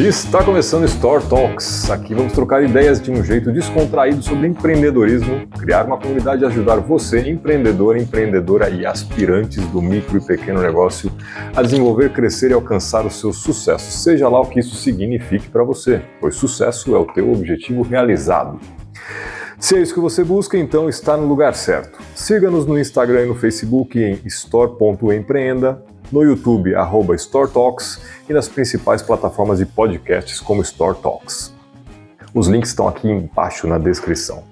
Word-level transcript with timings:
Está 0.00 0.42
começando 0.42 0.84
Store 0.86 1.22
Talks. 1.24 1.90
Aqui 1.90 2.14
vamos 2.14 2.32
trocar 2.32 2.64
ideias 2.64 3.00
de 3.00 3.10
um 3.10 3.22
jeito 3.22 3.52
descontraído 3.52 4.22
sobre 4.22 4.48
empreendedorismo, 4.48 5.46
criar 5.60 5.84
uma 5.84 5.98
comunidade 5.98 6.42
e 6.42 6.46
ajudar 6.46 6.76
você, 6.76 7.28
empreendedor, 7.28 7.96
empreendedora 7.96 8.70
e 8.70 8.86
aspirantes 8.86 9.64
do 9.68 9.82
micro 9.82 10.18
e 10.18 10.26
pequeno 10.26 10.60
negócio 10.60 11.12
a 11.54 11.62
desenvolver, 11.62 12.10
crescer 12.10 12.50
e 12.50 12.54
alcançar 12.54 13.06
o 13.06 13.10
seu 13.10 13.32
sucesso, 13.32 13.92
seja 13.92 14.28
lá 14.28 14.40
o 14.40 14.46
que 14.46 14.60
isso 14.60 14.74
signifique 14.74 15.48
para 15.50 15.62
você, 15.62 16.02
pois 16.20 16.34
sucesso 16.34 16.96
é 16.96 16.98
o 16.98 17.04
teu 17.04 17.30
objetivo 17.30 17.82
realizado. 17.82 18.58
Se 19.60 19.76
é 19.76 19.80
isso 19.80 19.94
que 19.94 20.00
você 20.00 20.24
busca, 20.24 20.58
então 20.58 20.88
está 20.88 21.16
no 21.16 21.26
lugar 21.26 21.54
certo. 21.54 22.00
Siga-nos 22.16 22.66
no 22.66 22.76
Instagram 22.78 23.24
e 23.24 23.26
no 23.26 23.34
Facebook 23.36 24.02
em 24.02 24.18
store.empreenda, 24.26 25.84
no 26.12 26.22
YouTube, 26.22 26.74
arroba 26.74 27.14
Store 27.16 27.50
Talks 27.50 28.00
e 28.28 28.32
nas 28.32 28.48
principais 28.48 29.00
plataformas 29.02 29.58
de 29.58 29.66
podcasts 29.66 30.38
como 30.38 30.62
Store 30.62 30.96
Talks. 30.98 31.54
Os 32.34 32.46
links 32.46 32.70
estão 32.70 32.86
aqui 32.86 33.08
embaixo 33.08 33.66
na 33.66 33.78
descrição. 33.78 34.51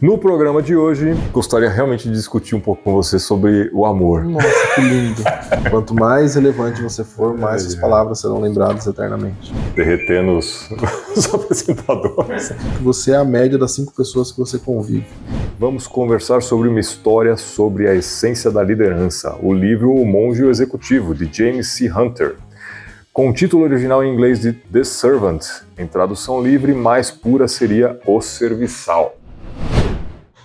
No 0.00 0.16
programa 0.16 0.62
de 0.62 0.74
hoje, 0.74 1.14
gostaria 1.32 1.68
realmente 1.68 2.08
de 2.08 2.14
discutir 2.14 2.54
um 2.54 2.60
pouco 2.60 2.82
com 2.82 2.94
você 2.94 3.18
sobre 3.18 3.70
o 3.72 3.84
amor. 3.84 4.24
Nossa, 4.24 4.74
que 4.74 4.80
lindo. 4.80 5.22
Quanto 5.70 5.94
mais 5.94 6.34
relevante 6.34 6.82
você 6.82 7.04
for, 7.04 7.36
mais 7.36 7.66
as 7.66 7.74
palavras 7.74 8.20
serão 8.20 8.40
lembradas 8.40 8.86
eternamente. 8.86 9.52
Derretendo 9.74 10.38
os, 10.38 10.70
os 11.14 11.34
apresentadores. 11.34 12.52
Você 12.80 13.12
é 13.12 13.16
a 13.16 13.24
média 13.24 13.58
das 13.58 13.72
cinco 13.72 13.92
pessoas 13.94 14.32
que 14.32 14.38
você 14.38 14.58
convive. 14.58 15.06
Vamos 15.58 15.86
conversar 15.86 16.40
sobre 16.40 16.68
uma 16.68 16.80
história 16.80 17.36
sobre 17.36 17.86
a 17.86 17.94
essência 17.94 18.50
da 18.50 18.62
liderança, 18.62 19.36
o 19.42 19.52
livro 19.52 19.92
O 19.92 20.06
Monge 20.06 20.46
Executivo, 20.46 21.14
de 21.14 21.30
James 21.30 21.68
C. 21.68 21.92
Hunter, 21.92 22.36
com 23.12 23.28
o 23.28 23.32
título 23.34 23.64
original 23.64 24.02
em 24.02 24.10
inglês 24.10 24.40
de 24.40 24.54
The 24.54 24.84
Servant. 24.84 25.44
Em 25.76 25.86
tradução 25.86 26.42
livre, 26.42 26.72
mais 26.72 27.10
pura 27.10 27.46
seria 27.46 28.00
O 28.06 28.22
Serviçal. 28.22 29.19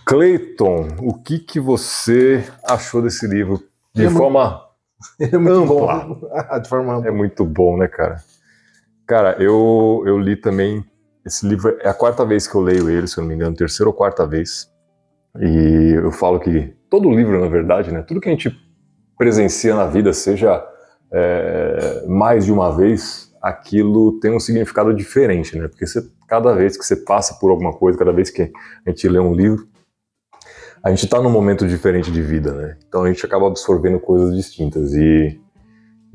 Clayton, 0.06 0.88
o 1.02 1.14
que, 1.14 1.40
que 1.40 1.60
você 1.60 2.44
achou 2.64 3.02
desse 3.02 3.28
livro 3.28 3.60
de 3.94 4.04
É 4.04 4.06
muito- 4.06 4.18
forma 4.18 4.62
É 5.20 5.38
muito 5.38 5.74
Ampla. 5.74 6.06
bom. 6.06 6.22
De 6.62 6.70
forma 6.70 6.96
ampla. 6.96 7.08
É 7.10 7.12
muito 7.12 7.44
bom, 7.46 7.78
né, 7.78 7.88
cara? 7.88 8.18
Cara, 9.08 9.36
eu, 9.42 10.04
eu 10.06 10.18
li 10.18 10.36
também. 10.36 10.84
Esse 11.26 11.48
livro 11.48 11.76
é 11.82 11.90
a 11.90 11.94
quarta 11.94 12.24
vez 12.26 12.48
que 12.48 12.56
eu 12.56 12.62
leio 12.62 12.90
ele, 12.90 13.08
se 13.08 13.18
eu 13.18 13.22
não 13.24 13.30
me 13.30 13.36
engano, 13.36 13.56
terceira 13.56 13.90
ou 13.90 13.94
quarta 13.94 14.26
vez. 14.28 14.70
E 15.40 15.94
eu 15.96 16.12
falo 16.12 16.40
que 16.40 16.74
todo 16.90 17.10
livro, 17.10 17.40
na 17.40 17.48
verdade, 17.48 17.92
né? 17.92 18.04
Tudo 18.04 18.22
que 18.22 18.30
a 18.30 18.32
gente 18.32 18.56
presencia 19.18 19.76
na 19.76 19.86
vida, 19.88 20.14
seja 20.14 20.64
é, 21.12 22.06
mais 22.08 22.46
de 22.46 22.52
uma 22.52 22.76
vez, 22.76 23.32
aquilo 23.42 24.20
tem 24.20 24.32
um 24.36 24.40
significado 24.40 24.94
diferente, 24.94 25.58
né? 25.58 25.68
Porque 25.68 25.86
você, 25.86 26.02
cada 26.28 26.54
vez 26.54 26.78
que 26.78 26.86
você 26.86 26.96
passa 26.96 27.36
por 27.40 27.50
alguma 27.52 27.74
coisa, 27.74 27.98
cada 27.98 28.12
vez 28.14 28.30
que 28.30 28.52
a 28.86 28.90
gente 28.90 29.08
lê 29.08 29.20
um 29.20 29.34
livro, 29.34 29.68
a 30.86 30.90
gente 30.92 31.06
está 31.06 31.20
num 31.20 31.32
momento 31.32 31.68
diferente 31.68 32.12
de 32.12 32.22
vida, 32.22 32.54
né? 32.54 32.78
Então 32.88 33.04
a 33.04 33.08
gente 33.08 33.26
acaba 33.26 33.48
absorvendo 33.48 34.00
coisas 34.00 34.36
distintas. 34.36 34.94
E 34.94 35.42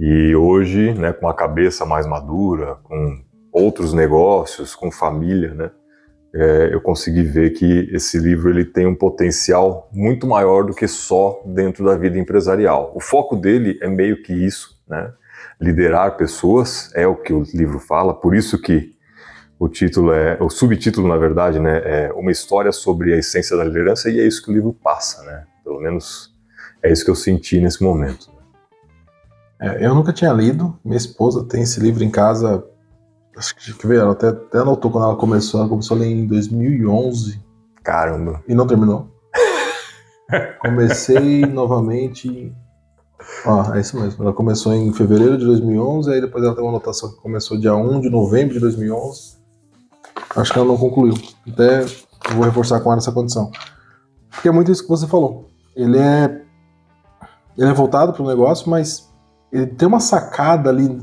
e 0.03 0.35
hoje, 0.35 0.95
né, 0.95 1.13
com 1.13 1.29
a 1.29 1.35
cabeça 1.35 1.85
mais 1.85 2.07
madura, 2.07 2.77
com 2.85 3.23
outros 3.53 3.93
negócios, 3.93 4.75
com 4.75 4.91
família, 4.91 5.53
né, 5.53 5.71
é, 6.35 6.71
eu 6.73 6.81
consegui 6.81 7.23
ver 7.23 7.51
que 7.51 7.91
esse 7.93 8.19
livro 8.19 8.49
ele 8.49 8.65
tem 8.65 8.87
um 8.87 8.95
potencial 8.95 9.91
muito 9.93 10.27
maior 10.27 10.65
do 10.65 10.73
que 10.73 10.89
só 10.89 11.43
dentro 11.45 11.85
da 11.85 11.97
vida 11.97 12.19
empresarial. 12.19 12.93
O 12.95 13.01
foco 13.01 13.37
dele 13.37 13.79
é 13.83 13.89
meio 13.89 14.23
que 14.23 14.33
isso, 14.33 14.81
né, 14.89 15.13
liderar 15.61 16.17
pessoas 16.17 16.91
é 16.95 17.07
o 17.07 17.17
que 17.17 17.35
o 17.35 17.43
livro 17.53 17.79
fala. 17.79 18.15
Por 18.15 18.35
isso 18.35 18.59
que 18.59 18.95
o 19.61 19.69
título 19.69 20.11
é, 20.11 20.39
o 20.41 20.49
subtítulo 20.49 21.07
na 21.07 21.19
verdade, 21.19 21.61
né, 21.61 21.83
é 21.85 22.13
uma 22.15 22.31
história 22.31 22.73
sobre 22.73 23.13
a 23.13 23.19
essência 23.19 23.55
da 23.59 23.63
liderança 23.63 24.09
e 24.09 24.19
é 24.19 24.27
isso 24.27 24.43
que 24.43 24.51
o 24.51 24.55
livro 24.55 24.73
passa, 24.73 25.23
né. 25.23 25.45
Pelo 25.63 25.79
menos 25.79 26.35
é 26.83 26.91
isso 26.91 27.05
que 27.05 27.11
eu 27.11 27.15
senti 27.15 27.61
nesse 27.61 27.83
momento. 27.83 28.31
É, 29.61 29.85
eu 29.85 29.95
nunca 29.95 30.15
tinha 30.15 30.33
lido. 30.33 30.79
Minha 30.83 30.97
esposa 30.97 31.45
tem 31.45 31.63
esse 31.63 31.79
livro 31.79 32.03
em 32.03 32.11
casa. 32.11 32.65
Acho 33.37 33.55
que, 33.55 33.75
que 33.75 33.87
ver, 33.87 33.99
ela 33.99 34.13
até, 34.13 34.29
até 34.29 34.61
anotou 34.61 34.91
quando 34.91 35.05
ela 35.05 35.17
começou. 35.17 35.61
Ela 35.61 35.69
começou 35.69 35.99
a 35.99 36.01
ler 36.01 36.07
em 36.07 36.27
2011 36.27 37.39
Caramba. 37.85 38.43
e 38.49 38.55
não 38.55 38.67
terminou. 38.67 39.11
Comecei 40.61 41.45
novamente. 41.45 42.51
Ó, 43.45 43.75
é 43.75 43.81
isso 43.81 44.01
mesmo. 44.01 44.25
Ela 44.25 44.33
começou 44.33 44.73
em 44.73 44.91
fevereiro 44.95 45.37
de 45.37 45.45
2011, 45.45 46.11
aí 46.11 46.21
depois 46.23 46.43
ela 46.43 46.55
tem 46.55 46.65
uma 46.65 46.71
anotação 46.71 47.11
que 47.11 47.21
começou 47.21 47.59
dia 47.59 47.75
1 47.75 48.01
de 48.01 48.09
novembro 48.09 48.55
de 48.55 48.61
2011. 48.61 49.40
Acho 50.37 50.53
que 50.53 50.59
ela 50.59 50.69
não 50.69 50.77
concluiu. 50.77 51.15
Até 51.49 51.85
vou 52.35 52.45
reforçar 52.45 52.81
com 52.81 52.91
ela 52.91 52.99
essa 52.99 53.13
condição. 53.13 53.51
Porque 54.31 54.49
é 54.49 54.53
muito 54.53 54.71
isso 54.71 54.83
que 54.83 54.89
você 54.89 55.07
falou. 55.07 55.49
Ele 55.75 55.99
é, 55.99 56.43
ele 57.57 57.71
é 57.71 57.75
voltado 57.75 58.13
para 58.13 58.23
o 58.23 58.29
negócio, 58.29 58.71
mas 58.71 59.11
ele 59.53 59.67
tem 59.67 59.89
uma 59.89 60.01
sacada 60.01 60.71
ali 60.71 61.01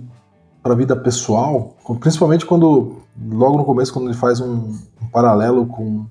para 0.64 0.74
a 0.74 0.78
vida 0.78 0.96
pessoal, 0.96 1.76
principalmente 2.00 2.46
quando, 2.46 2.98
logo 3.32 3.58
no 3.58 3.66
começo, 3.66 3.94
quando 3.94 4.08
ele 4.08 4.18
faz 4.18 4.40
um, 4.40 4.78
um 5.02 5.08
paralelo 5.12 5.66
com 5.66 6.06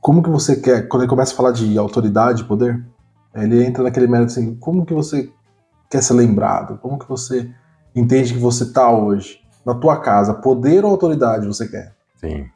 como 0.00 0.22
que 0.22 0.30
você 0.30 0.56
quer, 0.56 0.88
quando 0.88 1.02
ele 1.02 1.10
começa 1.10 1.32
a 1.32 1.36
falar 1.36 1.52
de 1.52 1.76
autoridade 1.76 2.44
poder, 2.44 2.84
ele 3.34 3.64
entra 3.64 3.82
naquele 3.82 4.06
mérito 4.06 4.32
assim, 4.32 4.54
como 4.56 4.86
que 4.86 4.94
você 4.94 5.30
quer 5.90 6.02
ser 6.02 6.14
lembrado? 6.14 6.78
Como 6.78 6.98
que 6.98 7.08
você 7.08 7.50
entende 7.94 8.32
que 8.32 8.40
você 8.40 8.64
está 8.64 8.90
hoje? 8.90 9.39
Na 9.64 9.74
tua 9.74 10.00
casa, 10.00 10.34
poder 10.34 10.84
ou 10.84 10.90
autoridade 10.90 11.46
você 11.46 11.68
quer? 11.68 11.92
Sim. 12.16 12.46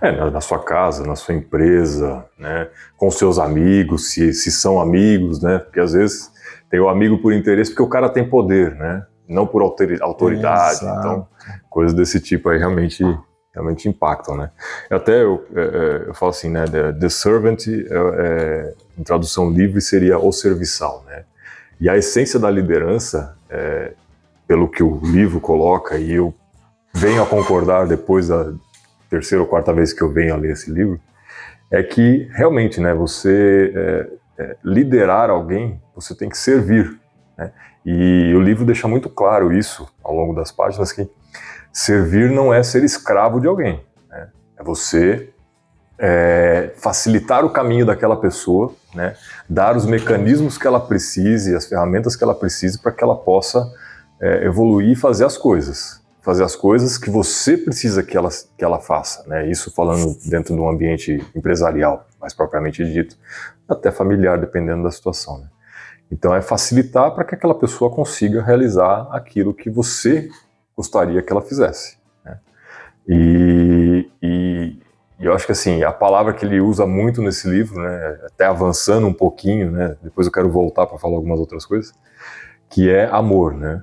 É, 0.00 0.12
na, 0.12 0.30
na 0.30 0.40
sua 0.40 0.58
casa, 0.62 1.04
na 1.04 1.16
sua 1.16 1.34
empresa, 1.34 2.24
né? 2.38 2.68
Com 2.96 3.10
seus 3.10 3.38
amigos, 3.38 4.10
se, 4.10 4.32
se 4.32 4.50
são 4.50 4.80
amigos, 4.80 5.42
né? 5.42 5.58
Porque 5.58 5.80
às 5.80 5.92
vezes 5.92 6.30
tem 6.70 6.80
o 6.80 6.88
amigo 6.88 7.18
por 7.18 7.32
interesse 7.32 7.70
porque 7.70 7.82
o 7.82 7.88
cara 7.88 8.08
tem 8.08 8.28
poder, 8.28 8.74
né? 8.76 9.04
Não 9.28 9.46
por 9.46 9.62
autori- 9.62 9.98
autoridade. 10.00 10.82
Exato. 10.82 10.98
Então, 10.98 11.28
coisas 11.68 11.94
desse 11.94 12.20
tipo 12.20 12.48
aí 12.48 12.58
realmente, 12.58 13.02
realmente 13.52 13.88
impactam, 13.88 14.36
né? 14.36 14.50
Até 14.90 15.22
eu, 15.22 15.44
é, 15.54 15.60
é, 15.60 16.08
eu 16.08 16.14
falo 16.14 16.30
assim, 16.30 16.48
né? 16.48 16.64
The, 16.64 16.92
the 16.92 17.08
servant, 17.08 17.66
é, 17.66 17.72
é, 17.90 18.74
em 18.98 19.02
tradução 19.02 19.50
livre, 19.50 19.80
seria 19.80 20.18
o 20.18 20.30
serviçal, 20.32 21.02
né? 21.06 21.24
E 21.80 21.88
a 21.88 21.96
essência 21.96 22.38
da 22.38 22.48
liderança, 22.48 23.36
é, 23.50 23.94
pelo 24.52 24.68
que 24.68 24.82
o 24.82 25.00
livro 25.02 25.40
coloca, 25.40 25.96
e 25.96 26.12
eu 26.12 26.34
venho 26.92 27.22
a 27.22 27.26
concordar 27.26 27.86
depois 27.86 28.28
da 28.28 28.52
terceira 29.08 29.42
ou 29.42 29.48
quarta 29.48 29.72
vez 29.72 29.94
que 29.94 30.02
eu 30.02 30.12
venho 30.12 30.34
a 30.34 30.36
ler 30.36 30.52
esse 30.52 30.70
livro, 30.70 31.00
é 31.70 31.82
que 31.82 32.28
realmente, 32.34 32.78
né, 32.78 32.92
você 32.92 33.72
é, 33.74 34.08
é, 34.42 34.56
liderar 34.62 35.30
alguém, 35.30 35.80
você 35.94 36.14
tem 36.14 36.28
que 36.28 36.36
servir. 36.36 37.00
Né? 37.38 37.50
E 37.86 38.34
o 38.36 38.42
livro 38.42 38.66
deixa 38.66 38.86
muito 38.86 39.08
claro 39.08 39.54
isso 39.54 39.88
ao 40.04 40.14
longo 40.14 40.34
das 40.34 40.52
páginas 40.52 40.92
que 40.92 41.08
servir 41.72 42.30
não 42.30 42.52
é 42.52 42.62
ser 42.62 42.84
escravo 42.84 43.40
de 43.40 43.46
alguém, 43.46 43.82
né? 44.10 44.28
é 44.58 44.62
você 44.62 45.30
é, 45.98 46.72
facilitar 46.76 47.42
o 47.42 47.48
caminho 47.48 47.86
daquela 47.86 48.18
pessoa, 48.18 48.74
né? 48.94 49.16
dar 49.48 49.78
os 49.78 49.86
mecanismos 49.86 50.58
que 50.58 50.66
ela 50.66 50.78
precise, 50.78 51.56
as 51.56 51.64
ferramentas 51.64 52.14
que 52.14 52.22
ela 52.22 52.34
precise 52.34 52.78
para 52.78 52.92
que 52.92 53.02
ela 53.02 53.16
possa 53.16 53.66
é, 54.22 54.46
evoluir 54.46 54.92
e 54.92 54.96
fazer 54.96 55.26
as 55.26 55.36
coisas 55.36 56.02
fazer 56.22 56.44
as 56.44 56.54
coisas 56.54 56.96
que 56.96 57.10
você 57.10 57.58
precisa 57.58 58.02
que 58.02 58.16
ela, 58.16 58.30
que 58.56 58.64
ela 58.64 58.78
faça, 58.78 59.28
né? 59.28 59.50
Isso 59.50 59.72
falando 59.74 60.16
dentro 60.24 60.54
de 60.54 60.60
um 60.60 60.68
ambiente 60.68 61.20
empresarial, 61.34 62.06
mais 62.20 62.32
propriamente 62.32 62.84
dito, 62.84 63.18
até 63.68 63.90
familiar, 63.90 64.38
dependendo 64.38 64.84
da 64.84 64.90
situação, 64.90 65.38
né? 65.38 65.48
Então 66.10 66.34
é 66.34 66.40
facilitar 66.40 67.10
para 67.12 67.24
que 67.24 67.34
aquela 67.34 67.54
pessoa 67.54 67.90
consiga 67.90 68.42
realizar 68.42 69.08
aquilo 69.10 69.52
que 69.52 69.68
você 69.68 70.28
gostaria 70.76 71.22
que 71.22 71.32
ela 71.32 71.42
fizesse. 71.42 71.98
Né? 72.24 72.38
E, 73.08 74.10
e, 74.22 74.78
e 75.18 75.24
eu 75.24 75.32
acho 75.32 75.46
que 75.46 75.52
assim 75.52 75.82
a 75.82 75.92
palavra 75.92 76.34
que 76.34 76.44
ele 76.44 76.60
usa 76.60 76.86
muito 76.86 77.20
nesse 77.20 77.48
livro, 77.48 77.80
né? 77.82 78.20
Até 78.26 78.44
avançando 78.44 79.08
um 79.08 79.12
pouquinho, 79.12 79.72
né? 79.72 79.96
Depois 80.00 80.28
eu 80.28 80.32
quero 80.32 80.48
voltar 80.48 80.86
para 80.86 80.98
falar 80.98 81.16
algumas 81.16 81.40
outras 81.40 81.66
coisas, 81.66 81.92
que 82.70 82.88
é 82.88 83.06
amor, 83.06 83.54
né? 83.54 83.82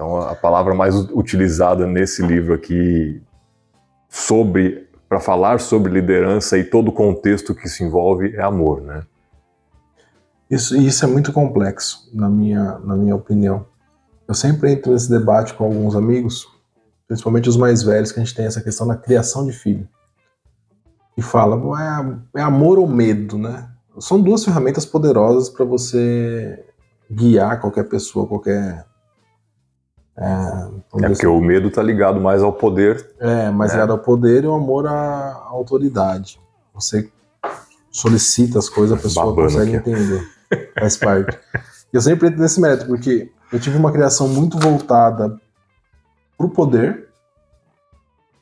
Então, 0.00 0.16
a 0.16 0.34
palavra 0.34 0.74
mais 0.74 0.96
utilizada 0.96 1.86
nesse 1.86 2.22
livro 2.22 2.54
aqui 2.54 3.20
sobre 4.08 4.88
para 5.06 5.20
falar 5.20 5.60
sobre 5.60 5.92
liderança 5.92 6.56
e 6.56 6.64
todo 6.64 6.88
o 6.88 6.92
contexto 6.92 7.54
que 7.54 7.68
se 7.68 7.84
envolve 7.84 8.34
é 8.34 8.40
amor, 8.40 8.80
né? 8.80 9.02
Isso, 10.50 10.74
isso 10.74 11.04
é 11.04 11.06
muito 11.08 11.34
complexo, 11.34 12.08
na 12.14 12.30
minha, 12.30 12.78
na 12.78 12.96
minha 12.96 13.14
opinião. 13.14 13.66
Eu 14.26 14.32
sempre 14.32 14.72
entro 14.72 14.90
nesse 14.90 15.10
debate 15.10 15.52
com 15.52 15.64
alguns 15.64 15.94
amigos, 15.94 16.48
principalmente 17.06 17.50
os 17.50 17.58
mais 17.58 17.82
velhos, 17.82 18.10
que 18.10 18.20
a 18.20 18.24
gente 18.24 18.34
tem 18.34 18.46
essa 18.46 18.62
questão 18.62 18.86
da 18.86 18.96
criação 18.96 19.44
de 19.44 19.52
filho. 19.52 19.86
E 21.14 21.20
fala, 21.20 21.60
é, 22.34 22.40
é 22.40 22.42
amor 22.42 22.78
ou 22.78 22.88
medo, 22.88 23.36
né? 23.36 23.68
São 23.98 24.18
duas 24.18 24.42
ferramentas 24.42 24.86
poderosas 24.86 25.50
para 25.50 25.66
você 25.66 26.64
guiar 27.10 27.60
qualquer 27.60 27.84
pessoa, 27.84 28.26
qualquer 28.26 28.88
É, 30.16 31.04
é 31.04 31.08
porque 31.08 31.26
o 31.26 31.40
medo 31.40 31.68
está 31.68 31.82
ligado 31.82 32.20
mais 32.20 32.42
ao 32.42 32.52
poder. 32.52 33.14
É, 33.18 33.50
mais 33.50 33.70
né? 33.70 33.76
ligado 33.76 33.92
ao 33.92 33.98
poder 33.98 34.44
e 34.44 34.46
o 34.46 34.54
amor 34.54 34.86
à 34.86 35.42
autoridade. 35.48 36.40
Você 36.74 37.10
solicita 37.90 38.58
as 38.58 38.68
coisas, 38.68 38.98
a 38.98 39.02
pessoa 39.02 39.26
Babando 39.26 39.48
consegue 39.48 39.76
aqui. 39.76 39.90
entender. 39.90 40.28
Faz 40.78 40.96
parte. 40.96 41.38
eu 41.92 42.00
sempre 42.00 42.28
entro 42.28 42.40
nesse 42.40 42.60
método, 42.60 42.88
porque 42.88 43.30
eu 43.52 43.58
tive 43.58 43.76
uma 43.76 43.92
criação 43.92 44.28
muito 44.28 44.58
voltada 44.58 45.40
pro 46.36 46.48
poder, 46.48 47.08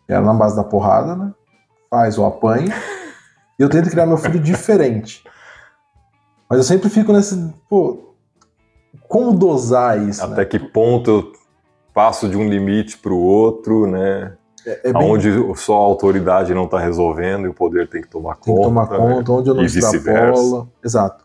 era 0.07 0.23
na 0.23 0.33
base 0.33 0.57
da 0.57 0.65
porrada, 0.65 1.15
né? 1.15 1.35
Faz 1.91 2.19
ou 2.19 2.27
apanha. 2.27 2.75
E 3.59 3.63
eu 3.63 3.69
tento 3.69 3.91
criar 3.91 4.07
meu 4.07 4.17
filho 4.17 4.39
diferente. 4.39 5.25
Mas 6.49 6.59
eu 6.59 6.65
sempre 6.65 6.89
fico 6.89 7.13
nesse. 7.13 7.53
Pô, 7.69 8.15
como 9.07 9.37
dosar 9.37 10.01
isso? 10.09 10.23
Até 10.23 10.37
né? 10.37 10.45
que 10.45 10.59
ponto 10.59 11.11
eu 11.11 11.33
passo 11.99 12.29
de 12.29 12.37
um 12.37 12.49
limite 12.49 12.97
para 12.97 13.13
o 13.13 13.19
outro, 13.19 13.89
né? 13.89 14.35
É, 14.65 14.91
é 14.91 14.93
bem... 14.93 15.03
Onde 15.03 15.29
só 15.57 15.75
a 15.75 15.81
autoridade 15.81 16.55
não 16.55 16.67
está 16.67 16.79
resolvendo 16.79 17.47
e 17.47 17.49
o 17.49 17.53
poder 17.53 17.89
tem 17.89 18.01
que 18.01 18.09
tomar 18.09 18.37
tem 18.37 18.55
conta. 18.55 18.69
Tem 18.69 18.85
que 18.85 18.89
tomar 18.89 19.09
né? 19.09 19.15
conta, 19.17 19.33
onde 19.33 19.51
eu 19.51 19.55
não 19.57 19.65
extrapolo. 19.65 20.71
Exato. 20.85 21.25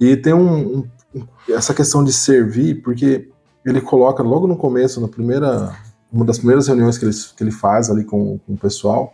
E 0.00 0.16
tem 0.16 0.32
um, 0.32 0.78
um, 1.14 1.26
essa 1.46 1.74
questão 1.74 2.02
de 2.02 2.10
servir, 2.10 2.80
porque 2.82 3.28
ele 3.66 3.82
coloca 3.82 4.22
logo 4.22 4.46
no 4.46 4.56
começo, 4.56 4.98
na 4.98 5.08
primeira, 5.08 5.76
uma 6.10 6.24
das 6.24 6.38
primeiras 6.38 6.68
reuniões 6.68 6.96
que 6.96 7.04
ele, 7.04 7.14
que 7.36 7.44
ele 7.44 7.52
faz 7.52 7.90
ali 7.90 8.02
com, 8.02 8.38
com 8.38 8.54
o 8.54 8.56
pessoal, 8.56 9.12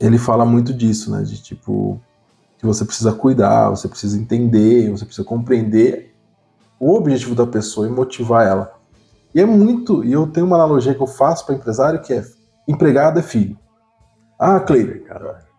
ele 0.00 0.16
fala 0.16 0.46
muito 0.46 0.72
disso, 0.72 1.10
né? 1.10 1.22
De 1.24 1.42
tipo, 1.42 2.00
que 2.56 2.64
você 2.64 2.86
precisa 2.86 3.12
cuidar, 3.12 3.68
você 3.68 3.86
precisa 3.86 4.18
entender, 4.18 4.90
você 4.90 5.04
precisa 5.04 5.26
compreender 5.26 6.14
o 6.78 6.94
objetivo 6.94 7.34
da 7.34 7.46
pessoa 7.46 7.86
e 7.86 7.90
motivar 7.90 8.46
ela. 8.46 8.79
E 9.34 9.40
é 9.40 9.46
muito, 9.46 10.04
e 10.04 10.12
eu 10.12 10.26
tenho 10.26 10.46
uma 10.46 10.56
analogia 10.56 10.94
que 10.94 11.00
eu 11.00 11.06
faço 11.06 11.46
para 11.46 11.54
empresário 11.54 12.00
que 12.00 12.12
é 12.12 12.24
empregado 12.66 13.18
é 13.18 13.22
filho. 13.22 13.58
Ah, 14.38 14.58
Cleiton, 14.58 15.04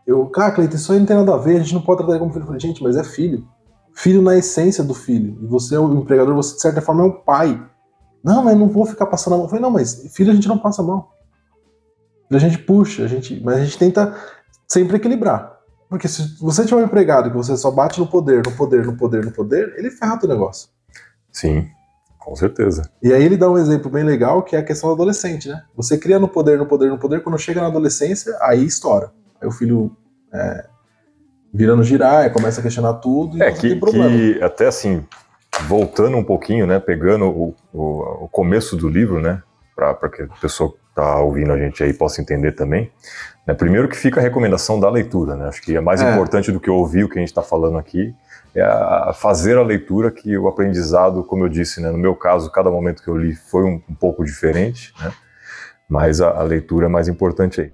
eu, 0.05 0.31
ah, 0.35 0.51
Cleiton, 0.51 0.75
isso 0.75 0.91
aí 0.91 0.99
não 0.99 1.05
tem 1.05 1.15
nada 1.15 1.35
a 1.35 1.37
ver, 1.37 1.57
a 1.57 1.59
gente 1.59 1.73
não 1.73 1.81
pode 1.81 2.03
tratar 2.03 2.19
como 2.19 2.31
filho. 2.31 2.43
Eu 2.43 2.47
falei, 2.47 2.59
gente, 2.59 2.83
mas 2.83 2.97
é 2.97 3.03
filho. 3.03 3.47
Filho 3.93 4.21
na 4.21 4.35
essência 4.35 4.83
do 4.83 4.93
filho. 4.93 5.37
E 5.41 5.45
você 5.45 5.75
é 5.75 5.79
o 5.79 5.93
empregador, 5.93 6.33
você 6.35 6.55
de 6.55 6.61
certa 6.61 6.81
forma 6.81 7.03
é 7.03 7.05
um 7.05 7.11
pai. 7.11 7.61
Não, 8.23 8.43
mas 8.43 8.57
não 8.57 8.67
vou 8.67 8.85
ficar 8.85 9.05
passando 9.05 9.33
a 9.33 9.37
mão. 9.37 9.45
Eu 9.45 9.49
falei, 9.49 9.61
não, 9.61 9.71
mas 9.71 10.11
filho 10.13 10.31
a 10.31 10.35
gente 10.35 10.47
não 10.47 10.57
passa 10.57 10.81
a 10.81 10.85
mão. 10.85 11.07
Filho 12.27 12.37
a 12.37 12.39
gente 12.39 12.57
puxa, 12.59 13.03
a 13.03 13.07
gente, 13.07 13.41
mas 13.43 13.57
a 13.57 13.63
gente 13.63 13.77
tenta 13.77 14.15
sempre 14.67 14.97
equilibrar. 14.97 15.59
Porque 15.89 16.07
se 16.07 16.37
você 16.39 16.65
tiver 16.65 16.81
um 16.81 16.85
empregado 16.85 17.29
que 17.29 17.35
você 17.35 17.55
só 17.57 17.69
bate 17.69 17.99
no 17.99 18.07
poder, 18.07 18.43
no 18.45 18.51
poder, 18.53 18.85
no 18.85 18.95
poder, 18.95 19.25
no 19.25 19.31
poder, 19.31 19.73
ele 19.77 19.91
ferra 19.91 20.19
o 20.23 20.27
negócio. 20.27 20.69
Sim. 21.31 21.69
Com 22.21 22.35
certeza. 22.35 22.83
E 23.01 23.11
aí 23.11 23.23
ele 23.23 23.35
dá 23.35 23.49
um 23.49 23.57
exemplo 23.57 23.89
bem 23.89 24.03
legal, 24.03 24.43
que 24.43 24.55
é 24.55 24.59
a 24.59 24.63
questão 24.63 24.89
do 24.89 24.93
adolescente, 24.93 25.49
né? 25.49 25.63
Você 25.75 25.97
cria 25.97 26.19
no 26.19 26.27
poder, 26.27 26.57
no 26.57 26.67
poder, 26.67 26.89
no 26.89 26.99
poder, 26.99 27.23
quando 27.23 27.37
chega 27.39 27.59
na 27.59 27.67
adolescência, 27.67 28.37
aí 28.41 28.63
estoura. 28.63 29.11
Aí 29.41 29.47
o 29.47 29.51
filho 29.51 29.91
é, 30.31 30.65
vira 31.51 31.75
no 31.75 31.83
girar, 31.83 32.31
começa 32.31 32.59
a 32.59 32.63
questionar 32.63 32.93
tudo 32.95 33.37
e 33.37 33.41
é, 33.41 33.51
que, 33.51 33.75
que 33.75 34.43
até 34.43 34.67
assim, 34.67 35.03
voltando 35.67 36.15
um 36.15 36.23
pouquinho, 36.23 36.67
né, 36.67 36.79
pegando 36.79 37.25
o, 37.25 37.55
o, 37.73 38.25
o 38.25 38.29
começo 38.29 38.77
do 38.77 38.87
livro, 38.87 39.19
né, 39.19 39.41
para 39.75 40.09
que 40.09 40.21
a 40.21 40.27
pessoa 40.39 40.71
que 40.71 40.77
está 40.89 41.19
ouvindo 41.19 41.51
a 41.51 41.57
gente 41.57 41.83
aí 41.83 41.91
possa 41.91 42.21
entender 42.21 42.51
também. 42.51 42.91
Né, 43.47 43.55
primeiro 43.55 43.89
que 43.89 43.97
fica 43.97 44.19
a 44.19 44.23
recomendação 44.23 44.79
da 44.79 44.89
leitura, 44.89 45.35
né, 45.35 45.47
acho 45.47 45.61
que 45.61 45.75
é 45.75 45.81
mais 45.81 46.01
é. 46.01 46.11
importante 46.11 46.51
do 46.51 46.59
que 46.59 46.69
ouvir 46.69 47.03
o 47.03 47.09
que 47.09 47.17
a 47.17 47.21
gente 47.21 47.29
está 47.29 47.41
falando 47.41 47.79
aqui, 47.79 48.13
é 48.53 48.61
a 48.61 49.13
fazer 49.13 49.57
a 49.57 49.63
leitura 49.63 50.11
que 50.11 50.37
o 50.37 50.47
aprendizado, 50.47 51.23
como 51.23 51.45
eu 51.45 51.49
disse, 51.49 51.81
né, 51.81 51.89
no 51.89 51.97
meu 51.97 52.15
caso, 52.15 52.51
cada 52.51 52.69
momento 52.69 53.01
que 53.01 53.07
eu 53.07 53.17
li 53.17 53.33
foi 53.33 53.63
um, 53.63 53.81
um 53.89 53.95
pouco 53.95 54.25
diferente, 54.25 54.93
né, 55.01 55.11
mas 55.87 56.19
a, 56.19 56.31
a, 56.31 56.43
leitura 56.43 56.87
é 56.87 56.89
mais 56.89 57.07
importante 57.07 57.61
aí. 57.61 57.71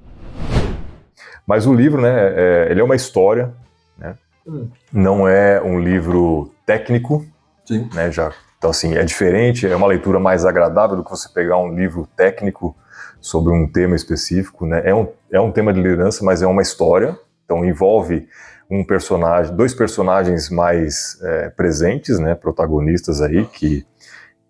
Mas 1.47 1.65
o 1.65 1.73
livro, 1.73 2.01
né, 2.01 2.33
é, 2.35 2.67
ele 2.69 2.79
é 2.79 2.83
uma 2.83 2.95
história, 2.95 3.51
né, 3.97 4.15
hum. 4.45 4.69
não 4.93 5.27
é 5.27 5.59
um 5.61 5.79
livro 5.79 6.51
técnico, 6.65 7.25
Sim. 7.65 7.89
né, 7.93 8.11
já, 8.11 8.31
então 8.59 8.69
assim, 8.69 8.95
é 8.95 9.03
diferente, 9.03 9.65
é 9.65 9.75
uma 9.75 9.87
leitura 9.87 10.19
mais 10.19 10.45
agradável 10.45 10.95
do 10.95 11.03
que 11.03 11.09
você 11.09 11.27
pegar 11.29 11.57
um 11.57 11.73
livro 11.73 12.07
técnico 12.15 12.75
sobre 13.19 13.51
um 13.51 13.67
tema 13.67 13.95
específico, 13.95 14.67
né, 14.67 14.83
é 14.85 14.93
um, 14.93 15.07
é 15.31 15.41
um 15.41 15.51
tema 15.51 15.73
de 15.73 15.81
liderança, 15.81 16.23
mas 16.23 16.43
é 16.43 16.47
uma 16.47 16.61
história, 16.61 17.17
então 17.45 17.65
envolve 17.65 18.27
um 18.69 18.83
personagem, 18.83 19.55
dois 19.55 19.73
personagens 19.73 20.49
mais 20.49 21.17
é, 21.21 21.49
presentes, 21.49 22.19
né, 22.19 22.35
protagonistas 22.35 23.21
aí, 23.21 23.45
que, 23.45 23.85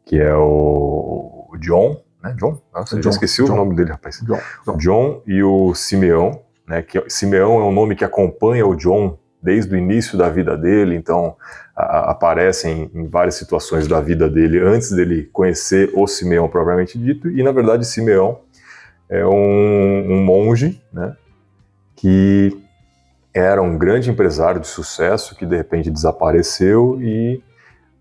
que 0.05 0.19
é 0.19 0.33
o, 0.35 1.55
John, 1.59 2.01
né, 2.23 2.35
John? 2.37 2.61
Nossa, 2.73 2.99
John, 2.99 3.09
eu 3.09 3.11
esqueci 3.11 3.43
John. 3.43 3.53
o 3.53 3.55
nome 3.55 3.75
dele, 3.75 3.91
rapaz. 3.91 4.19
John, 4.23 4.39
John. 4.65 4.77
John 4.77 5.21
e 5.25 5.43
o 5.43 5.73
Simeão, 5.75 6.41
né, 6.67 6.81
que 6.81 7.03
Simeão 7.07 7.59
é 7.59 7.63
um 7.63 7.71
nome 7.71 7.95
que 7.95 8.03
acompanha 8.03 8.65
o 8.65 8.75
John 8.75 9.17
desde 9.41 9.73
o 9.73 9.77
início 9.77 10.17
da 10.17 10.29
vida 10.29 10.57
dele, 10.57 10.95
então 10.95 11.35
a, 11.75 12.11
aparecem 12.11 12.89
em 12.93 13.07
várias 13.07 13.35
situações 13.35 13.87
da 13.87 14.01
vida 14.01 14.27
dele 14.27 14.59
antes 14.59 14.91
dele 14.91 15.29
conhecer 15.31 15.91
o 15.93 16.07
Simeão 16.07 16.49
propriamente 16.49 16.97
dito, 16.97 17.29
e 17.29 17.43
na 17.43 17.51
verdade 17.51 17.85
Simeão 17.85 18.39
é 19.07 19.25
um, 19.25 20.11
um 20.11 20.23
monge, 20.23 20.81
né, 20.91 21.15
que 21.95 22.66
era 23.37 23.61
um 23.61 23.77
grande 23.77 24.09
empresário 24.09 24.59
de 24.59 24.67
sucesso 24.67 25.35
que 25.35 25.45
de 25.45 25.55
repente 25.55 25.91
desapareceu 25.91 26.97
e 27.01 27.43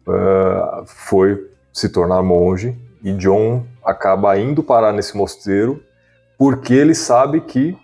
uh, 0.06 0.84
foi 0.86 1.50
se 1.72 1.88
tornar 1.88 2.22
monge. 2.22 2.76
E 3.02 3.12
John 3.12 3.64
acaba 3.84 4.38
indo 4.38 4.62
parar 4.62 4.92
nesse 4.92 5.16
mosteiro 5.16 5.82
porque 6.38 6.74
ele 6.74 6.94
sabe 6.94 7.40
que 7.40 7.76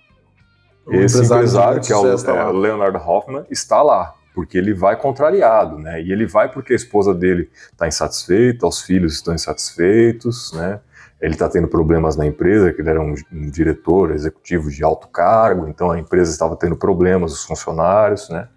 o 0.87 0.95
esse 0.95 1.17
empresário, 1.17 1.79
empresário 1.79 1.81
que 1.83 1.93
é 1.93 1.97
o, 1.97 2.37
é, 2.37 2.49
o 2.49 2.53
Leonard 2.53 2.97
Hoffman, 2.97 3.45
está 3.51 3.83
lá 3.83 4.15
porque 4.35 4.57
ele 4.57 4.73
vai 4.73 4.97
contrariado, 4.97 5.79
né? 5.79 6.01
E 6.01 6.11
ele 6.11 6.27
vai 6.27 6.51
porque 6.51 6.73
a 6.73 6.77
esposa 6.77 7.15
dele 7.15 7.51
está 7.71 7.87
insatisfeita, 7.87 8.67
os 8.67 8.81
filhos 8.81 9.13
estão 9.15 9.35
insatisfeitos, 9.35 10.53
né? 10.55 10.81
Ele 11.23 11.35
está 11.35 11.49
tendo 11.49 11.69
problemas 11.69 12.17
na 12.17 12.27
empresa, 12.27 12.73
que 12.73 12.83
ele 12.83 12.91
era 12.91 13.01
um, 13.01 13.15
um, 13.33 13.49
diretor 13.49 14.11
executivo 14.11 14.69
de 14.69 14.83
alto 14.83 15.07
cargo, 15.07 15.69
então 15.69 15.93
a 15.93 15.99
empresa 15.99 16.33
estava 16.33 16.57
tendo 16.57 16.77
problemas, 16.77 17.33
os 17.33 17.45
funcionários, 17.45 18.29
né? 18.29 18.49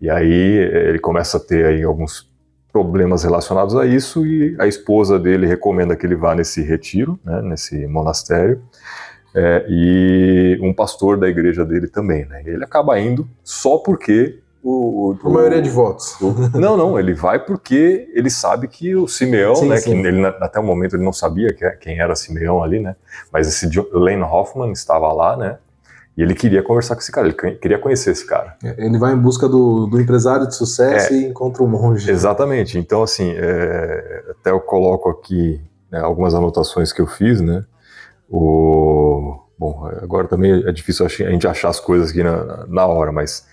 E 0.00 0.10
aí 0.10 0.58
eh, 0.58 0.88
ele 0.88 0.98
começa 0.98 1.36
a 1.36 1.40
ter 1.40 1.64
aí 1.64 1.84
alguns 1.84 2.28
problemas 2.72 3.22
relacionados 3.22 3.76
a 3.76 3.86
isso 3.86 4.26
e 4.26 4.56
a 4.58 4.66
esposa 4.66 5.18
dele 5.18 5.46
recomenda 5.46 5.96
que 5.96 6.04
ele 6.04 6.16
vá 6.16 6.34
nesse 6.34 6.60
retiro, 6.60 7.18
né, 7.24 7.40
nesse 7.40 7.86
monastério, 7.86 8.62
é, 9.34 9.64
e 9.68 10.58
um 10.60 10.74
pastor 10.74 11.18
da 11.18 11.28
igreja 11.28 11.64
dele 11.64 11.86
também, 11.86 12.24
né? 12.24 12.42
Ele 12.44 12.64
acaba 12.64 12.98
indo 12.98 13.28
só 13.44 13.78
porque 13.78 14.40
o, 14.62 15.16
o, 15.22 15.30
maioria 15.30 15.62
de 15.62 15.70
votos. 15.70 16.20
O, 16.20 16.34
não, 16.58 16.76
não, 16.76 16.98
ele 16.98 17.14
vai 17.14 17.38
porque 17.44 18.08
ele 18.12 18.28
sabe 18.28 18.66
que 18.66 18.94
o 18.94 19.06
Simeão, 19.06 19.54
sim, 19.54 19.68
né, 19.68 19.76
sim. 19.76 20.02
que 20.02 20.06
ele, 20.06 20.26
até 20.26 20.58
o 20.58 20.64
momento 20.64 20.96
ele 20.96 21.04
não 21.04 21.12
sabia 21.12 21.54
quem 21.80 21.98
era 21.98 22.14
Simeão 22.16 22.62
ali, 22.62 22.80
né, 22.80 22.96
mas 23.32 23.46
esse 23.46 23.70
Lane 23.92 24.22
Hoffman 24.22 24.72
estava 24.72 25.12
lá, 25.12 25.36
né, 25.36 25.58
e 26.16 26.22
ele 26.22 26.34
queria 26.34 26.62
conversar 26.62 26.96
com 26.96 27.00
esse 27.00 27.12
cara, 27.12 27.28
ele 27.28 27.56
queria 27.58 27.78
conhecer 27.78 28.10
esse 28.10 28.26
cara. 28.26 28.56
É, 28.64 28.84
ele 28.84 28.98
vai 28.98 29.12
em 29.12 29.18
busca 29.18 29.48
do, 29.48 29.86
do 29.86 30.00
empresário 30.00 30.48
de 30.48 30.54
sucesso 30.56 31.12
é, 31.12 31.16
e 31.16 31.26
encontra 31.26 31.62
um 31.62 31.68
monge. 31.68 32.10
Exatamente, 32.10 32.78
então 32.78 33.02
assim, 33.02 33.34
é, 33.36 34.24
até 34.30 34.50
eu 34.50 34.60
coloco 34.60 35.08
aqui 35.08 35.60
né, 35.90 36.00
algumas 36.00 36.34
anotações 36.34 36.92
que 36.92 37.00
eu 37.00 37.06
fiz, 37.06 37.40
né, 37.40 37.64
o... 38.28 39.44
Bom, 39.58 39.90
agora 40.00 40.28
também 40.28 40.52
é 40.52 40.70
difícil 40.70 41.04
a 41.04 41.08
gente 41.08 41.44
achar 41.48 41.68
as 41.68 41.80
coisas 41.80 42.10
aqui 42.10 42.22
na, 42.22 42.64
na 42.68 42.86
hora, 42.86 43.10
mas 43.10 43.44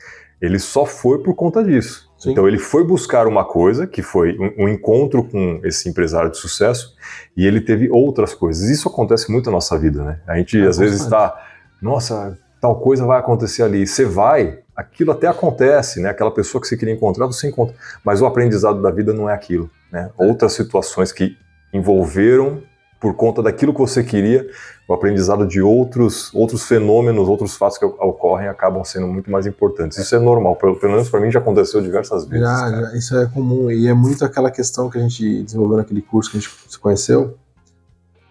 ele 0.41 0.59
só 0.59 0.85
foi 0.85 1.19
por 1.19 1.33
conta 1.33 1.63
disso. 1.63 2.11
Sim. 2.17 2.31
Então 2.31 2.47
ele 2.47 2.57
foi 2.57 2.83
buscar 2.83 3.27
uma 3.27 3.43
coisa, 3.43 3.85
que 3.85 4.01
foi 4.01 4.37
um, 4.37 4.65
um, 4.65 4.69
encontro 4.69 5.23
com 5.23 5.59
esse 5.63 5.89
empresário 5.89 6.31
de 6.31 6.37
sucesso, 6.37 6.95
e 7.35 7.45
ele 7.45 7.61
teve 7.61 7.89
outras 7.89 8.33
coisas. 8.33 8.69
Isso 8.69 8.87
acontece 8.87 9.31
muito 9.31 9.45
na 9.47 9.53
nossa 9.53 9.77
vida, 9.77 10.03
né? 10.03 10.19
A 10.27 10.37
gente 10.37 10.59
é 10.59 10.65
às 10.65 10.77
vezes 10.77 11.01
está, 11.01 11.35
nossa, 11.81 12.37
tal 12.59 12.79
coisa 12.79 13.05
vai 13.05 13.19
acontecer 13.19 13.63
ali. 13.63 13.85
Você 13.85 14.05
vai, 14.05 14.59
aquilo 14.75 15.11
até 15.11 15.27
acontece, 15.27 16.01
né? 16.01 16.09
Aquela 16.09 16.31
pessoa 16.31 16.61
que 16.61 16.67
você 16.67 16.77
queria 16.77 16.93
encontrar, 16.93 17.27
você 17.27 17.47
encontra. 17.47 17.75
Mas 18.03 18.21
o 18.21 18.25
aprendizado 18.25 18.81
da 18.81 18.91
vida 18.91 19.13
não 19.13 19.29
é 19.29 19.33
aquilo, 19.33 19.69
né? 19.91 20.09
Outras 20.17 20.53
situações 20.53 21.11
que 21.11 21.37
envolveram 21.73 22.63
por 22.99 23.13
conta 23.13 23.41
daquilo 23.41 23.73
que 23.73 23.79
você 23.79 24.03
queria, 24.03 24.47
o 24.87 24.93
aprendizado 24.93 25.45
de 25.47 25.61
outros, 25.61 26.33
outros 26.33 26.63
fenômenos, 26.63 27.27
outros 27.27 27.55
fatos 27.55 27.77
que 27.77 27.85
ocorrem 27.85 28.47
acabam 28.47 28.83
sendo 28.83 29.07
muito 29.07 29.29
mais 29.29 29.45
importantes. 29.45 29.97
Isso 29.97 30.15
é 30.15 30.19
normal, 30.19 30.55
pelo, 30.55 30.75
pelo 30.79 30.93
menos 30.93 31.09
para 31.09 31.19
mim 31.19 31.31
já 31.31 31.39
aconteceu 31.39 31.81
diversas 31.81 32.25
vezes. 32.25 32.47
Já, 32.47 32.71
já, 32.71 32.95
isso 32.95 33.17
é 33.17 33.25
comum 33.27 33.69
e 33.69 33.87
é 33.87 33.93
muito 33.93 34.23
aquela 34.23 34.51
questão 34.51 34.89
que 34.89 34.97
a 34.97 35.01
gente 35.01 35.43
desenvolveu 35.43 35.77
naquele 35.77 36.01
curso 36.01 36.31
que 36.31 36.37
a 36.37 36.39
gente 36.39 36.51
se 36.67 36.79
conheceu. 36.79 37.35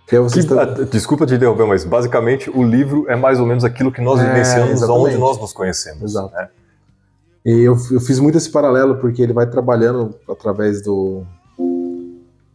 Que 0.06 0.16
é 0.16 0.20
você 0.20 0.40
que, 0.42 0.52
está... 0.52 0.64
Desculpa 0.64 1.26
te 1.26 1.34
interromper, 1.34 1.66
mas 1.66 1.84
basicamente 1.84 2.50
o 2.50 2.62
livro 2.62 3.06
é 3.08 3.16
mais 3.16 3.40
ou 3.40 3.46
menos 3.46 3.64
aquilo 3.64 3.90
que 3.90 4.02
nós 4.02 4.20
é, 4.20 4.26
vivenciamos 4.26 4.82
onde 4.82 5.16
nós 5.16 5.40
nos 5.40 5.52
conhecemos. 5.52 6.02
Exato. 6.02 6.34
Né? 6.34 6.48
E 7.44 7.60
eu, 7.60 7.76
eu 7.90 8.00
fiz 8.00 8.18
muito 8.20 8.38
esse 8.38 8.50
paralelo 8.50 8.96
porque 8.96 9.22
ele 9.22 9.32
vai 9.32 9.46
trabalhando 9.46 10.14
através 10.28 10.82
do 10.82 11.24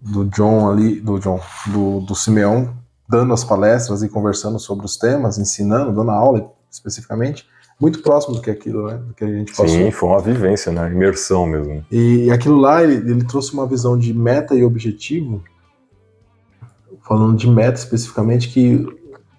do 0.10 0.25
John 0.25 0.70
ali, 0.70 1.00
do 1.00 1.20
John, 1.20 1.39
do, 1.68 2.01
do 2.01 2.16
Simeão, 2.16 2.74
dando 3.08 3.34
as 3.34 3.44
palestras 3.44 4.04
e 4.04 4.10
conversando 4.10 4.60
sobre 4.60 4.86
os 4.86 4.98
temas, 4.98 5.38
ensinando, 5.38 5.94
dando 5.94 6.12
aula 6.12 6.51
especificamente, 6.70 7.48
muito 7.80 8.01
próximo 8.01 8.36
do 8.36 8.42
que 8.42 8.51
aquilo, 8.51 8.88
né? 8.88 8.96
Do 8.96 9.13
que 9.13 9.24
a 9.24 9.28
gente 9.28 9.51
passou. 9.51 9.68
Sim, 9.68 9.89
foi 9.89 10.10
uma 10.10 10.20
vivência, 10.20 10.72
né? 10.72 10.92
Imersão 10.92 11.46
mesmo. 11.46 11.84
E 11.92 12.30
aquilo 12.30 12.58
lá, 12.58 12.84
ele, 12.84 12.96
ele 12.96 13.24
trouxe 13.24 13.54
uma 13.54 13.66
visão 13.66 13.98
de 13.98 14.13
meta 14.13 14.54
e 14.54 14.63
objetivo, 14.63 15.42
falando 17.08 17.38
de 17.38 17.50
meta 17.50 17.80
especificamente, 17.80 18.50
que 18.50 18.86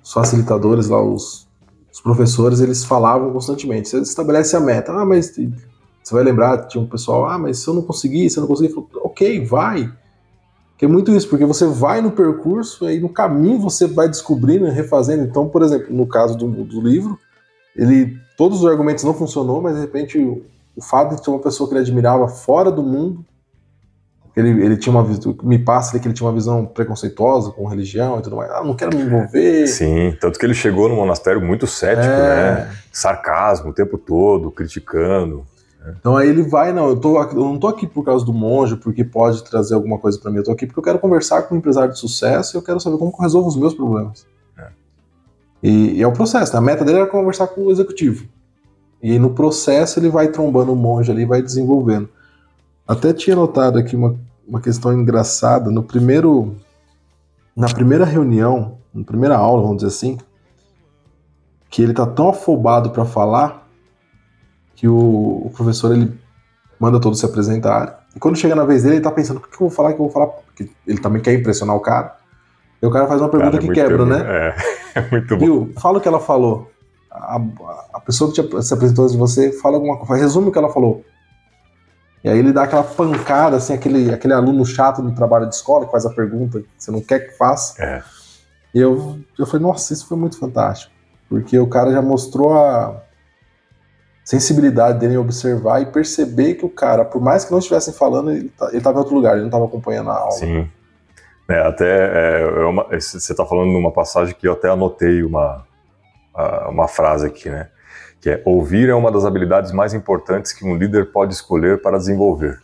os 0.02 0.12
facilitadores 0.12 0.88
lá, 0.88 1.02
os, 1.02 1.46
os 1.92 2.00
professores, 2.00 2.60
eles 2.60 2.84
falavam 2.84 3.30
constantemente. 3.32 3.88
Você 3.88 3.98
estabelece 3.98 4.56
a 4.56 4.60
meta, 4.60 4.92
ah, 4.92 5.04
mas 5.04 5.36
você 6.02 6.14
vai 6.14 6.24
lembrar, 6.24 6.66
tinha 6.66 6.82
um 6.82 6.88
pessoal, 6.88 7.26
ah, 7.26 7.38
mas 7.38 7.58
se 7.58 7.68
eu 7.68 7.74
não 7.74 7.82
conseguir, 7.82 8.28
se 8.30 8.38
eu 8.38 8.40
não 8.40 8.48
conseguir, 8.48 8.74
ok, 8.96 9.44
vai. 9.44 9.92
Que 10.80 10.86
é 10.86 10.88
muito 10.88 11.14
isso, 11.14 11.28
porque 11.28 11.44
você 11.44 11.66
vai 11.66 12.00
no 12.00 12.10
percurso 12.10 12.86
e 12.86 12.88
aí 12.88 13.00
no 13.00 13.10
caminho 13.10 13.60
você 13.60 13.86
vai 13.86 14.08
descobrindo 14.08 14.66
e 14.66 14.70
refazendo. 14.70 15.24
Então, 15.24 15.46
por 15.46 15.60
exemplo, 15.60 15.94
no 15.94 16.06
caso 16.06 16.34
do, 16.38 16.48
do 16.64 16.80
livro, 16.80 17.18
ele 17.76 18.16
todos 18.34 18.60
os 18.60 18.66
argumentos 18.66 19.04
não 19.04 19.12
funcionou, 19.12 19.60
mas 19.60 19.74
de 19.74 19.82
repente 19.82 20.16
o, 20.16 20.42
o 20.74 20.82
fato 20.82 21.14
de 21.14 21.22
ter 21.22 21.28
uma 21.28 21.38
pessoa 21.38 21.68
que 21.68 21.74
ele 21.74 21.82
admirava 21.82 22.26
fora 22.28 22.72
do 22.72 22.82
mundo, 22.82 23.22
ele, 24.34 24.48
ele 24.64 24.78
tinha 24.78 24.90
uma 24.90 25.06
me 25.42 25.58
passa 25.58 25.98
que 25.98 26.08
ele 26.08 26.14
tinha 26.14 26.26
uma 26.26 26.32
visão 26.32 26.64
preconceituosa 26.64 27.50
com 27.50 27.66
religião 27.66 28.18
e 28.18 28.22
tudo 28.22 28.36
mais. 28.36 28.50
Ah, 28.50 28.64
não 28.64 28.74
quero 28.74 28.96
me 28.96 29.02
envolver. 29.02 29.66
Sim, 29.66 30.16
tanto 30.18 30.38
que 30.38 30.46
ele 30.46 30.54
chegou 30.54 30.88
no 30.88 30.96
monastério 30.96 31.42
muito 31.42 31.66
cético, 31.66 32.06
é... 32.06 32.54
né? 32.54 32.76
Sarcasmo 32.90 33.68
o 33.68 33.74
tempo 33.74 33.98
todo, 33.98 34.50
criticando. 34.50 35.44
Então 35.98 36.16
aí 36.16 36.28
ele 36.28 36.42
vai, 36.42 36.72
não, 36.72 36.88
eu, 36.88 36.96
tô, 36.96 37.22
eu 37.22 37.34
não 37.34 37.58
tô 37.58 37.66
aqui 37.66 37.86
por 37.86 38.04
causa 38.04 38.24
do 38.24 38.32
monge, 38.32 38.76
porque 38.76 39.02
pode 39.02 39.42
trazer 39.44 39.74
alguma 39.74 39.98
coisa 39.98 40.18
para 40.18 40.30
mim, 40.30 40.38
eu 40.38 40.44
tô 40.44 40.52
aqui 40.52 40.66
porque 40.66 40.78
eu 40.78 40.84
quero 40.84 40.98
conversar 40.98 41.42
com 41.42 41.54
um 41.54 41.58
empresário 41.58 41.92
de 41.92 41.98
sucesso 41.98 42.54
e 42.54 42.58
eu 42.58 42.62
quero 42.62 42.78
saber 42.78 42.98
como 42.98 43.12
eu 43.12 43.22
resolvo 43.22 43.48
os 43.48 43.56
meus 43.56 43.74
problemas. 43.74 44.26
É. 44.58 44.68
E, 45.62 45.98
e, 45.98 46.02
é 46.02 46.06
o 46.06 46.12
processo, 46.12 46.52
né? 46.52 46.58
a 46.58 46.62
meta 46.62 46.84
dele 46.84 46.98
era 46.98 47.06
conversar 47.06 47.46
com 47.48 47.62
o 47.62 47.70
executivo. 47.70 48.28
E 49.02 49.18
no 49.18 49.30
processo 49.30 49.98
ele 49.98 50.10
vai 50.10 50.28
trombando 50.28 50.72
o 50.72 50.76
monge 50.76 51.10
ali, 51.10 51.24
vai 51.24 51.40
desenvolvendo. 51.40 52.08
Até 52.86 53.14
tinha 53.14 53.34
notado 53.34 53.78
aqui 53.78 53.96
uma, 53.96 54.18
uma 54.46 54.60
questão 54.60 54.92
engraçada, 54.92 55.70
no 55.70 55.82
primeiro, 55.82 56.56
na 57.56 57.68
primeira 57.68 58.04
reunião, 58.04 58.78
na 58.92 59.04
primeira 59.04 59.36
aula, 59.36 59.62
vamos 59.62 59.78
dizer 59.78 59.88
assim, 59.88 60.18
que 61.70 61.82
ele 61.82 61.94
tá 61.94 62.04
tão 62.04 62.28
afobado 62.28 62.90
para 62.90 63.06
falar 63.06 63.69
que 64.80 64.88
o, 64.88 64.96
o, 65.44 65.52
professor 65.54 65.94
ele 65.94 66.18
manda 66.80 66.98
todos 66.98 67.20
se 67.20 67.26
apresentarem. 67.26 67.92
E 68.16 68.18
quando 68.18 68.38
chega 68.38 68.54
na 68.54 68.64
vez 68.64 68.82
dele, 68.82 68.94
ele 68.94 69.04
tá 69.04 69.10
pensando: 69.10 69.36
o 69.36 69.40
que, 69.40 69.52
eu 69.52 69.58
vou 69.58 69.70
falar? 69.70 69.90
O 69.90 69.92
que 69.92 70.00
eu 70.00 70.04
vou 70.04 70.10
falar? 70.10 70.28
Porque 70.28 70.70
ele 70.86 70.98
também 70.98 71.20
quer 71.20 71.34
impressionar 71.34 71.76
o 71.76 71.80
cara. 71.80 72.16
E 72.80 72.86
o 72.86 72.90
cara 72.90 73.06
faz 73.06 73.20
uma 73.20 73.28
pergunta 73.28 73.58
cara, 73.58 73.62
é 73.62 73.68
que 73.68 73.74
quebra, 73.74 74.06
né? 74.06 74.24
É, 74.26 74.54
é 75.00 75.10
muito 75.10 75.36
bom. 75.36 75.44
Viu? 75.44 75.72
Fala 75.78 75.98
o 75.98 76.00
que 76.00 76.08
ela 76.08 76.18
falou. 76.18 76.70
A, 77.10 77.38
a 77.92 78.00
pessoa 78.00 78.32
que 78.32 78.42
te, 78.42 78.62
se 78.62 78.72
apresentou 78.72 79.06
de 79.06 79.18
você 79.18 79.52
fala 79.52 79.76
alguma 79.76 79.98
coisa, 79.98 80.24
resume 80.24 80.48
o 80.48 80.52
que 80.52 80.56
ela 80.56 80.72
falou. 80.72 81.04
E 82.24 82.30
aí 82.30 82.38
ele 82.38 82.52
dá 82.52 82.62
aquela 82.62 82.82
pancada, 82.82 83.58
assim, 83.58 83.74
aquele, 83.74 84.14
aquele 84.14 84.32
aluno 84.32 84.64
chato 84.64 85.02
do 85.02 85.12
trabalho 85.12 85.46
de 85.46 85.54
escola 85.54 85.84
que 85.84 85.92
faz 85.92 86.06
a 86.06 86.10
pergunta 86.10 86.60
que 86.60 86.68
você 86.78 86.90
não 86.90 87.02
quer 87.02 87.18
que 87.20 87.36
faça. 87.36 87.82
É. 87.82 88.02
E 88.74 88.78
eu, 88.80 89.18
eu 89.38 89.46
falei, 89.46 89.62
nossa, 89.62 89.92
isso 89.92 90.06
foi 90.06 90.16
muito 90.16 90.38
fantástico. 90.38 90.90
Porque 91.28 91.58
o 91.58 91.66
cara 91.66 91.92
já 91.92 92.00
mostrou 92.00 92.54
a, 92.54 93.02
sensibilidade 94.30 95.00
dele 95.00 95.14
em 95.14 95.16
observar 95.16 95.82
e 95.82 95.86
perceber 95.86 96.54
que 96.54 96.64
o 96.64 96.68
cara, 96.68 97.04
por 97.04 97.20
mais 97.20 97.44
que 97.44 97.50
não 97.50 97.58
estivessem 97.58 97.92
falando, 97.92 98.30
ele 98.30 98.48
tá, 98.50 98.70
estava 98.72 98.96
em 98.96 99.00
outro 99.00 99.14
lugar, 99.16 99.32
ele 99.32 99.40
não 99.40 99.48
estava 99.48 99.64
acompanhando 99.64 100.08
a 100.08 100.14
aula. 100.14 100.30
Sim. 100.30 100.70
É, 101.48 101.58
até 101.66 101.84
é, 101.84 102.42
é 102.92 103.00
você 103.00 103.16
está 103.16 103.44
falando 103.44 103.72
numa 103.72 103.90
passagem 103.90 104.32
que 104.38 104.46
eu 104.46 104.52
até 104.52 104.68
anotei 104.68 105.24
uma, 105.24 105.66
uma 106.68 106.86
frase 106.86 107.26
aqui, 107.26 107.50
né? 107.50 107.70
Que 108.20 108.30
é 108.30 108.42
ouvir 108.44 108.88
é 108.88 108.94
uma 108.94 109.10
das 109.10 109.24
habilidades 109.24 109.72
mais 109.72 109.94
importantes 109.94 110.52
que 110.52 110.64
um 110.64 110.76
líder 110.76 111.10
pode 111.10 111.34
escolher 111.34 111.82
para 111.82 111.98
desenvolver. 111.98 112.60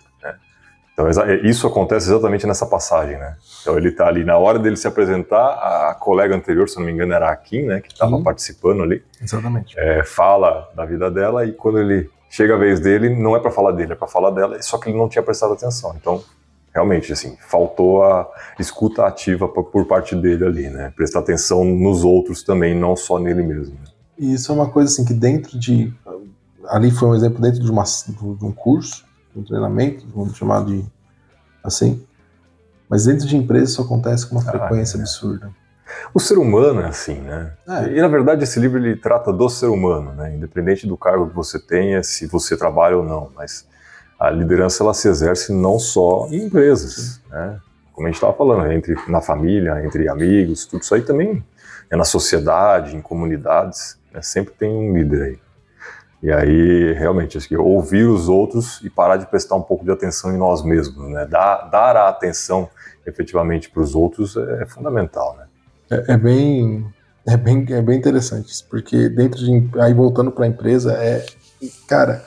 Então, 0.97 1.07
isso 1.43 1.67
acontece 1.67 2.09
exatamente 2.09 2.47
nessa 2.47 2.65
passagem, 2.65 3.19
né? 3.19 3.37
Então, 3.61 3.77
ele 3.77 3.91
está 3.91 4.07
ali, 4.09 4.25
na 4.25 4.39
hora 4.39 4.59
dele 4.59 4.77
se 4.77 4.89
apresentar, 4.89 5.91
a 5.91 5.95
colega 5.95 6.35
anterior, 6.35 6.67
se 6.71 6.79
não 6.79 6.87
me 6.87 6.93
engano, 6.93 7.13
era 7.13 7.31
a 7.31 7.37
Kim, 7.37 7.67
né? 7.67 7.83
Que 7.83 7.93
estava 7.93 8.19
participando 8.23 8.83
ali. 8.83 9.05
Exatamente. 9.23 9.79
É, 9.79 10.03
fala 10.03 10.71
da 10.75 10.87
vida 10.87 11.11
dela 11.11 11.45
e 11.45 11.53
quando 11.53 11.79
ele 11.79 12.09
chega 12.31 12.55
a 12.55 12.57
vez 12.57 12.81
dele, 12.81 13.15
não 13.15 13.37
é 13.37 13.41
para 13.41 13.51
falar 13.51 13.73
dele, 13.73 13.93
é 13.93 13.95
para 13.95 14.09
falar 14.09 14.31
dela, 14.31 14.61
só 14.63 14.79
que 14.79 14.89
ele 14.89 14.97
não 14.97 15.07
tinha 15.07 15.23
prestado 15.23 15.53
atenção. 15.53 15.95
Então, 16.01 16.25
realmente, 16.73 17.13
assim, 17.13 17.37
faltou 17.47 18.03
a 18.03 18.27
escuta 18.59 19.05
ativa 19.07 19.47
por, 19.47 19.65
por 19.65 19.85
parte 19.85 20.17
dele 20.17 20.47
ali, 20.47 20.71
né? 20.71 20.95
Prestar 20.97 21.19
atenção 21.19 21.63
nos 21.63 22.05
outros 22.05 22.43
também, 22.43 22.75
não 22.75 22.97
só 22.97 23.19
nele 23.19 23.43
mesmo. 23.43 23.75
Né? 23.75 23.91
E 24.19 24.33
isso 24.33 24.51
é 24.51 24.55
uma 24.55 24.71
coisa, 24.71 24.91
assim, 24.91 25.05
que 25.05 25.13
dentro 25.13 25.59
de... 25.59 25.93
Ali 26.69 26.91
foi 26.91 27.09
um 27.09 27.15
exemplo 27.15 27.41
dentro 27.41 27.61
de, 27.63 27.71
uma, 27.71 27.85
de 27.85 28.45
um 28.45 28.51
curso, 28.51 29.06
um 29.39 29.45
treinamento, 29.45 30.07
vamos 30.15 30.37
chamar 30.37 30.65
de 30.65 30.85
assim. 31.63 32.05
Mas 32.89 33.05
dentro 33.05 33.27
de 33.27 33.37
empresas 33.37 33.71
isso 33.71 33.83
acontece 33.83 34.27
com 34.27 34.37
uma 34.37 34.49
ah, 34.49 34.51
frequência 34.51 34.97
é. 34.97 35.01
absurda. 35.01 35.51
O 36.13 36.21
ser 36.21 36.39
humano 36.39 36.81
é 36.81 36.87
assim, 36.87 37.21
né? 37.21 37.53
É. 37.69 37.93
E 37.93 38.01
na 38.01 38.09
verdade 38.09 38.43
esse 38.45 38.59
livro 38.59 38.79
ele 38.79 38.97
trata 38.97 39.33
do 39.33 39.49
ser 39.49 39.67
humano, 39.67 40.13
né? 40.13 40.35
Independente 40.35 40.87
do 40.87 40.97
cargo 40.97 41.29
que 41.29 41.35
você 41.35 41.59
tenha, 41.59 42.03
se 42.03 42.27
você 42.27 42.57
trabalha 42.57 42.97
ou 42.97 43.05
não, 43.05 43.31
mas 43.35 43.67
a 44.19 44.31
liderança 44.31 44.83
ela 44.83 44.95
se 44.95 45.09
exerce 45.09 45.53
não 45.53 45.79
só 45.79 46.27
em 46.31 46.47
empresas, 46.47 47.21
né? 47.31 47.61
Como 47.93 48.07
a 48.07 48.11
gente 48.11 48.17
estava 48.17 48.33
falando, 48.35 48.71
entre 48.71 48.95
na 49.09 49.21
família, 49.21 49.83
entre 49.85 50.09
amigos, 50.09 50.67
tudo 50.67 50.83
isso 50.83 50.95
aí 50.95 51.03
também 51.03 51.43
é 51.91 51.97
na 51.97 52.05
sociedade, 52.05 52.95
em 52.95 53.01
comunidades, 53.01 53.99
né? 54.13 54.21
sempre 54.23 54.53
tem 54.55 54.71
um 54.71 54.95
líder 54.95 55.23
aí. 55.23 55.39
E 56.23 56.33
aí, 56.33 56.93
realmente, 56.95 57.37
acho 57.37 57.47
que 57.47 57.57
ouvir 57.57 58.05
os 58.05 58.29
outros 58.29 58.81
e 58.83 58.91
parar 58.91 59.17
de 59.17 59.27
prestar 59.27 59.55
um 59.57 59.63
pouco 59.63 59.85
de 59.85 59.91
atenção 59.91 60.33
em 60.35 60.39
nós 60.39 60.65
mesmos, 60.65 61.09
né? 61.11 61.27
Dar, 61.27 61.69
dar 61.71 61.97
a 61.97 62.09
atenção 62.09 62.69
efetivamente 63.07 63.71
para 63.71 63.83
os 63.83 63.95
outros 63.95 64.37
é, 64.37 64.67
fundamental, 64.67 65.37
né? 65.39 65.47
É, 65.91 66.15
é, 66.15 66.17
bem, 66.17 66.87
é 67.27 67.37
bem, 67.37 67.65
é 67.71 67.83
bem 67.83 67.99
interessante, 67.99 68.53
porque 68.69 69.09
dentro 69.09 69.39
de 69.39 69.69
aí 69.79 69.95
voltando 69.95 70.33
para 70.33 70.45
a 70.45 70.49
empresa 70.49 70.93
é, 70.95 71.25
cara, 71.87 72.25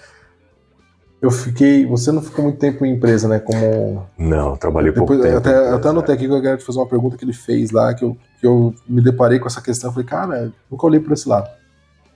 eu 1.22 1.32
fiquei, 1.32 1.86
você 1.86 2.12
não 2.12 2.22
ficou 2.22 2.46
muito 2.46 2.60
tempo 2.60 2.86
em 2.86 2.94
empresa, 2.94 3.28
né? 3.28 3.40
Como 3.40 4.06
não, 4.18 4.56
trabalhei 4.56 4.92
Depois, 4.92 5.08
pouco 5.10 5.24
tempo. 5.24 5.38
Até, 5.38 5.50
empresa, 5.50 5.76
até 5.76 5.90
anotei 5.90 6.16
aqui 6.16 6.28
que 6.28 6.34
eu 6.34 6.42
quero 6.42 6.58
te 6.58 6.64
fazer 6.64 6.80
uma 6.80 6.88
pergunta 6.88 7.18
que 7.18 7.26
ele 7.26 7.34
fez 7.34 7.72
lá 7.72 7.94
que 7.94 8.06
eu, 8.06 8.16
que 8.40 8.48
eu 8.48 8.74
me 8.88 9.02
deparei 9.02 9.40
com 9.40 9.48
essa 9.48 9.62
questão, 9.62 9.90
eu 9.90 9.94
falei, 9.94 10.08
cara, 10.08 10.54
nunca 10.72 10.86
olhei 10.86 11.00
por 11.00 11.12
esse 11.12 11.28
lado. 11.28 11.50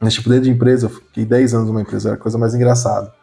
Nesse 0.03 0.17
tipo 0.17 0.38
de 0.38 0.51
empresa, 0.51 0.88
eu 0.88 0.89
fiquei 0.89 1.24
10 1.24 1.53
anos 1.53 1.67
numa 1.67 1.81
empresa, 1.81 2.10
era 2.10 2.17
a 2.17 2.19
coisa 2.19 2.38
mais 2.38 2.53
engraçada. 2.53 3.13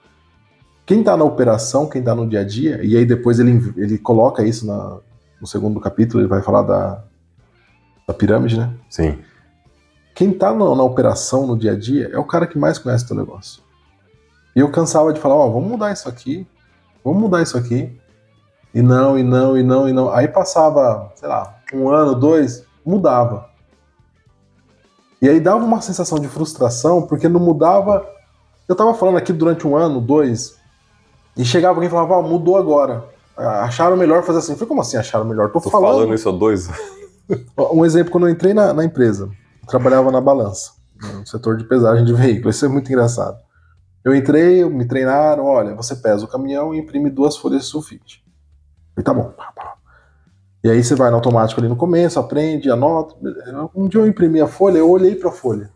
Quem 0.86 1.00
está 1.00 1.14
na 1.14 1.24
operação, 1.24 1.86
quem 1.86 2.00
está 2.00 2.14
no 2.14 2.26
dia 2.26 2.40
a 2.40 2.44
dia, 2.44 2.82
e 2.82 2.96
aí 2.96 3.04
depois 3.04 3.38
ele, 3.38 3.52
ele 3.76 3.98
coloca 3.98 4.42
isso 4.42 4.66
na, 4.66 4.96
no 5.38 5.46
segundo 5.46 5.78
capítulo, 5.78 6.22
ele 6.22 6.28
vai 6.28 6.40
falar 6.40 6.62
da, 6.62 7.04
da 8.08 8.14
pirâmide, 8.14 8.58
né? 8.58 8.72
Sim. 8.88 9.18
Quem 10.14 10.30
está 10.30 10.52
na, 10.52 10.74
na, 10.74 10.82
operação, 10.82 11.46
no 11.46 11.56
dia 11.56 11.72
a 11.72 11.78
dia, 11.78 12.08
é 12.12 12.18
o 12.18 12.24
cara 12.24 12.46
que 12.46 12.58
mais 12.58 12.78
conhece 12.78 13.04
o 13.04 13.08
teu 13.08 13.16
negócio. 13.16 13.62
E 14.56 14.60
eu 14.60 14.70
cansava 14.70 15.12
de 15.12 15.20
falar, 15.20 15.34
ó, 15.34 15.48
oh, 15.48 15.52
vamos 15.52 15.70
mudar 15.70 15.92
isso 15.92 16.08
aqui, 16.08 16.46
vamos 17.04 17.20
mudar 17.20 17.42
isso 17.42 17.58
aqui. 17.58 17.94
E 18.72 18.80
não, 18.80 19.18
e 19.18 19.22
não, 19.22 19.58
e 19.58 19.62
não, 19.62 19.86
e 19.86 19.92
não. 19.92 20.10
Aí 20.10 20.28
passava, 20.28 21.12
sei 21.14 21.28
lá, 21.28 21.58
um 21.74 21.90
ano, 21.90 22.14
dois, 22.14 22.64
mudava. 22.84 23.49
E 25.20 25.28
aí 25.28 25.38
dava 25.38 25.64
uma 25.64 25.80
sensação 25.80 26.18
de 26.18 26.28
frustração, 26.28 27.02
porque 27.02 27.28
não 27.28 27.40
mudava. 27.40 28.06
Eu 28.68 28.74
tava 28.74 28.94
falando 28.94 29.18
aqui 29.18 29.32
durante 29.32 29.66
um 29.66 29.76
ano, 29.76 30.00
dois, 30.00 30.56
e 31.36 31.44
chegava 31.44 31.74
alguém 31.74 31.88
e 31.88 31.90
falava, 31.90 32.16
ah, 32.16 32.22
mudou 32.22 32.56
agora. 32.56 33.04
Acharam 33.36 33.96
melhor 33.96 34.22
fazer 34.22 34.38
assim. 34.38 34.56
Foi 34.56 34.66
como 34.66 34.80
assim 34.80 34.96
acharam 34.96 35.24
melhor? 35.24 35.50
Tô, 35.50 35.60
Tô 35.60 35.70
falando... 35.70 35.92
falando 35.92 36.14
isso 36.14 36.28
há 36.28 36.32
dois. 36.32 36.68
Um 37.72 37.84
exemplo, 37.84 38.10
quando 38.10 38.26
eu 38.26 38.32
entrei 38.32 38.52
na, 38.52 38.72
na 38.72 38.84
empresa, 38.84 39.30
eu 39.62 39.68
trabalhava 39.68 40.10
na 40.10 40.20
balança, 40.20 40.72
no 41.00 41.26
setor 41.26 41.56
de 41.56 41.64
pesagem 41.64 42.04
de 42.04 42.12
veículos. 42.12 42.56
Isso 42.56 42.66
é 42.66 42.68
muito 42.68 42.88
engraçado. 42.90 43.38
Eu 44.04 44.14
entrei, 44.14 44.64
me 44.64 44.84
treinaram, 44.86 45.44
olha, 45.44 45.74
você 45.74 45.94
pesa 45.94 46.24
o 46.24 46.28
caminhão 46.28 46.74
e 46.74 46.78
imprime 46.78 47.10
duas 47.10 47.36
folhas 47.36 47.62
de 47.62 47.66
sulfite. 47.68 48.24
E 48.98 49.02
tá 49.02 49.14
bom. 49.14 49.32
E 50.62 50.70
aí 50.70 50.82
você 50.84 50.94
vai 50.94 51.10
no 51.10 51.16
automático 51.16 51.60
ali 51.60 51.68
no 51.68 51.76
começo, 51.76 52.18
aprende, 52.18 52.70
anota. 52.70 53.14
Um 53.74 53.88
dia 53.88 54.00
eu 54.00 54.06
imprimi 54.06 54.40
a 54.40 54.46
folha, 54.46 54.78
eu 54.78 54.90
olhei 54.90 55.14
para 55.14 55.30
a 55.30 55.32
folha. 55.32 55.70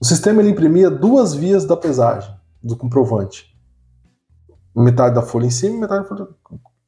O 0.00 0.04
sistema 0.04 0.40
ele 0.40 0.50
imprimia 0.50 0.90
duas 0.90 1.34
vias 1.34 1.64
da 1.64 1.76
pesagem 1.76 2.32
do 2.62 2.76
comprovante. 2.76 3.56
Metade 4.74 5.14
da 5.14 5.22
folha 5.22 5.46
em 5.46 5.50
cima, 5.50 5.80
metade 5.80 6.02
da 6.02 6.08
folha. 6.08 6.28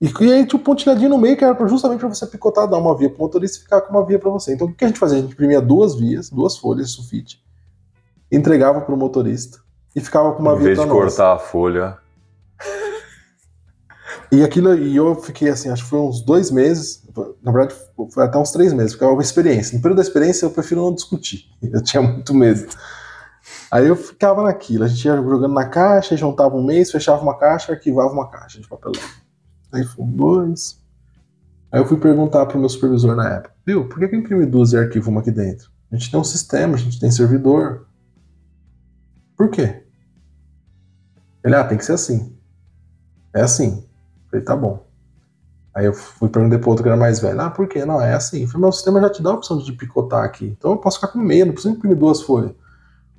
E, 0.00 0.06
e 0.06 0.32
aí 0.32 0.46
tinha 0.46 0.58
um 0.58 0.62
pontilhadinho 0.62 1.10
no 1.10 1.18
meio 1.18 1.36
que 1.36 1.44
era 1.44 1.68
justamente 1.68 2.00
para 2.00 2.08
você 2.08 2.26
picotar, 2.26 2.68
dar 2.68 2.78
uma 2.78 2.96
via 2.96 3.10
para 3.10 3.18
o 3.18 3.20
motorista 3.20 3.58
e 3.58 3.62
ficar 3.62 3.82
com 3.82 3.92
uma 3.92 4.04
via 4.04 4.18
para 4.18 4.30
você. 4.30 4.54
Então 4.54 4.66
o 4.66 4.74
que 4.74 4.84
a 4.84 4.88
gente 4.88 4.98
fazia? 4.98 5.18
A 5.18 5.20
gente 5.20 5.32
imprimia 5.32 5.60
duas 5.60 5.94
vias, 5.94 6.30
duas 6.30 6.56
folhas 6.56 6.88
de 6.88 6.92
sulfite, 6.94 7.44
entregava 8.30 8.80
para 8.80 8.94
o 8.94 8.98
motorista 8.98 9.58
e 9.94 10.00
ficava 10.00 10.32
com 10.32 10.40
uma 10.40 10.54
em 10.54 10.58
via 10.58 10.74
para 10.74 10.86
nós. 10.86 10.90
Em 10.90 11.00
vez 11.00 11.12
de 11.12 11.16
cortar 11.16 11.34
a 11.34 11.38
folha, 11.38 11.98
E 14.32 14.44
aquilo, 14.44 14.74
e 14.76 14.94
eu 14.94 15.16
fiquei 15.16 15.48
assim, 15.48 15.70
acho 15.70 15.82
que 15.82 15.90
foi 15.90 15.98
uns 15.98 16.22
dois 16.22 16.52
meses, 16.52 17.02
na 17.42 17.50
verdade 17.50 17.74
foi 18.12 18.24
até 18.24 18.38
uns 18.38 18.52
três 18.52 18.72
meses, 18.72 18.92
porque 18.92 19.04
é 19.04 19.08
uma 19.08 19.22
experiência. 19.22 19.74
No 19.74 19.82
período 19.82 19.96
da 19.96 20.02
experiência 20.02 20.46
eu 20.46 20.50
prefiro 20.50 20.82
não 20.82 20.94
discutir, 20.94 21.46
eu 21.60 21.82
tinha 21.82 22.02
muito 22.02 22.32
medo. 22.32 22.66
Aí 23.70 23.86
eu 23.86 23.96
ficava 23.96 24.42
naquilo, 24.42 24.84
a 24.84 24.88
gente 24.88 25.04
ia 25.04 25.16
jogando 25.16 25.54
na 25.54 25.66
caixa, 25.66 26.16
juntava 26.16 26.56
um 26.56 26.64
mês, 26.64 26.92
fechava 26.92 27.20
uma 27.20 27.36
caixa, 27.36 27.72
arquivava 27.72 28.12
uma 28.12 28.28
caixa 28.30 28.60
de 28.60 28.68
papelão. 28.68 29.02
Aí 29.72 29.84
foi 29.84 30.06
dois. 30.06 30.80
Aí 31.72 31.80
eu 31.80 31.86
fui 31.86 31.98
perguntar 31.98 32.46
pro 32.46 32.58
meu 32.58 32.68
supervisor 32.68 33.16
na 33.16 33.28
época, 33.28 33.54
viu, 33.66 33.88
por 33.88 33.98
que, 33.98 34.08
que 34.08 34.34
eu 34.34 34.46
duas 34.48 34.72
e 34.72 34.76
arquivo 34.76 35.10
uma 35.10 35.20
aqui 35.20 35.30
dentro? 35.30 35.70
A 35.90 35.96
gente 35.96 36.10
tem 36.10 36.20
um 36.20 36.24
sistema, 36.24 36.74
a 36.74 36.78
gente 36.78 37.00
tem 37.00 37.10
servidor. 37.10 37.86
Por 39.36 39.50
quê? 39.50 39.84
Ele, 41.42 41.54
ah, 41.54 41.64
tem 41.64 41.78
que 41.78 41.84
ser 41.84 41.92
assim. 41.92 42.36
É 43.34 43.42
assim. 43.42 43.88
Falei, 44.30 44.44
tá 44.44 44.56
bom. 44.56 44.86
Aí 45.74 45.86
eu 45.86 45.94
fui 45.94 46.28
perguntar 46.28 46.58
pro 46.58 46.70
outro 46.70 46.82
que 46.82 46.88
era 46.88 46.98
mais 46.98 47.20
velho. 47.20 47.40
Ah, 47.40 47.50
por 47.50 47.68
quê? 47.68 47.84
Não, 47.84 48.00
é 48.00 48.14
assim. 48.14 48.46
Falei, 48.46 48.62
meu 48.62 48.72
sistema 48.72 49.00
já 49.00 49.10
te 49.10 49.22
dá 49.22 49.30
a 49.30 49.34
opção 49.34 49.58
de 49.58 49.72
picotar 49.72 50.24
aqui. 50.24 50.46
Então 50.46 50.72
eu 50.72 50.76
posso 50.76 51.00
ficar 51.00 51.12
com 51.12 51.18
meia, 51.18 51.44
não 51.44 51.52
preciso 51.52 51.74
imprimir 51.74 51.96
duas 51.96 52.22
folhas. 52.22 52.52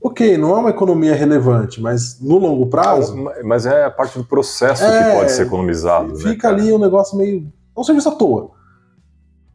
Ok, 0.04 0.36
não 0.36 0.56
é 0.56 0.60
uma 0.60 0.70
economia 0.72 1.14
relevante, 1.14 1.80
mas 1.80 2.20
no 2.20 2.38
longo 2.38 2.66
prazo. 2.66 3.16
Mas 3.44 3.66
é 3.66 3.86
a 3.86 3.92
parte 3.92 4.18
do 4.18 4.26
processo 4.26 4.84
é, 4.84 5.04
que 5.04 5.18
pode 5.18 5.32
ser 5.32 5.44
economizado. 5.44 6.14
Né, 6.14 6.20
fica 6.20 6.52
né, 6.52 6.56
ali 6.56 6.74
um 6.74 6.80
negócio 6.80 7.18
meio. 7.18 7.52
É 7.76 7.80
um 7.80 7.84
serviço 7.84 8.10
à 8.10 8.16
toa. 8.16 8.52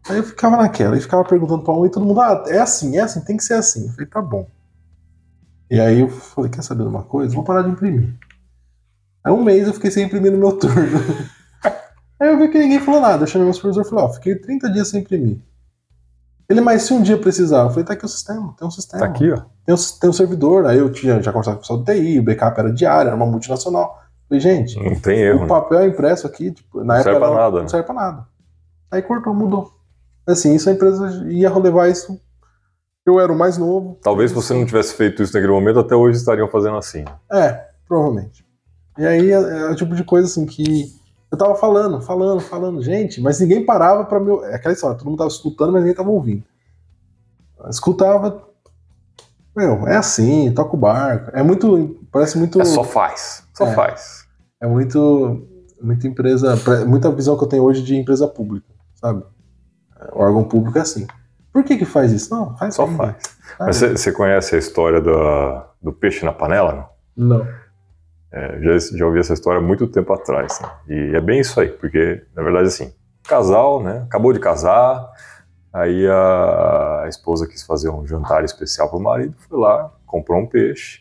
Aí 0.08 0.18
eu 0.18 0.22
ficava 0.22 0.56
naquela, 0.56 0.96
e 0.96 1.00
ficava 1.00 1.24
perguntando 1.24 1.64
pra 1.64 1.74
um 1.74 1.84
e 1.84 1.90
todo 1.90 2.06
mundo, 2.06 2.20
ah, 2.20 2.44
é 2.46 2.58
assim, 2.58 2.96
é 2.96 3.00
assim, 3.00 3.20
tem 3.20 3.36
que 3.36 3.42
ser 3.42 3.54
assim. 3.54 3.86
Eu 3.86 3.92
falei, 3.92 4.06
tá 4.06 4.22
bom. 4.22 4.48
E 5.68 5.80
aí 5.80 6.00
eu 6.00 6.08
falei, 6.08 6.48
quer 6.48 6.62
saber 6.62 6.84
de 6.84 6.88
uma 6.88 7.02
coisa? 7.02 7.34
Vou 7.34 7.42
parar 7.42 7.62
de 7.62 7.70
imprimir. 7.70 8.14
Aí 9.24 9.32
um 9.32 9.42
mês 9.42 9.66
eu 9.66 9.74
fiquei 9.74 9.90
sem 9.90 10.04
imprimir 10.04 10.30
no 10.30 10.38
meu 10.38 10.52
turno. 10.52 10.76
Aí 12.18 12.28
eu 12.28 12.38
vi 12.38 12.48
que 12.48 12.58
ninguém 12.58 12.80
falou 12.80 13.00
nada. 13.00 13.24
Eu 13.24 13.26
chamei 13.26 13.44
meu 13.44 13.54
supervisor 13.54 13.84
e 13.84 13.88
falei, 13.88 14.04
ó, 14.04 14.08
fiquei 14.08 14.34
30 14.36 14.70
dias 14.70 14.88
sem 14.88 15.00
imprimir. 15.00 15.38
Ele, 16.48 16.60
mas 16.60 16.82
se 16.82 16.92
um 16.92 17.02
dia 17.02 17.18
precisar, 17.18 17.62
eu 17.62 17.70
falei, 17.70 17.84
tá 17.84 17.92
aqui 17.92 18.04
o 18.04 18.08
sistema, 18.08 18.54
tem 18.56 18.66
um 18.66 18.70
sistema. 18.70 19.00
Tá 19.00 19.08
aqui, 19.10 19.30
ó. 19.30 19.42
Tem 19.64 19.74
um, 19.74 19.78
tem 20.00 20.10
um 20.10 20.12
servidor, 20.12 20.66
aí 20.66 20.78
eu 20.78 20.90
tinha 20.90 21.20
já 21.20 21.32
conversado 21.32 21.56
com 21.56 21.58
o 21.58 21.62
pessoal 21.62 21.78
do 21.80 21.84
TI, 21.84 22.20
o 22.20 22.22
backup 22.22 22.58
era 22.58 22.72
diário, 22.72 23.08
era 23.08 23.16
uma 23.16 23.26
multinacional. 23.26 24.00
Eu 24.00 24.28
falei, 24.28 24.40
gente, 24.40 24.82
não 24.82 24.94
tem 24.94 25.20
erro. 25.20 25.38
O 25.38 25.42
né? 25.42 25.48
papel 25.48 25.80
é 25.80 25.86
impresso 25.88 26.26
aqui, 26.26 26.52
tipo, 26.52 26.78
na 26.78 26.84
não 26.84 26.94
época 26.94 27.10
serve 27.10 27.26
pra 27.26 27.34
nada, 27.34 27.56
não 27.56 27.62
né? 27.62 27.68
serve 27.68 27.86
pra 27.86 27.94
nada. 27.94 28.26
Aí 28.92 29.02
cortou, 29.02 29.34
mudou. 29.34 29.72
Assim, 30.26 30.54
isso 30.54 30.68
a 30.68 30.72
empresa 30.72 31.26
ia 31.28 31.52
levar 31.58 31.88
isso. 31.88 32.18
Eu 33.04 33.20
era 33.20 33.32
o 33.32 33.38
mais 33.38 33.58
novo. 33.58 33.98
Talvez 34.02 34.30
se 34.30 34.34
você 34.34 34.54
não 34.54 34.64
tivesse 34.64 34.94
feito 34.94 35.22
isso 35.22 35.32
naquele 35.34 35.52
momento, 35.52 35.80
até 35.80 35.94
hoje 35.94 36.18
estariam 36.18 36.48
fazendo 36.48 36.76
assim. 36.76 37.04
É, 37.30 37.66
provavelmente. 37.86 38.44
E 38.98 39.06
aí 39.06 39.30
é, 39.30 39.34
é 39.34 39.70
o 39.70 39.76
tipo 39.76 39.94
de 39.94 40.02
coisa 40.02 40.26
assim 40.26 40.46
que 40.46 40.92
eu 41.30 41.38
tava 41.38 41.54
falando, 41.56 42.00
falando, 42.00 42.40
falando, 42.40 42.82
gente, 42.82 43.20
mas 43.20 43.40
ninguém 43.40 43.64
parava 43.64 44.04
para 44.04 44.20
meu. 44.20 44.44
É 44.44 44.54
aquela 44.54 44.74
história, 44.74 44.96
todo 44.96 45.06
mundo 45.08 45.18
tava 45.18 45.28
escutando, 45.28 45.72
mas 45.72 45.82
ninguém 45.82 45.96
tava 45.96 46.10
ouvindo. 46.10 46.44
Eu 47.58 47.70
escutava. 47.70 48.46
Meu, 49.56 49.86
é 49.88 49.96
assim, 49.96 50.52
toca 50.52 50.74
o 50.74 50.78
barco. 50.78 51.30
É 51.34 51.42
muito. 51.42 51.98
Parece 52.12 52.38
muito. 52.38 52.60
É 52.60 52.64
só 52.64 52.84
faz. 52.84 53.42
Só 53.54 53.66
É. 53.66 53.74
faz. 53.74 54.26
É 54.60 54.66
muito. 54.66 55.46
Muita 55.80 56.06
empresa. 56.06 56.54
Muita 56.86 57.10
visão 57.10 57.36
que 57.36 57.44
eu 57.44 57.48
tenho 57.48 57.62
hoje 57.64 57.82
de 57.82 57.96
empresa 57.96 58.28
pública, 58.28 58.66
sabe? 58.94 59.24
O 60.12 60.20
órgão 60.20 60.44
público 60.44 60.78
é 60.78 60.82
assim. 60.82 61.06
Por 61.52 61.64
que 61.64 61.76
que 61.78 61.86
faz 61.86 62.12
isso? 62.12 62.34
Não, 62.34 62.54
faz 62.56 62.74
Só 62.74 62.86
faz. 62.86 63.16
Mas 63.58 63.76
você 63.76 63.96
você 63.96 64.12
conhece 64.12 64.54
a 64.54 64.58
história 64.58 65.00
do, 65.00 65.62
do 65.82 65.92
peixe 65.92 66.24
na 66.24 66.32
panela? 66.32 66.90
Não? 67.16 67.38
Não. 67.38 67.46
É, 68.32 68.60
já, 68.60 68.96
já 68.96 69.06
ouvi 69.06 69.20
essa 69.20 69.32
história 69.34 69.60
há 69.60 69.62
muito 69.62 69.86
tempo 69.86 70.12
atrás. 70.12 70.60
né? 70.60 70.70
E 70.88 71.16
é 71.16 71.20
bem 71.20 71.40
isso 71.40 71.58
aí, 71.60 71.68
porque, 71.68 72.22
na 72.34 72.42
verdade, 72.42 72.68
assim, 72.68 72.92
casal, 73.26 73.82
né? 73.82 74.02
Acabou 74.06 74.32
de 74.32 74.40
casar, 74.40 75.08
aí 75.72 76.06
a, 76.06 77.02
a 77.04 77.08
esposa 77.08 77.46
quis 77.46 77.62
fazer 77.62 77.90
um 77.90 78.06
jantar 78.06 78.44
especial 78.44 78.88
pro 78.88 79.00
marido, 79.00 79.34
foi 79.48 79.58
lá, 79.58 79.92
comprou 80.06 80.40
um 80.40 80.46
peixe, 80.46 81.00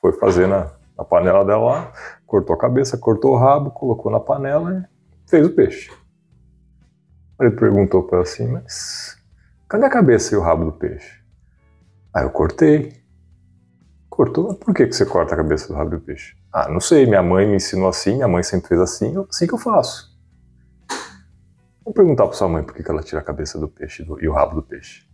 foi 0.00 0.12
fazer 0.12 0.46
na, 0.46 0.70
na 0.96 1.04
panela 1.04 1.44
dela 1.44 1.64
lá, 1.64 1.92
cortou 2.26 2.54
a 2.54 2.58
cabeça, 2.58 2.98
cortou 2.98 3.32
o 3.32 3.38
rabo, 3.38 3.70
colocou 3.70 4.10
na 4.10 4.20
panela 4.20 4.88
e 5.26 5.30
fez 5.30 5.46
o 5.46 5.50
peixe. 5.50 5.90
O 7.38 7.42
marido 7.42 7.58
perguntou 7.58 8.02
para 8.02 8.18
ela 8.18 8.22
assim, 8.24 8.48
mas 8.48 9.16
cadê 9.68 9.86
a 9.86 9.90
cabeça 9.90 10.34
e 10.34 10.38
o 10.38 10.40
rabo 10.40 10.64
do 10.64 10.72
peixe? 10.72 11.18
Ah, 12.12 12.22
eu 12.22 12.30
cortei. 12.30 12.92
Cortou? 14.18 14.52
Por 14.52 14.74
que, 14.74 14.84
que 14.84 14.92
você 14.96 15.06
corta 15.06 15.34
a 15.34 15.36
cabeça 15.36 15.68
do 15.68 15.74
rabo 15.74 15.90
do 15.90 16.00
peixe? 16.00 16.34
Ah, 16.52 16.68
não 16.68 16.80
sei, 16.80 17.06
minha 17.06 17.22
mãe 17.22 17.46
me 17.46 17.54
ensinou 17.54 17.88
assim, 17.88 18.14
minha 18.16 18.26
mãe 18.26 18.42
sempre 18.42 18.66
fez 18.66 18.80
assim, 18.80 19.14
assim 19.30 19.46
que 19.46 19.54
eu 19.54 19.58
faço. 19.58 20.12
Vou 21.84 21.94
perguntar 21.94 22.24
para 22.24 22.32
sua 22.32 22.48
mãe 22.48 22.64
por 22.64 22.74
que, 22.74 22.82
que 22.82 22.90
ela 22.90 23.00
tira 23.00 23.20
a 23.20 23.24
cabeça 23.24 23.60
do 23.60 23.68
peixe 23.68 24.02
do- 24.02 24.20
e 24.20 24.26
o 24.28 24.32
rabo 24.32 24.56
do 24.56 24.62
peixe. 24.64 25.06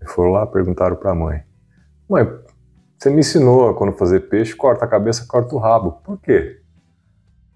E 0.00 0.06
foram 0.08 0.30
lá, 0.30 0.46
perguntaram 0.46 0.94
para 0.94 1.10
a 1.10 1.14
mãe. 1.16 1.42
Mãe, 2.08 2.24
você 2.96 3.10
me 3.10 3.18
ensinou 3.18 3.68
a 3.70 3.74
quando 3.76 3.92
fazer 3.94 4.20
peixe, 4.28 4.54
corta 4.54 4.84
a 4.84 4.88
cabeça, 4.88 5.26
corta 5.26 5.52
o 5.52 5.58
rabo. 5.58 6.00
Por 6.04 6.16
quê? 6.20 6.60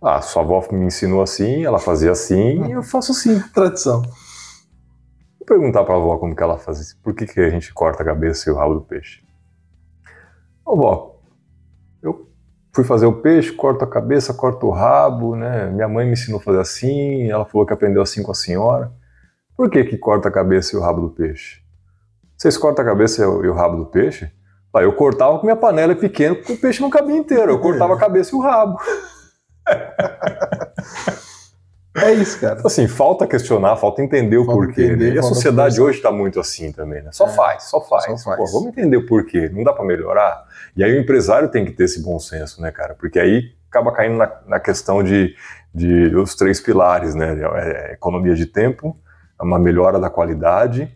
Ah, 0.03 0.21
sua 0.21 0.42
avó 0.42 0.61
me 0.73 0.87
ensinou 0.87 1.23
assim, 1.23 1.64
ela 1.64 1.79
fazia 1.79 2.11
assim, 2.11 2.64
e 2.66 2.73
eu 2.73 2.83
faço 2.83 3.12
assim. 3.12 3.38
Tradição. 3.55 4.03
Vou 4.03 5.47
perguntar 5.47 5.85
pra 5.85 5.94
avó 5.94 6.18
como 6.18 6.35
que 6.35 6.42
ela 6.42 6.59
faz 6.59 6.81
isso. 6.81 6.99
Por 7.01 7.14
que, 7.14 7.27
que 7.27 7.38
a 7.38 7.49
gente 7.49 7.73
corta 7.73 8.03
a 8.03 8.07
cabeça 8.07 8.51
e 8.51 8.53
o 8.53 8.57
rabo 8.57 8.75
do 8.75 8.81
peixe? 8.81 9.27
Ô, 10.68 10.76
vó, 10.76 11.16
eu 12.02 12.28
fui 12.74 12.85
fazer 12.85 13.07
o 13.07 13.22
peixe, 13.22 13.50
corto 13.50 13.83
a 13.83 13.88
cabeça, 13.88 14.35
corto 14.35 14.66
o 14.66 14.70
rabo, 14.70 15.35
né? 15.35 15.70
Minha 15.70 15.88
mãe 15.88 16.04
me 16.04 16.12
ensinou 16.12 16.38
a 16.38 16.42
fazer 16.42 16.61
assim, 16.61 17.31
ela 17.31 17.46
falou 17.46 17.66
que 17.66 17.72
aprendeu 17.72 18.02
assim 18.02 18.22
com 18.22 18.33
a 18.33 18.35
senhora. 18.35 18.92
Por 19.57 19.70
que 19.70 19.83
que 19.85 19.96
corta 19.96 20.28
a 20.28 20.31
cabeça 20.31 20.76
e 20.76 20.78
o 20.78 20.83
rabo 20.83 21.00
do 21.00 21.09
peixe? 21.09 21.62
Vocês 22.37 22.59
cortam 22.59 22.85
a 22.85 22.88
cabeça 22.88 23.22
e 23.22 23.24
o 23.24 23.54
rabo 23.54 23.78
do 23.78 23.87
peixe? 23.87 24.31
Ah, 24.74 24.83
eu 24.83 24.92
cortava 24.92 25.38
com 25.38 25.46
minha 25.46 25.57
panela 25.57 25.96
pequena, 25.96 26.35
porque 26.35 26.52
o 26.52 26.61
peixe 26.61 26.83
não 26.83 26.90
cabia 26.90 27.16
inteiro. 27.16 27.50
Eu 27.50 27.59
cortava 27.59 27.94
a 27.94 27.98
cabeça 27.98 28.37
e 28.37 28.38
o 28.38 28.42
rabo. 28.42 28.78
É 32.02 32.12
isso, 32.12 32.40
cara. 32.40 32.61
Assim, 32.64 32.87
falta 32.88 33.26
questionar, 33.26 33.76
falta 33.76 34.02
entender 34.02 34.37
o 34.37 34.44
Falta 34.44 34.66
porquê. 34.66 34.84
entender, 34.84 35.11
né? 35.11 35.14
E 35.16 35.18
a 35.18 35.22
sociedade 35.22 35.80
hoje 35.80 35.98
está 35.98 36.11
muito 36.12 36.38
assim 36.40 36.72
também, 36.72 37.02
né? 37.02 37.11
Só 37.12 37.26
É, 37.26 37.30
faz, 37.30 37.64
só 37.64 37.80
faz. 37.80 38.04
só 38.04 38.16
faz. 38.16 38.37
Pô, 38.37 38.46
vamos 38.58 38.68
entender 38.68 38.96
o 38.96 39.06
porquê. 39.06 39.48
Não 39.48 39.62
dá 39.64 39.72
para 39.72 39.84
melhorar. 39.84 40.44
E 40.76 40.82
aí 40.84 40.92
o 40.96 41.00
empresário 41.00 41.48
tem 41.50 41.64
que 41.64 41.72
ter 41.72 41.84
esse 41.84 42.02
bom 42.02 42.18
senso, 42.18 42.61
né, 42.62 42.70
cara? 42.70 42.94
Porque 42.94 43.18
aí 43.18 43.52
acaba 43.70 43.92
caindo 43.92 44.16
na, 44.16 44.30
na 44.46 44.61
questão 44.61 45.02
de, 45.02 45.34
de 45.74 46.14
os 46.16 46.34
três 46.34 46.61
pilares, 46.61 47.14
né? 47.14 47.37
É, 47.56 47.92
economia 47.94 48.34
de 48.34 48.46
tempo, 48.46 48.96
uma 49.40 49.58
melhora 49.58 49.98
da 49.98 50.08
qualidade 50.11 50.92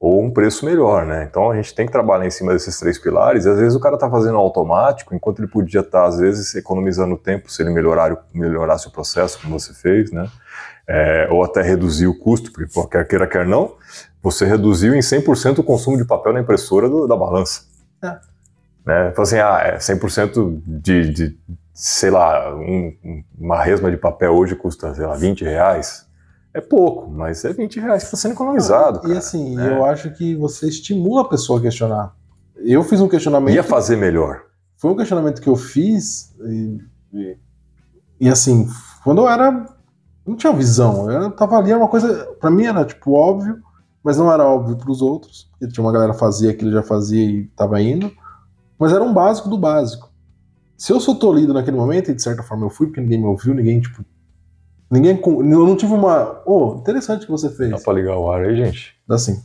ou 0.00 0.22
um 0.22 0.30
preço 0.30 0.66
melhor, 0.66 1.06
né? 1.06 1.26
Então 1.30 1.50
a 1.50 1.56
gente 1.56 1.74
tem 1.74 1.86
que 1.86 1.92
trabalhar 1.92 2.26
em 2.26 2.30
cima 2.30 2.52
desses 2.52 2.78
três 2.78 2.98
pilares. 2.98 3.46
E 3.46 3.48
às 3.48 3.58
vezes 3.58 3.74
o 3.74 3.80
cara 3.80 3.96
tá 3.96 4.10
fazendo 4.10 4.36
automático, 4.36 5.14
enquanto 5.14 5.38
ele 5.38 5.48
podia 5.48 5.80
estar 5.80 6.04
às 6.04 6.18
vezes 6.18 6.54
economizando 6.54 7.16
tempo 7.16 7.50
se 7.50 7.62
ele 7.62 7.70
melhorar 7.70 8.12
o- 8.12 8.18
melhorasse 8.34 8.86
o 8.86 8.90
processo 8.90 9.40
como 9.40 9.58
você 9.58 9.72
fez, 9.72 10.10
né? 10.12 10.28
É, 10.86 11.28
ou 11.30 11.42
até 11.42 11.62
reduzir 11.62 12.06
o 12.06 12.18
custo, 12.18 12.52
porque 12.52 12.70
pô, 12.72 12.86
quer 12.86 13.06
queira 13.08 13.26
quer 13.26 13.46
não, 13.46 13.74
você 14.22 14.44
reduziu 14.44 14.94
em 14.94 14.98
100% 15.00 15.58
o 15.60 15.64
consumo 15.64 15.96
de 15.96 16.04
papel 16.04 16.32
na 16.34 16.40
impressora 16.40 16.88
do- 16.90 17.06
da 17.06 17.16
balança. 17.16 17.62
É. 18.02 18.08
Né? 18.86 19.10
Fala 19.12 19.22
assim, 19.22 19.38
ah, 19.38 19.60
é 19.64 19.78
100% 19.78 20.62
de, 20.66 21.10
de 21.10 21.38
sei 21.72 22.10
lá, 22.10 22.54
um- 22.54 22.94
um- 23.02 23.24
uma 23.38 23.62
resma 23.62 23.90
de 23.90 23.96
papel 23.96 24.32
hoje 24.34 24.54
custa, 24.54 24.94
sei 24.94 25.06
lá, 25.06 25.14
20 25.16 25.42
reais. 25.42 26.06
É 26.52 26.60
pouco, 26.60 27.10
mas 27.10 27.44
é 27.46 27.52
20 27.52 27.80
reais 27.80 28.02
que 28.02 28.08
está 28.08 28.16
sendo 28.18 28.32
economizado. 28.34 28.98
E 28.98 29.02
cara. 29.08 29.18
assim, 29.18 29.56
né? 29.56 29.70
eu 29.76 29.84
acho 29.86 30.10
que 30.12 30.36
você 30.36 30.68
estimula 30.68 31.22
a 31.22 31.28
pessoa 31.28 31.58
a 31.58 31.62
questionar. 31.62 32.14
Eu 32.56 32.84
fiz 32.84 33.00
um 33.00 33.08
questionamento. 33.08 33.54
Ia 33.54 33.62
fazer 33.64 33.96
melhor. 33.96 34.42
Foi 34.76 34.90
um 34.92 34.96
questionamento 34.96 35.40
que 35.40 35.48
eu 35.48 35.56
fiz. 35.56 36.32
E, 36.46 36.78
e- 37.12 37.36
e, 38.20 38.28
assim, 38.28 38.68
quando 39.02 39.22
eu 39.22 39.28
era. 39.28 39.66
Não 40.26 40.36
tinha 40.36 40.52
visão. 40.52 41.10
Eu 41.10 41.30
tava 41.30 41.58
ali, 41.58 41.70
era 41.70 41.78
uma 41.78 41.88
coisa. 41.88 42.24
Pra 42.40 42.50
mim 42.50 42.64
era 42.64 42.84
tipo 42.84 43.12
óbvio, 43.12 43.58
mas 44.02 44.16
não 44.16 44.32
era 44.32 44.44
óbvio 44.44 44.76
pros 44.76 45.02
outros. 45.02 45.48
Porque 45.52 45.68
tinha 45.72 45.84
uma 45.84 45.92
galera 45.92 46.12
que 46.12 46.18
fazia 46.18 46.54
que 46.54 46.64
ele 46.64 46.72
já 46.72 46.82
fazia 46.82 47.24
e 47.24 47.44
tava 47.56 47.80
indo. 47.80 48.10
Mas 48.78 48.92
era 48.92 49.02
um 49.04 49.12
básico 49.12 49.48
do 49.48 49.58
básico. 49.58 50.10
Se 50.76 50.92
eu 50.92 50.98
sou 51.00 51.14
tolhido 51.14 51.52
naquele 51.54 51.76
momento, 51.76 52.10
e 52.10 52.14
de 52.14 52.22
certa 52.22 52.42
forma 52.42 52.66
eu 52.66 52.70
fui, 52.70 52.86
porque 52.86 53.00
ninguém 53.00 53.18
me 53.18 53.26
ouviu, 53.26 53.54
ninguém, 53.54 53.80
tipo. 53.80 54.04
Ninguém. 54.90 55.20
Eu 55.24 55.66
não 55.66 55.76
tive 55.76 55.92
uma. 55.92 56.40
Oh, 56.46 56.76
interessante 56.80 57.24
que 57.26 57.30
você 57.32 57.48
fez. 57.50 57.70
Dá 57.70 57.78
pra 57.78 57.92
ligar 57.92 58.16
o 58.18 58.30
ar 58.30 58.42
aí, 58.42 58.56
gente? 58.56 58.94
Dá 59.06 59.16
sim. 59.18 59.42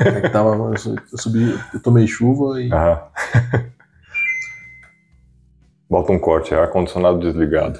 É 0.00 0.20
que 0.22 0.28
tava, 0.30 0.50
eu, 0.54 0.78
su- 0.78 0.94
eu 1.12 1.18
subi, 1.18 1.58
eu 1.74 1.80
tomei 1.82 2.06
chuva 2.06 2.60
e. 2.60 2.72
Aham. 2.72 3.00
Bota 5.90 6.12
um 6.12 6.18
corte, 6.18 6.54
é 6.54 6.58
ar-condicionado 6.58 7.18
desligado. 7.18 7.78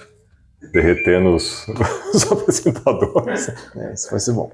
Derretendo 0.70 1.35
os, 1.35 1.66
os 2.14 2.31
apresentadores. 2.31 3.48
É, 3.77 3.94
isso 3.94 4.11
vai 4.11 4.20
ser 4.20 4.33
bom. 4.33 4.51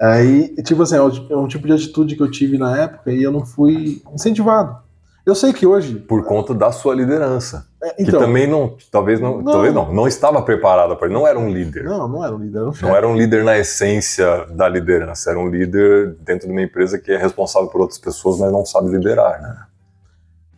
Aí, 0.00 0.54
tipo 0.62 0.82
assim, 0.82 0.96
é 0.96 1.02
um- 1.02 1.26
é 1.30 1.36
um 1.36 1.46
tipo 1.48 1.66
de 1.66 1.72
atitude 1.72 2.16
que 2.16 2.22
eu 2.22 2.30
tive 2.30 2.58
na 2.58 2.76
época 2.78 3.10
e 3.12 3.22
eu 3.22 3.30
não 3.32 3.44
fui 3.44 4.02
incentivado. 4.12 4.82
Eu 5.24 5.34
sei 5.34 5.54
que 5.54 5.66
hoje. 5.66 5.94
Por 5.94 6.22
conta 6.24 6.52
da 6.52 6.70
sua 6.70 6.94
liderança. 6.94 7.66
É, 7.82 7.94
que 7.94 8.02
então, 8.02 8.20
também 8.20 8.46
não, 8.46 8.76
talvez 8.90 9.18
não, 9.20 9.38
Não. 9.40 9.52
talvez 9.52 9.72
não, 9.72 9.90
não 9.92 10.06
estava 10.06 10.42
preparada 10.42 10.94
para 10.96 11.08
não 11.08 11.26
era 11.26 11.38
um 11.38 11.50
líder. 11.50 11.84
Não, 11.84 12.06
não 12.06 12.22
era 12.24 12.34
um 12.34 12.38
líder, 12.38 12.58
era 12.58 12.68
um. 12.68 12.72
Não 12.82 12.96
era 12.96 13.08
um 13.08 13.16
líder 13.16 13.42
na 13.44 13.56
essência 13.56 14.44
da 14.50 14.68
liderança, 14.68 15.30
era 15.30 15.38
um 15.38 15.48
líder 15.48 16.14
dentro 16.20 16.46
de 16.46 16.52
uma 16.52 16.60
empresa 16.62 16.98
que 16.98 17.10
é 17.10 17.16
responsável 17.16 17.68
por 17.70 17.80
outras 17.80 17.98
pessoas, 17.98 18.38
mas 18.38 18.52
não 18.52 18.66
sabe 18.66 18.90
liderar, 18.90 19.40
né? 19.40 19.56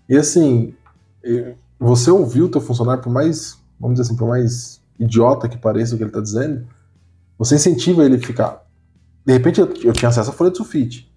E 0.08 0.16
assim, 0.16 0.74
você 1.78 2.10
ouviu 2.10 2.46
o 2.46 2.48
teu 2.48 2.60
funcionário, 2.60 3.02
por 3.02 3.12
mais, 3.12 3.56
vamos 3.78 3.98
dizer 3.98 4.08
assim, 4.08 4.16
por 4.16 4.28
mais 4.28 4.80
idiota 4.98 5.48
que 5.48 5.58
pareça 5.58 5.94
o 5.94 5.98
que 5.98 6.04
ele 6.04 6.10
está 6.10 6.20
dizendo, 6.20 6.66
você 7.38 7.56
incentiva 7.56 8.04
ele 8.04 8.16
a 8.16 8.18
ficar. 8.18 8.62
De 9.24 9.32
repente 9.32 9.60
eu, 9.60 9.66
eu 9.84 9.92
tinha 9.92 10.08
acesso 10.08 10.30
à 10.30 10.32
folha 10.32 10.50
de 10.50 10.56
sulfite. 10.56 11.12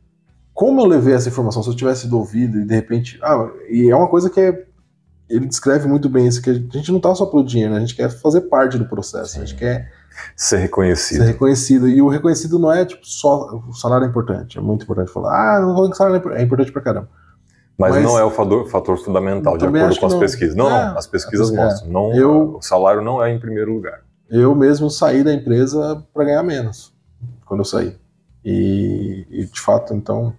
Como 0.54 0.82
eu 0.82 0.86
levei 0.86 1.14
essa 1.14 1.30
informação? 1.30 1.64
Se 1.64 1.70
eu 1.70 1.76
tivesse 1.76 2.02
sido 2.02 2.18
ouvido 2.18 2.60
e 2.60 2.66
de 2.66 2.76
repente. 2.76 3.18
Ah, 3.24 3.50
e 3.70 3.90
é 3.90 3.96
uma 3.96 4.10
coisa 4.10 4.30
que 4.30 4.40
é, 4.42 4.66
ele 5.30 5.46
descreve 5.46 5.88
muito 5.88 6.10
bem 6.10 6.28
isso, 6.28 6.42
que 6.42 6.50
a 6.50 6.54
gente 6.54 6.90
não 6.90 6.98
está 6.98 7.14
só 7.16 7.26
pelo 7.26 7.46
dinheiro, 7.46 7.72
né? 7.72 7.78
a 7.78 7.82
gente 7.82 7.96
quer 7.96 8.10
fazer 8.10 8.42
parte 8.42 8.78
do 8.78 8.86
processo, 8.86 9.38
a 9.38 9.46
gente 9.46 9.56
quer 9.56 9.92
Ser 10.36 10.58
ser 10.58 10.58
reconhecido. 10.58 11.24
reconhecido. 11.24 11.88
E 11.88 12.02
o 12.02 12.10
reconhecido 12.10 12.60
não 12.60 12.72
é 12.74 12.84
tipo 12.84 13.06
só 13.06 13.62
o 13.70 13.74
salário 13.74 14.06
é 14.06 14.10
importante, 14.10 14.58
é 14.58 14.62
muito 14.62 14.84
importante 14.84 15.12
falar, 15.12 15.58
ah, 15.58 15.62
não 15.62 15.74
vou 15.74 15.86
que 15.88 15.94
o 15.94 15.98
salário 15.98 16.30
é 16.34 16.42
é 16.42 16.44
importante 16.44 16.72
pra 16.74 16.82
caramba. 16.82 17.10
Mas, 17.80 17.96
Mas- 17.96 18.04
não 18.04 18.20
é 18.20 18.24
o 18.26 18.30
fator, 18.30 18.68
fator 18.68 18.98
fundamental, 18.98 19.58
de 19.58 19.64
Também 19.64 19.82
acordo 19.82 20.00
com 20.02 20.06
as 20.08 20.14
não. 20.14 20.20
pesquisas. 20.20 20.54
Não, 20.54 20.68
É, 20.70 20.88
não, 20.90 20.98
as 20.98 21.08
pesquisas 21.08 21.50
é. 21.50 21.56
mostram. 21.56 21.90
Não, 21.90 22.14
Eu- 22.14 22.56
O 22.58 22.62
salário 22.62 23.02
não 23.02 23.24
é 23.24 23.32
em 23.34 23.40
primeiro 23.40 23.74
lugar. 23.74 24.02
Eu 24.30 24.54
mesmo 24.54 24.90
saí 24.90 25.24
da 25.24 25.34
empresa 25.34 26.04
para 26.14 26.26
ganhar 26.26 26.44
menos 26.44 26.94
quando 27.46 27.62
eu 27.62 27.66
saí. 27.66 27.96
E, 28.44 29.26
e, 29.30 29.46
de 29.46 29.62
fato, 29.62 29.94
então, 29.94 30.34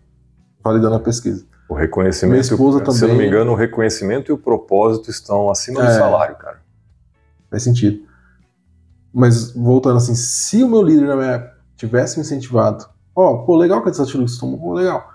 validando 0.63 0.97
a 0.97 1.01
pesquisa. 1.01 1.47
O 1.67 1.73
reconhecimento, 1.75 2.33
Minha 2.33 2.41
esposa 2.43 2.79
se 2.79 2.85
eu 2.85 3.09
não 3.09 3.15
também- 3.15 3.17
me 3.17 3.27
engano, 3.27 3.53
o 3.53 3.55
reconhecimento 3.55 4.31
e 4.31 4.35
o 4.35 4.39
propósito 4.39 5.09
estão 5.11 5.51
acima 5.51 5.81
do 5.81 5.87
É. 5.87 5.95
salário, 5.99 6.37
cara. 6.37 6.61
Faz 7.51 7.63
sentido. 7.63 8.03
Mas, 9.13 9.53
voltando 9.53 9.97
assim, 9.97 10.15
se 10.15 10.63
o 10.63 10.69
meu 10.69 10.83
líder 10.83 11.07
na 11.07 11.17
minha 11.17 11.31
época 11.33 11.57
tivesse 11.77 12.17
me 12.19 12.25
incentivado, 12.25 12.87
ó, 13.17 13.39
pô, 13.39 13.57
legal 13.57 13.83
que 13.83 13.89
a 13.89 13.93
você 13.93 14.39
tomou, 14.39 14.59
pô, 14.59 14.75
legal. 14.75 15.10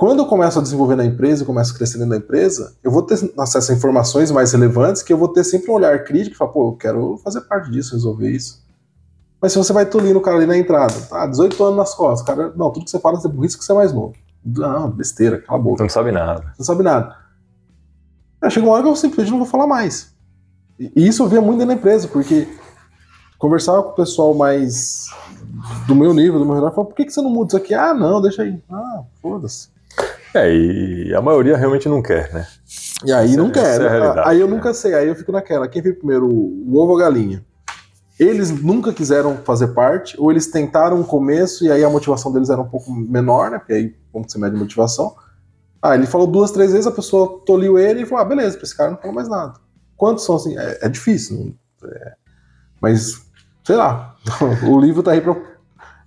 Quando 0.00 0.20
eu 0.20 0.26
começo 0.26 0.58
a 0.58 0.62
desenvolver 0.62 0.96
na 0.96 1.04
empresa, 1.04 1.42
eu 1.42 1.46
começo 1.46 1.74
a 1.74 1.76
crescer 1.76 1.98
dentro 1.98 2.12
da 2.12 2.16
empresa, 2.16 2.74
eu 2.82 2.90
vou 2.90 3.02
ter 3.02 3.18
acesso 3.38 3.70
a 3.70 3.74
informações 3.74 4.30
mais 4.30 4.50
relevantes, 4.50 5.02
que 5.02 5.12
eu 5.12 5.18
vou 5.18 5.28
ter 5.28 5.44
sempre 5.44 5.70
um 5.70 5.74
olhar 5.74 6.02
crítico 6.04 6.34
e 6.34 6.38
falar, 6.38 6.52
pô, 6.52 6.68
eu 6.68 6.72
quero 6.72 7.18
fazer 7.22 7.42
parte 7.42 7.70
disso, 7.70 7.92
resolver 7.92 8.30
isso. 8.30 8.66
Mas 9.42 9.52
se 9.52 9.58
você 9.58 9.74
vai 9.74 9.84
tolindo 9.84 10.18
o 10.18 10.22
cara 10.22 10.38
ali 10.38 10.46
na 10.46 10.56
entrada, 10.56 10.94
tá, 11.02 11.26
18 11.26 11.62
anos 11.62 11.76
nas 11.76 11.94
costas, 11.94 12.26
cara, 12.26 12.50
não, 12.56 12.70
tudo 12.70 12.86
que 12.86 12.90
você 12.90 12.98
fala 12.98 13.18
é 13.18 13.28
por 13.28 13.44
isso 13.44 13.58
que 13.58 13.62
você 13.62 13.72
é 13.72 13.74
mais 13.74 13.92
novo. 13.92 14.14
Não, 14.42 14.90
besteira, 14.90 15.38
cala 15.42 15.58
a 15.58 15.62
boca. 15.62 15.76
Você 15.76 15.82
não 15.82 15.90
sabe 15.90 16.12
nada. 16.12 16.40
Você 16.40 16.60
não 16.60 16.64
sabe 16.64 16.82
nada. 16.82 17.16
Aí 18.40 18.50
chega 18.50 18.66
uma 18.66 18.72
hora 18.72 18.82
que 18.82 18.88
eu 18.88 18.96
simplesmente 18.96 19.32
não 19.32 19.40
vou 19.40 19.48
falar 19.48 19.66
mais. 19.66 20.14
E 20.78 20.90
e 20.96 21.08
isso 21.08 21.22
eu 21.22 21.28
via 21.28 21.42
muito 21.42 21.58
dentro 21.58 21.74
da 21.74 21.78
empresa, 21.78 22.08
porque 22.08 22.48
conversava 23.38 23.82
com 23.82 23.90
o 23.90 23.96
pessoal 23.96 24.32
mais 24.32 25.08
do 25.86 25.94
meu 25.94 26.14
nível, 26.14 26.38
do 26.38 26.46
meu 26.46 26.54
redor, 26.54 26.70
falava, 26.70 26.88
por 26.88 26.96
que, 26.96 27.04
que 27.04 27.12
você 27.12 27.20
não 27.20 27.28
muda 27.28 27.48
isso 27.48 27.56
aqui? 27.58 27.74
Ah, 27.74 27.92
não, 27.92 28.22
deixa 28.22 28.44
aí. 28.44 28.58
Ah, 28.70 29.02
foda-se. 29.20 29.78
É, 30.34 30.54
e 30.54 31.14
a 31.14 31.20
maioria 31.20 31.56
realmente 31.56 31.88
não 31.88 32.00
quer, 32.02 32.32
né? 32.32 32.46
E 33.04 33.12
aí 33.12 33.30
Essa- 33.30 33.36
não 33.36 33.50
quer. 33.50 33.60
essa 33.66 33.82
é 33.82 33.96
a 34.10 34.14
né? 34.14 34.22
aí 34.26 34.40
eu 34.40 34.46
né? 34.48 34.54
nunca 34.54 34.72
sei, 34.74 34.94
aí 34.94 35.08
eu 35.08 35.14
fico 35.16 35.32
naquela. 35.32 35.66
Quem 35.68 35.82
veio 35.82 35.96
primeiro, 35.96 36.26
o 36.28 36.76
ovo 36.78 36.92
ou 36.92 36.96
a 36.96 37.00
galinha? 37.00 37.44
Eles 38.18 38.50
nunca 38.50 38.92
quiseram 38.92 39.38
fazer 39.38 39.68
parte, 39.68 40.14
ou 40.20 40.30
eles 40.30 40.46
tentaram 40.46 40.98
um 41.00 41.02
começo 41.02 41.64
e 41.64 41.72
aí 41.72 41.82
a 41.82 41.88
motivação 41.88 42.30
deles 42.30 42.50
era 42.50 42.60
um 42.60 42.68
pouco 42.68 42.92
menor, 42.92 43.50
né? 43.50 43.58
Porque 43.58 43.72
aí, 43.72 43.96
como 44.12 44.26
que 44.26 44.32
você 44.32 44.38
mede 44.38 44.56
motivação? 44.56 45.14
Ah, 45.82 45.94
ele 45.94 46.06
falou 46.06 46.26
duas, 46.26 46.50
três 46.50 46.72
vezes, 46.72 46.86
a 46.86 46.92
pessoa 46.92 47.40
toliu 47.46 47.78
ele 47.78 48.02
e 48.02 48.06
falou: 48.06 48.22
ah, 48.22 48.28
beleza, 48.28 48.56
pra 48.58 48.64
esse 48.66 48.76
cara 48.76 48.90
não 48.90 48.98
falou 48.98 49.14
mais 49.14 49.28
nada. 49.28 49.54
Quantos 49.96 50.24
são 50.24 50.36
assim? 50.36 50.56
É, 50.58 50.78
é 50.82 50.88
difícil, 50.90 51.54
não- 51.82 51.90
é- 51.90 52.12
mas 52.80 53.22
sei 53.64 53.76
lá. 53.76 54.14
o 54.68 54.78
livro 54.78 55.02
tá 55.02 55.12
aí 55.12 55.20
pra. 55.22 55.34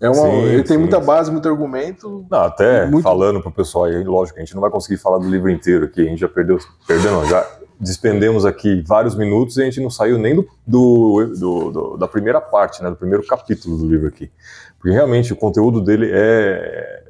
É 0.04 0.10
uma, 0.10 0.16
Sim, 0.30 0.42
ele 0.44 0.64
tem 0.64 0.76
sim, 0.76 0.78
muita 0.78 1.00
sim. 1.00 1.06
base, 1.06 1.32
muito 1.32 1.48
argumento. 1.48 2.26
Não, 2.30 2.40
até 2.44 2.86
Muito- 2.88 3.02
falando 3.04 3.42
pro 3.42 3.50
pessoal 3.52 3.86
aí, 3.86 4.04
lógico, 4.04 4.38
a 4.38 4.42
gente 4.42 4.54
não 4.54 4.60
vai 4.62 4.70
conseguir 4.70 4.98
falar 4.98 5.18
do 5.18 5.30
livro 5.30 5.50
inteiro 5.50 5.86
aqui, 5.86 6.02
a 6.02 6.06
gente 6.06 6.20
já 6.20 6.28
perdeu, 6.28 6.58
perdeu 6.86 7.10
não, 7.12 7.26
já 7.26 7.48
despendemos 7.80 8.46
aqui 8.46 8.84
vários 8.86 9.16
minutos 9.16 9.56
e 9.58 9.62
a 9.62 9.66
gente 9.66 9.80
não 9.82 9.90
saiu 9.90 10.18
nem 10.18 10.36
do, 10.36 10.46
do- 10.68 11.26
do- 11.40 11.72
do- 11.72 11.98
da 11.98 12.08
primeira 12.08 12.42
parte, 12.42 12.84
né, 12.84 12.90
do 12.90 12.98
primeiro 12.98 13.26
capítulo 13.26 13.78
do 13.78 13.88
livro 13.88 14.08
aqui. 14.08 14.30
Porque 14.78 14.92
realmente 14.94 15.32
o 15.32 15.36
conteúdo 15.38 15.80
dele 15.82 16.10
é, 16.14 17.04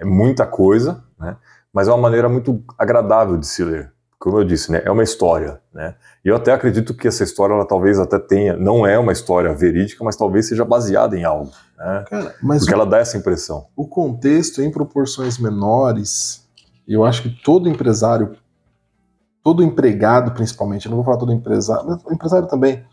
é 0.00 0.04
muita 0.06 0.46
coisa, 0.46 1.04
né, 1.20 1.36
mas 1.70 1.86
é 1.86 1.90
uma 1.92 2.00
maneira 2.00 2.28
muito 2.30 2.62
agradável 2.78 3.36
de 3.36 3.46
se 3.46 3.62
ler. 3.62 3.92
Como 4.18 4.36
eu 4.36 4.44
disse, 4.44 4.72
né, 4.72 4.82
é 4.84 4.90
uma 4.90 5.04
história, 5.04 5.60
né, 5.72 5.94
e 6.24 6.28
eu 6.28 6.34
até 6.34 6.52
acredito 6.52 6.92
que 6.92 7.06
essa 7.06 7.22
história, 7.22 7.54
ela 7.54 7.64
talvez 7.64 8.00
até 8.00 8.18
tenha, 8.18 8.56
não 8.56 8.84
é 8.84 8.98
uma 8.98 9.12
história 9.12 9.54
verídica, 9.54 10.02
mas 10.02 10.16
talvez 10.16 10.48
seja 10.48 10.64
baseada 10.64 11.16
em 11.16 11.22
algo, 11.22 11.52
né, 11.76 12.04
Cara, 12.10 12.34
mas 12.42 12.60
porque 12.60 12.74
ela 12.74 12.84
dá 12.84 12.98
essa 12.98 13.16
impressão. 13.16 13.66
o 13.76 13.86
contexto 13.86 14.60
em 14.60 14.72
proporções 14.72 15.38
menores, 15.38 16.44
eu 16.86 17.04
acho 17.04 17.22
que 17.22 17.30
todo 17.44 17.68
empresário, 17.68 18.36
todo 19.42 19.62
empregado 19.62 20.32
principalmente, 20.32 20.86
eu 20.86 20.90
não 20.90 20.96
vou 20.96 21.04
falar 21.04 21.18
todo 21.18 21.32
empresário, 21.32 21.86
mas 21.86 22.04
o 22.04 22.12
empresário 22.12 22.48
também, 22.48 22.84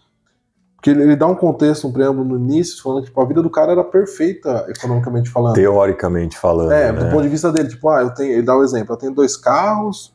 porque 0.75 0.91
ele, 0.91 1.01
ele 1.01 1.15
dá 1.15 1.25
um 1.25 1.33
contexto, 1.33 1.87
um 1.87 1.91
preâmbulo 1.91 2.37
no 2.37 2.45
início, 2.45 2.83
falando 2.83 3.01
que 3.01 3.07
tipo, 3.07 3.19
a 3.19 3.25
vida 3.25 3.41
do 3.41 3.49
cara 3.49 3.71
era 3.71 3.83
perfeita, 3.83 4.67
economicamente 4.69 5.31
falando. 5.31 5.55
Teoricamente 5.55 6.37
falando, 6.37 6.71
é, 6.71 6.91
né? 6.91 7.03
do 7.03 7.09
ponto 7.09 7.23
de 7.23 7.29
vista 7.29 7.51
dele, 7.51 7.69
tipo, 7.69 7.89
ah, 7.89 8.03
eu 8.03 8.13
tenho, 8.13 8.33
ele 8.33 8.43
dá 8.43 8.55
o 8.55 8.63
exemplo, 8.63 8.93
eu 8.93 8.97
tenho 8.97 9.11
dois 9.11 9.35
carros 9.35 10.14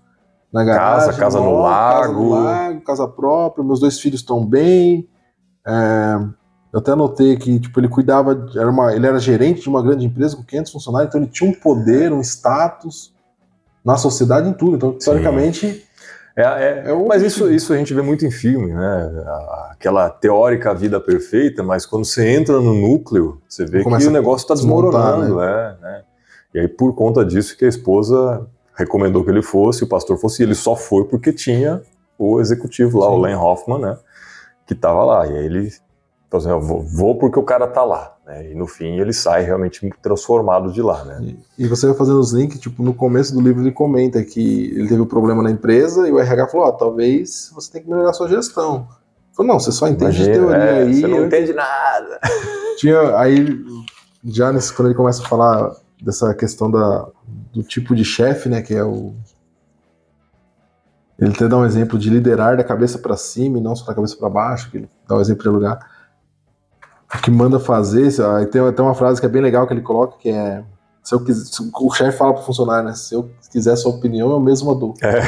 na 0.53 0.65
garagem, 0.65 1.13
casa 1.13 1.13
no 1.13 1.19
casa 1.19 1.39
no 2.13 2.29
lago. 2.29 2.31
lago, 2.31 2.81
casa 2.83 3.07
própria, 3.09 3.65
meus 3.65 3.81
dois 3.81 4.01
filhos 4.01 4.21
estão 4.21 4.45
bem. 4.45 5.09
é, 5.67 6.17
eu 6.73 6.79
até 6.79 6.93
anotei 6.93 7.37
que 7.37 7.59
tipo, 7.59 7.81
ele 7.81 7.89
cuidava, 7.89 8.47
era 8.55 8.71
uma, 8.71 8.95
ele 8.95 9.05
era 9.07 9.19
gerente 9.19 9.61
de 9.63 9.69
uma 9.69 9.83
grande 9.83 10.07
empresa 10.07 10.37
com 10.37 10.45
500 10.45 10.71
funcionários, 10.73 11.09
então 11.09 11.21
ele 11.21 11.31
tinha 11.31 11.51
um 11.51 11.53
poder, 11.55 12.13
um 12.13 12.21
status 12.21 13.13
na 13.85 13.97
sociedade 13.97 14.49
em 14.49 14.53
tudo. 14.53 14.77
Então, 14.77 14.93
teoricamente, 14.93 15.85
É, 16.37 16.43
é- 16.43 16.83
É 16.93 16.95
mas 17.09 17.23
isso, 17.23 17.51
isso 17.51 17.73
a 17.73 17.77
gente 17.77 17.93
vê 17.93 18.01
muito 18.03 18.25
em 18.25 18.31
filme, 18.31 18.73
né? 18.73 19.25
Aquela 19.73 20.09
teórica 20.09 20.73
vida 20.73 21.01
perfeita, 21.01 21.63
mas 21.63 21.85
quando 21.85 22.05
você 22.05 22.29
entra 22.31 22.61
no 22.61 22.73
núcleo, 22.73 23.43
você 23.49 23.65
vê 23.67 23.83
que 23.83 23.89
o 23.89 24.11
negócio 24.13 24.45
está 24.45 24.55
desmoronando. 24.55 25.43
É, 25.43 25.77
né? 25.83 26.03
E 26.55 26.61
aí, 26.61 26.69
por 26.69 26.95
conta 26.95 27.25
disso, 27.25 27.57
que 27.59 27.65
a 27.65 27.69
esposa 27.69 28.47
recomendou 28.81 29.25
que 29.25 29.31
ele 29.31 29.43
fosse, 29.43 29.85
o 29.85 29.89
pastor 29.89 30.19
fosse, 30.19 30.43
e 30.43 30.47
ele 30.47 30.55
só 30.55 30.75
foi 30.75 31.05
porque 31.05 31.33
tinha 31.33 31.83
o 32.19 32.41
executivo 32.41 32.99
lá, 33.01 33.09
o 33.11 33.17
Sim. 33.17 33.23
Len 33.23 33.35
Hoffman, 33.37 33.79
né? 33.81 33.97
Que 34.67 34.75
estava 34.75 35.05
lá. 35.05 35.27
E 35.27 35.37
aí 35.37 35.45
ele 35.47 35.71
falou 36.31 36.47
assim: 36.59 36.67
vou, 36.67 36.83
vou 36.83 37.19
porque 37.19 37.39
o 37.39 37.43
cara 37.43 37.67
tá 37.67 37.85
lá. 37.85 38.15
Né? 38.27 38.53
E 38.53 38.55
no 38.55 38.67
fim 38.67 38.99
ele 39.01 39.13
sai 39.13 39.43
realmente 39.43 39.89
transformado 40.03 40.73
de 40.73 40.83
lá, 40.83 41.05
né? 41.05 41.35
E 41.59 41.67
você 41.67 41.87
vai 41.87 41.97
fazendo 41.97 42.21
os 42.21 42.33
links, 42.33 42.59
tipo, 42.61 42.83
no 42.83 42.93
começo 42.95 43.33
do 43.35 43.41
livro 43.41 43.63
ele 43.63 43.73
comenta 43.73 44.23
que 44.23 44.71
ele 44.75 44.89
teve 44.89 45.01
um 45.01 45.07
problema 45.07 45.43
na 45.43 45.51
empresa 45.51 46.07
e 46.09 46.13
o 46.13 46.19
RH 46.19 46.49
falou, 46.49 46.67
ó, 46.67 46.73
talvez 46.73 47.51
você 47.55 47.73
tenha 47.73 47.85
que 47.85 47.91
melhorar 47.91 48.11
a 48.11 48.15
sua 48.15 48.29
gestão. 48.29 48.87
Falou, 49.33 49.53
não, 49.53 49.61
você 49.61 49.73
só 49.73 49.89
entende 49.89 50.17
de 50.17 50.23
Imagina, 50.25 50.47
teoria 50.47 50.65
é, 50.65 50.83
aí. 50.83 50.95
você 50.95 51.07
não 51.09 51.19
eu- 51.19 51.27
entende 51.27 51.53
nada. 51.53 52.21
Tinha, 52.79 53.17
aí, 53.17 53.47
já 54.25 54.53
nesse, 54.53 54.73
quando 54.73 54.89
ele 54.89 54.97
começa 54.97 55.23
a 55.23 55.27
falar 55.29 55.73
dessa 56.03 56.35
questão 56.35 56.71
da, 56.71 57.07
do 57.53 57.63
tipo 57.63 57.95
de 57.95 58.05
chefe, 58.05 58.49
né, 58.49 58.63
que 58.63 58.75
é 58.75 58.85
o... 58.85 59.15
Ele 61.19 61.33
até 61.33 61.47
dá 61.47 61.59
um 61.59 61.67
exemplo 61.67 61.99
de 61.99 62.09
liderar 62.09 62.57
da 62.57 62.65
cabeça 62.65 62.99
para 62.99 63.17
cima 63.17 63.59
e 63.59 63.61
não 63.61 63.77
só 63.77 63.85
da 63.85 63.95
cabeça 63.95 64.17
para 64.17 64.31
baixo, 64.31 64.71
que 64.71 64.79
ele 64.79 64.91
dá 65.07 65.17
um 65.17 65.21
exemplo 65.21 65.43
de 65.43 65.49
lugar. 65.51 65.79
O 67.15 67.19
que 67.19 67.31
manda 67.31 67.61
fazer, 67.61 68.09
aí 68.23 68.47
tem 68.47 68.61
até 68.67 68.81
uma 68.81 68.95
frase 68.95 69.21
que 69.21 69.27
é 69.27 69.29
bem 69.29 69.43
legal 69.43 69.67
que 69.67 69.75
ele 69.75 69.83
coloca, 69.83 70.17
que 70.19 70.31
é 70.31 70.65
se 71.03 71.15
eu 71.15 71.25
quiser, 71.25 71.45
se 71.47 71.71
o 71.75 71.91
chefe 71.93 72.17
fala 72.17 72.35
pro 72.35 72.43
funcionário, 72.43 72.89
né? 72.89 72.95
Se 72.95 73.15
eu 73.15 73.31
quiser 73.51 73.75
sua 73.77 73.93
opinião, 73.93 74.31
eu 74.31 74.41
mesmo 74.41 74.71
a 74.71 74.75
dou. 74.75 74.95
É. 75.03 75.21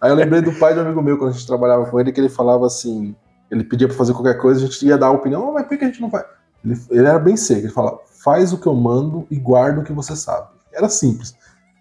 Aí 0.00 0.10
eu 0.10 0.14
lembrei 0.14 0.40
do 0.40 0.52
pai 0.52 0.74
de 0.74 0.80
um 0.80 0.82
amigo 0.82 1.02
meu, 1.02 1.16
quando 1.16 1.30
a 1.30 1.32
gente 1.32 1.46
trabalhava 1.46 1.86
com 1.86 1.98
ele, 1.98 2.12
que 2.12 2.20
ele 2.20 2.28
falava 2.28 2.66
assim, 2.66 3.14
ele 3.50 3.64
pedia 3.64 3.86
pra 3.86 3.96
fazer 3.96 4.12
qualquer 4.12 4.38
coisa, 4.38 4.60
a 4.60 4.66
gente 4.66 4.84
ia 4.84 4.98
dar 4.98 5.06
a 5.06 5.12
opinião, 5.12 5.48
"Ah, 5.48 5.52
mas 5.52 5.66
por 5.66 5.78
que 5.78 5.84
a 5.84 5.86
gente 5.86 6.00
não 6.00 6.10
faz? 6.10 6.24
Ele, 6.64 6.80
ele 6.90 7.06
era 7.06 7.18
bem 7.18 7.36
seco, 7.36 7.60
ele 7.60 7.72
falava, 7.72 8.00
faz 8.22 8.52
o 8.52 8.58
que 8.58 8.66
eu 8.66 8.74
mando 8.74 9.26
e 9.30 9.36
guarda 9.36 9.80
o 9.80 9.84
que 9.84 9.92
você 9.92 10.14
sabe. 10.16 10.48
Era 10.72 10.88
simples. 10.88 11.34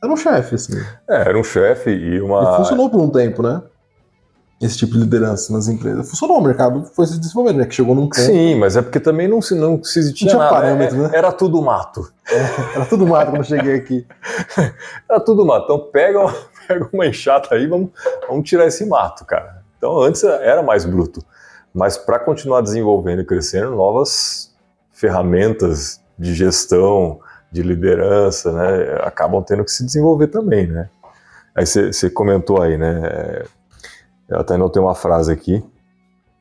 Era 0.04 0.12
um 0.12 0.18
chefe, 0.18 0.56
assim. 0.56 0.78
É, 1.08 1.22
era 1.30 1.38
um 1.38 1.44
chefe 1.44 1.92
e 1.92 2.20
uma. 2.22 2.42
E 2.42 2.58
funcionou 2.58 2.90
por 2.90 3.00
um 3.02 3.10
tempo, 3.10 3.44
né? 3.44 3.62
Esse 4.60 4.78
tipo 4.78 4.94
de 4.94 5.00
liderança 5.00 5.52
nas 5.54 5.68
empresas. 5.68 6.08
Funcionou, 6.10 6.38
o 6.38 6.42
mercado 6.42 6.84
foi 6.94 7.08
se 7.08 7.20
desenvolvendo, 7.20 7.58
né? 7.58 7.66
Que 7.66 7.74
chegou 7.74 7.96
num 7.96 8.04
ponto. 8.04 8.20
Sim, 8.20 8.56
mas 8.56 8.78
é 8.78 8.82
porque 8.82 9.00
também 9.00 9.28
não 9.28 9.42
se, 9.42 9.56
não 9.56 9.84
se 9.84 10.14
tinha, 10.14 10.30
tinha 10.32 10.38
nada. 10.40 10.54
parâmetro, 10.54 10.98
é- 10.98 11.08
né? 11.08 11.10
Era 11.14 11.32
tudo 11.32 11.62
mato. 11.62 12.12
Era 12.76 12.86
tudo 12.86 13.08
mato 13.08 13.32
quando 13.32 13.42
eu 13.42 13.44
cheguei 13.44 13.76
aqui. 13.76 14.06
Era 15.10 15.20
tudo 15.20 15.46
mato. 15.46 15.64
Então 15.66 15.80
pega, 15.92 16.20
uma- 16.20 16.36
pega 16.68 16.90
uma 16.94 17.08
enxada 17.08 17.48
aí, 17.52 17.66
vamos, 17.68 17.90
vamos 18.28 18.48
tirar 18.48 18.68
esse 18.68 18.86
mato, 18.86 19.26
cara. 19.26 19.64
Então 19.78 20.00
antes 20.00 20.24
era 20.24 20.62
mais 20.62 20.86
bruto. 20.86 21.24
Mas 21.74 21.98
para 21.98 22.20
continuar 22.20 22.62
desenvolvendo 22.62 23.22
e 23.22 23.26
crescendo, 23.26 23.72
novas 23.72 24.52
ferramentas 24.92 26.00
de 26.18 26.34
gestão, 26.34 27.20
de 27.52 27.62
liderança, 27.62 28.52
né, 28.52 28.96
acabam 29.04 29.44
tendo 29.44 29.64
que 29.66 29.72
se 29.72 29.86
desenvolver 29.86 30.28
também, 30.28 30.68
né? 30.68 30.90
Aí 31.54 31.66
você 31.66 32.10
comentou 32.10 32.62
aí, 32.62 32.78
né? 32.78 33.02
É, 33.04 33.46
eu 34.30 34.40
até 34.40 34.54
anotei 34.54 34.82
uma 34.82 34.96
frase 34.96 35.32
aqui, 35.32 35.62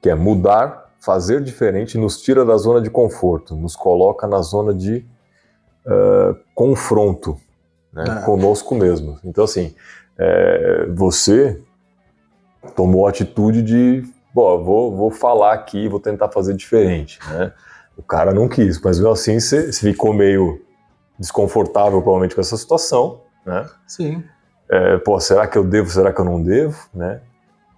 que 0.00 0.08
é 0.08 0.14
mudar, 0.14 0.88
fazer 1.00 1.42
diferente 1.42 1.98
nos 1.98 2.20
tira 2.20 2.44
da 2.44 2.56
zona 2.56 2.80
de 2.80 2.88
conforto, 2.88 3.56
nos 3.56 3.74
coloca 3.74 4.26
na 4.28 4.40
zona 4.42 4.72
de 4.72 5.04
uh, 5.84 6.36
confronto 6.54 7.36
né, 7.92 8.04
é. 8.06 8.24
conosco 8.24 8.74
mesmo. 8.74 9.18
Então, 9.24 9.42
assim, 9.42 9.74
é, 10.16 10.86
você 10.94 11.60
tomou 12.76 13.06
a 13.06 13.10
atitude 13.10 13.62
de, 13.62 14.04
bom, 14.32 14.62
vou, 14.62 14.94
vou 14.94 15.10
falar 15.10 15.54
aqui, 15.54 15.88
vou 15.88 15.98
tentar 15.98 16.28
fazer 16.28 16.54
diferente, 16.54 17.18
né? 17.28 17.52
O 18.00 18.02
cara 18.02 18.32
não 18.32 18.48
quis, 18.48 18.80
mas 18.80 18.98
mesmo 18.98 19.12
assim 19.12 19.38
você 19.38 19.70
ficou 19.74 20.14
meio 20.14 20.62
desconfortável 21.18 22.00
provavelmente 22.00 22.34
com 22.34 22.40
essa 22.40 22.56
situação, 22.56 23.20
né? 23.44 23.68
Sim. 23.86 24.24
É, 24.70 24.96
pô, 24.96 25.20
será 25.20 25.46
que 25.46 25.58
eu 25.58 25.64
devo, 25.64 25.90
será 25.90 26.10
que 26.10 26.18
eu 26.18 26.24
não 26.24 26.42
devo, 26.42 26.78
né? 26.94 27.20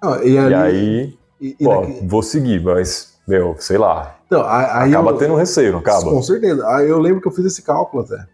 Ah, 0.00 0.20
e, 0.22 0.38
ali, 0.38 0.52
e, 0.52 0.54
aí, 0.54 1.18
e, 1.40 1.56
e 1.58 1.64
pô, 1.64 1.80
daqui... 1.80 2.06
vou 2.06 2.22
seguir, 2.22 2.62
mas, 2.62 3.18
meu, 3.26 3.56
sei 3.58 3.76
lá. 3.76 4.16
Então, 4.26 4.44
aí 4.46 4.90
acaba 4.90 5.10
eu, 5.10 5.16
tendo 5.16 5.34
receio, 5.34 5.72
não 5.72 5.80
acaba? 5.80 6.08
Com 6.08 6.22
certeza. 6.22 6.64
Aí 6.68 6.88
eu 6.88 7.00
lembro 7.00 7.20
que 7.20 7.26
eu 7.26 7.32
fiz 7.32 7.44
esse 7.44 7.62
cálculo 7.62 8.04
até. 8.04 8.24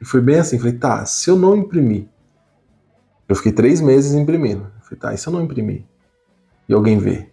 E 0.00 0.04
foi 0.04 0.20
bem 0.20 0.40
assim, 0.40 0.58
falei, 0.58 0.72
tá, 0.72 1.06
se 1.06 1.30
eu 1.30 1.36
não 1.36 1.56
imprimir, 1.56 2.08
eu 3.28 3.36
fiquei 3.36 3.52
três 3.52 3.80
meses 3.80 4.12
imprimindo. 4.12 4.66
falei, 4.82 4.98
tá, 4.98 5.14
e 5.14 5.18
se 5.18 5.28
eu 5.28 5.32
não 5.32 5.40
imprimir? 5.40 5.84
E 6.68 6.74
alguém 6.74 6.98
vê? 6.98 7.28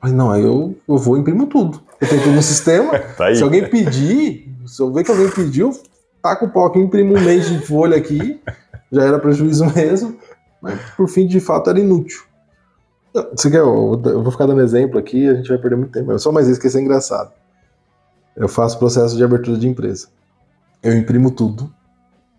Mas 0.00 0.12
não, 0.12 0.30
aí 0.30 0.42
eu, 0.42 0.74
eu 0.88 0.96
vou 0.96 1.18
e 1.18 1.20
imprimo 1.20 1.46
tudo. 1.46 1.82
Eu 2.02 2.08
tenho 2.08 2.22
tudo 2.22 2.34
no 2.34 2.42
sistema. 2.42 2.98
tá 3.16 3.32
se 3.32 3.42
alguém 3.42 3.68
pedir, 3.68 4.52
se 4.66 4.82
eu 4.82 4.92
ver 4.92 5.04
que 5.04 5.10
alguém 5.12 5.30
pediu, 5.30 5.72
taca 6.20 6.44
o 6.44 6.50
pau 6.50 6.66
aqui, 6.66 6.80
imprimo 6.80 7.16
um 7.16 7.20
mês 7.20 7.48
de 7.48 7.64
folha 7.64 7.96
aqui, 7.96 8.42
já 8.90 9.04
era 9.04 9.20
prejuízo 9.20 9.64
mesmo, 9.72 10.18
mas 10.60 10.80
por 10.96 11.08
fim, 11.08 11.28
de 11.28 11.38
fato, 11.38 11.70
era 11.70 11.78
inútil. 11.78 12.22
Você 13.36 13.50
quer, 13.50 13.58
eu 13.58 14.22
vou 14.22 14.32
ficar 14.32 14.46
dando 14.46 14.62
exemplo 14.62 14.98
aqui, 14.98 15.28
a 15.28 15.34
gente 15.34 15.48
vai 15.48 15.58
perder 15.58 15.76
muito 15.76 15.92
tempo. 15.92 16.18
Só 16.18 16.32
mais 16.32 16.48
isso 16.48 16.60
que 16.60 16.66
isso 16.66 16.78
é 16.78 16.80
engraçado. 16.80 17.30
Eu 18.34 18.48
faço 18.48 18.78
processo 18.78 19.16
de 19.16 19.22
abertura 19.22 19.58
de 19.58 19.68
empresa. 19.68 20.08
Eu 20.82 20.96
imprimo 20.96 21.30
tudo. 21.30 21.72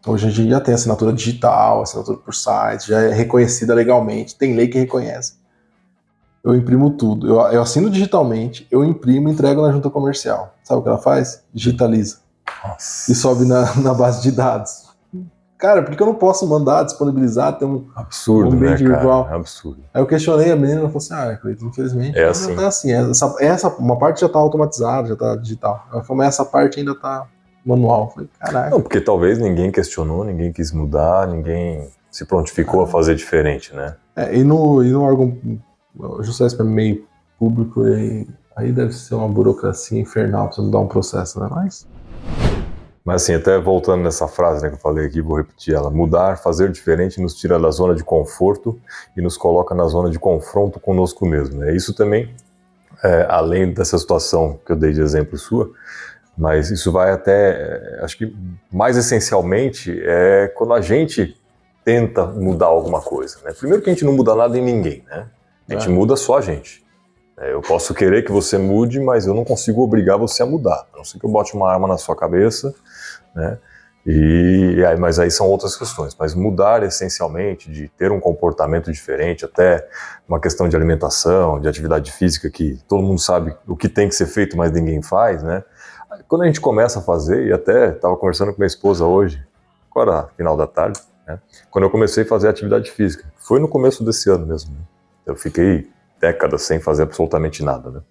Hoje 0.05 0.27
a 0.27 0.29
gente 0.31 0.49
já 0.49 0.59
tem 0.59 0.73
assinatura 0.73 1.13
digital, 1.13 1.83
assinatura 1.83 2.17
por 2.17 2.33
site, 2.33 2.89
já 2.89 2.99
é 2.99 3.13
reconhecida 3.13 3.73
legalmente, 3.73 4.35
tem 4.35 4.55
lei 4.55 4.67
que 4.67 4.77
reconhece. 4.77 5.35
Eu 6.43 6.53
imprimo 6.55 6.91
tudo. 6.91 7.27
Eu, 7.27 7.39
eu 7.53 7.61
assino 7.61 7.89
digitalmente, 7.89 8.67
eu 8.69 8.83
imprimo 8.83 9.29
e 9.29 9.31
entrego 9.31 9.61
na 9.61 9.71
junta 9.71 9.89
comercial. 9.89 10.53
Sabe 10.63 10.81
o 10.81 10.83
que 10.83 10.89
ela 10.89 10.97
faz? 10.97 11.43
Digitaliza. 11.53 12.17
Nossa. 12.63 13.11
E 13.11 13.15
sobe 13.15 13.45
na, 13.45 13.73
na 13.77 13.93
base 13.93 14.21
de 14.21 14.31
dados. 14.31 14.83
Cara, 15.57 15.81
por 15.81 15.95
que 15.95 16.03
eu 16.03 16.07
não 16.07 16.15
posso 16.15 16.45
mandar, 16.45 16.83
disponibilizar, 16.83 17.57
ter 17.57 17.63
um, 17.63 17.87
absurdo, 17.95 18.49
um 18.49 18.57
ambiente 18.57 18.83
né, 18.83 18.89
virtual? 18.89 19.29
Absurdo. 19.31 19.81
Aí 19.93 20.01
eu 20.01 20.05
questionei 20.05 20.51
a 20.51 20.57
menina, 20.57 20.81
ela 20.81 20.89
falou 20.89 20.97
assim, 20.97 21.13
ah, 21.13 21.37
Cleiton, 21.37 21.67
infelizmente 21.67 22.19
é 22.19 22.25
assim. 22.25 22.53
tá 22.53 22.67
assim. 22.67 22.91
Essa, 22.91 23.35
essa, 23.39 23.69
uma 23.69 23.97
parte 23.97 24.19
já 24.19 24.27
está 24.27 24.39
automatizada, 24.39 25.07
já 25.07 25.13
está 25.13 25.37
digital. 25.37 25.87
Ela 25.89 26.03
falou, 26.03 26.17
mas 26.17 26.27
essa 26.27 26.43
parte 26.43 26.79
ainda 26.79 26.91
está 26.91 27.25
manual. 27.65 28.07
Eu 28.07 28.09
falei, 28.09 28.29
caraca. 28.37 28.69
Não, 28.71 28.81
porque 28.81 28.99
talvez 28.99 29.39
ninguém 29.39 29.71
questionou, 29.71 30.25
ninguém 30.25 30.51
quis 30.51 30.73
mudar, 30.73 31.29
ninguém 31.29 31.87
se 32.11 32.25
prontificou 32.25 32.81
ah. 32.81 32.83
a 32.83 32.87
fazer 32.87 33.15
diferente, 33.15 33.73
né? 33.73 33.95
É, 34.17 34.35
e 34.35 34.43
no, 34.43 34.83
e 34.83 34.91
no 34.91 35.01
órgão, 35.01 35.37
justiça 36.21 36.55
para 36.55 36.65
meio 36.65 37.05
público, 37.37 37.83
aí, 37.83 38.27
aí 38.55 38.71
deve 38.71 38.93
ser 38.93 39.15
uma 39.15 39.27
burocracia 39.27 39.99
infernal 39.99 40.47
para 40.47 40.55
você 40.55 40.61
mudar 40.61 40.79
um 40.79 40.87
processo, 40.87 41.39
né? 41.39 41.47
Mas... 41.49 41.87
Mas 43.05 43.23
assim, 43.23 43.33
até 43.33 43.59
voltando 43.59 44.01
nessa 44.01 44.29
frase 44.29 44.63
né, 44.63 44.69
que 44.69 44.75
eu 44.75 44.79
falei 44.79 45.07
aqui, 45.07 45.21
vou 45.21 45.35
repetir 45.35 45.75
ela. 45.75 45.89
Mudar, 45.89 46.37
fazer 46.37 46.71
diferente 46.71 47.19
nos 47.19 47.35
tira 47.35 47.59
da 47.59 47.69
zona 47.69 47.93
de 47.95 48.03
conforto 48.03 48.79
e 49.17 49.21
nos 49.21 49.35
coloca 49.35 49.75
na 49.75 49.85
zona 49.87 50.09
de 50.09 50.17
confronto 50.17 50.79
conosco 50.79 51.25
mesmo. 51.25 51.59
Né? 51.59 51.75
Isso 51.75 51.93
também, 51.93 52.33
é, 53.03 53.25
além 53.29 53.73
dessa 53.73 53.97
situação 53.97 54.57
que 54.65 54.71
eu 54.71 54.77
dei 54.77 54.93
de 54.93 55.01
exemplo 55.01 55.37
sua, 55.37 55.69
mas 56.37 56.71
isso 56.71 56.93
vai 56.93 57.11
até, 57.11 57.99
acho 58.01 58.17
que 58.17 58.33
mais 58.71 58.95
essencialmente 58.95 60.01
é 60.01 60.47
quando 60.55 60.73
a 60.73 60.79
gente 60.79 61.37
tenta 61.83 62.25
mudar 62.25 62.67
alguma 62.67 63.01
coisa. 63.01 63.37
Né? 63.43 63.51
Primeiro 63.51 63.83
que 63.83 63.89
a 63.89 63.93
gente 63.93 64.05
não 64.05 64.13
muda 64.13 64.33
nada 64.33 64.57
em 64.57 64.63
ninguém, 64.63 65.03
né? 65.09 65.27
A 65.69 65.73
gente 65.73 65.87
é. 65.87 65.91
muda 65.91 66.15
só 66.15 66.37
a 66.37 66.41
gente. 66.41 66.83
É, 67.37 67.53
eu 67.53 67.61
posso 67.61 67.93
querer 67.93 68.23
que 68.23 68.31
você 68.31 68.57
mude, 68.57 68.99
mas 68.99 69.25
eu 69.25 69.33
não 69.33 69.43
consigo 69.43 69.81
obrigar 69.81 70.17
você 70.17 70.43
a 70.43 70.45
mudar. 70.45 70.85
A 70.93 70.97
não 70.97 71.03
ser 71.03 71.19
que 71.19 71.25
eu 71.25 71.29
bote 71.29 71.55
uma 71.55 71.71
arma 71.71 71.87
na 71.87 71.97
sua 71.97 72.15
cabeça, 72.15 72.73
né? 73.35 73.57
E 74.05 74.83
aí, 74.85 74.97
mas 74.97 75.17
aí 75.17 75.31
são 75.31 75.47
outras 75.47 75.77
questões. 75.77 76.15
Mas 76.19 76.35
mudar 76.35 76.83
essencialmente, 76.83 77.71
de 77.71 77.87
ter 77.87 78.11
um 78.11 78.19
comportamento 78.19 78.91
diferente, 78.91 79.45
até 79.45 79.87
uma 80.27 80.41
questão 80.41 80.67
de 80.67 80.75
alimentação, 80.75 81.59
de 81.59 81.69
atividade 81.69 82.11
física, 82.11 82.49
que 82.49 82.77
todo 82.87 83.01
mundo 83.01 83.19
sabe 83.19 83.55
o 83.65 83.77
que 83.77 83.87
tem 83.87 84.09
que 84.09 84.15
ser 84.15 84.27
feito, 84.27 84.57
mas 84.57 84.71
ninguém 84.71 85.01
faz, 85.01 85.41
né? 85.41 85.63
Quando 86.27 86.43
a 86.43 86.45
gente 86.45 86.59
começa 86.59 86.99
a 86.99 87.01
fazer, 87.01 87.47
e 87.47 87.53
até 87.53 87.91
estava 87.91 88.15
conversando 88.17 88.51
com 88.51 88.59
minha 88.59 88.67
esposa 88.67 89.05
hoje, 89.05 89.41
agora 89.89 90.27
final 90.35 90.57
da 90.57 90.67
tarde, 90.67 90.99
né? 91.25 91.39
quando 91.71 91.85
eu 91.85 91.89
comecei 91.89 92.23
a 92.23 92.27
fazer 92.27 92.49
atividade 92.49 92.91
física, 92.91 93.31
foi 93.37 93.59
no 93.59 93.67
começo 93.67 94.03
desse 94.03 94.29
ano 94.29 94.45
mesmo. 94.45 94.73
Né? 94.73 94.81
Eu 95.25 95.35
fiquei 95.35 95.89
décadas 96.19 96.63
sem 96.63 96.79
fazer 96.79 97.03
absolutamente 97.03 97.63
nada. 97.63 97.89
Né? 97.89 98.01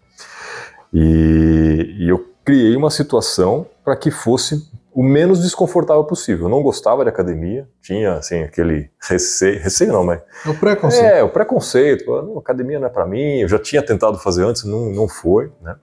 E, 0.93 1.97
e 2.01 2.09
eu 2.09 2.33
criei 2.45 2.77
uma 2.77 2.91
situação 2.91 3.67
para 3.85 3.97
que 3.97 4.11
fosse 4.11 4.71
o 4.95 5.03
menos 5.03 5.41
desconfortável 5.41 6.05
possível. 6.05 6.47
Eu 6.47 6.51
não 6.51 6.63
gostava 6.63 7.03
de 7.03 7.09
academia, 7.09 7.67
tinha 7.81 8.15
assim 8.15 8.43
aquele 8.43 8.91
receio, 9.01 9.59
receio 9.61 9.93
não, 9.93 10.05
mas 10.05 10.21
é 10.45 10.51
o 10.51 10.55
preconceito. 10.55 11.05
É, 11.05 11.23
o 11.23 11.29
preconceito. 11.29 12.23
Não, 12.23 12.39
academia 12.39 12.79
não 12.79 12.87
é 12.87 12.91
para 12.91 13.07
mim. 13.07 13.41
Eu 13.41 13.49
já 13.49 13.59
tinha 13.59 13.83
tentado 13.83 14.19
fazer 14.19 14.45
antes, 14.45 14.65
não, 14.65 14.91
não 14.91 15.09
foi, 15.09 15.51
né? 15.63 15.77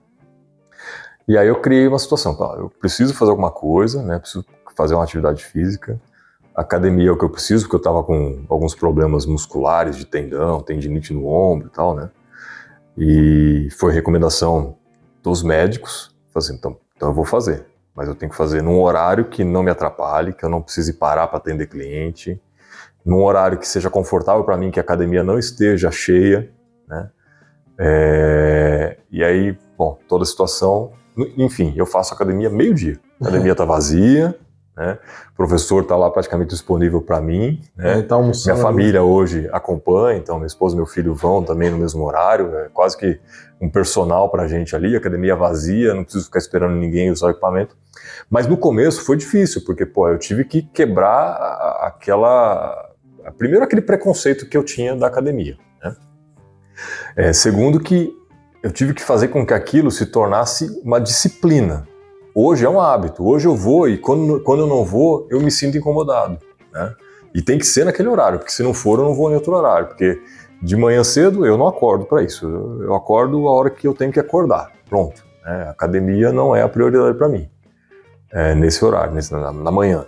E 1.26 1.36
aí 1.36 1.46
eu 1.46 1.60
criei 1.60 1.86
uma 1.86 1.98
situação, 1.98 2.36
tá, 2.36 2.56
eu 2.58 2.70
preciso 2.80 3.14
fazer 3.14 3.30
alguma 3.30 3.50
coisa, 3.50 4.02
né? 4.02 4.18
Preciso 4.18 4.44
fazer 4.76 4.94
uma 4.94 5.04
atividade 5.04 5.44
física. 5.44 6.00
Academia 6.60 7.08
é 7.08 7.12
o 7.12 7.16
que 7.16 7.24
eu 7.24 7.30
preciso, 7.30 7.64
porque 7.64 7.76
eu 7.76 7.78
estava 7.78 8.02
com 8.02 8.44
alguns 8.48 8.74
problemas 8.74 9.26
musculares 9.26 9.96
de 9.96 10.04
tendão, 10.04 10.60
tendinite 10.60 11.12
no 11.12 11.26
ombro 11.26 11.68
e 11.68 11.70
tal, 11.70 11.94
né? 11.94 12.10
E 12.96 13.68
foi 13.78 13.92
recomendação 13.92 14.76
dos 15.22 15.42
médicos. 15.42 16.14
Falei 16.32 16.46
assim, 16.46 16.54
então, 16.56 16.76
então 16.96 17.08
eu 17.08 17.14
vou 17.14 17.24
fazer. 17.24 17.66
Mas 17.94 18.08
eu 18.08 18.14
tenho 18.14 18.30
que 18.30 18.36
fazer 18.36 18.62
num 18.62 18.80
horário 18.80 19.26
que 19.26 19.42
não 19.44 19.62
me 19.62 19.70
atrapalhe, 19.70 20.32
que 20.32 20.44
eu 20.44 20.48
não 20.48 20.62
precise 20.62 20.94
parar 20.94 21.26
para 21.28 21.38
atender 21.38 21.66
cliente, 21.66 22.40
num 23.04 23.22
horário 23.22 23.58
que 23.58 23.66
seja 23.66 23.90
confortável 23.90 24.44
para 24.44 24.56
mim, 24.56 24.70
que 24.70 24.78
a 24.78 24.82
academia 24.82 25.22
não 25.22 25.38
esteja 25.38 25.90
cheia, 25.90 26.50
né? 26.86 27.10
É, 27.78 28.98
e 29.10 29.24
aí, 29.24 29.58
bom, 29.76 29.98
toda 30.06 30.22
a 30.22 30.26
situação, 30.26 30.92
enfim, 31.36 31.72
eu 31.76 31.86
faço 31.86 32.12
academia 32.12 32.50
meio-dia. 32.50 33.00
A 33.18 33.24
academia 33.24 33.52
está 33.52 33.64
vazia, 33.64 34.38
né? 34.80 34.98
O 35.34 35.36
professor 35.36 35.82
está 35.82 35.94
lá 35.94 36.10
praticamente 36.10 36.48
disponível 36.48 37.02
para 37.02 37.20
mim. 37.20 37.60
Né? 37.76 38.00
Tá 38.00 38.18
Minha 38.18 38.56
família 38.56 39.02
hoje 39.02 39.46
acompanha, 39.52 40.18
então 40.18 40.36
minha 40.36 40.46
esposa 40.46 40.74
e 40.74 40.78
meu 40.78 40.86
filho 40.86 41.14
vão 41.14 41.42
também 41.42 41.68
no 41.68 41.76
mesmo 41.76 42.02
horário. 42.02 42.56
É 42.56 42.70
quase 42.70 42.96
que 42.96 43.20
um 43.60 43.68
personal 43.68 44.30
para 44.30 44.44
a 44.44 44.48
gente 44.48 44.74
ali, 44.74 44.96
academia 44.96 45.36
vazia, 45.36 45.92
não 45.92 46.02
preciso 46.02 46.24
ficar 46.24 46.38
esperando 46.38 46.76
ninguém 46.76 47.10
usar 47.10 47.26
o 47.26 47.30
equipamento. 47.30 47.76
Mas 48.30 48.46
no 48.46 48.56
começo 48.56 49.04
foi 49.04 49.18
difícil, 49.18 49.62
porque 49.66 49.84
pô, 49.84 50.08
eu 50.08 50.18
tive 50.18 50.46
que 50.46 50.62
quebrar 50.62 51.34
aquela. 51.82 52.88
Primeiro, 53.36 53.62
aquele 53.62 53.82
preconceito 53.82 54.48
que 54.48 54.56
eu 54.56 54.64
tinha 54.64 54.96
da 54.96 55.08
academia. 55.08 55.58
Né? 55.84 55.96
É, 57.14 57.32
segundo, 57.34 57.78
que 57.78 58.10
eu 58.62 58.70
tive 58.70 58.94
que 58.94 59.02
fazer 59.02 59.28
com 59.28 59.44
que 59.44 59.52
aquilo 59.52 59.90
se 59.90 60.06
tornasse 60.06 60.80
uma 60.82 60.98
disciplina. 60.98 61.86
Hoje 62.34 62.64
é 62.64 62.68
um 62.68 62.80
hábito. 62.80 63.26
Hoje 63.26 63.48
eu 63.48 63.56
vou 63.56 63.88
e 63.88 63.98
quando, 63.98 64.40
quando 64.40 64.60
eu 64.60 64.66
não 64.66 64.84
vou, 64.84 65.26
eu 65.30 65.40
me 65.40 65.50
sinto 65.50 65.76
incomodado. 65.76 66.38
Né? 66.72 66.94
E 67.34 67.42
tem 67.42 67.58
que 67.58 67.66
ser 67.66 67.84
naquele 67.84 68.08
horário, 68.08 68.38
porque 68.38 68.52
se 68.52 68.62
não 68.62 68.72
for, 68.72 68.98
eu 68.98 69.04
não 69.04 69.14
vou 69.14 69.30
em 69.30 69.34
outro 69.34 69.52
horário. 69.52 69.88
Porque 69.88 70.20
de 70.62 70.76
manhã 70.76 71.02
cedo 71.02 71.44
eu 71.44 71.58
não 71.58 71.66
acordo 71.66 72.04
para 72.04 72.22
isso. 72.22 72.46
Eu, 72.46 72.94
acordo 72.94 73.48
a 73.48 73.52
hora 73.52 73.70
que 73.70 73.86
eu 73.86 73.94
tenho 73.94 74.12
que 74.12 74.20
acordar. 74.20 74.70
Pronto. 74.88 75.24
Né? 75.44 75.68
Academia 75.70 76.32
não 76.32 76.54
é 76.54 76.62
a 76.62 76.68
prioridade 76.68 77.16
para 77.18 77.28
mim. 77.28 77.48
É, 78.32 78.54
nesse 78.54 78.84
horário, 78.84 79.12
nesse, 79.12 79.32
na, 79.32 79.52
na 79.52 79.70
manhã. 79.72 80.06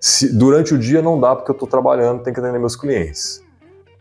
Se, 0.00 0.34
durante 0.34 0.72
o 0.72 0.78
dia 0.78 1.02
não 1.02 1.20
dá 1.20 1.36
porque 1.36 1.50
eu 1.50 1.54
estou 1.54 1.68
trabalhando, 1.68 2.22
tenho 2.22 2.34
que 2.34 2.40
atender 2.40 2.58
meus 2.58 2.74
clientes. 2.74 3.44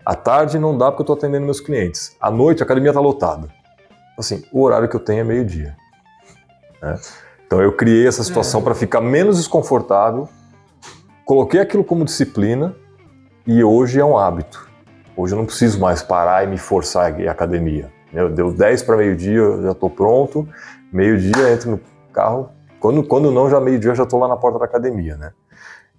À 0.05 0.15
tarde 0.15 0.57
não 0.57 0.77
dá 0.77 0.89
porque 0.89 1.01
eu 1.01 1.03
estou 1.03 1.15
atendendo 1.15 1.45
meus 1.45 1.59
clientes. 1.59 2.15
À 2.19 2.31
noite 2.31 2.63
a 2.63 2.65
academia 2.65 2.91
está 2.91 3.01
lotada. 3.01 3.49
Assim, 4.17 4.43
o 4.51 4.61
horário 4.61 4.87
que 4.87 4.95
eu 4.95 4.99
tenho 4.99 5.19
é 5.19 5.23
meio-dia. 5.23 5.75
Né? 6.81 6.97
Então 7.51 7.61
eu 7.61 7.73
criei 7.73 8.07
essa 8.07 8.23
situação 8.23 8.61
é. 8.61 8.63
para 8.63 8.73
ficar 8.73 9.01
menos 9.01 9.35
desconfortável, 9.35 10.29
coloquei 11.25 11.59
aquilo 11.59 11.83
como 11.83 12.05
disciplina 12.05 12.73
e 13.45 13.61
hoje 13.61 13.99
é 13.99 14.05
um 14.05 14.17
hábito. 14.17 14.69
Hoje 15.17 15.33
eu 15.33 15.37
não 15.37 15.45
preciso 15.45 15.77
mais 15.77 16.01
parar 16.01 16.45
e 16.45 16.47
me 16.47 16.57
forçar 16.57 17.13
a 17.13 17.19
ir 17.19 17.27
à 17.27 17.33
academia. 17.33 17.91
Deu 18.33 18.53
10 18.53 18.83
para 18.83 18.95
meio-dia, 18.95 19.35
eu 19.35 19.63
já 19.63 19.71
estou 19.71 19.89
pronto. 19.89 20.47
Meio-dia 20.93 21.51
entro 21.51 21.71
no 21.71 21.81
carro. 22.13 22.51
Quando, 22.79 23.03
quando 23.03 23.29
não, 23.29 23.49
já 23.49 23.59
meio-dia 23.59 23.91
eu 23.91 23.95
já 23.95 24.03
estou 24.03 24.21
lá 24.21 24.29
na 24.29 24.37
porta 24.37 24.57
da 24.57 24.63
academia, 24.63 25.17
né? 25.17 25.33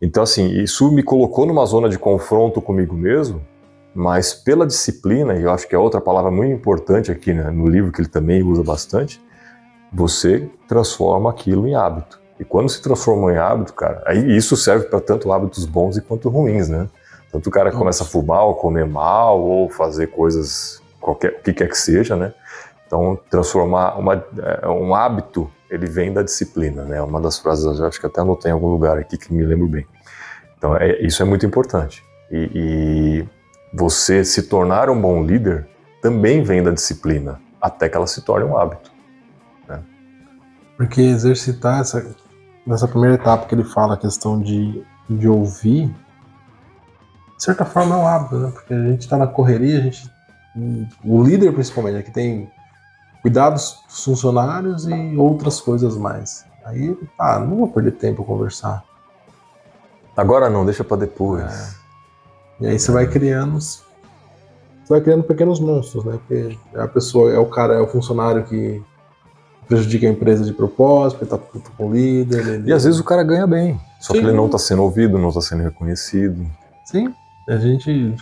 Então, 0.00 0.22
assim, 0.22 0.48
isso 0.52 0.90
me 0.90 1.02
colocou 1.02 1.44
numa 1.44 1.66
zona 1.66 1.86
de 1.86 1.98
confronto 1.98 2.62
comigo 2.62 2.94
mesmo, 2.94 3.42
mas 3.94 4.32
pela 4.32 4.66
disciplina, 4.66 5.34
e 5.34 5.42
eu 5.42 5.50
acho 5.50 5.68
que 5.68 5.74
é 5.74 5.78
outra 5.78 6.00
palavra 6.00 6.30
muito 6.30 6.50
importante 6.50 7.12
aqui 7.12 7.34
né, 7.34 7.50
no 7.50 7.68
livro 7.68 7.92
que 7.92 8.00
ele 8.00 8.08
também 8.08 8.42
usa 8.42 8.62
bastante, 8.62 9.20
você 9.92 10.48
transforma 10.66 11.30
aquilo 11.30 11.66
em 11.68 11.74
hábito. 11.74 12.20
E 12.40 12.44
quando 12.44 12.68
se 12.68 12.82
transforma 12.82 13.32
em 13.32 13.36
hábito, 13.36 13.74
cara, 13.74 14.02
aí 14.06 14.36
isso 14.36 14.56
serve 14.56 14.86
para 14.86 15.00
tanto 15.00 15.30
hábitos 15.32 15.64
bons 15.64 15.98
quanto 16.00 16.28
ruins, 16.28 16.68
né? 16.68 16.88
Tanto 17.30 17.48
o 17.48 17.52
cara 17.52 17.70
começa 17.70 18.04
a 18.04 18.06
fumar, 18.06 18.44
ou 18.44 18.54
comer 18.54 18.86
mal, 18.86 19.40
ou 19.40 19.70
fazer 19.70 20.08
coisas, 20.08 20.82
qualquer, 21.00 21.38
o 21.38 21.42
que 21.42 21.52
quer 21.52 21.68
que 21.68 21.78
seja, 21.78 22.16
né? 22.16 22.34
Então, 22.86 23.18
transformar 23.30 23.98
uma, 23.98 24.22
é, 24.38 24.68
um 24.68 24.94
hábito, 24.94 25.50
ele 25.70 25.86
vem 25.86 26.12
da 26.12 26.22
disciplina, 26.22 26.84
né? 26.84 27.00
Uma 27.00 27.20
das 27.20 27.38
frases, 27.38 27.80
acho 27.80 27.98
que 27.98 28.06
até 28.06 28.20
anotei 28.20 28.50
em 28.50 28.54
algum 28.54 28.68
lugar 28.68 28.98
aqui 28.98 29.16
que 29.16 29.32
me 29.32 29.42
lembro 29.44 29.66
bem. 29.66 29.86
Então, 30.58 30.76
é, 30.76 31.00
isso 31.00 31.22
é 31.22 31.24
muito 31.24 31.46
importante. 31.46 32.04
E, 32.30 32.50
e 32.54 33.28
você 33.72 34.24
se 34.24 34.42
tornar 34.42 34.90
um 34.90 35.00
bom 35.00 35.24
líder 35.24 35.66
também 36.02 36.42
vem 36.42 36.62
da 36.62 36.70
disciplina, 36.70 37.40
até 37.60 37.88
que 37.88 37.96
ela 37.96 38.06
se 38.06 38.20
torne 38.20 38.44
um 38.44 38.58
hábito. 38.58 38.91
Né? 40.82 40.86
Porque 40.86 41.00
exercitar 41.00 41.80
essa, 41.80 42.14
nessa 42.66 42.88
primeira 42.88 43.14
etapa 43.14 43.46
que 43.46 43.54
ele 43.54 43.64
fala 43.64 43.94
a 43.94 43.96
questão 43.96 44.40
de, 44.40 44.84
de 45.08 45.28
ouvir, 45.28 45.88
de 47.36 47.44
certa 47.44 47.64
forma 47.64 47.94
é 47.94 47.98
um 47.98 48.06
hábito, 48.06 48.36
né? 48.36 48.50
Porque 48.52 48.74
a 48.74 48.84
gente 48.86 49.00
está 49.00 49.16
na 49.16 49.26
correria, 49.26 49.78
a 49.78 49.82
gente. 49.82 50.10
O 51.04 51.22
líder 51.22 51.52
principalmente, 51.52 51.96
é 51.96 52.02
que 52.02 52.10
tem 52.10 52.50
cuidados 53.22 53.78
dos 53.88 54.04
funcionários 54.04 54.86
e 54.86 55.16
outras 55.16 55.60
coisas 55.60 55.96
mais. 55.96 56.44
Aí, 56.64 56.96
ah, 57.18 57.38
não 57.38 57.56
vou 57.56 57.68
perder 57.68 57.92
tempo 57.92 58.22
a 58.22 58.24
conversar. 58.24 58.84
Agora 60.16 60.50
não, 60.50 60.64
deixa 60.64 60.84
para 60.84 60.98
depois. 60.98 61.42
É. 61.42 61.82
E 62.60 62.66
aí 62.66 62.78
você 62.78 62.92
vai 62.92 63.06
criando. 63.06 63.58
Você 63.58 63.82
vai 64.88 65.00
criando 65.00 65.24
pequenos 65.24 65.58
monstros, 65.58 66.04
né? 66.04 66.18
Porque 66.18 66.58
a 66.76 66.86
pessoa 66.86 67.32
é 67.32 67.38
o 67.38 67.46
cara, 67.46 67.74
é 67.74 67.80
o 67.80 67.88
funcionário 67.88 68.44
que 68.44 68.82
prejudica 69.72 70.06
a 70.06 70.10
empresa 70.10 70.44
de 70.44 70.52
propósito, 70.52 71.22
ele 71.22 71.30
tá 71.30 71.38
puto 71.38 71.72
com 71.72 71.88
o 71.88 71.92
líder. 71.92 72.46
Ele... 72.46 72.68
E 72.68 72.72
às 72.72 72.84
vezes 72.84 73.00
o 73.00 73.04
cara 73.04 73.22
ganha 73.22 73.46
bem, 73.46 73.80
só 73.98 74.12
Sim. 74.12 74.20
que 74.20 74.26
ele 74.26 74.36
não 74.36 74.46
está 74.46 74.58
sendo 74.58 74.82
ouvido, 74.82 75.18
não 75.18 75.30
está 75.30 75.40
sendo 75.40 75.62
reconhecido. 75.62 76.46
Sim, 76.84 77.14
a 77.48 77.56
gente. 77.56 78.14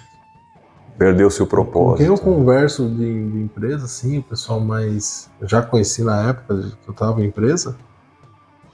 Perdeu 0.97 1.31
seu 1.31 1.47
propósito. 1.47 1.93
Com 1.93 1.97
quem 1.97 2.07
eu 2.07 2.19
converso 2.19 2.89
de, 2.89 3.31
de 3.31 3.41
empresa, 3.41 3.87
assim, 3.87 4.19
o 4.19 4.23
pessoal 4.23 4.61
mais. 4.61 5.29
Eu 5.41 5.49
já 5.49 5.61
conheci 5.63 6.05
na 6.05 6.29
época 6.29 6.55
que 6.55 6.89
eu 6.89 6.93
estava 6.93 7.21
em 7.21 7.27
empresa, 7.27 7.75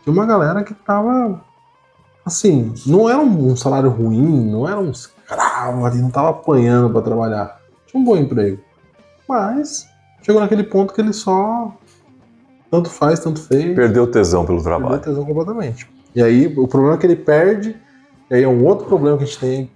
tinha 0.02 0.12
uma 0.12 0.26
galera 0.26 0.62
que 0.62 0.74
tava. 0.74 1.40
Assim, 2.24 2.74
não 2.84 3.08
era 3.08 3.20
um 3.20 3.56
salário 3.56 3.88
ruim, 3.88 4.50
não 4.50 4.68
era 4.68 4.80
um 4.80 4.90
escravo 4.90 5.86
ali, 5.86 6.02
não 6.02 6.10
tava 6.10 6.30
apanhando 6.30 6.90
para 6.90 7.02
trabalhar. 7.02 7.60
Tinha 7.86 8.02
um 8.02 8.04
bom 8.04 8.16
emprego. 8.16 8.60
Mas 9.28 9.86
chegou 10.22 10.42
naquele 10.42 10.64
ponto 10.64 10.92
que 10.92 11.00
ele 11.00 11.12
só 11.12 11.72
tanto 12.70 12.90
faz, 12.90 13.20
tanto 13.20 13.40
fez. 13.40 13.74
Perdeu 13.74 14.04
o 14.04 14.06
tesão 14.06 14.44
pelo 14.44 14.62
trabalho. 14.62 15.00
Perdeu 15.00 15.12
o 15.12 15.14
tesão 15.14 15.24
completamente. 15.24 15.88
E 16.14 16.22
aí, 16.22 16.46
o 16.56 16.66
problema 16.66 16.94
é 16.94 16.98
que 16.98 17.06
ele 17.06 17.16
perde, 17.16 17.76
e 18.30 18.34
aí 18.34 18.42
é 18.42 18.48
um 18.48 18.64
outro 18.64 18.86
problema 18.86 19.18
que 19.18 19.24
a 19.24 19.26
gente 19.26 19.38
tem, 19.38 19.70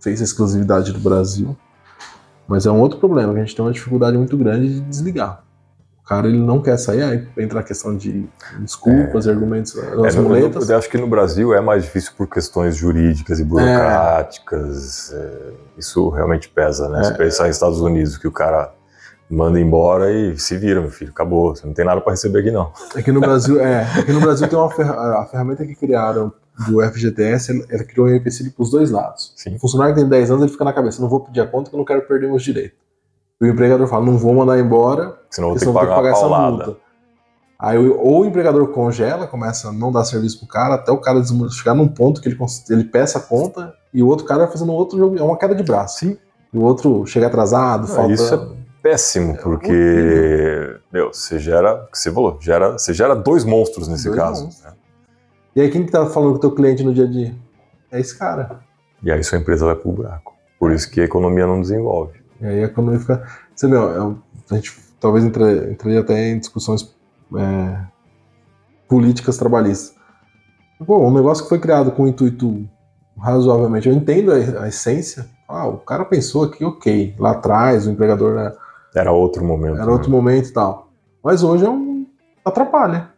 fez 0.00 0.20
a 0.20 0.24
exclusividade 0.24 0.92
do 0.92 0.98
Brasil, 0.98 1.56
mas 2.48 2.66
é 2.66 2.70
um 2.70 2.80
outro 2.80 2.98
problema, 2.98 3.32
que 3.32 3.40
a 3.40 3.44
gente 3.44 3.54
tem 3.54 3.64
uma 3.64 3.72
dificuldade 3.72 4.16
muito 4.16 4.36
grande 4.36 4.68
de 4.68 4.80
desligar. 4.80 5.44
O 6.04 6.04
cara 6.04 6.26
ele 6.26 6.38
não 6.38 6.60
quer 6.60 6.76
sair, 6.76 7.02
aí 7.02 7.28
entra 7.38 7.60
a 7.60 7.62
questão 7.62 7.96
de 7.96 8.26
desculpas, 8.58 9.28
é, 9.28 9.30
argumentos, 9.30 9.78
as 9.78 10.16
é, 10.16 10.20
muletas. 10.20 10.68
eu 10.68 10.76
acho 10.76 10.90
que 10.90 10.98
no 10.98 11.06
Brasil 11.06 11.54
é 11.54 11.60
mais 11.60 11.84
difícil 11.84 12.12
por 12.16 12.26
questões 12.26 12.76
jurídicas 12.76 13.38
e 13.38 13.44
burocráticas. 13.44 15.12
É. 15.14 15.52
isso 15.78 16.08
realmente 16.08 16.48
pesa, 16.48 16.88
né? 16.88 17.00
É. 17.00 17.04
Se 17.04 17.16
pensar 17.16 17.46
nos 17.46 17.54
Estados 17.54 17.80
Unidos, 17.80 18.18
que 18.18 18.26
o 18.26 18.32
cara 18.32 18.74
manda 19.32 19.58
embora 19.58 20.12
e 20.12 20.38
se 20.38 20.56
vira, 20.58 20.80
meu 20.80 20.90
filho, 20.90 21.10
acabou. 21.10 21.56
Você 21.56 21.66
não 21.66 21.72
tem 21.72 21.84
nada 21.84 22.00
para 22.00 22.12
receber 22.12 22.40
aqui, 22.40 22.50
não. 22.50 22.70
Aqui 22.94 23.10
no 23.10 23.20
Brasil, 23.20 23.58
é. 23.60 23.82
Aqui 23.98 24.12
no 24.12 24.20
Brasil 24.20 24.46
tem 24.46 24.58
uma 24.58 24.70
ferra 24.70 24.92
a 25.20 25.26
ferramenta 25.26 25.64
que 25.64 25.74
criaram 25.74 26.32
do 26.68 26.82
FGTS, 26.82 27.66
ela 27.70 27.82
criou 27.82 28.06
um 28.06 28.14
empecilho 28.14 28.52
para 28.52 28.62
os 28.62 28.70
dois 28.70 28.90
lados. 28.90 29.32
Sim. 29.36 29.56
O 29.56 29.58
funcionário 29.58 29.94
que 29.94 30.00
tem 30.00 30.08
10 30.08 30.30
anos, 30.32 30.42
ele 30.42 30.52
fica 30.52 30.64
na 30.64 30.72
cabeça, 30.72 31.00
não 31.00 31.08
vou 31.08 31.20
pedir 31.20 31.40
a 31.40 31.46
conta 31.46 31.70
que 31.70 31.74
eu 31.74 31.78
não 31.78 31.84
quero 31.84 32.02
perder 32.02 32.28
meus 32.28 32.42
direitos. 32.42 32.76
E 33.40 33.44
o 33.46 33.48
empregador 33.48 33.86
fala, 33.86 34.04
não 34.04 34.18
vou 34.18 34.34
mandar 34.34 34.58
embora, 34.58 35.18
senão 35.30 35.48
vou 35.48 35.58
ter 35.58 35.64
que 35.64 35.72
pagar, 35.72 35.88
que 35.88 35.94
pagar 35.94 36.10
essa 36.10 36.28
multa. 36.28 36.76
Aí 37.58 37.78
ou 37.78 38.20
o 38.20 38.26
empregador 38.26 38.68
congela, 38.68 39.26
começa 39.26 39.70
a 39.70 39.72
não 39.72 39.90
dar 39.90 40.04
serviço 40.04 40.40
pro 40.40 40.48
cara, 40.48 40.74
até 40.74 40.92
o 40.92 40.98
cara 40.98 41.22
chegar 41.50 41.74
num 41.74 41.88
ponto 41.88 42.20
que 42.20 42.28
ele, 42.28 42.36
ele 42.68 42.84
peça 42.84 43.18
a 43.18 43.22
conta 43.22 43.72
e 43.94 44.02
o 44.02 44.06
outro 44.06 44.26
cara 44.26 44.40
vai 44.40 44.52
fazendo 44.52 44.72
outro 44.72 44.98
jogo, 44.98 45.18
é 45.18 45.22
uma 45.22 45.38
queda 45.38 45.54
de 45.54 45.62
braço. 45.62 46.00
Sim. 46.00 46.18
E 46.52 46.58
o 46.58 46.62
outro 46.62 47.06
chega 47.06 47.28
atrasado, 47.28 47.84
ah, 47.84 47.94
falta... 47.94 48.12
Isso 48.12 48.34
é 48.34 48.61
péssimo, 48.82 49.36
porque, 49.38 50.78
meu, 50.92 51.12
você 51.12 51.38
gera, 51.38 51.88
que 51.90 51.98
você 51.98 52.10
falou, 52.10 52.38
gera, 52.40 52.72
você 52.72 52.92
gera 52.92 53.14
dois 53.14 53.44
monstros 53.44 53.88
nesse 53.88 54.08
dois 54.08 54.18
caso. 54.18 54.44
Monstros. 54.44 54.64
Né? 54.64 54.78
E 55.54 55.60
aí 55.60 55.70
quem 55.70 55.86
que 55.86 55.92
tá 55.92 56.06
falando 56.06 56.32
com 56.32 56.38
o 56.38 56.40
teu 56.40 56.52
cliente 56.52 56.82
no 56.82 56.92
dia 56.92 57.04
a 57.04 57.10
dia? 57.10 57.34
É 57.90 58.00
esse 58.00 58.18
cara. 58.18 58.60
E 59.02 59.12
aí 59.12 59.22
sua 59.22 59.38
empresa 59.38 59.66
vai 59.66 59.76
pro 59.76 59.92
buraco. 59.92 60.34
Por 60.58 60.72
isso 60.72 60.90
que 60.90 61.00
a 61.00 61.04
economia 61.04 61.46
não 61.46 61.60
desenvolve. 61.60 62.20
E 62.40 62.46
aí 62.46 62.62
a 62.62 62.66
economia 62.66 62.98
fica... 62.98 63.22
Você 63.54 63.68
vê, 63.68 63.76
é 63.76 63.78
a 64.50 64.54
gente 64.54 64.76
talvez 64.98 65.24
entre, 65.24 65.72
entraria 65.72 66.00
até 66.00 66.28
em 66.30 66.38
discussões 66.38 66.94
é, 67.36 67.78
políticas 68.88 69.36
trabalhistas. 69.36 69.94
Pô, 70.86 71.06
um 71.06 71.12
negócio 71.12 71.42
que 71.44 71.48
foi 71.48 71.58
criado 71.58 71.92
com 71.92 72.04
um 72.04 72.08
intuito 72.08 72.68
razoavelmente, 73.18 73.88
eu 73.88 73.94
entendo 73.94 74.32
a, 74.32 74.62
a 74.62 74.68
essência, 74.68 75.26
ah, 75.48 75.66
o 75.66 75.78
cara 75.78 76.04
pensou 76.04 76.44
aqui, 76.44 76.64
ok, 76.64 77.14
lá 77.18 77.32
atrás 77.32 77.86
o 77.86 77.90
empregador 77.90 78.34
né, 78.34 78.52
era 78.94 79.12
outro 79.12 79.44
momento. 79.44 79.76
Era 79.76 79.86
né? 79.86 79.92
outro 79.92 80.10
momento 80.10 80.48
e 80.48 80.52
tal. 80.52 80.90
Mas 81.22 81.42
hoje 81.42 81.64
é 81.64 81.70
um. 81.70 82.06
atrapalha. 82.44 83.10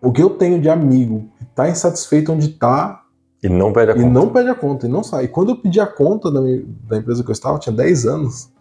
O 0.00 0.12
que 0.12 0.22
eu 0.22 0.30
tenho 0.30 0.60
de 0.60 0.68
amigo 0.68 1.28
que 1.38 1.44
tá 1.46 1.68
insatisfeito 1.68 2.32
onde 2.32 2.48
tá. 2.48 3.02
E 3.42 3.48
não 3.48 3.72
pede 3.72 3.90
a 3.90 3.94
conta. 3.94 4.06
E 4.06 4.10
não 4.10 4.28
pede 4.28 4.48
a 4.48 4.54
conta, 4.54 4.86
e 4.86 4.90
não 4.90 5.02
sai. 5.02 5.24
E 5.24 5.28
quando 5.28 5.50
eu 5.50 5.56
pedi 5.56 5.80
a 5.80 5.86
conta 5.86 6.30
da, 6.30 6.40
minha, 6.40 6.64
da 6.84 6.98
empresa 6.98 7.24
que 7.24 7.30
eu 7.30 7.32
estava, 7.32 7.58
tinha 7.58 7.74
10 7.74 8.06
anos. 8.06 8.52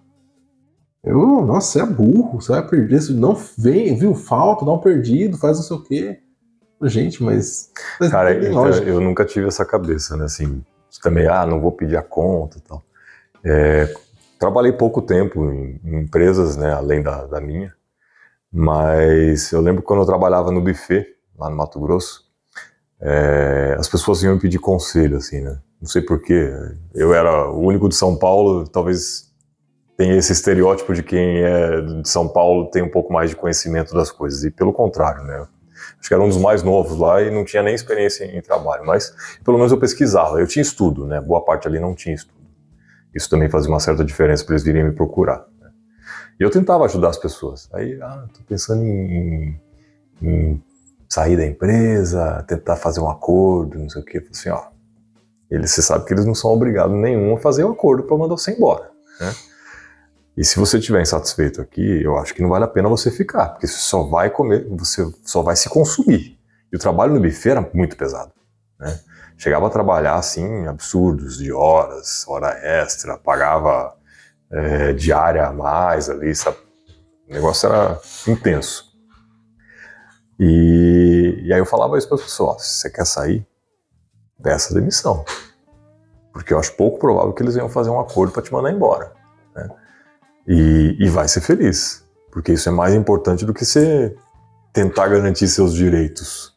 Eu, 1.03 1.41
nossa, 1.41 1.71
você 1.71 1.81
é 1.81 1.85
burro, 1.85 2.41
você 2.41 2.51
vai 2.51 2.67
perder. 2.67 3.01
Você 3.01 3.13
não 3.13 3.35
vem, 3.57 3.95
viu, 3.95 4.13
falta, 4.13 4.65
dá 4.65 4.71
um 4.71 4.79
perdido, 4.79 5.37
faz 5.37 5.57
não 5.57 5.63
sei 5.63 5.77
o 5.77 5.83
quê. 5.83 6.19
Gente, 6.83 7.23
mas. 7.23 7.71
Cara, 8.09 8.33
eu, 8.33 8.69
eu, 8.83 9.01
nunca 9.01 9.23
tive 9.25 9.47
essa 9.47 9.65
cabeça, 9.65 10.17
né? 10.17 10.25
Assim, 10.25 10.63
também, 11.01 11.27
ah, 11.27 11.45
não 11.45 11.59
vou 11.59 11.71
pedir 11.71 11.97
a 11.97 12.01
conta 12.01 12.57
e 12.57 12.61
tal. 12.61 12.83
É, 13.43 13.93
Trabalhei 14.41 14.71
pouco 14.71 15.03
tempo 15.03 15.51
em, 15.51 15.79
em 15.83 15.99
empresas, 15.99 16.57
né, 16.57 16.73
além 16.73 17.03
da, 17.03 17.27
da, 17.27 17.39
minha, 17.39 17.71
mas 18.51 19.51
eu 19.51 19.61
lembro 19.61 19.83
quando 19.83 19.99
eu 19.99 20.05
trabalhava 20.07 20.51
no 20.51 20.59
buffet, 20.59 21.05
lá 21.37 21.47
no 21.47 21.55
Mato 21.55 21.79
Grosso, 21.79 22.23
é, 22.99 23.75
as 23.77 23.87
pessoas 23.87 24.23
iam 24.23 24.33
me 24.33 24.39
pedir 24.39 24.57
conselho, 24.57 25.17
assim, 25.17 25.41
né? 25.41 25.59
Não 25.79 25.87
sei 25.87 26.01
porquê. 26.01 26.51
Eu 26.91 27.13
era 27.13 27.51
o 27.51 27.59
único 27.59 27.87
de 27.87 27.93
São 27.93 28.17
Paulo, 28.17 28.67
talvez 28.67 29.31
tenha 29.95 30.15
esse 30.15 30.31
estereótipo 30.31 30.91
de 30.91 31.03
quem 31.03 31.43
é 31.43 31.79
de 32.01 32.09
São 32.09 32.27
Paulo 32.27 32.71
tem 32.71 32.81
um 32.81 32.89
pouco 32.89 33.13
mais 33.13 33.29
de 33.29 33.35
conhecimento 33.35 33.93
das 33.93 34.11
coisas, 34.11 34.43
e 34.43 34.49
pelo 34.49 34.73
contrário, 34.73 35.23
né? 35.23 35.45
Acho 35.99 36.07
que 36.07 36.15
era 36.15 36.23
um 36.23 36.29
dos 36.29 36.37
mais 36.37 36.63
novos 36.63 36.97
lá 36.97 37.21
e 37.21 37.29
não 37.29 37.45
tinha 37.45 37.61
nem 37.61 37.75
experiência 37.75 38.25
em, 38.25 38.41
trabalho, 38.41 38.87
mas 38.87 39.13
pelo 39.45 39.57
menos 39.57 39.71
eu 39.71 39.77
pesquisava. 39.77 40.39
Eu 40.39 40.47
tinha 40.47 40.63
estudo, 40.63 41.05
né? 41.05 41.21
Boa 41.21 41.45
parte 41.45 41.67
ali 41.67 41.79
não 41.79 41.93
tinha 41.93 42.15
estudo. 42.15 42.40
Isso 43.13 43.29
também 43.29 43.49
fazia 43.49 43.69
uma 43.69 43.79
certa 43.79 44.03
diferença 44.03 44.43
para 44.43 44.53
eles 44.53 44.63
virem 44.63 44.83
me 44.83 44.91
procurar. 44.91 45.45
Né? 45.59 45.69
E 46.39 46.43
eu 46.43 46.49
tentava 46.49 46.85
ajudar 46.85 47.09
as 47.09 47.17
pessoas. 47.17 47.69
Aí, 47.73 47.99
ah, 48.01 48.25
tô 48.33 48.41
pensando 48.47 48.83
em, 48.83 49.59
em, 50.21 50.63
sair 51.09 51.35
da 51.35 51.45
empresa, 51.45 52.43
tentar 52.47 52.77
fazer 52.77 53.01
um 53.01 53.09
acordo, 53.09 53.77
não 53.77 53.89
sei 53.89 54.01
o 54.01 54.05
quê. 54.05 54.25
Assim, 54.31 54.49
ó, 54.49 54.67
eles, 55.49 55.71
você 55.71 55.81
sabe 55.81 56.05
que 56.05 56.13
eles 56.13 56.25
não 56.25 56.33
são 56.33 56.51
obrigados 56.51 56.95
nenhum 56.95 57.35
a 57.35 57.39
fazer 57.39 57.65
um 57.65 57.71
acordo 57.71 58.03
para 58.03 58.17
mandar 58.17 58.35
você 58.35 58.51
embora, 58.51 58.89
né? 59.19 59.33
E 60.37 60.45
se 60.45 60.57
você 60.57 60.77
estiver 60.77 61.01
insatisfeito 61.01 61.61
aqui, 61.61 62.01
eu 62.01 62.17
acho 62.17 62.33
que 62.33 62.41
não 62.41 62.47
vale 62.49 62.63
a 62.63 62.67
pena 62.67 62.87
você 62.87 63.11
ficar, 63.11 63.49
porque 63.49 63.67
você 63.67 63.77
só 63.77 64.03
vai 64.03 64.29
comer, 64.29 64.65
você 64.69 65.05
só 65.23 65.41
vai 65.41 65.57
se 65.57 65.67
consumir. 65.67 66.39
E 66.71 66.75
o 66.77 66.79
trabalho 66.79 67.13
no 67.13 67.19
buffet 67.19 67.49
era 67.49 67.69
muito 67.73 67.97
pesado, 67.97 68.31
né? 68.79 68.97
Chegava 69.41 69.65
a 69.65 69.69
trabalhar 69.71 70.15
assim 70.15 70.67
absurdos 70.67 71.39
de 71.39 71.51
horas, 71.51 72.23
hora 72.27 72.51
extra, 72.63 73.17
pagava 73.17 73.95
é, 74.51 74.93
diária 74.93 75.47
a 75.47 75.51
mais 75.51 76.11
ali, 76.11 76.35
sabe? 76.35 76.57
O 77.27 77.33
negócio 77.33 77.67
era 77.67 77.99
intenso. 78.27 78.91
E, 80.39 81.41
e 81.43 81.51
aí 81.51 81.59
eu 81.59 81.65
falava 81.65 81.97
isso 81.97 82.07
para 82.07 82.17
as 82.17 82.23
pessoas: 82.23 82.61
se 82.61 82.81
você 82.81 82.89
quer 82.91 83.05
sair, 83.05 83.47
peça 84.43 84.75
demissão. 84.75 85.25
Porque 86.31 86.53
eu 86.53 86.59
acho 86.59 86.73
pouco 86.73 86.99
provável 86.99 87.33
que 87.33 87.41
eles 87.41 87.55
iam 87.55 87.67
fazer 87.67 87.89
um 87.89 87.99
acordo 87.99 88.31
para 88.31 88.43
te 88.43 88.53
mandar 88.53 88.71
embora. 88.71 89.11
Né? 89.55 89.69
E, 90.47 90.97
e 90.99 91.09
vai 91.09 91.27
ser 91.27 91.41
feliz. 91.41 92.05
Porque 92.31 92.53
isso 92.53 92.69
é 92.69 92.71
mais 92.71 92.93
importante 92.93 93.43
do 93.43 93.55
que 93.55 93.65
você 93.65 94.15
tentar 94.71 95.07
garantir 95.07 95.47
seus 95.47 95.73
direitos. 95.73 96.55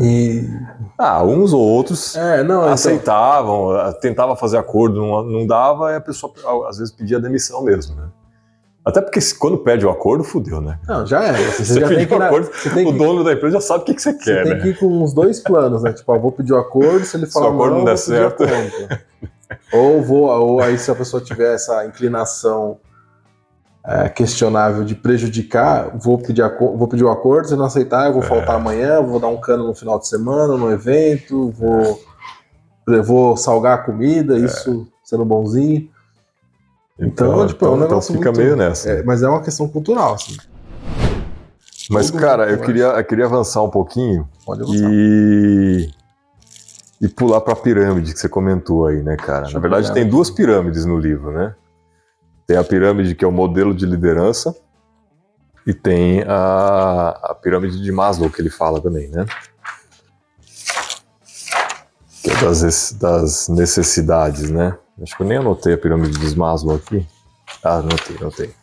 E. 0.00 0.42
Ah, 0.98 1.22
uns 1.22 1.52
ou 1.52 1.60
outros 1.60 2.16
É, 2.16 2.42
não, 2.42 2.62
então- 2.62 2.72
aceitavam, 2.72 3.68
tentava 4.00 4.34
fazer 4.34 4.58
acordo, 4.58 4.96
não, 5.00 5.22
não 5.22 5.46
dava, 5.46 5.92
e 5.92 5.96
a 5.96 6.00
pessoa 6.00 6.32
às 6.68 6.78
vezes 6.78 6.92
pedia 6.92 7.20
demissão 7.20 7.62
mesmo, 7.62 7.94
né? 7.94 8.08
Até 8.84 9.00
porque 9.00 9.20
se- 9.20 9.36
quando 9.36 9.58
pede 9.58 9.84
o 9.86 9.90
acordo, 9.90 10.22
fudeu, 10.24 10.60
né? 10.60 10.78
Não, 10.86 11.04
já 11.06 11.22
é. 11.24 11.32
Você, 11.50 11.64
Você 11.64 11.80
já 11.80 11.88
tem 11.88 12.06
que, 12.06 12.14
o 12.14 12.22
acordo, 12.22 12.50
você 12.52 12.70
tem 12.70 12.86
o 12.86 12.92
que, 12.92 12.98
dono 12.98 13.24
da 13.24 13.32
empresa 13.32 13.54
já 13.54 13.60
sabe 13.60 13.82
o 13.82 13.84
que, 13.86 13.94
que 13.94 14.02
você 14.02 14.12
você 14.12 14.24
quer, 14.24 14.42
tem 14.44 14.54
né? 14.54 14.60
que 14.60 14.68
ir 14.68 14.78
com 14.78 14.86
uns 14.86 15.12
dois 15.12 15.40
planos, 15.40 15.82
né? 15.82 15.92
Tipo, 15.92 16.12
ah, 16.12 16.18
vou 16.18 16.30
pedir 16.32 16.52
o 16.52 16.56
acordo, 16.56 17.04
se 17.04 17.16
ele 17.16 17.26
Se 17.26 17.32
falar 17.32 17.50
o 17.50 17.54
acordo 17.54 17.70
não, 17.72 17.78
não 17.78 17.84
der 17.84 17.96
certo. 17.98 18.44
ou 19.72 20.02
vou, 20.02 20.24
ou 20.28 20.60
aí 20.60 20.78
se 20.78 20.90
a 20.90 20.94
pessoa 20.94 21.22
tiver 21.22 21.54
essa 21.54 21.84
inclinação 21.86 22.78
é, 23.86 24.08
questionável 24.08 24.82
de 24.84 24.94
prejudicar, 24.96 25.96
vou 25.96 26.18
pedir, 26.18 26.42
vou 26.58 26.88
pedir 26.88 27.04
o 27.04 27.10
acordo, 27.10 27.48
se 27.48 27.54
não 27.56 27.66
aceitar, 27.66 28.06
eu 28.06 28.12
vou 28.12 28.22
É. 28.22 28.26
faltar 28.26 28.56
amanhã, 28.56 29.00
vou 29.00 29.20
dar 29.20 29.28
um 29.28 29.40
cano 29.40 29.64
no 29.66 29.74
final 29.74 29.98
de 29.98 30.08
semana, 30.08 30.56
no 30.56 30.70
evento, 30.72 31.50
vou, 31.52 32.00
vou 33.04 33.36
salgar 33.36 33.74
a 33.74 33.82
comida, 33.82 34.36
isso 34.36 34.88
sendo 35.04 35.24
bonzinho. 35.24 35.88
Então, 36.98 37.46
tipo, 37.46 37.64
é 37.64 37.68
um 37.70 37.76
negócio 37.76 38.12
fica 38.14 38.30
muito- 38.32 38.42
meio 38.42 38.56
nessa. 38.56 38.90
É, 38.90 39.02
mas 39.04 39.22
é 39.22 39.28
uma 39.28 39.40
questão 39.42 39.68
cultural, 39.68 40.14
assim. 40.14 40.36
Mas, 41.90 42.10
todo 42.10 42.20
cara, 42.20 42.50
eu 42.50 42.58
queria, 42.58 42.86
eu 42.86 43.04
queria 43.04 43.26
avançar 43.26 43.62
um 43.62 43.70
pouquinho 43.70 44.26
avançar. 44.48 44.72
e, 44.90 45.88
e 47.00 47.06
pular 47.06 47.40
para 47.42 47.52
a 47.52 47.56
pirâmide 47.56 48.12
que 48.12 48.18
você 48.18 48.28
comentou 48.28 48.86
aí, 48.86 49.00
né, 49.02 49.14
cara? 49.14 49.42
Deixa 49.42 49.54
Na 49.54 49.60
verdade, 49.60 49.92
tem 49.92 50.08
duas 50.08 50.28
pirâmides 50.30 50.84
no 50.84 50.98
livro, 50.98 51.30
né? 51.30 51.54
Tem 52.46 52.56
a 52.56 52.64
pirâmide 52.64 53.14
que 53.14 53.24
é 53.24 53.28
o 53.28 53.32
modelo 53.32 53.74
de 53.74 53.84
liderança 53.84 54.54
e 55.66 55.74
tem 55.74 56.22
a, 56.22 57.08
a 57.22 57.34
pirâmide 57.34 57.82
de 57.82 57.90
Maslow 57.90 58.30
que 58.30 58.40
ele 58.40 58.50
fala 58.50 58.80
também, 58.80 59.08
né? 59.08 59.26
Que 62.22 62.30
é 62.30 62.36
das, 62.36 62.92
das 62.92 63.48
necessidades, 63.48 64.48
né? 64.48 64.78
Acho 65.02 65.16
que 65.16 65.22
eu 65.22 65.26
nem 65.26 65.38
anotei 65.38 65.74
a 65.74 65.78
pirâmide 65.78 66.18
de 66.18 66.38
Maslow 66.38 66.76
aqui. 66.76 67.06
Ah, 67.64 67.78
anotei, 67.78 68.16
anotei. 68.20 68.54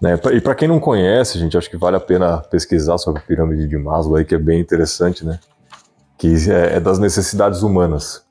Né, 0.00 0.18
E 0.32 0.40
para 0.40 0.54
quem 0.54 0.66
não 0.66 0.80
conhece, 0.80 1.38
gente, 1.38 1.56
acho 1.56 1.70
que 1.70 1.76
vale 1.76 1.96
a 1.96 2.00
pena 2.00 2.38
pesquisar 2.38 2.98
sobre 2.98 3.20
a 3.20 3.24
pirâmide 3.24 3.68
de 3.68 3.76
Maslow 3.76 4.16
aí, 4.16 4.24
que 4.24 4.34
é 4.34 4.38
bem 4.38 4.60
interessante, 4.60 5.24
né? 5.24 5.38
Que 6.16 6.34
é, 6.50 6.76
é 6.76 6.80
das 6.80 6.98
necessidades 6.98 7.62
humanas. 7.62 8.23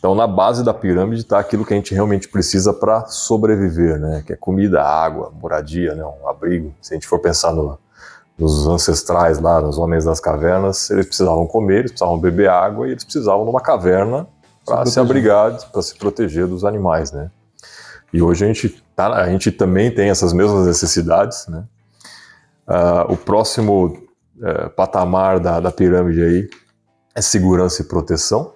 Então, 0.00 0.14
na 0.14 0.26
base 0.26 0.64
da 0.64 0.72
pirâmide 0.72 1.20
está 1.20 1.38
aquilo 1.38 1.62
que 1.64 1.74
a 1.74 1.76
gente 1.76 1.92
realmente 1.92 2.26
precisa 2.26 2.72
para 2.72 3.04
sobreviver, 3.04 4.00
né? 4.00 4.22
Que 4.26 4.32
é 4.32 4.36
comida, 4.36 4.82
água, 4.82 5.30
moradia, 5.38 5.94
né? 5.94 6.02
Um 6.02 6.26
abrigo. 6.26 6.74
Se 6.80 6.94
a 6.94 6.96
gente 6.96 7.06
for 7.06 7.18
pensar 7.18 7.52
no- 7.52 7.78
nos 8.38 8.66
ancestrais 8.66 9.38
lá, 9.38 9.60
nos 9.60 9.76
homens 9.76 10.06
das 10.06 10.18
cavernas, 10.18 10.88
eles 10.90 11.04
precisavam 11.04 11.46
comer, 11.46 11.80
eles 11.80 11.90
precisavam 11.90 12.18
beber 12.18 12.48
água 12.48 12.88
e 12.88 12.92
eles 12.92 13.04
precisavam 13.04 13.44
numa 13.44 13.60
caverna 13.60 14.26
para 14.64 14.86
Se 14.86 14.92
se 14.92 15.00
abrigar, 15.00 15.52
para 15.70 15.82
se 15.82 15.94
proteger 15.98 16.46
dos 16.46 16.64
animais, 16.64 17.12
né? 17.12 17.30
E 18.10 18.22
hoje 18.22 18.42
a 18.44 18.48
gente, 18.48 18.82
tá, 18.96 19.08
a 19.12 19.28
gente 19.28 19.52
também 19.52 19.90
tem 19.94 20.08
essas 20.08 20.32
mesmas 20.32 20.66
necessidades, 20.66 21.46
né? 21.46 21.64
Ah, 22.66 23.04
o 23.10 23.18
próximo 23.18 23.98
eh, 24.42 24.68
patamar 24.70 25.38
da, 25.38 25.60
da 25.60 25.70
pirâmide 25.70 26.22
aí 26.22 26.48
é 27.14 27.20
segurança 27.20 27.82
e 27.82 27.84
proteção? 27.84 28.54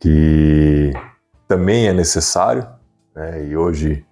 Que 0.00 0.92
também 1.46 1.86
é 1.88 1.92
necessário, 1.92 2.66
né? 3.14 3.46
e 3.46 3.56
hoje, 3.56 4.04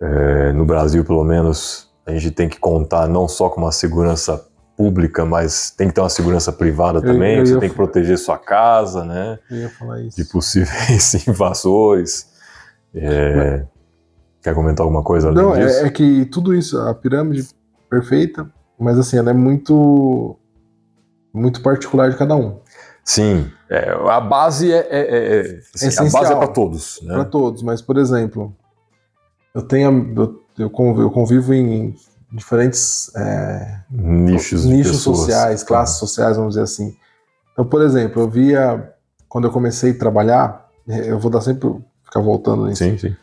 eh, 0.00 0.52
no 0.52 0.64
Brasil 0.64 1.04
pelo 1.04 1.22
menos, 1.22 1.88
a 2.06 2.12
gente 2.12 2.30
tem 2.30 2.48
que 2.48 2.58
contar 2.58 3.06
não 3.06 3.28
só 3.28 3.48
com 3.50 3.60
uma 3.60 3.70
segurança 3.72 4.44
pública, 4.76 5.26
mas 5.26 5.70
tem 5.70 5.88
que 5.88 5.94
ter 5.94 6.00
uma 6.00 6.08
segurança 6.08 6.50
privada 6.50 6.98
Eu- 7.00 7.02
também, 7.02 7.38
eu 7.38 7.46
você 7.46 7.52
ia- 7.54 7.60
tem 7.60 7.68
que 7.68 7.74
proteger 7.76 8.16
sua 8.18 8.38
casa, 8.38 9.04
né? 9.04 9.38
Eu 9.50 9.56
ia 9.58 9.68
falar 9.70 10.00
isso. 10.00 10.16
de 10.16 10.24
possíveis 10.24 11.14
invasores. 11.28 12.26
É, 12.94 13.64
Quer 14.42 14.54
comentar 14.54 14.84
alguma 14.84 15.02
coisa 15.04 15.28
além 15.28 15.42
Não, 15.44 15.52
disso? 15.54 15.80
é, 15.80 15.86
é 15.86 15.90
que 15.90 16.24
tudo 16.24 16.54
isso, 16.54 16.78
a 16.80 16.94
pirâmide 16.94 17.46
perfeita, 17.90 18.50
mas 18.78 18.98
assim, 18.98 19.18
ela 19.18 19.28
é 19.30 19.34
muito 19.34 20.34
muito 21.32 21.60
particular 21.62 22.08
de 22.10 22.16
cada 22.16 22.34
um. 22.34 22.58
Sim, 23.04 23.52
é, 23.70 23.90
a 24.10 24.20
base 24.20 24.72
é, 24.72 24.78
é- 24.78 25.00
é- 25.00 25.36
é- 25.36 25.40
assim, 25.74 25.86
a 25.86 25.88
Essencial. 25.88 26.10
base 26.10 26.32
é 26.32 26.36
para 26.36 26.48
todos, 26.48 27.00
né? 27.02 27.14
Para 27.14 27.24
todos, 27.24 27.62
mas 27.62 27.80
por 27.80 27.96
exemplo, 27.96 28.54
eu 29.54 29.62
tenho 29.62 30.12
eu, 30.58 30.68
eu 30.98 31.10
convivo, 31.10 31.54
em 31.54 31.94
diferentes 32.32 33.10
é, 33.16 33.80
Nichos, 33.90 34.64
nichos 34.66 34.98
pessoas. 34.98 35.18
sociais, 35.18 35.62
classes 35.62 35.98
sociais, 35.98 36.36
vamos 36.36 36.54
dizer 36.54 36.64
assim. 36.64 36.94
Então, 37.52 37.64
por 37.64 37.80
exemplo, 37.82 38.20
eu 38.22 38.28
via 38.28 38.92
quando 39.28 39.44
eu 39.46 39.50
comecei 39.52 39.92
a 39.92 39.98
trabalhar, 39.98 40.68
eh, 40.88 41.10
eu 41.10 41.18
vou 41.18 41.30
dar 41.30 41.40
sempre 41.40 41.68
ficar 42.04 42.20
voltando 42.20 42.66
nisso. 42.66 42.82
Sim, 42.82 42.98
sim. 42.98 43.16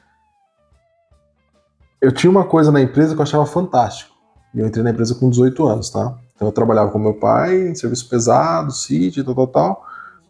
Eu 2.02 2.12
tinha 2.12 2.30
uma 2.30 2.45
coisa 2.45 2.72
na 2.72 2.80
empresa 2.82 3.14
que 3.14 3.20
eu 3.20 3.24
achava 3.24 3.45
fantástico. 3.45 4.16
E 4.54 4.60
eu 4.60 4.68
entrei 4.68 4.84
na 4.84 4.91
empresa 4.91 5.16
com 5.16 5.30
18 5.30 5.66
anos, 5.68 5.89
tá? 5.89 6.16
Então 6.36 6.48
eu 6.48 6.52
trabalhava 6.52 6.91
com 6.91 7.00
meu 7.00 7.14
pai 7.16 7.70
em 7.70 7.76
serviço 7.76 8.08
pesado, 8.08 8.72
sítio, 8.72 9.24
tal, 9.26 9.36
tal, 9.36 9.48
tal. 9.48 9.86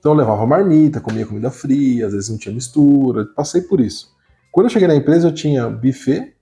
Então 0.07 0.15
eu 0.15 0.19
levava 0.19 0.45
marmita, 0.45 1.01
comia 1.01 1.25
comida 1.25 1.51
fria, 1.51 2.07
às 2.07 2.13
vezes 2.13 2.29
não 2.29 2.37
tinha 2.37 2.55
mistura, 2.55 3.25
passei 3.35 3.59
por 3.59 3.81
isso. 3.81 4.15
Quando 4.53 4.67
eu 4.67 4.69
cheguei 4.69 4.87
na 4.87 4.95
empresa, 4.95 5.27
eu 5.27 5.33
tinha 5.33 5.69
buffet, 5.69 6.33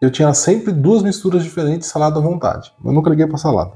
eu 0.00 0.12
tinha 0.12 0.32
sempre 0.32 0.70
duas 0.70 1.02
misturas 1.02 1.42
diferentes, 1.42 1.88
salada 1.88 2.20
à 2.20 2.22
vontade. 2.22 2.72
Eu 2.84 2.92
nunca 2.92 3.10
liguei 3.10 3.26
pra 3.26 3.36
salada. 3.36 3.72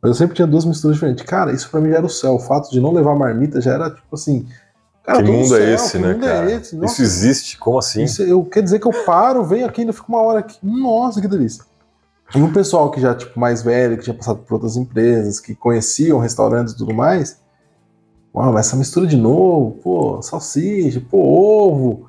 Mas 0.00 0.10
eu 0.10 0.14
sempre 0.14 0.36
tinha 0.36 0.46
duas 0.46 0.64
misturas 0.64 0.94
diferentes. 0.94 1.24
Cara, 1.24 1.50
isso 1.50 1.68
pra 1.68 1.80
mim 1.80 1.90
já 1.90 1.96
era 1.96 2.06
o 2.06 2.08
céu. 2.08 2.34
O 2.34 2.38
fato 2.38 2.70
de 2.70 2.78
não 2.78 2.92
levar 2.92 3.16
marmita 3.16 3.60
já 3.60 3.72
era 3.72 3.90
tipo 3.90 4.14
assim. 4.14 4.46
Cara, 5.02 5.20
que 5.20 5.32
mundo 5.32 5.56
é 5.56 5.58
céu, 5.58 5.74
esse, 5.74 5.90
que 5.90 5.98
né, 5.98 6.12
mundo 6.12 6.24
é 6.24 6.32
cara? 6.32 6.52
esse? 6.52 6.76
Nossa, 6.76 6.92
Isso 6.92 7.02
existe? 7.02 7.58
Como 7.58 7.76
assim? 7.76 8.04
isso, 8.04 8.22
eu, 8.22 8.44
quer 8.44 8.62
dizer 8.62 8.78
que 8.78 8.86
eu 8.86 9.04
paro, 9.04 9.42
venho 9.42 9.66
aqui, 9.66 9.80
ainda 9.80 9.92
fico 9.92 10.12
uma 10.12 10.22
hora 10.22 10.38
aqui. 10.38 10.56
Nossa, 10.62 11.20
que 11.20 11.26
delícia. 11.26 11.64
E 12.32 12.38
um 12.38 12.52
pessoal 12.52 12.88
que 12.92 13.00
já, 13.00 13.16
tipo, 13.16 13.38
mais 13.40 13.62
velho, 13.62 13.98
que 13.98 14.04
tinha 14.04 14.14
passado 14.14 14.38
por 14.38 14.54
outras 14.54 14.76
empresas, 14.76 15.40
que 15.40 15.56
conheciam 15.56 16.20
restaurantes 16.20 16.72
e 16.72 16.76
tudo 16.76 16.94
mais. 16.94 17.42
Uau, 18.34 18.52
mas 18.52 18.66
essa 18.66 18.76
mistura 18.76 19.06
de 19.06 19.16
novo, 19.16 19.78
pô, 19.82 20.20
salsicha, 20.20 21.00
pô, 21.00 21.18
ovo. 21.18 22.08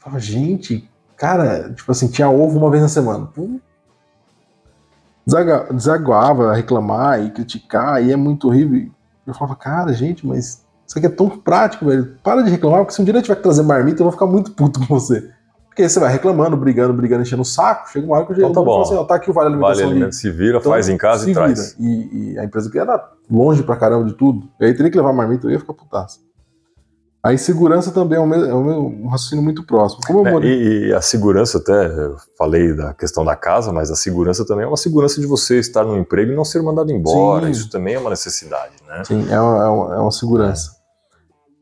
Falava, 0.00 0.20
gente, 0.20 0.88
cara, 1.16 1.72
tipo 1.74 1.90
assim, 1.92 2.08
tinha 2.08 2.30
ovo 2.30 2.58
uma 2.58 2.70
vez 2.70 2.82
na 2.82 2.88
semana. 2.88 3.26
Pô. 3.26 3.60
A 6.50 6.54
reclamar 6.54 7.22
e 7.22 7.30
criticar, 7.30 8.02
e 8.02 8.12
é 8.12 8.16
muito 8.16 8.48
horrível. 8.48 8.90
Eu 9.26 9.34
falava, 9.34 9.56
cara, 9.56 9.92
gente, 9.92 10.26
mas 10.26 10.64
isso 10.86 10.96
aqui 10.96 11.06
é 11.06 11.10
tão 11.10 11.28
prático, 11.28 11.84
velho. 11.84 12.16
Para 12.22 12.42
de 12.42 12.50
reclamar, 12.50 12.80
porque 12.80 12.94
se 12.94 13.02
um 13.02 13.04
dia 13.04 13.12
eu 13.12 13.20
tiver 13.22 13.34
que 13.34 13.42
trazer 13.42 13.62
marmita, 13.62 14.00
eu 14.00 14.04
vou 14.04 14.12
ficar 14.12 14.26
muito 14.26 14.52
puto 14.52 14.80
com 14.80 14.86
você. 14.86 15.30
Porque 15.76 15.90
você 15.90 16.00
vai 16.00 16.10
reclamando, 16.10 16.56
brigando, 16.56 16.94
brigando, 16.94 17.20
enchendo 17.22 17.42
o 17.42 17.44
saco. 17.44 17.90
Chega 17.90 18.06
uma 18.06 18.16
hora 18.16 18.24
que 18.24 18.32
já 18.32 18.38
Então 18.48 18.52
tá 18.54 18.62
bom. 18.62 18.80
assim, 18.80 18.94
ó, 18.94 19.04
tá 19.04 19.16
aqui 19.16 19.28
o 19.30 19.34
vale 19.34 19.50
Vale 19.50 19.62
alimentação. 19.62 19.86
alimento, 19.90 20.04
ali. 20.04 20.12
se 20.14 20.30
vira, 20.30 20.56
Então, 20.56 20.72
faz 20.72 20.88
em 20.88 20.96
casa 20.96 21.30
e 21.30 21.34
traz. 21.34 21.74
vira. 21.78 21.92
E, 21.92 22.32
e 22.32 22.38
a 22.38 22.44
empresa 22.44 22.70
que 22.70 22.78
era 22.78 23.10
longe 23.30 23.62
pra 23.62 23.76
caramba 23.76 24.06
de 24.06 24.14
tudo. 24.14 24.48
E 24.58 24.64
aí 24.64 24.72
teria 24.74 24.90
que 24.90 24.96
levar 24.96 25.12
marmita, 25.12 25.46
eu 25.46 25.50
ia 25.50 25.60
ficar 25.60 25.74
putaço. 25.74 26.20
Aí 27.22 27.36
segurança 27.36 27.90
também 27.90 28.16
é 28.16 28.20
um, 28.22 28.32
é 28.32 28.54
um 28.54 29.04
um 29.04 29.08
raciocínio 29.08 29.44
muito 29.44 29.66
próximo. 29.66 30.00
Como 30.06 30.20
eu 30.20 30.26
É, 30.26 30.32
morei... 30.32 30.50
e, 30.50 30.86
e 30.86 30.94
a 30.94 31.02
segurança, 31.02 31.58
até 31.58 31.86
eu 31.88 32.16
falei 32.38 32.72
da 32.74 32.94
questão 32.94 33.22
da 33.22 33.36
casa, 33.36 33.70
mas 33.70 33.90
a 33.90 33.96
segurança 33.96 34.46
também 34.46 34.64
é 34.64 34.68
uma 34.68 34.78
segurança 34.78 35.20
de 35.20 35.26
você 35.26 35.58
estar 35.58 35.84
no 35.84 35.98
emprego 35.98 36.32
e 36.32 36.34
não 36.36 36.44
ser 36.44 36.62
mandado 36.62 36.90
embora. 36.90 37.44
Sim. 37.44 37.50
Isso 37.50 37.68
também 37.68 37.96
é 37.96 37.98
uma 37.98 38.08
necessidade, 38.10 38.72
né? 38.88 39.02
Sim, 39.04 39.26
é 39.30 39.38
uma, 39.38 39.62
é 39.62 39.68
uma- 39.68 39.94
é 39.94 39.98
uma 39.98 40.10
segurança. 40.10 40.70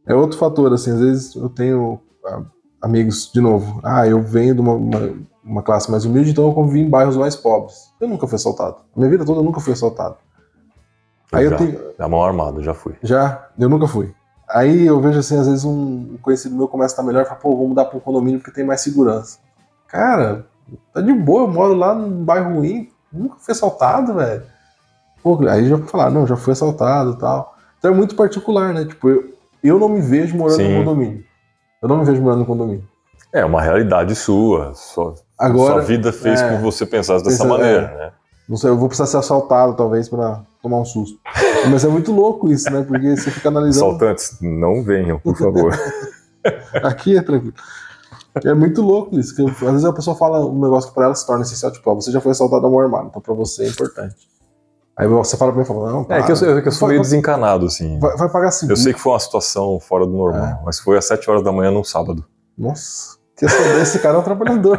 É 0.06 0.14
outro 0.14 0.38
fator, 0.38 0.72
assim, 0.72 0.92
às 0.92 1.00
vezes 1.00 1.34
eu 1.34 1.48
tenho 1.48 1.98
ah, 2.26 2.42
amigos, 2.84 3.30
de 3.32 3.40
novo, 3.40 3.80
ah, 3.82 4.06
eu 4.06 4.22
venho 4.22 4.54
de 4.54 4.60
uma, 4.60 4.74
uma, 4.74 5.14
uma 5.42 5.62
classe 5.62 5.90
mais 5.90 6.04
humilde, 6.04 6.30
então 6.30 6.46
eu 6.46 6.52
convivi 6.52 6.80
em 6.80 6.88
bairros 6.88 7.16
mais 7.16 7.34
pobres. 7.34 7.90
Eu 7.98 8.06
nunca 8.06 8.26
fui 8.26 8.36
assaltado. 8.36 8.76
A 8.94 8.98
minha 8.98 9.10
vida 9.10 9.24
toda 9.24 9.40
eu 9.40 9.44
nunca 9.44 9.60
fui 9.60 9.72
assaltado. 9.72 10.16
Aí 11.32 11.44
eu 11.44 11.50
já, 11.50 11.56
tenho. 11.56 11.80
A 11.98 12.08
mão 12.08 12.22
armada, 12.22 12.62
já 12.62 12.74
fui. 12.74 12.94
Já, 13.02 13.48
eu 13.58 13.68
nunca 13.68 13.88
fui. 13.88 14.14
Aí 14.48 14.86
eu 14.86 15.00
vejo 15.00 15.18
assim, 15.18 15.38
às 15.38 15.48
vezes 15.48 15.64
um 15.64 16.18
conhecido 16.20 16.54
meu 16.54 16.68
começa 16.68 16.92
a 16.92 16.94
estar 16.94 17.02
melhor 17.02 17.22
e 17.22 17.24
fala, 17.24 17.40
pô, 17.40 17.56
vou 17.56 17.68
mudar 17.68 17.86
para 17.86 17.96
um 17.96 18.00
condomínio 18.00 18.38
porque 18.38 18.54
tem 18.54 18.64
mais 18.64 18.82
segurança. 18.82 19.38
Cara, 19.88 20.46
tá 20.92 21.00
de 21.00 21.12
boa, 21.12 21.44
eu 21.44 21.48
moro 21.48 21.74
lá 21.74 21.94
num 21.94 22.22
bairro 22.22 22.56
ruim, 22.56 22.90
nunca 23.10 23.36
fui 23.40 23.52
assaltado, 23.52 24.14
velho. 24.14 24.42
Pô, 25.22 25.40
aí 25.48 25.66
já 25.66 25.78
falar, 25.78 26.10
não, 26.10 26.26
já 26.26 26.36
fui 26.36 26.52
assaltado 26.52 27.12
e 27.12 27.18
tal. 27.18 27.56
Então 27.78 27.90
é 27.90 27.94
muito 27.94 28.14
particular, 28.14 28.74
né? 28.74 28.84
Tipo, 28.84 29.08
eu, 29.08 29.34
eu 29.62 29.78
não 29.78 29.88
me 29.88 30.00
vejo 30.00 30.36
morando 30.36 30.56
Sim. 30.56 30.78
no 30.78 30.84
condomínio. 30.84 31.24
Eu 31.84 31.88
não 31.88 31.98
me 31.98 32.04
vejo 32.06 32.22
morando 32.22 32.38
no 32.38 32.46
condomínio. 32.46 32.82
É 33.30 33.44
uma 33.44 33.60
realidade 33.60 34.14
sua. 34.14 34.72
Sua, 34.74 35.14
Agora, 35.38 35.74
sua 35.74 35.82
vida 35.82 36.10
fez 36.14 36.40
é, 36.40 36.48
com 36.48 36.56
que 36.56 36.62
você 36.62 36.86
pensasse 36.86 37.22
dessa 37.22 37.44
pensa- 37.44 37.58
maneira, 37.58 37.82
é. 37.94 37.96
né? 38.06 38.12
não 38.48 38.56
sei, 38.56 38.70
eu 38.70 38.76
vou 38.78 38.88
precisar 38.88 39.06
ser 39.06 39.18
assaltado, 39.18 39.74
talvez, 39.74 40.08
pra 40.08 40.40
tomar 40.62 40.78
um 40.78 40.84
susto. 40.86 41.18
Mas 41.70 41.84
é 41.84 41.88
muito 41.88 42.10
louco 42.10 42.50
isso, 42.50 42.70
né? 42.70 42.82
Porque 42.88 43.14
você 43.14 43.30
fica 43.30 43.50
analisando. 43.50 43.84
Assaltantes, 43.86 44.38
não 44.40 44.82
venham, 44.82 45.18
por 45.18 45.36
favor. 45.36 45.78
Aqui 46.82 47.18
é 47.18 47.22
tranquilo. 47.22 47.52
É 48.42 48.54
muito 48.54 48.80
louco 48.80 49.18
isso. 49.18 49.36
Que 49.36 49.42
eu- 49.42 49.48
às 49.48 49.58
vezes 49.60 49.84
a 49.84 49.92
pessoa 49.92 50.16
fala 50.16 50.40
um 50.46 50.58
negócio 50.62 50.88
que 50.88 50.94
pra 50.94 51.04
ela 51.04 51.14
se 51.14 51.26
torna 51.26 51.42
essencial, 51.42 51.70
tipo, 51.70 51.90
ó, 51.90 51.94
você 51.96 52.10
já 52.10 52.20
foi 52.22 52.32
assaltado 52.32 52.66
a 52.66 52.70
mão 52.70 52.80
armada, 52.80 53.08
então 53.10 53.20
pra 53.20 53.34
você 53.34 53.64
é 53.64 53.68
importante. 53.68 54.16
Aí 54.96 55.08
você 55.08 55.36
fala 55.36 55.50
pra 55.52 55.60
mim, 55.60 55.66
fala, 55.66 55.90
não, 55.92 56.06
É 56.08 56.22
que 56.22 56.30
eu, 56.30 56.36
sou- 56.36 56.62
que 56.62 56.68
eu 56.68 56.72
sou 56.72 56.86
meio 56.88 57.00
desencanado, 57.00 57.66
assim. 57.66 57.98
vai, 57.98 58.16
vai 58.16 58.28
pagar 58.28 58.50
seguro. 58.52 58.72
Eu 58.78 58.82
sei 58.82 58.92
que 58.92 59.00
foi 59.00 59.12
uma 59.12 59.18
situação 59.18 59.80
fora 59.80 60.06
do 60.06 60.12
normal, 60.12 60.44
É. 60.44 60.60
mas 60.64 60.78
foi 60.78 60.96
às 60.96 61.04
7 61.06 61.28
horas 61.28 61.42
da 61.42 61.50
manhã 61.50 61.70
num 61.72 61.82
sábado. 61.82 62.24
Nossa, 62.56 63.16
que 63.36 63.44
esse, 63.44 63.56
esse 63.82 63.98
cara 63.98 64.16
é 64.16 64.20
um 64.20 64.22
trabalhador. 64.22 64.78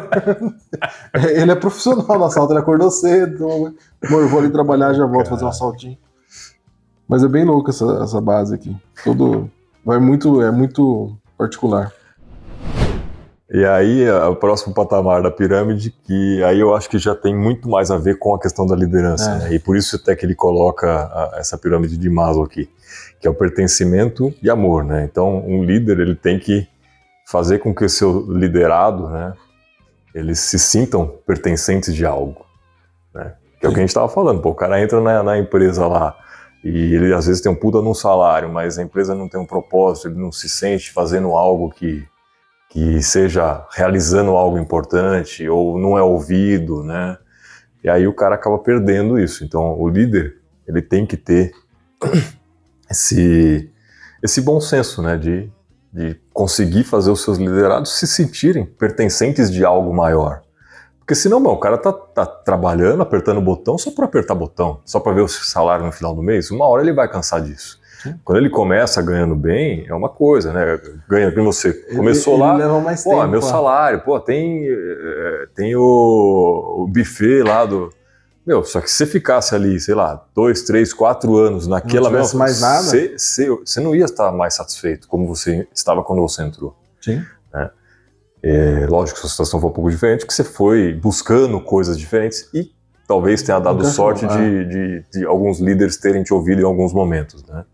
ele 1.36 1.52
é 1.52 1.56
profissional 1.56 2.18
no 2.18 2.24
assalto, 2.26 2.54
ele 2.54 2.60
acordou 2.60 2.90
cedo, 2.90 3.46
amor, 4.06 4.28
vou 4.30 4.40
ali 4.40 4.50
trabalhar, 4.50 4.94
já 4.94 5.06
volto 5.06 5.28
fazer 5.30 5.44
um 5.44 5.50
assaltinho. 5.50 5.98
Mas 7.08 7.22
é 7.24 7.28
bem 7.28 7.44
louco 7.44 7.70
essa, 7.70 7.86
essa 8.02 8.22
base 8.22 8.56
aqui. 8.56 8.76
Todo, 9.04 9.52
vai 9.86 10.00
muito, 10.00 10.42
é 10.42 10.50
muito 10.50 11.16
particular. 11.38 11.92
E 13.52 13.64
aí, 13.64 14.10
o 14.10 14.36
próximo 14.36 14.74
patamar 14.74 15.22
da 15.22 15.30
pirâmide, 15.30 15.92
que 15.92 16.44
aí 16.44 16.60
eu 16.60 16.76
acho 16.76 16.90
que 16.90 16.98
já 16.98 17.14
tem 17.14 17.36
muito 17.36 17.70
mais 17.70 17.92
a 17.92 17.98
ver 17.98 18.18
com 18.18 18.34
a 18.34 18.40
questão 18.40 18.66
da 18.66 18.76
liderança, 18.76 19.30
É. 19.30 19.38
né? 19.38 19.54
E 19.54 19.60
por 19.60 19.78
isso 19.78 19.96
até 19.98 20.16
que 20.16 20.26
ele 20.26 20.34
coloca 20.34 20.88
a- 20.90 21.34
essa 21.38 21.56
pirâmide 21.56 21.96
de 21.96 22.10
Maslow 22.10 22.44
aqui, 22.44 22.68
que 23.20 23.28
é 23.28 23.30
o 23.30 23.36
pertencimento 23.36 24.34
e 24.42 24.50
amor, 24.50 24.84
né? 24.84 25.08
Então, 25.10 25.46
um 25.46 25.64
líder, 25.64 26.00
ele 26.00 26.16
tem 26.16 26.40
que 26.40 26.68
fazer 27.28 27.60
com 27.60 27.74
que 27.74 27.86
o 27.86 27.90
seu 27.90 28.26
liderado, 28.32 29.10
né, 29.10 29.34
eles 30.14 30.40
se 30.40 30.58
sintam 30.58 31.08
pertencentes 31.28 31.94
de 31.94 32.04
algo, 32.06 32.44
né? 33.14 33.34
Que 33.60 33.68
é 33.68 33.70
o 33.70 33.72
que 33.74 33.78
a 33.78 33.82
gente 33.82 33.90
estava 33.90 34.10
falando, 34.10 34.42
pô, 34.42 34.50
o 34.50 34.56
cara 34.56 34.82
entra 34.82 35.00
na, 35.02 35.22
na 35.22 35.38
empresa 35.38 35.86
lá 35.88 36.16
e 36.64 36.96
ele 36.96 37.14
às 37.14 37.28
vezes 37.28 37.42
tem 37.44 37.52
um 37.52 37.56
puta 37.56 37.80
num 37.80 37.94
salário, 37.94 38.50
mas 38.50 38.80
a 38.80 38.84
empresa 38.84 39.14
não 39.14 39.30
tem 39.30 39.40
um 39.40 39.46
propósito, 39.46 40.08
ele 40.08 40.20
não 40.20 40.32
se 40.32 40.50
sente 40.50 40.92
fazendo 40.92 41.36
algo 41.36 41.70
que 41.70 42.04
que 42.76 43.02
seja 43.02 43.66
realizando 43.72 44.32
algo 44.32 44.60
importante 44.60 45.48
ou 45.48 45.80
não 45.80 45.98
é 45.98 46.04
ouvido, 46.04 46.84
né? 46.84 47.18
E 47.82 47.90
aí 47.90 48.06
o 48.06 48.14
cara 48.14 48.36
acaba 48.36 48.58
perdendo 48.60 49.18
isso. 49.18 49.46
Então 49.46 49.80
o 49.80 49.88
líder 49.88 50.42
ele 50.68 50.82
tem 50.82 51.06
que 51.06 51.16
ter 51.16 51.54
esse 52.92 53.72
esse 54.22 54.42
bom 54.42 54.60
senso, 54.60 55.02
né? 55.02 55.16
De, 55.16 55.50
de 55.94 56.20
conseguir 56.34 56.84
fazer 56.84 57.12
os 57.12 57.24
seus 57.24 57.38
liderados 57.38 57.98
se 57.98 58.06
sentirem 58.06 58.66
pertencentes 58.66 59.50
de 59.50 59.64
algo 59.64 59.94
maior. 59.94 60.42
Porque 61.00 61.16
senão, 61.16 61.40
mano, 61.40 61.56
o 61.56 61.60
cara 61.60 61.78
tá, 61.78 61.94
tá 61.94 62.26
trabalhando, 62.26 63.02
apertando 63.02 63.40
botão 63.40 63.78
só 63.78 63.90
para 63.90 64.04
apertar 64.04 64.36
botão, 64.36 64.82
só 64.84 65.00
para 65.00 65.14
ver 65.14 65.22
o 65.22 65.30
salário 65.30 65.86
no 65.86 65.94
final 65.94 66.14
do 66.14 66.22
mês. 66.22 66.52
Uma 66.52 66.68
hora 66.68 66.82
ele 66.82 66.92
vai 66.92 67.08
cansar 67.08 67.42
disso. 67.42 67.80
Sim. 68.06 68.20
Quando 68.24 68.38
ele 68.38 68.50
começa 68.50 69.02
ganhando 69.02 69.36
bem, 69.36 69.86
é 69.88 69.94
uma 69.94 70.10
coisa, 70.10 70.54
né? 70.54 70.80
Ganha 71.10 71.32
bem 71.32 71.44
você. 71.44 71.74
Começou 71.96 72.36
ele, 72.36 72.44
lá, 72.44 72.54
Ele 72.54 72.64
leva 72.64 72.80
mais 72.80 73.04
Pô, 73.04 73.10
tempo. 73.10 73.24
é 73.24 73.28
meu 73.28 73.42
salário, 73.42 74.02
pô, 74.02 74.20
tem, 74.20 74.68
eh, 74.68 75.48
tem 75.56 75.76
o, 75.76 76.84
o 76.84 76.88
buffet 76.88 77.42
lá 77.42 77.66
do. 77.66 77.90
Meu, 78.46 78.64
só 78.64 78.80
que 78.80 78.90
se 78.92 78.98
você 78.98 79.08
ficasse 79.08 79.56
ali, 79.56 79.80
sei 79.80 79.96
lá, 79.96 80.24
dois, 80.36 80.62
três, 80.62 80.94
quatro 80.94 81.36
anos 81.36 81.66
naquela 81.66 82.10
tivesse 82.10 82.38
mesma. 82.38 82.40
mais 82.40 82.62
nada? 82.62 82.84
Você, 82.84 83.18
você, 83.18 83.50
você 83.50 83.80
não 83.80 83.96
ia 83.96 84.06
estar 84.06 84.32
mais 84.32 84.54
satisfeito 84.54 85.08
como 85.08 85.28
você 85.28 85.68
estava 85.74 86.04
quando 86.04 86.22
você 86.22 86.44
entrou. 86.44 86.78
Sim. 87.02 87.24
É, 88.48 88.86
lógico 88.88 89.20
que 89.20 89.26
a 89.26 89.30
situação 89.30 89.60
foi 89.60 89.72
um 89.72 89.74
pouco 89.74 89.90
diferente, 89.90 90.24
que 90.24 90.32
você 90.32 90.44
foi 90.44 90.94
buscando 90.94 91.60
coisas 91.60 91.98
diferentes 91.98 92.48
e 92.54 92.72
talvez 93.08 93.42
tenha 93.42 93.58
dado 93.58 93.84
sorte 93.88 94.28
de, 94.28 94.66
de, 94.66 95.06
de 95.12 95.26
alguns 95.26 95.60
líderes 95.60 95.98
terem 95.98 96.22
te 96.22 96.32
ouvido 96.32 96.62
em 96.62 96.64
alguns 96.64 96.94
momentos, 96.94 97.44
né? 97.46 97.66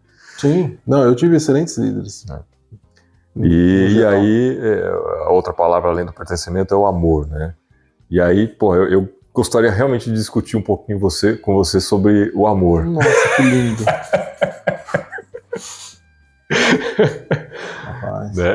Sim. 0.42 0.78
Não, 0.86 1.04
eu 1.04 1.16
tive 1.16 1.38
excelentes 1.38 1.78
líderes. 1.78 2.26
É. 2.30 2.40
E, 3.38 3.94
e 3.98 4.06
aí, 4.06 4.60
é, 4.62 4.88
a 5.26 5.30
outra 5.32 5.54
palavra 5.54 5.90
além 5.90 6.06
do 6.06 6.12
pertencimento 6.12 6.74
é 6.74 6.78
o 6.78 6.86
amor, 6.86 7.28
né? 7.28 7.54
E 8.10 8.20
aí, 8.20 8.46
pô, 8.48 8.76
eu, 8.76 8.90
eu 8.90 9.10
gostaria 9.34 9.72
realmente 9.72 10.10
de 10.10 10.16
discutir 10.16 10.58
um 10.58 10.62
pouquinho 10.62 11.00
você, 11.00 11.38
com 11.38 11.56
você 11.56 11.80
sobre 11.80 12.32
o 12.36 12.46
amor. 12.46 12.84
Nossa, 12.86 13.10
que 13.38 13.44
lindo. 13.44 13.84
Rapaz. 17.84 18.36
Né? 18.36 18.54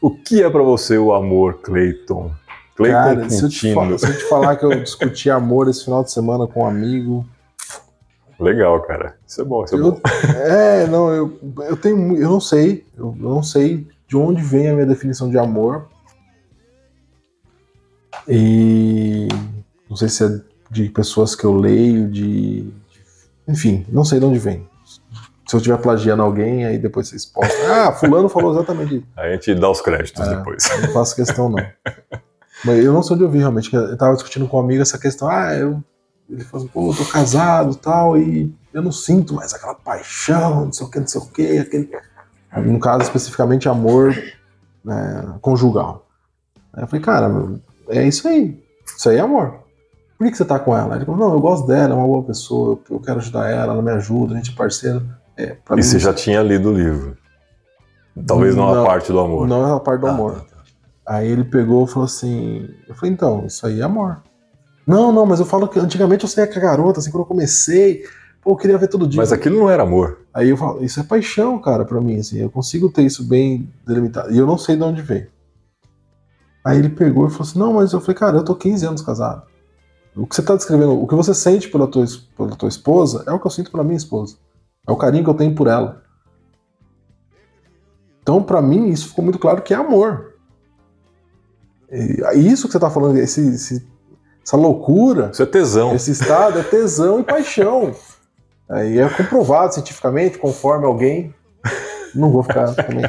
O 0.00 0.10
que 0.10 0.42
é 0.42 0.48
pra 0.48 0.62
você 0.62 0.96
o 0.98 1.12
amor, 1.12 1.60
Clayton? 1.62 2.30
Clayton 2.76 2.98
Cara, 2.98 3.30
se 3.30 3.44
eu, 3.44 3.48
te 3.48 3.60
Quintino. 3.60 3.98
fa- 3.98 4.06
se 4.06 4.12
eu 4.12 4.18
te 4.18 4.24
falar 4.28 4.56
que 4.56 4.64
eu 4.64 4.80
discuti 4.82 5.30
amor 5.30 5.68
esse 5.68 5.84
final 5.84 6.04
de 6.04 6.12
semana 6.12 6.46
com 6.46 6.62
um 6.62 6.66
amigo. 6.66 7.26
Legal, 8.38 8.82
cara. 8.82 9.16
Isso 9.26 9.40
é 9.40 9.44
bom, 9.44 9.64
isso 9.64 9.74
é 9.74 9.78
Eu, 9.78 9.92
bom. 9.92 10.00
é, 10.44 10.86
não, 10.86 11.10
eu, 11.10 11.38
eu 11.68 11.76
tenho. 11.76 12.16
Eu 12.16 12.28
não 12.30 12.40
sei. 12.40 12.84
Eu, 12.96 13.14
não 13.18 13.42
sei 13.42 13.86
de 14.06 14.16
onde 14.16 14.42
vem 14.42 14.68
a 14.68 14.74
minha 14.74 14.86
definição 14.86 15.28
de 15.30 15.38
amor. 15.38 15.88
E 18.28 19.28
não 19.88 19.96
sei 19.96 20.08
se 20.08 20.24
é 20.24 20.40
de 20.70 20.88
pessoas 20.90 21.34
que 21.34 21.44
eu 21.44 21.56
leio, 21.56 22.08
de. 22.10 22.70
Enfim, 23.48 23.86
não 23.88 24.04
sei 24.04 24.18
de 24.18 24.24
onde 24.26 24.38
vem. 24.38 24.68
Se 25.46 25.54
eu 25.54 25.58
estiver 25.58 25.78
plagiando 25.78 26.22
alguém, 26.24 26.64
aí 26.66 26.76
depois 26.76 27.08
vocês 27.08 27.24
postam. 27.24 27.56
Ah, 27.70 27.92
fulano 27.92 28.28
falou 28.28 28.52
exatamente 28.52 28.96
isso. 28.96 29.06
A 29.16 29.28
gente 29.30 29.54
dá 29.54 29.70
os 29.70 29.80
créditos 29.80 30.26
É. 30.26 30.36
depois. 30.36 30.64
Não 30.82 30.88
faço 30.92 31.14
questão, 31.14 31.48
não. 31.48 31.64
Mas 32.64 32.84
eu 32.84 32.92
não 32.92 33.02
sei 33.02 33.14
onde 33.14 33.24
eu 33.24 33.30
vi 33.30 33.38
realmente. 33.38 33.72
Eu 33.72 33.96
tava 33.96 34.14
discutindo 34.14 34.48
com 34.48 34.56
um 34.56 34.60
amigo 34.60 34.82
essa 34.82 34.98
questão. 34.98 35.28
Ah, 35.28 35.54
eu. 35.54 35.82
Ele 36.28 36.42
falou 36.44 36.64
assim, 36.64 36.72
pô, 36.72 36.90
eu 36.90 36.96
tô 36.96 37.04
casado 37.04 37.72
e 37.72 37.76
tal, 37.76 38.18
e 38.18 38.54
eu 38.72 38.82
não 38.82 38.90
sinto 38.92 39.34
mais 39.34 39.54
aquela 39.54 39.74
paixão, 39.74 40.66
não 40.66 40.72
sei 40.72 40.86
o 40.86 40.90
que, 40.90 41.00
não 41.00 41.06
sei 41.06 41.20
o 41.20 41.26
que, 41.26 41.58
aquele. 41.58 41.90
No 42.64 42.80
caso, 42.80 43.02
especificamente, 43.02 43.68
amor 43.68 44.14
né, 44.84 45.34
conjugal. 45.40 46.06
Aí 46.72 46.82
eu 46.82 46.86
falei, 46.88 47.04
cara, 47.04 47.28
meu, 47.28 47.60
é 47.88 48.06
isso 48.06 48.26
aí. 48.26 48.62
Isso 48.96 49.08
aí 49.08 49.16
é 49.16 49.20
amor. 49.20 49.60
Por 50.18 50.26
que, 50.26 50.34
você 50.36 50.44
tá 50.44 50.58
com 50.58 50.76
ela? 50.76 50.96
Ele 50.96 51.04
falou, 51.04 51.20
não, 51.20 51.34
eu 51.34 51.40
gosto 51.40 51.66
dela, 51.66 51.92
é 51.92 51.96
uma 51.96 52.06
boa 52.06 52.22
pessoa, 52.22 52.78
eu 52.90 53.00
quero 53.00 53.18
ajudar 53.18 53.50
ela, 53.50 53.72
ela 53.74 53.82
me 53.82 53.90
ajuda, 53.92 54.34
a 54.34 54.36
gente 54.36 54.52
é 54.52 54.54
parceiro. 54.54 55.06
É, 55.36 55.56
E 55.70 55.74
mim, 55.74 55.82
você 55.82 55.98
já 55.98 56.14
tinha 56.14 56.42
lido 56.42 56.70
o 56.70 56.72
livro. 56.72 57.16
Talvez 58.26 58.56
não, 58.56 58.74
Não, 58.74 58.82
a 58.82 58.86
parte 58.86 59.12
do 59.12 59.20
amor. 59.20 59.46
Não 59.46 59.68
é 59.68 59.76
a 59.76 59.80
parte 59.80 60.00
do 60.00 60.06
Ah, 60.06 60.10
amor. 60.10 60.34
tá, 60.36 60.40
tá. 60.40 60.56
Aí 61.06 61.28
ele 61.28 61.44
pegou 61.44 61.84
e 61.84 61.88
falou 61.88 62.06
assim: 62.06 62.66
Eu 62.88 62.94
falei, 62.94 63.12
então, 63.12 63.44
isso 63.46 63.66
aí 63.66 63.80
é 63.80 63.84
amor. 63.84 64.22
Não, 64.86 65.10
não, 65.10 65.26
mas 65.26 65.40
eu 65.40 65.46
falo 65.46 65.66
que 65.68 65.78
antigamente 65.78 66.24
eu 66.24 66.28
saía 66.28 66.46
com 66.46 66.58
a 66.58 66.62
garota, 66.62 67.00
assim, 67.00 67.10
quando 67.10 67.22
eu 67.22 67.26
comecei, 67.28 68.04
pô, 68.40 68.52
eu 68.52 68.56
queria 68.56 68.78
ver 68.78 68.88
todo 68.88 69.06
dia. 69.06 69.20
Mas 69.20 69.32
aquilo 69.32 69.58
não 69.58 69.68
era 69.68 69.82
amor. 69.82 70.20
Aí 70.32 70.48
eu 70.50 70.56
falo, 70.56 70.84
isso 70.84 71.00
é 71.00 71.02
paixão, 71.02 71.58
cara, 71.58 71.84
pra 71.84 72.00
mim, 72.00 72.18
assim, 72.18 72.38
eu 72.38 72.50
consigo 72.50 72.88
ter 72.90 73.02
isso 73.02 73.24
bem 73.24 73.68
delimitado. 73.86 74.32
E 74.32 74.38
eu 74.38 74.46
não 74.46 74.56
sei 74.56 74.76
de 74.76 74.82
onde 74.82 75.02
veio. 75.02 75.28
Aí 76.64 76.78
ele 76.78 76.88
pegou 76.88 77.26
e 77.26 77.30
falou 77.30 77.42
assim: 77.44 77.58
Não, 77.60 77.72
mas 77.74 77.92
eu 77.92 78.00
falei, 78.00 78.16
cara, 78.16 78.36
eu 78.38 78.44
tô 78.44 78.54
15 78.54 78.84
anos 78.84 79.00
casado. 79.00 79.42
O 80.16 80.26
que 80.26 80.34
você 80.34 80.42
tá 80.42 80.56
descrevendo, 80.56 81.00
o 81.00 81.06
que 81.06 81.14
você 81.14 81.32
sente 81.32 81.68
pela 81.68 81.86
tua, 81.86 82.04
pela 82.36 82.56
tua 82.56 82.68
esposa 82.68 83.22
é 83.26 83.30
o 83.32 83.38
que 83.38 83.46
eu 83.46 83.50
sinto 83.50 83.70
pela 83.70 83.84
minha 83.84 83.96
esposa. 83.96 84.36
É 84.86 84.90
o 84.90 84.96
carinho 84.96 85.22
que 85.22 85.30
eu 85.30 85.34
tenho 85.34 85.54
por 85.54 85.66
ela. 85.68 86.02
Então, 88.22 88.42
pra 88.42 88.60
mim, 88.60 88.88
isso 88.88 89.08
ficou 89.08 89.22
muito 89.24 89.38
claro 89.38 89.62
que 89.62 89.72
é 89.72 89.76
amor. 89.76 90.34
E 91.88 92.48
isso 92.50 92.66
que 92.66 92.72
você 92.72 92.80
tá 92.80 92.90
falando, 92.90 93.16
esse- 93.18 93.46
esse- 93.48 93.86
essa 94.46 94.56
loucura, 94.56 95.30
Isso 95.32 95.42
é 95.42 95.46
tesão. 95.46 95.94
esse 95.94 96.10
estado 96.12 96.58
é 96.60 96.62
tesão 96.62 97.18
e 97.18 97.24
paixão. 97.24 97.92
Aí 98.68 98.98
é 98.98 99.08
comprovado 99.08 99.74
cientificamente, 99.74 100.38
conforme 100.38 100.86
alguém. 100.86 101.34
Não 102.14 102.30
vou 102.30 102.42
ficar 102.44 102.72
também. 102.74 103.04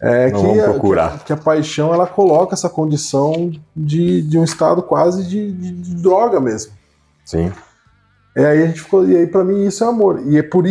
É 0.00 0.30
Não 0.30 0.40
que, 0.40 0.46
vamos 0.46 0.62
a, 0.64 0.70
procurar. 0.70 1.18
que, 1.20 1.24
que 1.26 1.32
a 1.32 1.36
paixão 1.36 1.94
ela 1.94 2.06
coloca 2.06 2.54
essa 2.54 2.68
condição 2.68 3.50
de, 3.74 4.20
de 4.22 4.38
um 4.38 4.44
estado 4.44 4.82
quase 4.82 5.24
de, 5.24 5.50
de- 5.52 5.72
de 5.72 5.94
droga 6.02 6.38
mesmo. 6.40 6.72
Sim. 7.24 7.50
É, 8.36 8.44
aí 8.46 8.62
a 8.62 8.66
gente 8.66 8.80
ficou, 8.82 9.08
e 9.08 9.16
aí 9.16 9.26
para 9.26 9.44
mim 9.44 9.64
isso 9.64 9.82
é 9.82 9.86
amor. 9.86 10.20
E 10.26 10.36
é 10.36 10.42
por, 10.42 10.64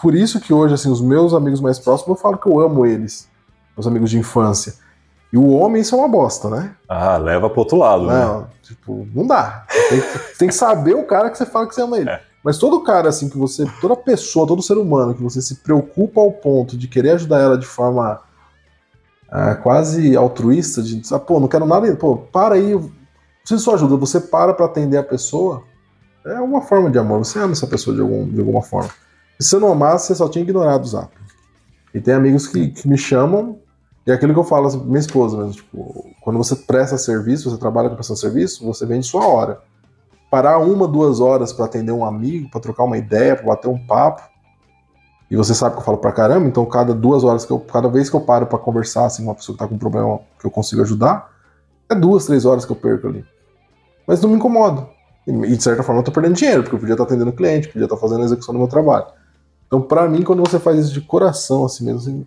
por 0.00 0.14
isso 0.14 0.40
que 0.40 0.52
hoje, 0.52 0.74
assim, 0.74 0.90
os 0.90 1.00
meus 1.00 1.34
amigos 1.34 1.60
mais 1.60 1.78
próximos, 1.80 2.16
eu 2.16 2.22
falo 2.22 2.38
que 2.38 2.48
eu 2.48 2.60
amo 2.60 2.86
eles, 2.86 3.28
meus 3.76 3.86
amigos 3.86 4.10
de 4.10 4.18
infância. 4.18 4.74
E 5.36 5.38
o 5.38 5.50
homem, 5.50 5.82
isso 5.82 5.94
é 5.94 5.98
uma 5.98 6.08
bosta, 6.08 6.48
né? 6.48 6.74
Ah, 6.88 7.18
leva 7.18 7.50
pro 7.50 7.58
outro 7.58 7.76
lado, 7.76 8.06
né? 8.06 8.24
Não, 8.24 8.46
tipo, 8.62 9.06
não 9.14 9.26
dá. 9.26 9.66
Tem, 9.90 10.00
que- 10.00 10.38
tem 10.38 10.48
que 10.48 10.54
saber 10.54 10.94
o 10.96 11.04
cara 11.04 11.28
que 11.28 11.36
você 11.36 11.44
fala 11.44 11.66
que 11.66 11.74
você 11.74 11.82
ama 11.82 11.98
ele. 11.98 12.08
É. 12.08 12.22
Mas 12.42 12.56
todo 12.56 12.82
cara, 12.82 13.10
assim, 13.10 13.28
que 13.28 13.36
você. 13.36 13.66
Toda 13.78 13.94
pessoa, 13.94 14.46
todo 14.46 14.62
ser 14.62 14.78
humano 14.78 15.14
que 15.14 15.22
você 15.22 15.42
se 15.42 15.56
preocupa 15.56 16.22
ao 16.22 16.32
ponto 16.32 16.74
de 16.74 16.88
querer 16.88 17.10
ajudar 17.10 17.38
ela 17.40 17.58
de 17.58 17.66
forma 17.66 18.18
ah, 19.30 19.54
quase 19.56 20.16
altruísta, 20.16 20.82
de 20.82 21.02
ah, 21.12 21.18
pô, 21.18 21.38
não 21.38 21.48
quero 21.48 21.66
nada, 21.66 21.94
pô, 21.96 22.16
para 22.16 22.54
aí, 22.54 22.74
de 23.44 23.58
sua 23.58 23.74
ajuda, 23.74 23.94
você 23.96 24.18
para 24.18 24.54
pra 24.54 24.64
atender 24.64 24.96
a 24.96 25.02
pessoa, 25.02 25.64
é 26.24 26.40
uma 26.40 26.62
forma 26.62 26.90
de 26.90 26.98
amor, 26.98 27.18
você 27.18 27.38
ama 27.38 27.52
essa 27.52 27.66
pessoa 27.66 27.94
de, 27.94 28.00
algum, 28.00 28.26
de 28.26 28.38
alguma 28.40 28.62
forma. 28.62 28.88
Se 29.38 29.48
você 29.50 29.58
não 29.58 29.70
amasse, 29.72 30.06
você 30.06 30.14
só 30.14 30.28
tinha 30.30 30.42
ignorado 30.42 30.82
o 30.84 30.88
zap. 30.88 31.10
E 31.92 32.00
tem 32.00 32.14
amigos 32.14 32.46
que, 32.46 32.68
que 32.68 32.88
me 32.88 32.96
chamam, 32.96 33.58
e 34.06 34.10
é 34.10 34.14
aquilo 34.14 34.32
que 34.32 34.38
eu 34.38 34.44
falo 34.44 34.66
assim, 34.66 34.78
minha 34.84 34.98
esposa 34.98 35.36
mesmo, 35.36 35.52
tipo, 35.52 36.06
quando 36.20 36.36
você 36.36 36.54
presta 36.54 36.96
serviço, 36.96 37.50
você 37.50 37.58
trabalha 37.58 37.88
com 37.88 37.96
prestação 37.96 38.14
de 38.14 38.20
serviço, 38.20 38.64
você 38.64 38.86
vende 38.86 39.06
sua 39.06 39.26
hora. 39.26 39.60
Parar 40.30 40.58
uma, 40.58 40.86
duas 40.86 41.20
horas 41.20 41.52
pra 41.52 41.64
atender 41.64 41.92
um 41.92 42.04
amigo, 42.04 42.48
pra 42.50 42.60
trocar 42.60 42.84
uma 42.84 42.96
ideia, 42.96 43.34
pra 43.34 43.46
bater 43.46 43.68
um 43.68 43.86
papo, 43.86 44.22
e 45.28 45.36
você 45.36 45.54
sabe 45.54 45.74
que 45.74 45.80
eu 45.80 45.84
falo 45.84 45.98
pra 45.98 46.12
caramba, 46.12 46.46
então 46.46 46.64
cada 46.66 46.94
duas 46.94 47.24
horas 47.24 47.44
que 47.44 47.50
eu, 47.50 47.58
cada 47.58 47.88
vez 47.88 48.08
que 48.08 48.14
eu 48.14 48.20
paro 48.20 48.46
pra 48.46 48.58
conversar 48.58 49.06
assim, 49.06 49.24
com 49.24 49.30
uma 49.30 49.34
pessoa 49.34 49.56
que 49.56 49.58
tá 49.58 49.66
com 49.66 49.74
um 49.74 49.78
problema 49.78 50.20
que 50.38 50.46
eu 50.46 50.50
consigo 50.50 50.82
ajudar, 50.82 51.32
é 51.88 51.94
duas, 51.94 52.26
três 52.26 52.44
horas 52.44 52.64
que 52.64 52.70
eu 52.70 52.76
perco 52.76 53.08
ali. 53.08 53.24
Mas 54.06 54.20
não 54.20 54.30
me 54.30 54.36
incomodo. 54.36 54.88
E, 55.26 55.56
de 55.56 55.62
certa 55.62 55.82
forma 55.82 56.00
eu 56.00 56.04
tô 56.04 56.12
perdendo 56.12 56.36
dinheiro, 56.36 56.62
porque 56.62 56.76
eu 56.76 56.78
podia 56.78 56.94
estar 56.94 57.02
atendendo 57.02 57.32
cliente, 57.32 57.66
podia 57.66 57.86
estar 57.86 57.96
fazendo 57.96 58.22
a 58.22 58.24
execução 58.24 58.54
do 58.54 58.58
meu 58.58 58.68
trabalho. 58.68 59.06
Então, 59.66 59.82
para 59.82 60.08
mim, 60.08 60.22
quando 60.22 60.48
você 60.48 60.60
faz 60.60 60.78
isso 60.78 60.92
de 60.92 61.00
coração, 61.00 61.64
assim 61.64 61.84
mesmo, 61.84 61.98
assim, 61.98 62.26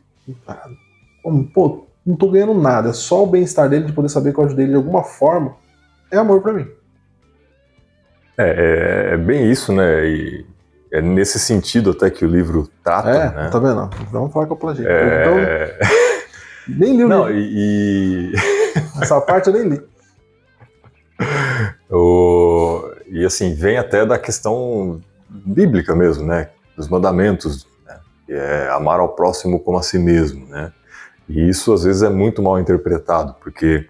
pô, 1.53 1.87
não 2.05 2.15
tô 2.15 2.29
ganhando 2.29 2.53
nada, 2.53 2.89
é 2.89 2.93
só 2.93 3.23
o 3.23 3.27
bem-estar 3.27 3.69
dele, 3.69 3.85
de 3.85 3.93
poder 3.93 4.09
saber 4.09 4.33
que 4.33 4.39
eu 4.39 4.45
ajudei 4.45 4.65
ele 4.65 4.71
de 4.71 4.77
alguma 4.77 5.03
forma, 5.03 5.55
é 6.11 6.17
amor 6.17 6.41
para 6.41 6.53
mim. 6.53 6.67
É, 8.37 8.43
é, 8.47 9.13
é, 9.13 9.17
bem 9.17 9.51
isso, 9.51 9.73
né? 9.73 10.05
E 10.05 10.45
é 10.91 11.01
nesse 11.01 11.37
sentido 11.37 11.91
até 11.91 12.09
que 12.09 12.23
o 12.23 12.27
livro 12.27 12.69
trata, 12.83 13.09
é, 13.09 13.35
né? 13.35 13.49
tá 13.49 13.59
vendo? 13.59 13.89
Vamos 14.11 14.31
falar 14.31 14.47
com 14.47 14.53
a 14.53 14.57
plagia. 14.57 14.87
É... 14.87 15.21
Então, 15.21 15.97
nem 16.79 16.95
li 16.95 17.03
o 17.03 17.07
Não, 17.07 17.27
livro. 17.27 17.37
e... 17.37 18.33
Essa 19.01 19.19
parte 19.19 19.47
eu 19.47 19.53
nem 19.53 19.67
li. 19.67 19.81
o... 21.91 22.91
E 23.07 23.25
assim, 23.25 23.53
vem 23.53 23.77
até 23.77 24.05
da 24.05 24.17
questão 24.17 25.01
bíblica 25.29 25.93
mesmo, 25.93 26.25
né? 26.25 26.49
Dos 26.77 26.87
mandamentos, 26.87 27.67
né? 27.85 27.99
que 28.25 28.33
é 28.33 28.69
amar 28.69 28.99
ao 29.01 29.09
próximo 29.09 29.59
como 29.59 29.77
a 29.77 29.83
si 29.83 29.99
mesmo, 29.99 30.47
né? 30.47 30.71
E 31.29 31.47
isso 31.47 31.71
às 31.71 31.83
vezes 31.83 32.01
é 32.01 32.09
muito 32.09 32.41
mal 32.41 32.59
interpretado, 32.59 33.35
porque 33.39 33.87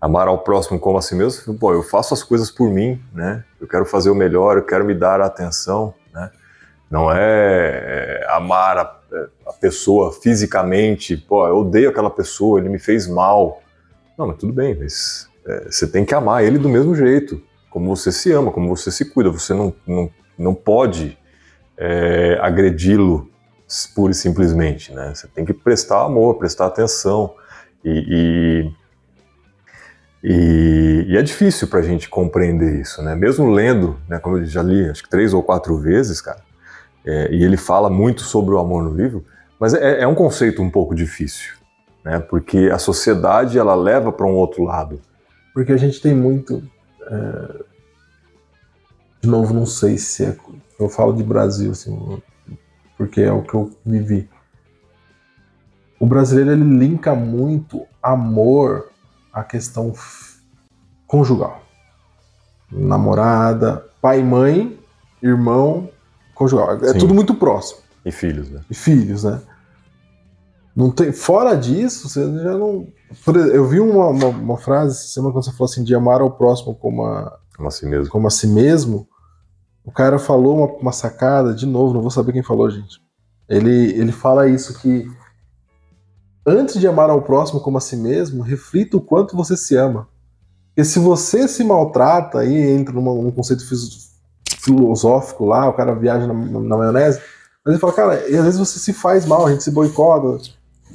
amar 0.00 0.26
ao 0.26 0.38
próximo 0.38 0.80
como 0.80 0.96
a 0.96 1.02
si 1.02 1.14
mesmo, 1.14 1.58
pô, 1.58 1.74
eu 1.74 1.82
faço 1.82 2.14
as 2.14 2.22
coisas 2.22 2.50
por 2.50 2.70
mim, 2.70 3.00
né? 3.12 3.44
Eu 3.60 3.68
quero 3.68 3.84
fazer 3.84 4.10
o 4.10 4.14
melhor, 4.14 4.56
eu 4.56 4.64
quero 4.64 4.84
me 4.84 4.94
dar 4.94 5.20
atenção, 5.20 5.92
né? 6.14 6.30
Não 6.90 7.12
é, 7.12 8.22
é 8.24 8.26
amar 8.30 8.78
a, 8.78 8.98
a, 9.46 9.52
pessoa 9.52 10.12
fisicamente, 10.12 11.16
pô, 11.16 11.46
eu 11.46 11.58
odeio 11.58 11.90
aquela 11.90 12.10
pessoa, 12.10 12.58
ele 12.58 12.70
me 12.70 12.78
fez 12.78 13.06
mal. 13.06 13.60
Não, 14.16 14.28
mas 14.28 14.38
tudo 14.38 14.52
bem, 14.52 14.74
mas 14.74 15.28
é, 15.46 15.66
você 15.70 15.86
tem 15.86 16.04
que 16.04 16.14
amar 16.14 16.42
ele 16.42 16.58
do 16.58 16.68
mesmo 16.68 16.94
jeito, 16.94 17.42
como 17.70 17.94
você 17.94 18.10
se 18.10 18.32
ama, 18.32 18.50
como 18.50 18.74
você 18.74 18.90
se 18.90 19.04
cuida. 19.04 19.30
Você 19.30 19.52
não, 19.52 19.74
não, 19.86 20.10
não 20.38 20.54
pode 20.54 21.18
é, 21.76 22.38
agredi-lo 22.40 23.28
pura 23.94 24.12
e 24.12 24.14
simplesmente, 24.14 24.92
né? 24.92 25.12
Você 25.14 25.26
tem 25.28 25.44
que 25.44 25.52
prestar 25.52 26.04
amor, 26.04 26.38
prestar 26.38 26.66
atenção 26.66 27.34
e, 27.84 28.04
e 28.08 28.78
e, 30.22 31.06
e, 31.08 31.16
é 31.16 31.22
difícil 31.22 31.68
para 31.68 31.78
a 31.78 31.82
gente 31.82 32.08
compreender 32.08 32.80
isso, 32.80 33.02
né? 33.02 33.14
Mesmo 33.14 33.48
lendo, 33.50 33.96
né, 34.08 34.18
como 34.18 34.38
eu 34.38 34.44
já 34.44 34.62
li, 34.62 34.88
acho 34.90 35.02
que 35.02 35.08
três 35.08 35.32
ou 35.32 35.42
quatro 35.42 35.78
vezes, 35.78 36.20
cara, 36.20 36.40
é, 37.06 37.32
e 37.32 37.44
ele 37.44 37.56
fala 37.56 37.88
muito 37.88 38.22
sobre 38.22 38.52
o 38.54 38.58
amor 38.58 38.82
no 38.82 38.94
livro, 38.94 39.24
mas 39.60 39.74
é, 39.74 40.02
é 40.02 40.06
um 40.06 40.14
conceito 40.14 40.60
um 40.60 40.70
pouco 40.70 40.94
difícil, 40.94 41.54
né? 42.04 42.18
Porque 42.18 42.68
a 42.72 42.78
sociedade 42.78 43.58
ela 43.58 43.74
leva 43.74 44.10
para 44.10 44.26
um 44.26 44.34
outro 44.34 44.64
lado. 44.64 45.00
Porque 45.54 45.72
a 45.72 45.76
gente 45.76 46.00
tem 46.00 46.14
muito, 46.14 46.62
é... 47.02 47.64
de 49.22 49.28
novo, 49.28 49.54
não 49.54 49.66
sei 49.66 49.98
se 49.98 50.24
é, 50.24 50.36
eu 50.78 50.88
falo 50.88 51.12
de 51.12 51.22
Brasil, 51.22 51.70
assim, 51.70 52.20
porque 52.98 53.22
é 53.22 53.32
o 53.32 53.42
que 53.42 53.54
eu 53.54 53.70
vivi. 53.86 54.28
O 56.00 56.06
brasileiro 56.06 56.50
ele 56.50 56.78
linka 56.78 57.14
muito 57.14 57.86
amor 58.02 58.90
à 59.32 59.44
questão 59.44 59.92
conjugal. 61.06 61.62
Namorada, 62.70 63.86
pai, 64.02 64.22
mãe, 64.22 64.78
irmão, 65.22 65.88
conjugal. 66.34 66.76
É 66.84 66.92
Sim. 66.92 66.98
tudo 66.98 67.14
muito 67.14 67.34
próximo. 67.34 67.80
E 68.04 68.10
filhos, 68.10 68.50
né? 68.50 68.60
E 68.68 68.74
filhos, 68.74 69.24
né? 69.24 69.40
Não 70.74 70.90
tem, 70.90 71.12
fora 71.12 71.56
disso, 71.56 72.08
você 72.08 72.22
já 72.40 72.56
não. 72.56 72.86
Eu 73.52 73.66
vi 73.66 73.80
uma, 73.80 74.08
uma, 74.08 74.26
uma 74.28 74.56
frase, 74.56 75.08
semana 75.08 75.32
quando 75.32 75.44
você 75.44 75.52
falou 75.52 75.64
assim, 75.64 75.82
de 75.82 75.94
amar 75.94 76.20
ao 76.20 76.30
próximo 76.30 76.74
como 76.74 77.04
a, 77.04 77.36
como 77.56 77.68
a 77.68 77.70
si 77.70 77.86
mesmo. 77.86 78.10
Como 78.10 78.26
a 78.26 78.30
si 78.30 78.46
mesmo. 78.46 79.08
O 79.88 79.90
cara 79.90 80.18
falou 80.18 80.58
uma, 80.58 80.66
uma 80.66 80.92
sacada, 80.92 81.54
de 81.54 81.64
novo, 81.64 81.94
não 81.94 82.02
vou 82.02 82.10
saber 82.10 82.34
quem 82.34 82.42
falou, 82.42 82.68
gente. 82.68 83.00
Ele, 83.48 83.98
ele 83.98 84.12
fala 84.12 84.46
isso 84.46 84.78
que 84.78 85.10
antes 86.46 86.78
de 86.78 86.86
amar 86.86 87.08
ao 87.08 87.22
próximo 87.22 87.58
como 87.58 87.78
a 87.78 87.80
si 87.80 87.96
mesmo, 87.96 88.42
reflita 88.42 88.98
o 88.98 89.00
quanto 89.00 89.34
você 89.34 89.56
se 89.56 89.74
ama. 89.76 90.06
Porque 90.66 90.84
se 90.84 90.98
você 90.98 91.48
se 91.48 91.64
maltrata, 91.64 92.40
aí 92.40 92.54
entra 92.70 92.92
numa, 92.92 93.14
num 93.14 93.30
conceito 93.30 93.64
filosófico 94.60 95.46
lá, 95.46 95.66
o 95.66 95.72
cara 95.72 95.94
viaja 95.94 96.26
na, 96.26 96.34
na 96.34 96.76
maionese, 96.76 97.22
mas 97.64 97.72
ele 97.72 97.80
fala, 97.80 97.92
cara, 97.94 98.28
e 98.28 98.36
às 98.36 98.44
vezes 98.44 98.60
você 98.60 98.78
se 98.78 98.92
faz 98.92 99.24
mal, 99.24 99.46
a 99.46 99.50
gente 99.50 99.64
se 99.64 99.70
boicota. 99.70 100.50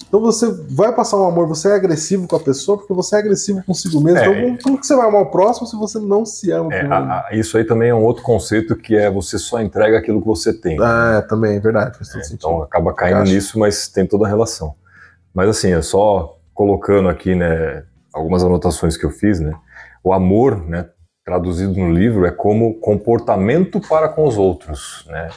Então 0.07 0.21
você 0.21 0.47
vai 0.69 0.93
passar 0.93 1.17
um 1.17 1.27
amor, 1.27 1.47
você 1.47 1.69
é 1.69 1.73
agressivo 1.73 2.27
com 2.27 2.35
a 2.35 2.39
pessoa 2.39 2.77
porque 2.77 2.93
você 2.93 3.15
é 3.15 3.19
agressivo 3.19 3.63
consigo 3.63 3.99
mesmo. 3.99 4.19
É, 4.19 4.49
então 4.49 4.57
como 4.63 4.79
que 4.79 4.85
você 4.85 4.95
vai 4.95 5.07
amar 5.07 5.21
o 5.21 5.31
próximo 5.31 5.67
se 5.67 5.75
você 5.75 5.99
não 5.99 6.25
se 6.25 6.51
ama? 6.51 6.73
É, 6.73 6.85
a, 6.85 7.27
a, 7.27 7.29
isso 7.31 7.57
aí 7.57 7.63
também 7.63 7.89
é 7.89 7.95
um 7.95 8.03
outro 8.03 8.23
conceito 8.23 8.75
que 8.75 8.95
é 8.95 9.09
você 9.09 9.39
só 9.39 9.61
entrega 9.61 9.97
aquilo 9.97 10.21
que 10.21 10.27
você 10.27 10.53
tem. 10.53 10.77
É, 10.79 11.21
também, 11.21 11.57
é 11.57 11.59
verdade, 11.59 11.97
faz 11.97 12.09
todo 12.09 12.21
é. 12.21 12.33
Então 12.33 12.61
acaba 12.61 12.93
caindo 12.93 13.23
nisso, 13.23 13.57
mas 13.57 13.87
tem 13.87 14.05
toda 14.05 14.25
a 14.25 14.29
relação. 14.29 14.75
Mas 15.33 15.49
assim, 15.49 15.71
é 15.71 15.81
só 15.81 16.37
colocando 16.53 17.09
aqui, 17.09 17.33
né, 17.33 17.83
algumas 18.13 18.43
anotações 18.43 18.95
que 18.95 19.05
eu 19.05 19.09
fiz, 19.09 19.39
né? 19.39 19.53
O 20.03 20.13
amor, 20.13 20.63
né, 20.67 20.85
traduzido 21.25 21.73
no 21.73 21.91
livro, 21.91 22.25
é 22.25 22.31
como 22.31 22.75
comportamento 22.79 23.81
para 23.81 24.07
com 24.09 24.27
os 24.27 24.37
outros, 24.37 25.05
né? 25.09 25.29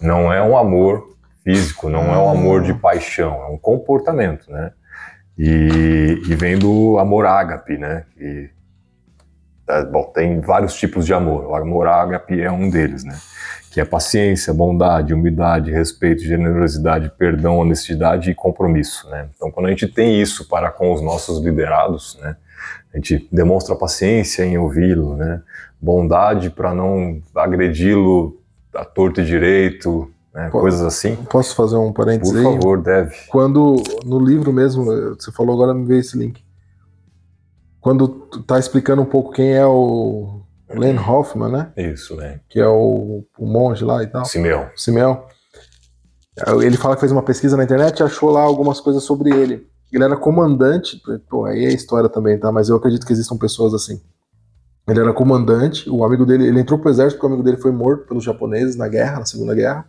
Não 0.00 0.32
é 0.32 0.42
um 0.42 0.56
amor 0.56 1.13
físico, 1.44 1.90
não 1.90 2.12
é 2.12 2.18
um 2.18 2.30
amor 2.30 2.62
de 2.62 2.72
paixão, 2.72 3.42
é 3.42 3.46
um 3.46 3.58
comportamento, 3.58 4.50
né? 4.50 4.72
E, 5.38 6.22
e 6.26 6.34
vem 6.34 6.58
do 6.58 6.98
amor 6.98 7.26
ágape, 7.26 7.76
né? 7.76 8.04
Que, 8.16 8.50
é, 9.68 9.84
bom, 9.84 10.04
tem 10.04 10.40
vários 10.40 10.74
tipos 10.74 11.04
de 11.04 11.12
amor. 11.12 11.46
O 11.46 11.54
amor 11.54 11.86
ágape 11.86 12.40
é 12.40 12.50
um 12.50 12.70
deles, 12.70 13.04
né? 13.04 13.16
Que 13.70 13.80
é 13.80 13.84
paciência, 13.84 14.54
bondade, 14.54 15.12
humildade, 15.12 15.70
respeito, 15.70 16.22
generosidade, 16.22 17.12
perdão, 17.18 17.58
honestidade 17.58 18.30
e 18.30 18.34
compromisso, 18.34 19.08
né? 19.10 19.28
Então, 19.34 19.50
quando 19.50 19.66
a 19.66 19.70
gente 19.70 19.86
tem 19.86 20.20
isso 20.20 20.48
para 20.48 20.70
com 20.70 20.92
os 20.92 21.02
nossos 21.02 21.44
liderados, 21.44 22.18
né? 22.22 22.36
A 22.92 22.96
gente 22.96 23.28
demonstra 23.30 23.74
paciência 23.74 24.44
em 24.44 24.56
ouvi-lo, 24.56 25.16
né? 25.16 25.42
Bondade 25.80 26.48
para 26.48 26.72
não 26.72 27.20
agredi-lo 27.34 28.40
a 28.72 28.84
torto 28.84 29.20
e 29.20 29.24
direito, 29.24 30.13
né? 30.34 30.50
coisas 30.50 30.82
assim. 30.82 31.16
Posso 31.30 31.54
fazer 31.54 31.76
um 31.76 31.92
parênteses 31.92 32.34
Por 32.34 32.42
favor, 32.42 32.82
deve. 32.82 33.14
Quando, 33.28 33.76
no 34.04 34.18
livro 34.18 34.52
mesmo, 34.52 34.84
você 35.14 35.30
falou 35.30 35.54
agora, 35.54 35.72
me 35.72 35.86
veio 35.86 36.00
esse 36.00 36.18
link. 36.18 36.44
Quando 37.80 38.08
tá 38.46 38.58
explicando 38.58 39.02
um 39.02 39.06
pouco 39.06 39.32
quem 39.32 39.54
é 39.54 39.64
o 39.64 40.40
Len 40.70 40.98
Hoffman, 40.98 41.50
né? 41.50 41.72
Isso, 41.76 42.16
né? 42.16 42.40
Que 42.48 42.58
é 42.58 42.66
o, 42.66 43.24
o 43.38 43.46
monge 43.46 43.84
lá 43.84 44.02
e 44.02 44.06
tal. 44.06 44.24
Simeão. 44.24 44.68
Simeão. 44.74 45.24
Ele 46.62 46.76
fala 46.76 46.96
que 46.96 47.00
fez 47.00 47.12
uma 47.12 47.22
pesquisa 47.22 47.56
na 47.56 47.62
internet 47.62 48.00
e 48.00 48.02
achou 48.02 48.30
lá 48.30 48.40
algumas 48.40 48.80
coisas 48.80 49.04
sobre 49.04 49.30
ele. 49.30 49.68
Ele 49.92 50.02
era 50.02 50.16
comandante, 50.16 51.00
pô, 51.28 51.44
aí 51.44 51.66
é 51.66 51.68
história 51.68 52.08
também, 52.08 52.36
tá? 52.36 52.50
Mas 52.50 52.68
eu 52.68 52.74
acredito 52.74 53.06
que 53.06 53.12
existam 53.12 53.36
pessoas 53.36 53.72
assim. 53.72 54.00
Ele 54.88 54.98
era 54.98 55.12
comandante, 55.12 55.88
o 55.88 56.04
amigo 56.04 56.26
dele, 56.26 56.46
ele 56.48 56.60
entrou 56.60 56.78
pro 56.78 56.90
exército 56.90 57.16
porque 57.16 57.26
o 57.26 57.28
amigo 57.28 57.44
dele 57.44 57.62
foi 57.62 57.70
morto 57.70 58.06
pelos 58.06 58.24
japoneses 58.24 58.74
na 58.74 58.88
guerra, 58.88 59.20
na 59.20 59.26
Segunda 59.26 59.54
Guerra. 59.54 59.88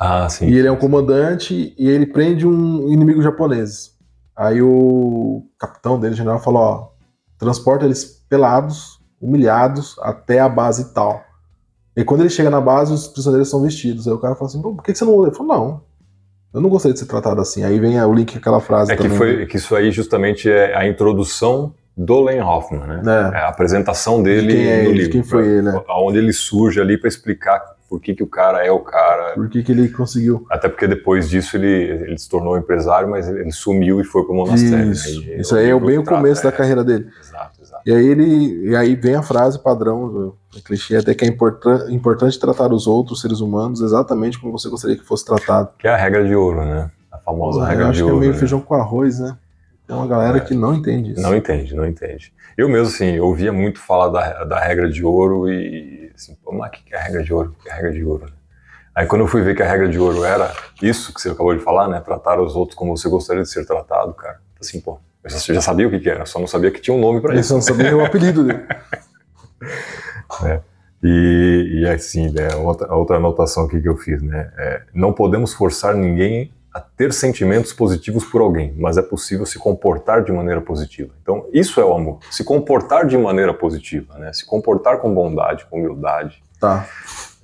Ah, 0.00 0.26
sim. 0.30 0.48
E 0.48 0.56
ele 0.56 0.66
é 0.66 0.72
um 0.72 0.76
comandante 0.76 1.74
e 1.76 1.88
ele 1.88 2.06
prende 2.06 2.46
um 2.46 2.88
inimigo 2.88 3.20
japonês. 3.20 3.90
Aí 4.34 4.62
o 4.62 5.44
capitão 5.58 6.00
dele, 6.00 6.14
o 6.14 6.16
general, 6.16 6.38
falou: 6.38 6.62
ó, 6.62 6.88
transporta 7.38 7.84
eles 7.84 8.24
pelados, 8.26 8.98
humilhados, 9.20 9.96
até 10.00 10.40
a 10.40 10.48
base 10.48 10.94
tal. 10.94 11.22
E 11.94 12.02
quando 12.02 12.20
ele 12.20 12.30
chega 12.30 12.48
na 12.48 12.62
base, 12.62 12.94
os 12.94 13.08
prisioneiros 13.08 13.50
são 13.50 13.60
vestidos. 13.60 14.08
Aí 14.08 14.14
o 14.14 14.18
cara 14.18 14.34
fala 14.34 14.46
assim: 14.46 14.62
por 14.62 14.82
que 14.82 14.94
você 14.94 15.04
não. 15.04 15.22
Ele 15.22 15.34
falou: 15.34 15.54
não, 15.54 15.82
eu 16.54 16.62
não 16.62 16.70
gostaria 16.70 16.94
de 16.94 17.00
ser 17.00 17.06
tratado 17.06 17.38
assim. 17.38 17.62
Aí 17.62 17.78
vem 17.78 18.02
o 18.02 18.14
link 18.14 18.32
com 18.32 18.38
aquela 18.38 18.60
frase. 18.60 18.90
É 18.92 18.96
que, 18.96 19.10
foi, 19.10 19.44
que 19.44 19.58
isso 19.58 19.76
aí 19.76 19.90
justamente 19.90 20.50
é 20.50 20.74
a 20.74 20.88
introdução 20.88 21.74
do 21.94 22.22
Len 22.22 22.40
Hoffman, 22.40 22.86
né? 22.86 23.02
É. 23.04 23.36
é 23.36 23.40
a 23.42 23.48
apresentação 23.48 24.22
dele 24.22 24.46
de 24.46 24.54
quem 24.54 24.66
é 24.66 24.82
no 24.82 24.88
ele, 24.88 24.98
livro. 24.98 25.12
Quem 25.12 25.22
foi 25.22 25.46
ele, 25.46 25.62
né? 25.62 25.82
Onde 25.90 26.16
ele 26.16 26.32
surge 26.32 26.80
ali 26.80 26.96
para 26.96 27.08
explicar 27.08 27.60
por 27.90 28.00
que, 28.00 28.14
que 28.14 28.22
o 28.22 28.26
cara 28.28 28.64
é 28.64 28.70
o 28.70 28.78
cara. 28.78 29.32
Por 29.34 29.50
que, 29.50 29.64
que 29.64 29.72
ele 29.72 29.88
conseguiu. 29.88 30.46
Até 30.48 30.68
porque 30.68 30.86
depois 30.86 31.28
disso 31.28 31.56
ele, 31.56 31.66
ele 31.66 32.16
se 32.16 32.28
tornou 32.28 32.56
empresário, 32.56 33.10
mas 33.10 33.28
ele 33.28 33.50
sumiu 33.50 34.00
e 34.00 34.04
foi 34.04 34.22
para 34.22 34.32
o 34.32 34.36
monastério. 34.36 34.92
Isso, 34.92 35.20
né? 35.26 35.40
isso 35.40 35.56
aí 35.56 35.68
é 35.68 35.80
bem 35.80 35.98
o 35.98 36.04
começo 36.04 36.40
da 36.44 36.52
carreira 36.52 36.84
dele. 36.84 37.08
Exato, 37.20 37.60
exato. 37.60 37.82
E 37.84 37.92
aí, 37.92 38.06
ele, 38.06 38.68
e 38.68 38.76
aí 38.76 38.94
vem 38.94 39.16
a 39.16 39.22
frase 39.22 39.58
padrão 39.58 40.08
do, 40.08 40.36
do 40.52 40.62
clichê, 40.62 40.96
até 40.96 41.12
que 41.14 41.24
é 41.24 41.28
importan 41.28 41.90
importante 41.90 42.38
tratar 42.38 42.72
os 42.72 42.86
outros 42.86 43.20
seres 43.20 43.40
humanos 43.40 43.80
exatamente 43.80 44.38
como 44.38 44.56
você 44.56 44.68
gostaria 44.68 44.96
que 44.96 45.04
fosse 45.04 45.24
tratado. 45.24 45.70
Que 45.76 45.88
é 45.88 45.90
a 45.90 45.96
regra 45.96 46.24
de 46.24 46.36
ouro, 46.36 46.64
né? 46.64 46.88
A 47.10 47.18
famosa 47.18 47.66
regra 47.66 47.88
acho 47.88 47.94
de 47.94 48.04
ouro. 48.04 48.14
Acho 48.14 48.20
que 48.20 48.24
é 48.24 48.28
meio 48.28 48.32
né? 48.34 48.38
feijão 48.38 48.60
com 48.60 48.74
arroz, 48.74 49.18
né? 49.18 49.36
Tem 49.84 49.96
uma 49.96 50.06
galera 50.06 50.36
é, 50.36 50.40
que 50.40 50.54
não 50.54 50.72
entende 50.72 51.10
isso. 51.10 51.20
Não 51.20 51.34
entende, 51.34 51.74
não 51.74 51.84
entende. 51.84 52.32
Eu 52.56 52.68
mesmo, 52.68 52.86
assim, 52.86 53.18
ouvia 53.18 53.52
muito 53.52 53.80
falar 53.80 54.08
da, 54.10 54.44
da 54.44 54.60
regra 54.60 54.88
de 54.88 55.04
ouro 55.04 55.50
e, 55.50 56.09
assim, 56.20 56.36
pô, 56.44 56.52
mas 56.52 56.68
o 56.68 56.72
que 56.72 56.94
é 56.94 56.98
a 56.98 57.02
regra 57.02 57.22
de 57.22 57.32
ouro? 57.32 57.56
O 57.58 57.62
que 57.62 57.68
é 57.68 57.72
a 57.72 57.76
regra 57.76 57.92
de 57.92 58.04
ouro? 58.04 58.26
Aí 58.94 59.06
quando 59.06 59.22
eu 59.22 59.26
fui 59.26 59.42
ver 59.42 59.56
que 59.56 59.62
a 59.62 59.68
regra 59.68 59.88
de 59.88 59.98
ouro 59.98 60.24
era 60.24 60.52
isso 60.82 61.14
que 61.14 61.20
você 61.20 61.30
acabou 61.30 61.54
de 61.56 61.62
falar, 61.62 61.88
né? 61.88 62.00
Tratar 62.00 62.40
os 62.40 62.54
outros 62.54 62.76
como 62.76 62.96
você 62.96 63.08
gostaria 63.08 63.42
de 63.42 63.48
ser 63.48 63.64
tratado, 63.64 64.12
cara. 64.12 64.40
Assim, 64.60 64.80
pô, 64.80 64.98
eu 65.24 65.30
já 65.30 65.60
sabia 65.60 65.88
o 65.88 65.90
que, 65.90 66.00
que 66.00 66.10
era, 66.10 66.26
só 66.26 66.38
não 66.38 66.46
sabia 66.46 66.70
que 66.70 66.80
tinha 66.80 66.94
um 66.94 67.00
nome 67.00 67.20
para 67.20 67.34
isso. 67.34 67.52
Eu 67.52 67.56
não 67.56 67.62
sabia 67.62 67.96
o 67.96 68.04
apelido 68.04 68.44
dele. 68.44 68.66
Né? 70.42 70.60
E, 71.02 71.80
e 71.80 71.88
assim, 71.88 72.30
né, 72.30 72.54
outra, 72.56 72.94
outra 72.94 73.16
anotação 73.16 73.64
aqui 73.64 73.80
que 73.80 73.88
eu 73.88 73.96
fiz, 73.96 74.20
né? 74.22 74.52
É, 74.58 74.82
não 74.92 75.14
podemos 75.14 75.54
forçar 75.54 75.94
ninguém 75.94 76.52
a 76.72 76.80
ter 76.80 77.12
sentimentos 77.12 77.72
positivos 77.72 78.24
por 78.24 78.40
alguém, 78.40 78.74
mas 78.76 78.96
é 78.96 79.02
possível 79.02 79.44
se 79.44 79.58
comportar 79.58 80.22
de 80.22 80.32
maneira 80.32 80.60
positiva. 80.60 81.12
Então, 81.20 81.46
isso 81.52 81.80
é 81.80 81.84
o 81.84 81.92
amor. 81.92 82.20
Se 82.30 82.44
comportar 82.44 83.06
de 83.06 83.18
maneira 83.18 83.52
positiva, 83.52 84.16
né? 84.18 84.32
Se 84.32 84.46
comportar 84.46 84.98
com 84.98 85.12
bondade, 85.12 85.66
com 85.66 85.78
humildade. 85.78 86.42
Tá. 86.60 86.86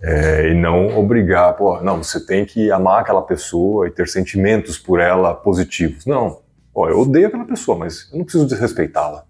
É, 0.02 0.50
e 0.50 0.54
não 0.54 0.96
obrigar, 0.98 1.54
pô, 1.56 1.80
não, 1.80 2.02
você 2.02 2.24
tem 2.24 2.44
que 2.44 2.70
amar 2.70 3.00
aquela 3.00 3.22
pessoa 3.22 3.88
e 3.88 3.90
ter 3.90 4.06
sentimentos 4.06 4.78
por 4.78 5.00
ela 5.00 5.34
positivos. 5.34 6.06
Não, 6.06 6.40
pô, 6.72 6.88
eu 6.88 7.00
odeio 7.00 7.26
aquela 7.26 7.46
pessoa, 7.46 7.76
mas 7.78 8.08
eu 8.12 8.18
não 8.18 8.24
preciso 8.24 8.46
desrespeitá-la. 8.46 9.24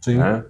Sim. 0.00 0.16
Né? 0.16 0.44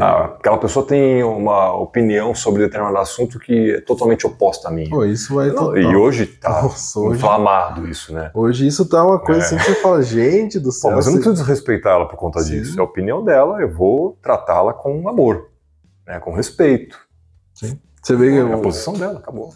Ah, 0.00 0.24
aquela 0.38 0.58
pessoa 0.58 0.86
tem 0.86 1.22
uma 1.24 1.72
opinião 1.74 2.34
sobre 2.34 2.62
determinado 2.62 2.98
assunto 2.98 3.38
que 3.38 3.72
é 3.72 3.80
totalmente 3.80 4.26
oposta 4.26 4.68
à 4.68 4.70
minha. 4.70 4.88
Pô, 4.90 5.04
isso 5.04 5.34
vai 5.34 5.50
Não, 5.50 5.76
e 5.76 5.96
hoje 5.96 6.26
tá 6.26 6.48
Nossa, 6.62 7.00
hoje- 7.00 7.16
inflamado 7.16 7.88
isso, 7.88 8.12
né? 8.12 8.30
Hoje 8.34 8.66
isso 8.66 8.88
tá 8.88 9.04
uma 9.04 9.18
coisa 9.18 9.40
É. 9.40 9.44
assim 9.44 9.56
que 9.56 9.64
você 9.64 9.74
fala, 9.76 10.02
gente 10.02 10.58
do 10.58 10.66
Pô, 10.66 10.72
céu. 10.72 10.90
mas 10.96 11.06
eu 11.06 11.12
não 11.12 11.20
preciso 11.20 11.44
respeitar 11.44 11.90
ela 11.90 12.06
por 12.08 12.16
conta 12.16 12.40
Sim. 12.40 12.50
disso. 12.60 12.78
É 12.78 12.80
a 12.80 12.84
opinião 12.84 13.24
dela, 13.24 13.60
eu 13.60 13.70
vou 13.72 14.16
tratá-la 14.22 14.72
com 14.72 15.08
amor, 15.08 15.48
né? 16.06 16.18
com 16.20 16.32
respeito. 16.32 16.98
Você 17.54 18.16
vê 18.16 18.30
que 18.30 18.36
É 18.38 18.42
a 18.42 18.48
eu, 18.50 18.60
posição 18.60 18.94
dela, 18.94 19.18
acabou. 19.18 19.52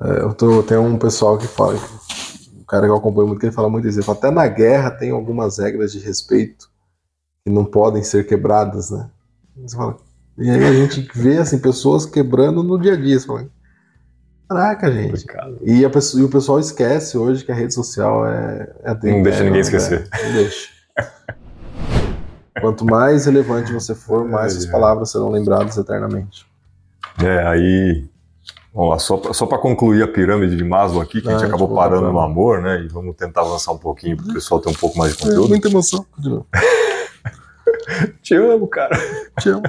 eu 0.00 0.34
tô, 0.34 0.62
tem 0.62 0.76
um 0.78 0.98
pessoal 0.98 1.38
que 1.38 1.46
fala, 1.46 1.74
um 1.74 2.64
cara 2.64 2.86
que 2.86 2.90
eu 2.90 2.96
acompanho 2.96 3.28
muito, 3.28 3.40
que 3.40 3.46
ele 3.46 3.52
fala 3.54 3.68
muito 3.70 3.86
isso. 3.86 3.98
Ele 3.98 4.04
fala, 4.06 4.18
até 4.18 4.30
na 4.30 4.46
guerra 4.48 4.90
tem 4.90 5.10
algumas 5.10 5.58
regras 5.58 5.92
de 5.92 5.98
respeito 6.00 6.70
que 7.44 7.50
não 7.52 7.64
podem 7.64 8.02
ser 8.02 8.26
quebradas, 8.26 8.90
né? 8.90 9.08
Você 9.56 9.76
fala- 9.76 9.96
e 10.38 10.50
aí 10.50 10.64
a 10.64 10.72
gente 10.72 11.08
vê 11.14 11.38
assim, 11.38 11.58
pessoas 11.58 12.06
quebrando 12.06 12.62
no 12.62 12.78
dia 12.78 12.94
a 12.94 12.96
dia. 12.96 13.18
Você 13.18 13.26
fala, 13.26 13.46
Caraca, 14.48 14.92
gente. 14.92 15.24
E, 15.62 15.82
a 15.84 15.88
pessoa- 15.88 16.20
e 16.22 16.24
o 16.26 16.28
pessoal 16.28 16.60
esquece 16.60 17.16
hoje 17.16 17.42
que 17.44 17.50
a 17.50 17.54
rede 17.54 17.72
social 17.72 18.26
é. 18.26 18.70
é 18.82 18.88
Não 19.10 19.22
deixa 19.22 19.40
é, 19.40 19.44
ninguém 19.44 19.58
é, 19.58 19.62
esquecer. 19.62 20.08
não 20.22 20.32
deixa. 20.34 20.68
Quanto 22.60 22.84
mais 22.84 23.24
relevante 23.24 23.72
você 23.72 23.94
for, 23.94 24.28
mais 24.28 24.52
É, 24.52 24.56
suas 24.56 24.68
é. 24.68 24.70
palavras 24.70 25.10
serão 25.10 25.30
lembradas 25.30 25.76
eternamente. 25.78 26.46
É, 27.22 27.46
aí, 27.46 28.04
vamos 28.74 28.90
lá, 28.90 28.98
só, 28.98 29.16
pra- 29.16 29.32
só 29.32 29.46
para 29.46 29.56
concluir 29.58 30.02
a 30.02 30.08
pirâmide 30.08 30.54
de 30.54 30.64
Maslow 30.64 31.00
aqui, 31.00 31.22
que 31.22 31.28
a 31.28 31.30
Ah, 31.30 31.32
gente 31.34 31.42
a 31.44 31.46
gente 31.46 31.54
acabou 31.54 31.68
volta 31.74 31.88
parando 31.90 32.12
no 32.12 32.20
amor, 32.20 32.60
né? 32.60 32.82
E 32.82 32.88
vamos 32.88 33.16
tentar 33.16 33.40
avançar 33.40 33.72
um 33.72 33.78
pouquinho 33.78 34.18
para 34.18 34.26
o 34.30 34.34
pessoal 34.34 34.60
ter 34.60 34.68
um 34.68 34.74
pouco 34.74 34.98
mais 34.98 35.16
de 35.16 35.22
conteúdo. 35.22 35.48
muita 35.48 35.68
emoção. 35.68 36.04
Te 38.22 38.34
amo, 38.34 38.66
cara. 38.68 38.96
Te 39.40 39.48
amo. 39.50 39.62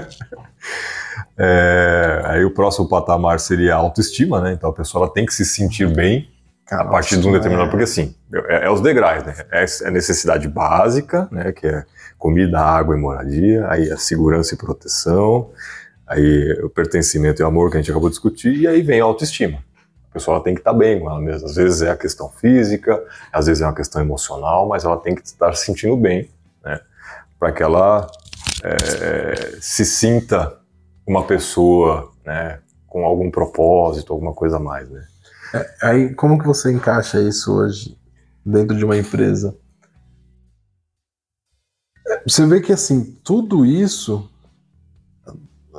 É, 1.37 2.21
aí 2.25 2.45
o 2.45 2.51
próximo 2.53 2.87
patamar 2.87 3.39
seria 3.39 3.73
a 3.73 3.77
autoestima, 3.77 4.39
né? 4.41 4.53
Então 4.53 4.69
a 4.69 4.73
pessoa 4.73 5.05
ela 5.05 5.13
tem 5.13 5.25
que 5.25 5.33
se 5.33 5.45
sentir 5.45 5.87
bem 5.87 6.29
Cara, 6.65 6.83
a 6.83 6.85
partir 6.91 7.17
de 7.19 7.27
um 7.27 7.31
determinado. 7.31 7.67
é- 7.67 7.71
Porque 7.71 7.83
assim, 7.83 8.15
é, 8.47 8.65
é 8.65 8.69
os 8.69 8.81
degraus, 8.81 9.23
né? 9.25 9.33
É 9.51 9.65
a 9.87 9.91
necessidade 9.91 10.47
básica, 10.47 11.27
né? 11.31 11.51
Que 11.51 11.67
é 11.67 11.85
comida, 12.17 12.59
água 12.59 12.95
e 12.95 12.99
moradia, 12.99 13.65
aí 13.69 13.91
a 13.91 13.97
segurança 13.97 14.53
e 14.53 14.57
proteção, 14.57 15.49
aí 16.07 16.53
o 16.63 16.69
pertencimento 16.69 17.41
e 17.41 17.43
o 17.43 17.47
amor 17.47 17.69
que 17.69 17.77
a 17.77 17.81
gente 17.81 17.91
acabou 17.91 18.09
de 18.09 18.13
discutir, 18.15 18.55
e 18.55 18.67
aí 18.67 18.81
vem 18.81 19.01
a 19.01 19.03
autoestima. 19.03 19.57
A 20.09 20.13
pessoa 20.13 20.35
ela 20.35 20.43
tem 20.43 20.53
que 20.53 20.61
estar 20.61 20.73
bem 20.73 20.99
com 20.99 21.09
ela 21.09 21.19
mesma. 21.19 21.49
Às 21.49 21.55
vezes 21.55 21.81
é 21.81 21.89
a 21.89 21.97
questão 21.97 22.29
física, 22.29 23.03
às 23.31 23.47
vezes 23.47 23.61
é 23.61 23.65
uma 23.65 23.73
questão 23.75 23.99
emocional, 24.01 24.67
mas 24.67 24.85
ela 24.85 24.95
tem 24.97 25.15
que 25.15 25.21
estar 25.25 25.53
se 25.55 25.65
sentindo 25.65 25.97
bem, 25.97 26.29
né? 26.63 26.79
Para 27.43 27.51
que 27.51 27.61
ela 27.61 28.09
é, 28.63 29.57
se 29.59 29.83
sinta 29.83 30.61
uma 31.05 31.25
pessoa, 31.27 32.13
né? 32.25 32.61
Com 32.87 33.03
algum 33.03 33.29
propósito, 33.29 34.13
alguma 34.13 34.33
coisa 34.33 34.55
a 34.55 34.59
mais, 34.61 34.89
né? 34.89 35.05
Aí, 35.81 36.15
como 36.15 36.39
que 36.39 36.47
você 36.47 36.71
encaixa 36.71 37.19
isso 37.19 37.53
hoje 37.53 37.99
dentro 38.45 38.77
de 38.77 38.85
uma 38.85 38.97
empresa? 38.97 39.57
Você 42.25 42.45
vê 42.45 42.61
que, 42.61 42.71
assim, 42.71 43.11
tudo 43.21 43.65
isso, 43.65 44.31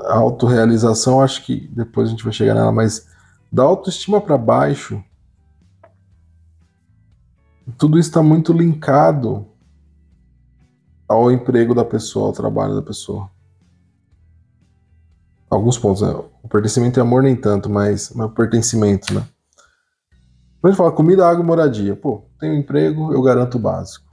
a 0.05 0.19
autorrealização, 0.19 1.23
acho 1.23 1.47
que 1.47 1.67
depois 1.69 2.09
a 2.09 2.11
gente 2.11 2.25
vai 2.25 2.33
chegar 2.35 2.53
nela, 2.53 2.73
mas 2.73 3.07
da 3.51 3.63
autoestima 3.63 4.21
para 4.21 4.37
baixo, 4.37 5.03
tudo 7.79 7.99
está 7.99 8.23
muito 8.23 8.53
linkado 8.53 9.54
ao 11.09 11.31
emprego 11.31 11.75
da 11.75 11.85
pessoa, 11.85 12.27
ao 12.27 12.33
trabalho 12.33 12.75
da 12.75 12.83
pessoa. 12.83 13.31
Alguns 15.49 15.79
pontos, 15.79 16.03
né? 16.03 16.13
O 16.43 16.49
pertencimento 16.49 16.99
e 16.99 17.01
amor 17.01 17.23
nem 17.23 17.37
tanto, 17.37 17.71
mas, 17.71 18.11
mas 18.11 18.27
o 18.27 18.31
pertencimento, 18.31 19.15
né? 19.15 19.25
Quando 20.61 20.65
a 20.65 20.69
gente 20.71 20.79
fala 20.79 20.93
comida, 20.93 21.29
água 21.29 21.45
e 21.45 21.47
moradia, 21.47 21.95
pô, 21.95 22.25
tenho 22.41 22.55
um 22.55 22.59
emprego, 22.59 23.13
eu 23.13 23.23
garanto 23.23 23.57
o 23.57 23.61
básico. 23.61 24.07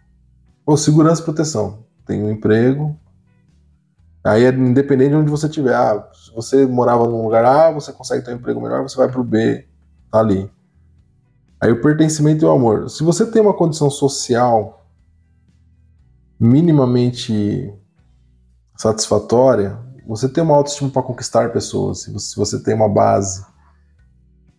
Pô, 0.65 0.75
segurança 0.75 1.21
e 1.21 1.25
proteção, 1.25 1.85
tenho 2.05 2.25
um 2.25 2.31
emprego. 2.31 2.99
Aí 4.23 4.43
é 4.43 4.49
independente 4.49 5.11
de 5.11 5.15
onde 5.15 5.31
você 5.31 5.47
estiver. 5.47 5.73
Ah, 5.73 6.07
se 6.13 6.31
você 6.31 6.65
morava 6.65 7.07
num 7.07 7.23
lugar 7.23 7.43
A, 7.43 7.71
você 7.71 7.91
consegue 7.91 8.23
ter 8.23 8.33
um 8.33 8.35
emprego 8.35 8.61
melhor, 8.61 8.83
você 8.83 8.97
vai 8.97 9.09
pro 9.09 9.23
B, 9.23 9.65
tá 10.11 10.19
ali. 10.19 10.51
Aí 11.59 11.71
o 11.71 11.81
pertencimento 11.81 12.43
e 12.43 12.47
o 12.47 12.51
amor. 12.51 12.89
Se 12.89 13.03
você 13.03 13.25
tem 13.25 13.41
uma 13.41 13.53
condição 13.53 13.89
social 13.89 14.80
minimamente 16.41 17.71
satisfatória, 18.75 19.77
você 20.07 20.27
tem 20.27 20.43
uma 20.43 20.55
autoestima 20.55 20.89
para 20.89 21.03
conquistar 21.03 21.51
pessoas. 21.51 21.99
Se 22.01 22.11
você, 22.11 22.29
se 22.31 22.35
você 22.35 22.59
tem 22.63 22.73
uma 22.73 22.89
base 22.89 23.45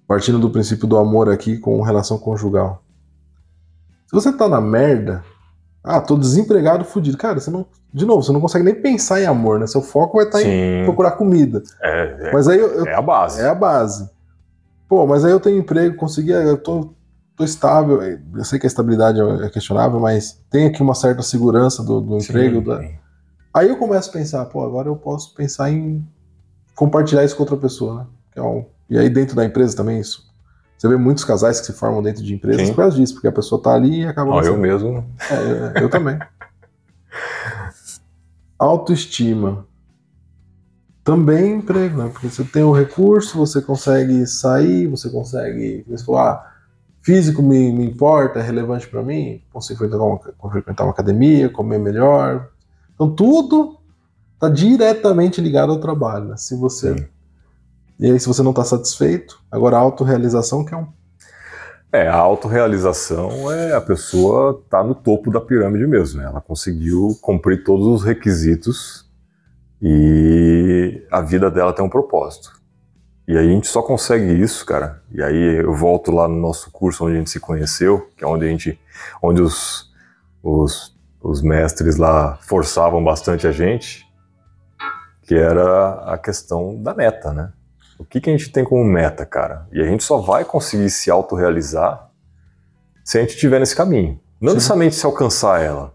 partindo 0.06 0.38
do 0.38 0.48
princípio 0.50 0.86
do 0.86 0.96
amor 0.96 1.28
aqui 1.28 1.58
com 1.58 1.80
relação 1.82 2.16
conjugal. 2.18 2.84
Se 4.06 4.12
você 4.14 4.32
tá 4.32 4.48
na 4.48 4.60
merda, 4.60 5.24
ah, 5.82 6.00
tô 6.00 6.16
desempregado, 6.16 6.84
fudido. 6.84 7.16
Cara, 7.18 7.40
você 7.40 7.50
não. 7.50 7.66
De 7.92 8.06
novo, 8.06 8.22
você 8.22 8.32
não 8.32 8.40
consegue 8.40 8.64
nem 8.64 8.74
pensar 8.80 9.20
em 9.20 9.26
amor, 9.26 9.58
né? 9.58 9.66
Seu 9.66 9.82
foco 9.82 10.16
vai 10.18 10.26
estar 10.26 10.40
em 10.40 10.44
Sim, 10.44 10.84
procurar 10.84 11.12
comida. 11.12 11.62
é, 11.82 12.28
é, 12.28 12.32
Mas 12.32 12.46
aí 12.46 12.58
eu, 12.58 12.68
eu- 12.74 12.86
é 12.86 12.94
a 12.94 13.02
base. 13.02 13.40
é 13.40 13.48
a 13.48 13.54
base. 13.54 14.08
Pô, 14.88 15.06
mas 15.06 15.24
aí 15.24 15.32
eu 15.32 15.40
tenho 15.40 15.58
emprego, 15.58 15.96
consegui, 15.96 16.30
eu 16.30 16.56
tô, 16.58 16.94
tô 17.36 17.44
estável. 17.44 18.00
Eu 18.02 18.44
sei 18.44 18.58
que 18.58 18.66
a 18.66 18.68
estabilidade 18.68 19.20
é 19.20 19.48
questionável, 19.50 19.98
mas 20.00 20.40
tem 20.50 20.66
aqui 20.66 20.82
uma 20.82 20.94
certa 20.94 21.22
segurança 21.22 21.82
do, 21.82 22.00
do 22.00 22.20
Sim, 22.20 22.28
emprego. 22.30 22.60
da- 22.62 22.80
sim. 22.80 22.94
Aí 23.54 23.68
eu 23.68 23.76
começo 23.76 24.08
a 24.10 24.12
pensar, 24.12 24.44
pô, 24.46 24.64
agora 24.64 24.88
eu 24.88 24.96
posso 24.96 25.34
pensar 25.34 25.70
em 25.70 26.06
compartilhar 26.74 27.22
isso 27.24 27.36
com 27.36 27.42
outra 27.42 27.56
pessoa, 27.56 28.00
né? 28.00 28.06
É 28.36 28.42
um- 28.42 28.64
E 28.88 28.98
aí 28.98 29.08
dentro 29.10 29.36
da 29.36 29.44
empresa 29.44 29.76
também 29.76 30.00
isso. 30.00 30.30
Você 30.78 30.88
vê 30.88 30.96
muitos 30.96 31.22
casais 31.24 31.60
que 31.60 31.66
se 31.66 31.72
formam 31.74 32.02
dentro 32.02 32.22
de 32.24 32.34
empresas 32.34 32.66
Sim. 32.66 32.72
por 32.74 32.80
causa 32.82 32.96
disso, 32.96 33.14
porque 33.14 33.28
a 33.28 33.32
pessoa 33.32 33.62
tá 33.62 33.72
ali 33.74 34.00
e 34.00 34.06
acaba. 34.06 34.30
Ó, 34.32 34.42
eu 34.42 34.56
mesmo. 34.56 35.04
É, 35.30 35.78
eu, 35.78 35.82
eu 35.84 35.90
também. 35.90 36.18
Autoestima. 38.58 39.66
Também 41.04 41.56
emprego, 41.56 41.98
né? 42.02 42.08
Porque 42.12 42.28
você 42.28 42.44
tem 42.44 42.62
o 42.62 42.72
recurso, 42.72 43.36
você 43.36 43.60
consegue 43.60 44.24
sair, 44.26 44.86
você 44.86 45.10
consegue. 45.10 45.84
Você 45.88 46.04
falou, 46.04 46.20
ah, 46.20 46.51
físico 47.02 47.42
me, 47.42 47.72
me 47.72 47.84
importa, 47.84 48.38
é 48.38 48.42
relevante 48.42 48.88
para 48.88 49.02
mim, 49.02 49.42
consigo 49.52 49.78
frequentar 49.78 50.04
uma, 50.04 50.50
frequentar 50.50 50.84
uma 50.84 50.92
academia, 50.92 51.48
comer 51.48 51.78
melhor. 51.78 52.48
Então 52.94 53.10
tudo 53.10 53.78
está 54.34 54.48
diretamente 54.48 55.40
ligado 55.40 55.72
ao 55.72 55.80
trabalho. 55.80 56.26
né? 56.26 56.36
Se 56.36 56.56
você. 56.56 56.96
Sim. 56.96 57.06
E 58.00 58.10
aí, 58.10 58.18
se 58.18 58.26
você 58.26 58.42
não 58.42 58.50
está 58.50 58.64
satisfeito, 58.64 59.40
agora 59.50 59.76
a 59.76 59.80
autorrealização, 59.80 60.64
que 60.64 60.74
é 60.74 60.76
um. 60.76 60.88
É, 61.92 62.08
a 62.08 62.16
autorrealização 62.16 63.52
é 63.52 63.74
a 63.74 63.80
pessoa 63.80 64.60
tá 64.68 64.82
no 64.82 64.94
topo 64.94 65.30
da 65.30 65.40
pirâmide 65.40 65.86
mesmo, 65.86 66.20
né? 66.20 66.26
Ela 66.26 66.40
conseguiu 66.40 67.16
cumprir 67.20 67.62
todos 67.62 67.86
os 67.86 68.02
requisitos 68.02 69.08
e 69.80 71.06
a 71.10 71.20
vida 71.20 71.50
dela 71.50 71.72
tem 71.72 71.84
um 71.84 71.90
propósito. 71.90 72.61
E 73.26 73.38
aí 73.38 73.48
a 73.48 73.50
gente 73.50 73.68
só 73.68 73.82
consegue 73.82 74.32
isso, 74.32 74.66
cara. 74.66 75.02
E 75.12 75.22
aí 75.22 75.62
eu 75.62 75.74
volto 75.74 76.10
lá 76.10 76.26
no 76.26 76.36
nosso 76.36 76.70
curso 76.70 77.04
onde 77.04 77.14
a 77.14 77.18
gente 77.18 77.30
se 77.30 77.38
conheceu, 77.38 78.10
que 78.16 78.24
é 78.24 78.26
onde 78.26 78.44
a 78.44 78.48
gente, 78.48 78.80
onde 79.22 79.40
os, 79.40 79.90
os, 80.42 80.96
os 81.20 81.40
mestres 81.40 81.96
lá 81.96 82.36
forçavam 82.42 83.02
bastante 83.02 83.46
a 83.46 83.52
gente, 83.52 84.04
que 85.22 85.34
era 85.34 86.12
a 86.12 86.18
questão 86.18 86.82
da 86.82 86.94
meta, 86.94 87.32
né? 87.32 87.52
O 87.98 88.04
que, 88.04 88.20
que 88.20 88.28
a 88.28 88.36
gente 88.36 88.50
tem 88.50 88.64
como 88.64 88.84
meta, 88.84 89.24
cara? 89.24 89.68
E 89.72 89.80
a 89.80 89.84
gente 89.84 90.02
só 90.02 90.18
vai 90.18 90.44
conseguir 90.44 90.90
se 90.90 91.08
autorrealizar 91.10 92.10
se 93.04 93.18
a 93.18 93.20
gente 93.20 93.34
estiver 93.34 93.60
nesse 93.60 93.76
caminho. 93.76 94.20
Não 94.40 94.50
Sim. 94.50 94.56
necessariamente 94.56 94.96
se 94.96 95.06
alcançar 95.06 95.62
ela. 95.62 95.94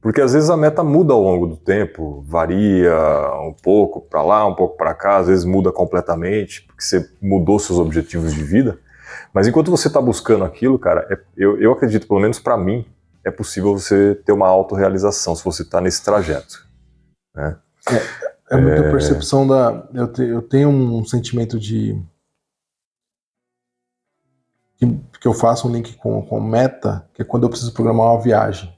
Porque 0.00 0.20
às 0.20 0.32
vezes 0.32 0.48
a 0.48 0.56
meta 0.56 0.82
muda 0.82 1.12
ao 1.12 1.22
longo 1.22 1.46
do 1.46 1.56
tempo, 1.56 2.24
varia 2.26 2.96
um 3.42 3.52
pouco 3.52 4.00
para 4.00 4.22
lá, 4.22 4.46
um 4.46 4.54
pouco 4.54 4.76
para 4.76 4.94
cá, 4.94 5.18
às 5.18 5.26
vezes 5.26 5.44
muda 5.44 5.70
completamente, 5.70 6.62
porque 6.62 6.82
você 6.82 7.06
mudou 7.20 7.58
seus 7.58 7.78
objetivos 7.78 8.32
de 8.32 8.42
vida. 8.42 8.78
Mas 9.32 9.46
enquanto 9.46 9.70
você 9.70 9.88
está 9.88 10.00
buscando 10.00 10.44
aquilo, 10.44 10.78
cara, 10.78 11.06
é- 11.10 11.18
eu, 11.36 11.60
eu 11.60 11.72
acredito, 11.72 12.08
pelo 12.08 12.20
menos 12.20 12.38
para 12.38 12.56
mim, 12.56 12.86
é 13.24 13.30
possível 13.30 13.78
você 13.78 14.14
ter 14.14 14.32
uma 14.32 14.48
autorrealização 14.48 15.36
se 15.36 15.44
você 15.44 15.62
está 15.62 15.80
nesse 15.80 16.02
trajeto. 16.02 16.66
É 18.50 18.56
muita 18.56 18.80
é... 18.80 18.90
percepção 18.90 19.46
da. 19.46 19.86
Eu, 19.94 20.12
te, 20.12 20.22
eu 20.22 20.42
tenho 20.42 20.68
um 20.68 21.04
sentimento 21.04 21.58
de. 21.58 22.02
Que, 24.76 24.86
que 25.20 25.28
eu 25.28 25.34
faço 25.34 25.68
um 25.68 25.72
link 25.72 25.94
com, 25.98 26.22
com 26.22 26.40
meta, 26.40 27.06
que 27.12 27.22
é 27.22 27.24
quando 27.24 27.42
eu 27.44 27.50
preciso 27.50 27.72
programar 27.72 28.06
uma 28.06 28.20
viagem. 28.20 28.74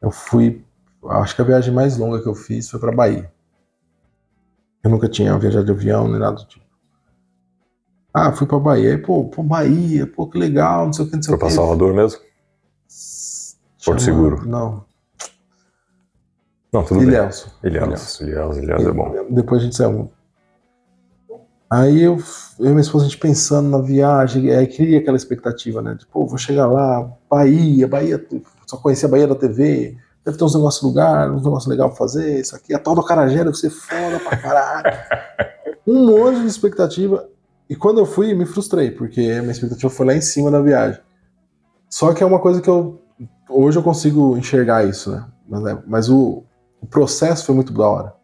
Eu 0.00 0.10
fui. 0.10 0.64
Acho 1.10 1.34
que 1.36 1.42
a 1.42 1.44
viagem 1.44 1.72
mais 1.72 1.96
longa 1.96 2.20
que 2.22 2.28
eu 2.28 2.34
fiz 2.34 2.68
foi 2.70 2.78
para 2.80 2.92
Bahia. 2.92 3.30
Eu 4.82 4.90
nunca 4.90 5.08
tinha 5.08 5.36
viajado 5.38 5.64
de 5.66 5.72
avião 5.72 6.08
nem 6.08 6.18
nada 6.20 6.36
do 6.36 6.44
tipo. 6.44 6.64
Ah, 8.12 8.32
fui 8.32 8.46
pra 8.46 8.58
Bahia. 8.58 8.90
Aí, 8.92 8.98
pô, 8.98 9.24
pô, 9.24 9.42
Bahia, 9.42 10.06
pô, 10.06 10.26
que 10.26 10.38
legal, 10.38 10.86
não 10.86 10.92
sei 10.92 11.04
o 11.04 11.08
que, 11.10 11.16
não 11.16 11.22
sei 11.22 11.28
Foi 11.30 11.36
o 11.36 11.38
que. 11.38 11.44
pra 11.46 11.54
Salvador 11.54 11.94
mesmo? 11.94 12.20
Porto 13.84 14.02
Seguro? 14.02 14.46
Não. 14.46 14.84
Não, 16.72 16.84
tudo 16.84 17.02
Ilhéus. 17.02 17.46
bem. 17.62 17.72
Ilhéus. 17.72 18.20
Ilhéus, 18.20 18.56
Ilhéus 18.58 18.86
é 18.86 18.92
bom. 18.92 19.26
Depois 19.30 19.62
a 19.62 19.64
gente 19.64 19.76
saiu. 19.76 20.10
Aí 21.70 22.02
eu, 22.02 22.16
eu 22.58 22.66
e 22.66 22.68
minha 22.70 22.80
esposa, 22.80 23.04
a 23.04 23.08
gente 23.08 23.18
pensando 23.18 23.68
na 23.68 23.78
viagem, 23.78 24.50
aí 24.50 24.66
cria 24.66 24.98
aquela 24.98 25.16
expectativa, 25.16 25.82
né? 25.82 25.96
Tipo, 25.96 26.26
vou 26.26 26.38
chegar 26.38 26.66
lá, 26.66 27.10
Bahia, 27.30 27.86
Bahia, 27.86 28.26
só 28.68 28.76
conhecia 28.76 29.08
a 29.08 29.10
Bahia 29.10 29.26
da 29.26 29.34
TV, 29.34 29.96
deve 30.24 30.36
ter 30.36 30.44
uns 30.44 30.54
negócios 30.54 30.82
lugar, 30.82 31.30
uns 31.30 31.42
negócios 31.42 31.66
legais 31.66 31.88
pra 31.88 31.96
fazer, 31.96 32.40
isso 32.40 32.54
aqui, 32.54 32.74
a 32.74 32.78
tal 32.78 32.94
do 32.94 33.02
Carajé 33.02 33.42
deve 33.42 33.56
ser 33.56 33.70
foda 33.70 34.20
pra 34.20 34.36
caralho. 34.36 34.98
um 35.86 36.06
monte 36.06 36.42
de 36.42 36.46
expectativa. 36.46 37.26
E 37.68 37.74
quando 37.74 37.98
eu 37.98 38.06
fui, 38.06 38.34
me 38.34 38.44
frustrei, 38.44 38.90
porque 38.90 39.20
minha 39.40 39.50
expectativa 39.50 39.90
foi 39.90 40.06
lá 40.06 40.14
em 40.14 40.20
cima 40.20 40.50
da 40.50 40.60
viagem. 40.60 41.00
Só 41.88 42.12
que 42.12 42.22
é 42.22 42.26
uma 42.26 42.38
coisa 42.38 42.60
que 42.60 42.68
eu. 42.68 43.00
Hoje 43.48 43.78
eu 43.78 43.82
consigo 43.82 44.36
enxergar 44.36 44.84
isso, 44.84 45.10
né? 45.10 45.26
Mas, 45.48 45.66
é, 45.66 45.78
mas 45.86 46.10
o, 46.10 46.44
o 46.80 46.86
processo 46.86 47.46
foi 47.46 47.54
muito 47.54 47.72
da 47.72 47.88
hora. 47.88 48.14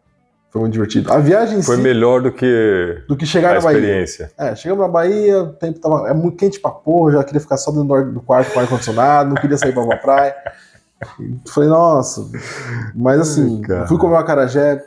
Foi 0.55 0.61
muito 0.61 0.71
divertido. 0.71 1.11
A 1.11 1.17
viagem 1.17 1.61
Foi 1.61 1.75
si, 1.75 1.81
melhor 1.81 2.21
do 2.21 2.31
que, 2.31 3.03
do 3.09 3.17
que 3.17 3.25
chegar 3.25 3.51
a 3.51 3.53
na 3.55 3.59
Bahia. 3.59 3.77
experiência. 3.77 4.31
É, 4.37 4.55
chegamos 4.55 4.85
na 4.85 4.87
Bahia, 4.87 5.43
o 5.43 5.51
tempo 5.51 5.81
tava. 5.81 6.07
É 6.07 6.13
muito 6.13 6.37
quente 6.37 6.61
pra 6.61 6.71
porra, 6.71 7.11
já 7.11 7.25
queria 7.25 7.41
ficar 7.41 7.57
só 7.57 7.71
dentro 7.71 8.13
do 8.13 8.21
quarto 8.21 8.53
com 8.53 8.61
ar-condicionado, 8.61 9.31
não 9.31 9.35
queria 9.35 9.57
sair 9.57 9.73
pra 9.73 9.83
uma 9.83 9.97
praia. 9.97 10.33
Falei, 11.49 11.67
nossa. 11.67 12.31
Mas 12.95 13.19
assim, 13.19 13.61
Ai, 13.69 13.85
fui 13.85 13.97
comer 13.97 14.13
uma 14.13 14.23
carajé. 14.23 14.81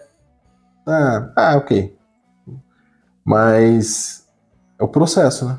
Ah, 0.87 1.33
ah, 1.37 1.57
ok. 1.59 1.95
Mas 3.23 4.27
é 4.81 4.85
o 4.85 4.89
processo, 4.89 5.45
né? 5.45 5.59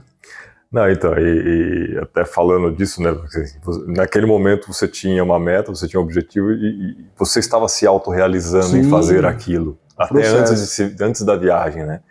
Não, 0.71 0.89
então, 0.89 1.13
e, 1.19 1.93
e 1.93 1.97
até 1.99 2.25
falando 2.25 2.71
disso, 2.71 2.99
né? 2.99 3.11
Porque, 3.11 3.37
assim, 3.37 3.59
naquele 3.87 4.25
momento 4.25 4.73
você 4.73 4.87
tinha 4.87 5.23
uma 5.23 5.39
meta, 5.39 5.71
você 5.71 5.87
tinha 5.87 5.99
um 5.99 6.03
objetivo 6.03 6.51
e, 6.51 6.55
e 6.65 7.05
você 7.15 7.39
estava 7.39 7.67
se 7.67 7.85
autorrealizando 7.85 8.75
em 8.75 8.89
fazer 8.89 9.23
aquilo. 9.23 9.77
Até 9.99 10.27
antes, 10.27 10.77
de 10.77 11.03
antes 11.03 11.21
da 11.23 11.35
viagem, 11.35 11.85
né? 11.85 12.01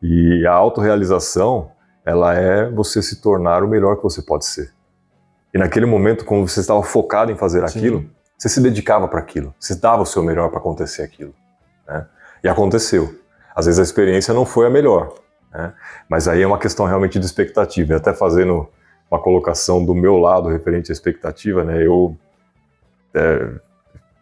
E 0.00 0.46
a 0.46 0.52
autorrealização, 0.52 1.72
ela 2.04 2.34
é 2.34 2.70
você 2.70 3.02
se 3.02 3.20
tornar 3.20 3.64
o 3.64 3.68
melhor 3.68 3.96
que 3.96 4.02
você 4.02 4.22
pode 4.22 4.44
ser. 4.44 4.72
E 5.52 5.58
naquele 5.58 5.86
momento, 5.86 6.24
como 6.24 6.46
você 6.46 6.60
estava 6.60 6.82
focado 6.82 7.32
em 7.32 7.36
fazer 7.36 7.66
Sim. 7.68 7.78
aquilo, 7.78 8.10
você 8.36 8.48
se 8.48 8.60
dedicava 8.60 9.08
para 9.08 9.20
aquilo, 9.20 9.54
você 9.58 9.74
dava 9.74 10.02
o 10.02 10.06
seu 10.06 10.22
melhor 10.22 10.48
para 10.50 10.58
acontecer 10.58 11.02
aquilo. 11.02 11.34
Né? 11.88 12.06
E 12.42 12.48
aconteceu. 12.48 13.18
Às 13.54 13.66
vezes 13.66 13.80
a 13.80 13.82
experiência 13.82 14.34
não 14.34 14.44
foi 14.44 14.66
a 14.66 14.70
melhor, 14.70 15.14
né? 15.52 15.72
mas 16.08 16.28
aí 16.28 16.42
é 16.42 16.46
uma 16.46 16.58
questão 16.58 16.86
realmente 16.86 17.18
de 17.18 17.24
expectativa. 17.24 17.94
E 17.94 17.96
até 17.96 18.12
fazendo 18.12 18.68
uma 19.10 19.20
colocação 19.20 19.84
do 19.84 19.94
meu 19.94 20.18
lado 20.18 20.48
referente 20.48 20.90
à 20.90 20.92
expectativa, 20.92 21.64
né? 21.64 21.84
eu. 21.84 22.16
É, 23.14 23.48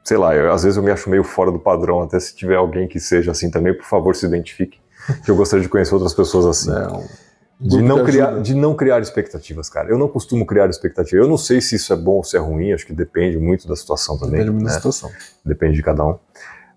sei 0.04 0.16
lá, 0.16 0.34
eu, 0.34 0.52
às 0.52 0.62
vezes 0.62 0.76
eu 0.76 0.82
me 0.82 0.90
acho 0.90 1.08
meio 1.08 1.24
fora 1.24 1.50
do 1.50 1.58
padrão, 1.58 2.02
até 2.02 2.18
se 2.20 2.34
tiver 2.34 2.56
alguém 2.56 2.86
que 2.88 2.98
seja 3.00 3.30
assim 3.30 3.50
também, 3.50 3.74
por 3.74 3.84
favor, 3.84 4.14
se 4.16 4.26
identifique, 4.26 4.78
que 5.24 5.30
eu 5.30 5.36
gostaria 5.36 5.62
de 5.62 5.68
conhecer 5.68 5.94
outras 5.94 6.14
pessoas 6.14 6.46
assim. 6.46 6.70
Não. 6.70 7.04
De 7.60 7.76
Grupo 7.76 7.84
não, 7.96 8.04
criar, 8.04 8.26
ajuda. 8.28 8.42
de 8.42 8.54
não 8.54 8.74
criar 8.74 9.00
expectativas, 9.00 9.68
cara. 9.68 9.88
Eu 9.88 9.96
não 9.96 10.08
costumo 10.08 10.44
criar 10.44 10.68
expectativa. 10.68 11.22
Eu 11.22 11.28
não 11.28 11.36
sei 11.36 11.60
se 11.60 11.76
isso 11.76 11.92
é 11.92 11.96
bom 11.96 12.14
ou 12.16 12.24
se 12.24 12.36
é 12.36 12.40
ruim, 12.40 12.72
acho 12.72 12.84
que 12.84 12.92
depende 12.92 13.38
muito 13.38 13.68
da 13.68 13.76
situação 13.76 14.16
também. 14.18 14.32
Depende 14.40 14.50
muito 14.50 14.64
da 14.64 14.70
né? 14.70 14.76
situação. 14.76 15.08
Depende 15.44 15.74
de 15.76 15.82
cada 15.82 16.04
um. 16.04 16.18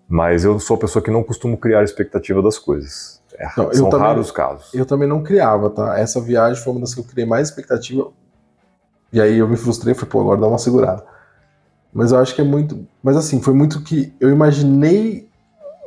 Mas 0.08 0.44
eu 0.44 0.60
sou 0.60 0.76
a 0.76 0.78
pessoa 0.78 1.02
que 1.02 1.10
não 1.10 1.24
costumo 1.24 1.56
criar 1.56 1.82
expectativa 1.82 2.40
das 2.40 2.56
coisas. 2.56 3.20
É, 3.36 3.48
Não, 3.56 3.64
eu 3.64 3.74
são 3.74 3.90
também- 3.90 4.06
raros 4.06 4.30
casos. 4.30 4.72
Eu 4.72 4.86
também 4.86 5.08
não 5.08 5.24
criava, 5.24 5.68
tá? 5.70 5.98
Essa 5.98 6.20
viagem 6.20 6.62
foi 6.62 6.72
uma 6.72 6.80
das 6.82 6.94
que 6.94 7.00
eu 7.00 7.04
criei 7.04 7.26
mais 7.26 7.48
expectativa. 7.48 8.08
E 9.12 9.20
aí 9.20 9.38
eu 9.38 9.48
me 9.48 9.56
frustrei, 9.56 9.92
falei, 9.92 10.08
pô, 10.08 10.20
agora 10.20 10.40
dá 10.40 10.46
uma 10.46 10.58
segurada. 10.58 11.04
Mas 11.96 12.12
eu 12.12 12.18
acho 12.18 12.34
que 12.34 12.42
é 12.42 12.44
muito. 12.44 12.86
Mas 13.02 13.16
assim, 13.16 13.40
foi 13.40 13.54
muito 13.54 13.80
que 13.80 14.12
eu 14.20 14.28
imaginei. 14.30 15.30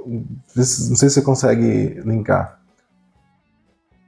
Não 0.07 0.25
sei 0.55 1.07
se 1.07 1.11
você 1.11 1.21
consegue 1.21 2.01
linkar. 2.03 2.59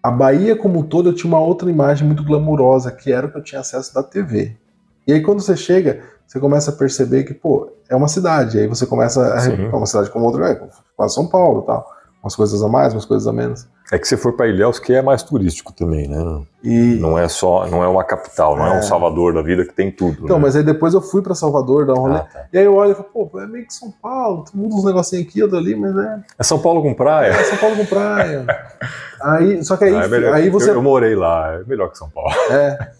A 0.01 0.09
Bahia 0.09 0.55
como 0.55 0.79
um 0.79 0.83
todo 0.83 1.09
eu 1.09 1.13
tinha 1.13 1.27
uma 1.27 1.39
outra 1.39 1.69
imagem 1.69 2.07
muito 2.07 2.23
glamurosa, 2.23 2.91
que 2.91 3.11
era 3.11 3.27
o 3.27 3.31
que 3.31 3.37
eu 3.37 3.43
tinha 3.43 3.61
acesso 3.61 3.93
da 3.93 4.01
TV. 4.01 4.57
E 5.05 5.13
aí 5.13 5.21
quando 5.21 5.41
você 5.41 5.55
chega, 5.55 6.01
você 6.25 6.39
começa 6.39 6.71
a 6.71 6.73
perceber 6.73 7.23
que, 7.23 7.35
pô, 7.35 7.71
é 7.87 7.95
uma 7.95 8.07
cidade. 8.07 8.57
Aí 8.57 8.65
você 8.65 8.87
começa 8.87 9.35
a. 9.35 9.39
Sim. 9.39 9.65
É 9.65 9.75
uma 9.75 9.85
cidade 9.85 10.09
como 10.09 10.25
outra, 10.25 10.49
é, 10.49 10.61
quase 10.97 11.13
São 11.13 11.27
Paulo 11.27 11.61
e 11.61 11.65
tal. 11.67 11.87
Umas 12.23 12.35
coisas 12.35 12.61
a 12.61 12.67
mais, 12.67 12.93
umas 12.93 13.05
coisas 13.05 13.27
a 13.27 13.33
menos. 13.33 13.67
É 13.91 13.97
que 13.97 14.07
você 14.07 14.15
for 14.15 14.33
para 14.33 14.47
Ilhéus, 14.47 14.77
que 14.79 14.93
é 14.93 15.01
mais 15.01 15.23
turístico 15.23 15.73
também, 15.73 16.07
né? 16.07 16.43
E, 16.63 16.95
Não 16.99 17.17
é 17.17 17.27
só, 17.27 17.65
não 17.67 17.83
é 17.83 17.87
uma 17.87 18.03
capital, 18.03 18.55
não 18.55 18.65
é, 18.67 18.75
É. 18.75 18.79
um 18.79 18.83
Salvador 18.83 19.33
da 19.33 19.41
vida 19.41 19.65
que 19.65 19.73
tem 19.73 19.91
tudo. 19.91 20.25
Então, 20.25 20.37
né? 20.37 20.43
mas 20.43 20.55
aí 20.55 20.61
depois 20.63 20.93
eu 20.93 21.01
fui 21.01 21.23
pra 21.23 21.33
Salvador 21.33 21.87
dar 21.87 21.93
um 21.93 22.01
rolê. 22.01 22.17
Ah, 22.17 22.19
tá. 22.31 22.45
E 22.53 22.59
aí 22.59 22.63
eu 22.65 22.75
olho 22.75 22.91
e 22.91 22.95
falo, 22.95 23.09
pô, 23.11 23.39
é 23.39 23.47
meio 23.47 23.65
que 23.65 23.73
São 23.73 23.91
Paulo, 24.01 24.45
muda 24.53 24.75
uns 24.75 24.85
negocinhos 24.85 25.27
aqui, 25.27 25.41
outro 25.41 25.57
ali, 25.57 25.75
mas 25.75 25.97
é, 25.97 26.19
É 26.37 26.43
São 26.43 26.59
Paulo 26.59 26.83
com 26.83 26.93
praia? 26.93 27.31
é 27.31 27.43
São 27.43 27.57
Paulo 27.57 27.75
com 27.75 27.85
praia. 27.87 28.45
aí, 29.19 29.63
só 29.65 29.75
que 29.75 29.85
aí, 29.85 29.95
Ah, 29.95 30.03
é 30.03 30.07
melhor- 30.07 30.33
aí 30.35 30.49
você. 30.49 30.69
eu, 30.69 30.75
eu 30.75 30.83
morei 30.83 31.15
lá, 31.15 31.53
é 31.55 31.63
melhor 31.67 31.89
que 31.89 31.97
São 31.97 32.09
Paulo. 32.09 32.31
É. 32.51 32.91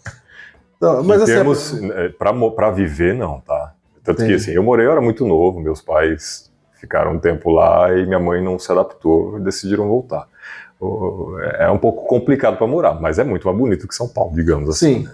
Não, 0.80 1.02
mas 1.04 1.20
em 1.20 1.22
assim, 1.24 1.32
termos, 1.32 1.80
é, 1.92 2.08
pra, 2.08 2.32
mo- 2.32 2.50
pra 2.52 2.70
viver, 2.72 3.14
não, 3.14 3.38
tá? 3.40 3.72
Tanto 4.02 4.16
que 4.16 4.22
Entendi. 4.24 4.34
assim, 4.34 4.50
eu 4.50 4.64
morei, 4.64 4.84
eu 4.84 4.90
era 4.90 5.00
muito 5.00 5.24
novo, 5.24 5.60
meus 5.60 5.80
pais 5.80 6.50
ficaram 6.82 7.12
um 7.12 7.18
tempo 7.18 7.48
lá 7.50 7.96
e 7.96 8.04
minha 8.04 8.18
mãe 8.18 8.42
não 8.42 8.58
se 8.58 8.70
adaptou 8.70 9.38
e 9.38 9.40
decidiram 9.40 9.88
voltar. 9.88 10.26
O- 10.80 11.38
É 11.58 11.70
um 11.70 11.78
pouco 11.78 12.06
complicado 12.06 12.58
para 12.58 12.66
morar, 12.66 13.00
mas 13.00 13.18
é 13.20 13.24
muito 13.24 13.46
mais 13.46 13.56
bonito 13.56 13.86
que 13.88 13.94
São 13.94 14.08
Paulo, 14.08 14.34
digamos 14.34 14.68
assim. 14.68 15.04
sim. 15.04 15.08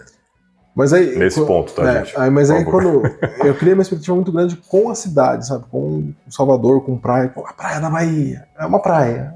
Mas 0.75 0.93
aí. 0.93 1.19
Nesse 1.19 1.45
ponto, 1.45 1.73
tá, 1.75 1.83
é, 1.91 2.05
gente? 2.05 2.19
aí, 2.19 2.31
mas 2.31 2.51
aí 2.51 2.65
quando. 2.65 3.03
Eu 3.45 3.55
criei 3.57 3.75
uma 3.75 3.83
expectativa 3.83 4.15
muito 4.15 4.31
grande 4.33 4.57
com 4.69 4.89
a 4.89 4.95
cidade, 4.95 5.47
sabe? 5.47 5.65
Com 5.71 6.13
Salvador, 6.31 6.83
com 6.85 6.97
praia. 6.97 7.29
Pô, 7.29 7.45
a 7.47 7.53
praia 7.53 7.81
da 7.81 7.91
Bahia. 7.91 8.47
É 8.59 8.65
uma 8.65 8.81
praia. 8.81 9.35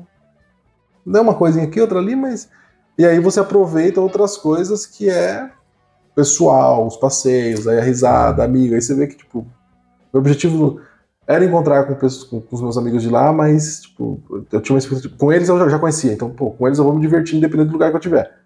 Não 1.05 1.18
é 1.18 1.22
uma 1.22 1.35
coisinha 1.35 1.64
aqui, 1.64 1.80
outra 1.80 1.99
ali, 1.99 2.14
mas. 2.16 2.49
E 2.97 3.05
aí 3.05 3.18
você 3.18 3.41
aproveita 3.41 4.01
outras 4.01 4.37
coisas 4.37 4.87
que 4.87 5.11
é 5.11 5.51
pessoal, 6.14 6.87
os 6.87 6.97
passeios, 6.97 7.66
aí 7.66 7.78
a 7.78 7.83
risada, 7.83 8.45
amigo. 8.45 8.74
Aí 8.74 8.80
você 8.83 8.95
vê 8.95 9.07
que, 9.09 9.16
tipo, 9.16 9.45
meu 10.12 10.20
objetivo 10.20 10.80
era 11.33 11.45
encontrar 11.45 11.85
com, 11.85 11.95
pessoas, 11.95 12.24
com, 12.24 12.41
com 12.41 12.57
os 12.57 12.62
meus 12.62 12.76
amigos 12.76 13.03
de 13.03 13.09
lá, 13.09 13.33
mas, 13.33 13.83
tipo, 13.83 14.20
eu 14.51 14.61
tinha 14.61 14.74
uma 14.74 14.78
expectativa. 14.78 15.14
Com 15.16 15.33
eles 15.33 15.49
eu 15.49 15.59
já, 15.59 15.68
já 15.68 15.78
conhecia, 15.78 16.12
então, 16.12 16.30
pô, 16.30 16.51
com 16.51 16.66
eles 16.66 16.78
eu 16.78 16.85
vou 16.85 16.95
me 16.95 17.01
divertir 17.01 17.37
independente 17.37 17.68
do 17.68 17.72
lugar 17.72 17.91
que 17.91 17.97
eu 17.97 18.01
tiver. 18.01 18.43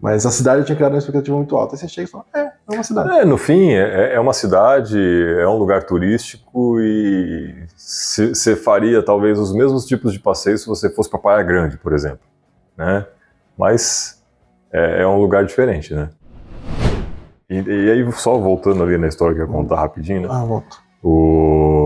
Mas 0.00 0.24
a 0.24 0.30
cidade 0.30 0.60
eu 0.60 0.64
tinha 0.64 0.76
criado 0.76 0.92
uma 0.92 0.98
expectativa 0.98 1.36
muito 1.36 1.54
alta. 1.54 1.74
Aí 1.74 1.78
você 1.78 1.86
chega 1.86 2.08
e 2.08 2.10
fala, 2.10 2.24
é, 2.34 2.40
é 2.40 2.74
uma 2.74 2.82
cidade. 2.82 3.18
É, 3.18 3.24
no 3.24 3.36
fim, 3.36 3.72
é, 3.72 4.14
é 4.14 4.20
uma 4.20 4.32
cidade, 4.32 4.98
é 5.38 5.46
um 5.46 5.58
lugar 5.58 5.82
turístico 5.82 6.80
e 6.80 7.66
você 7.76 8.56
faria 8.56 9.02
talvez 9.02 9.38
os 9.38 9.52
mesmos 9.54 9.84
tipos 9.84 10.12
de 10.14 10.18
passeios 10.18 10.62
se 10.62 10.66
você 10.66 10.88
fosse 10.88 11.10
para 11.10 11.18
Praia 11.18 11.42
Grande, 11.42 11.76
por 11.76 11.92
exemplo, 11.92 12.20
né? 12.78 13.06
Mas 13.58 14.22
é, 14.72 15.02
é 15.02 15.06
um 15.06 15.20
lugar 15.20 15.44
diferente, 15.44 15.94
né? 15.94 16.08
E, 17.50 17.58
e 17.58 17.90
aí, 17.90 18.12
só 18.12 18.38
voltando 18.38 18.82
ali 18.82 18.96
na 18.96 19.08
história 19.08 19.34
que 19.34 19.42
eu 19.42 19.46
ia 19.46 19.52
contar 19.52 19.80
rapidinho, 19.80 20.22
né? 20.22 20.28
Ah, 20.30 20.44
volto. 20.44 20.82
O, 21.02 21.79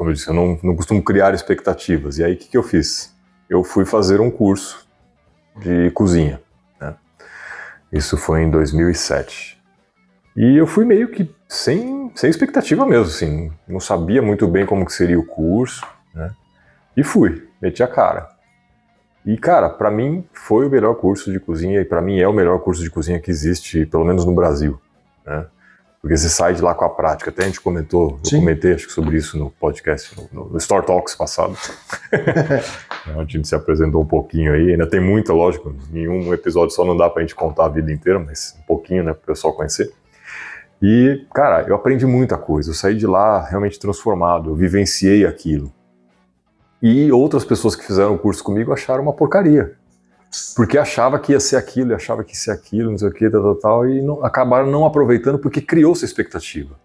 como 0.00 0.08
eu 0.08 0.14
disse, 0.14 0.28
eu 0.28 0.32
não, 0.32 0.58
não 0.62 0.74
costumo 0.74 1.04
criar 1.04 1.34
expectativas. 1.34 2.16
E 2.16 2.24
aí, 2.24 2.32
o 2.32 2.36
que, 2.38 2.48
que 2.48 2.56
eu 2.56 2.62
fiz? 2.62 3.14
Eu 3.50 3.62
fui 3.62 3.84
fazer 3.84 4.18
um 4.18 4.30
curso 4.30 4.88
de 5.60 5.90
cozinha. 5.90 6.40
né? 6.80 6.94
Isso 7.92 8.16
foi 8.16 8.40
em 8.40 8.50
2007. 8.50 9.62
E 10.34 10.56
eu 10.56 10.66
fui 10.66 10.86
meio 10.86 11.08
que 11.08 11.30
sem, 11.46 12.10
sem 12.14 12.30
expectativa 12.30 12.86
mesmo, 12.86 13.04
assim. 13.04 13.52
Não 13.68 13.78
sabia 13.78 14.22
muito 14.22 14.48
bem 14.48 14.64
como 14.64 14.86
que 14.86 14.92
seria 14.94 15.20
o 15.20 15.26
curso, 15.26 15.86
né? 16.14 16.30
E 16.96 17.04
fui, 17.04 17.46
meti 17.60 17.82
a 17.82 17.86
cara. 17.86 18.30
E, 19.26 19.36
cara, 19.36 19.68
pra 19.68 19.90
mim 19.90 20.26
foi 20.32 20.66
o 20.66 20.70
melhor 20.70 20.94
curso 20.94 21.30
de 21.30 21.38
cozinha 21.38 21.78
e 21.78 21.84
pra 21.84 22.00
mim 22.00 22.18
é 22.18 22.26
o 22.26 22.32
melhor 22.32 22.58
curso 22.60 22.82
de 22.82 22.88
cozinha 22.88 23.20
que 23.20 23.30
existe, 23.30 23.84
pelo 23.84 24.06
menos 24.06 24.24
no 24.24 24.34
Brasil, 24.34 24.80
né? 25.26 25.44
Porque 26.00 26.16
você 26.16 26.30
sai 26.30 26.54
de 26.54 26.62
lá 26.62 26.74
com 26.74 26.84
a 26.84 26.88
prática. 26.88 27.30
Até 27.30 27.42
a 27.42 27.46
gente 27.46 27.60
comentou, 27.60 28.18
eu 28.24 28.30
Sim. 28.30 28.38
comentei 28.38 28.72
acho 28.72 28.86
que 28.86 28.92
sobre 28.92 29.18
isso 29.18 29.38
no 29.38 29.50
podcast, 29.50 30.16
no, 30.32 30.50
no 30.50 30.56
Store 30.56 30.84
Talks 30.84 31.14
passado. 31.14 31.54
a 33.06 33.24
gente 33.24 33.46
se 33.46 33.54
apresentou 33.54 34.00
um 34.00 34.06
pouquinho 34.06 34.54
aí. 34.54 34.70
Ainda 34.70 34.88
tem 34.88 34.98
muita, 34.98 35.34
lógico. 35.34 35.74
Em 35.92 36.08
um 36.08 36.32
episódio 36.32 36.74
só 36.74 36.86
não 36.86 36.96
dá 36.96 37.10
pra 37.10 37.20
gente 37.20 37.34
contar 37.34 37.66
a 37.66 37.68
vida 37.68 37.92
inteira, 37.92 38.18
mas 38.18 38.56
um 38.58 38.62
pouquinho, 38.62 39.04
né, 39.04 39.12
pro 39.12 39.26
pessoal 39.26 39.52
conhecer. 39.52 39.92
E, 40.82 41.26
cara, 41.34 41.66
eu 41.68 41.74
aprendi 41.74 42.06
muita 42.06 42.38
coisa. 42.38 42.70
Eu 42.70 42.74
saí 42.74 42.96
de 42.96 43.06
lá 43.06 43.44
realmente 43.44 43.78
transformado. 43.78 44.48
Eu 44.48 44.54
vivenciei 44.54 45.26
aquilo. 45.26 45.70
E 46.82 47.12
outras 47.12 47.44
pessoas 47.44 47.76
que 47.76 47.86
fizeram 47.86 48.14
o 48.14 48.18
curso 48.18 48.42
comigo 48.42 48.72
acharam 48.72 49.02
uma 49.02 49.12
porcaria. 49.12 49.76
Porque 50.54 50.78
achava 50.78 51.18
que 51.18 51.32
ia 51.32 51.40
ser 51.40 51.56
aquilo, 51.56 51.94
achava 51.94 52.22
que 52.22 52.32
ia 52.32 52.38
ser 52.38 52.50
aquilo, 52.52 52.90
não 52.90 52.98
sei 52.98 53.08
o 53.08 53.12
que, 53.12 53.28
tal, 53.28 53.42
tal, 53.42 53.54
tal, 53.56 53.88
e 53.88 54.00
não, 54.00 54.24
acabaram 54.24 54.66
não 54.70 54.86
aproveitando 54.86 55.38
porque 55.38 55.60
criou-se 55.60 56.04
expectativa. 56.04 56.76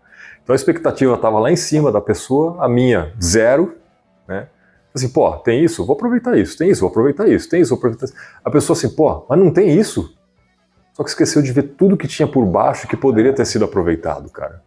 Então 0.43 0.53
a 0.53 0.55
expectativa 0.55 1.13
estava 1.13 1.39
lá 1.39 1.51
em 1.51 1.55
cima 1.55 1.91
da 1.91 2.01
pessoa, 2.01 2.63
a 2.63 2.69
minha 2.69 3.13
zero, 3.21 3.75
né? 4.27 4.47
Assim, 4.93 5.09
pô, 5.09 5.29
tem 5.37 5.63
isso, 5.63 5.85
vou 5.85 5.95
aproveitar 5.95 6.37
isso, 6.37 6.57
tem 6.57 6.69
isso, 6.69 6.81
vou 6.81 6.89
aproveitar 6.89 7.27
isso, 7.27 7.49
tem 7.49 7.61
isso, 7.61 7.71
vou 7.71 7.77
aproveitar 7.77 8.05
isso. 8.05 8.15
A 8.43 8.49
pessoa 8.49 8.77
assim, 8.77 8.89
pô, 8.89 9.25
mas 9.29 9.37
não 9.37 9.51
tem 9.51 9.77
isso? 9.77 10.15
Só 10.93 11.03
que 11.03 11.09
esqueceu 11.09 11.41
de 11.41 11.51
ver 11.51 11.63
tudo 11.77 11.97
que 11.97 12.07
tinha 12.07 12.27
por 12.27 12.45
baixo 12.45 12.87
que 12.87 12.95
poderia 12.95 13.33
ter 13.33 13.45
sido 13.45 13.65
aproveitado, 13.65 14.29
cara. 14.29 14.63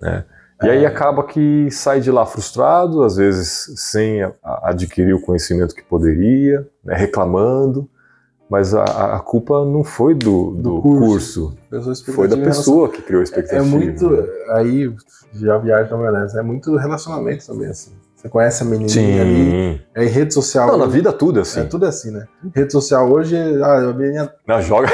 Né? 0.00 0.24
E 0.62 0.70
aí 0.70 0.84
é. 0.84 0.86
acaba 0.86 1.24
que 1.24 1.70
sai 1.70 2.00
de 2.00 2.10
lá 2.10 2.24
frustrado, 2.24 3.02
às 3.02 3.16
vezes 3.16 3.72
sem 3.76 4.20
adquirir 4.42 5.14
o 5.14 5.20
conhecimento 5.20 5.74
que 5.74 5.82
poderia, 5.82 6.66
né, 6.84 6.94
reclamando, 6.94 7.88
mas 8.48 8.74
a, 8.74 9.16
a, 9.16 9.20
culpa 9.20 9.64
não 9.64 9.82
foi 9.82 10.14
do, 10.14 10.50
do, 10.50 10.62
do 10.74 10.82
curso, 10.82 11.56
curso. 11.70 12.12
foi 12.12 12.28
da 12.28 12.36
pessoa 12.36 12.88
que 12.88 13.00
criou 13.00 13.20
a 13.20 13.24
expectativa. 13.24 13.64
É 13.64 13.66
muito, 13.66 14.10
né? 14.10 14.28
aí 14.50 14.94
já 15.32 15.56
viagem 15.56 15.88
também, 15.88 16.12
né? 16.12 16.26
é 16.36 16.42
muito 16.42 16.76
relacionamento 16.76 17.46
também, 17.46 17.68
assim. 17.68 17.92
Você 18.14 18.28
conhece 18.28 18.62
a 18.62 18.66
menininha 18.66 19.22
ali. 19.22 19.82
É 19.94 20.04
rede 20.04 20.32
social. 20.32 20.66
Não, 20.66 20.74
hoje, 20.74 20.84
na 20.84 20.92
vida 20.92 21.12
tudo 21.12 21.40
é 21.40 21.42
assim. 21.42 21.60
É 21.60 21.64
tudo 21.64 21.86
assim, 21.86 22.12
né? 22.12 22.28
Rede 22.54 22.70
social 22.70 23.10
hoje, 23.10 23.36
ah, 23.36 23.88
a 23.88 23.92
menina. 23.92 24.32
Não, 24.46 24.62
joga. 24.62 24.88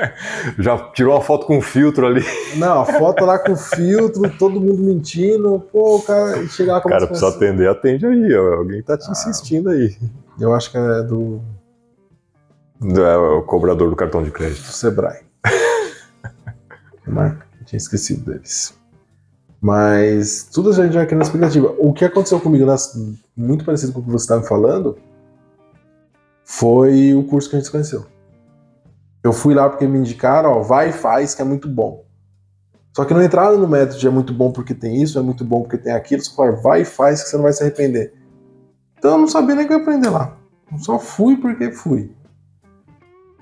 Já 0.58 0.78
tirou 0.92 1.14
uma 1.14 1.20
foto 1.20 1.46
com 1.46 1.60
filtro 1.60 2.06
ali. 2.06 2.24
Não, 2.56 2.80
a 2.80 2.84
foto 2.84 3.24
lá 3.24 3.38
com 3.38 3.56
filtro, 3.56 4.28
todo 4.38 4.60
mundo 4.60 4.82
mentindo. 4.82 5.60
Pô, 5.72 5.96
o 5.96 6.02
cara 6.02 6.46
chega 6.48 6.72
lá 6.72 6.80
com 6.80 6.88
Cara, 6.88 7.06
precisa 7.06 7.28
assim. 7.28 7.36
atender, 7.36 7.68
atende 7.68 8.06
aí. 8.06 8.34
Alguém 8.34 8.82
tá 8.82 8.96
te 8.96 9.08
ah, 9.08 9.12
insistindo 9.12 9.70
aí. 9.70 9.96
Eu 10.40 10.54
acho 10.54 10.70
que 10.70 10.78
é 10.78 11.02
do. 11.02 11.40
É 12.82 13.16
o 13.16 13.42
cobrador 13.42 13.88
do 13.88 13.96
cartão 13.96 14.22
de 14.22 14.30
crédito. 14.30 14.62
Do 14.62 14.72
Sebrae. 14.72 15.20
Mas, 17.06 17.34
tinha 17.64 17.78
esquecido 17.78 18.30
deles. 18.30 18.74
Mas 19.60 20.48
tudo 20.52 20.70
a 20.70 20.72
gente 20.72 20.98
aqui 20.98 21.14
na 21.14 21.22
expectativa. 21.22 21.74
O 21.78 21.92
que 21.92 22.04
aconteceu 22.04 22.38
comigo, 22.38 22.66
muito 23.36 23.64
parecido 23.64 23.92
com 23.92 24.00
o 24.00 24.02
que 24.04 24.10
você 24.10 24.24
estava 24.24 24.42
falando, 24.42 24.98
foi 26.44 27.14
o 27.14 27.24
curso 27.24 27.48
que 27.48 27.56
a 27.56 27.58
gente 27.58 27.66
se 27.66 27.72
conheceu. 27.72 28.06
Eu 29.26 29.32
fui 29.32 29.54
lá 29.54 29.68
porque 29.68 29.88
me 29.88 29.98
indicaram, 29.98 30.52
ó, 30.52 30.60
vai 30.60 30.90
e 30.90 30.92
faz, 30.92 31.34
que 31.34 31.42
é 31.42 31.44
muito 31.44 31.66
bom. 31.66 32.04
Só 32.94 33.04
que 33.04 33.12
não 33.12 33.20
entraram 33.20 33.58
no 33.58 33.66
método 33.66 33.98
de 33.98 34.06
é 34.06 34.10
muito 34.10 34.32
bom 34.32 34.52
porque 34.52 34.72
tem 34.72 35.02
isso, 35.02 35.18
é 35.18 35.22
muito 35.22 35.44
bom 35.44 35.62
porque 35.62 35.78
tem 35.78 35.92
aquilo, 35.92 36.22
só 36.22 36.32
falaram, 36.32 36.62
vai 36.62 36.82
e 36.82 36.84
faz 36.84 37.24
que 37.24 37.30
você 37.30 37.36
não 37.36 37.42
vai 37.42 37.52
se 37.52 37.60
arrepender. 37.60 38.14
Então 38.96 39.10
eu 39.10 39.18
não 39.18 39.26
sabia 39.26 39.56
nem 39.56 39.66
que 39.66 39.72
eu 39.72 39.78
ia 39.78 39.82
aprender 39.82 40.10
lá. 40.10 40.36
Eu 40.70 40.78
só 40.78 40.96
fui 40.96 41.36
porque 41.38 41.72
fui. 41.72 42.12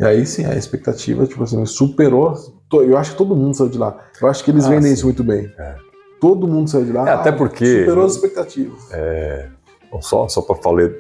E 0.00 0.04
aí 0.04 0.24
sim, 0.24 0.46
a 0.46 0.56
expectativa, 0.56 1.26
tipo 1.26 1.42
assim, 1.42 1.66
superou. 1.66 2.32
Eu 2.72 2.96
acho 2.96 3.12
que 3.12 3.18
todo 3.18 3.36
mundo 3.36 3.54
saiu 3.54 3.68
de 3.68 3.76
lá. 3.76 3.94
Eu 4.22 4.26
acho 4.26 4.42
que 4.42 4.50
eles 4.50 4.64
ah, 4.64 4.70
vendem 4.70 4.88
sim. 4.88 4.94
isso 4.94 5.04
muito 5.04 5.22
bem. 5.22 5.52
É. 5.58 5.76
Todo 6.18 6.48
mundo 6.48 6.70
saiu 6.70 6.86
de 6.86 6.92
lá. 6.92 7.06
É, 7.06 7.12
até 7.12 7.30
porque. 7.30 7.80
Superou 7.80 8.06
as 8.06 8.12
expectativas. 8.12 8.90
É, 8.90 9.50
só 10.00 10.26
só 10.28 10.40
para 10.40 10.56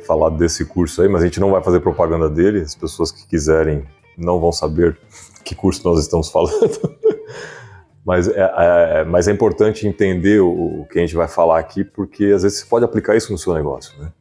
falar 0.06 0.28
desse 0.28 0.66
curso 0.66 1.00
aí, 1.00 1.08
mas 1.08 1.22
a 1.22 1.24
gente 1.24 1.40
não 1.40 1.52
vai 1.52 1.62
fazer 1.62 1.80
propaganda 1.80 2.28
dele. 2.28 2.60
As 2.60 2.74
pessoas 2.74 3.10
que 3.10 3.26
quiserem 3.26 3.86
não 4.16 4.40
vão 4.40 4.52
saber 4.52 4.96
que 5.44 5.54
curso 5.54 5.82
nós 5.84 6.00
estamos 6.00 6.28
falando. 6.30 6.96
mas, 8.04 8.28
é, 8.28 8.52
é, 8.56 9.04
mas 9.04 9.28
é 9.28 9.32
importante 9.32 9.86
entender 9.86 10.40
o, 10.40 10.82
o, 10.82 10.86
que 10.86 10.98
a 10.98 11.02
gente 11.02 11.14
vai 11.14 11.28
falar 11.28 11.58
aqui, 11.58 11.84
porque 11.84 12.26
às 12.26 12.42
vezes 12.42 12.60
você 12.60 12.66
pode 12.66 12.84
aplicar 12.84 13.16
isso 13.16 13.32
no 13.32 13.38
seu 13.38 13.54
negócio. 13.54 13.98
Né? 14.00 14.12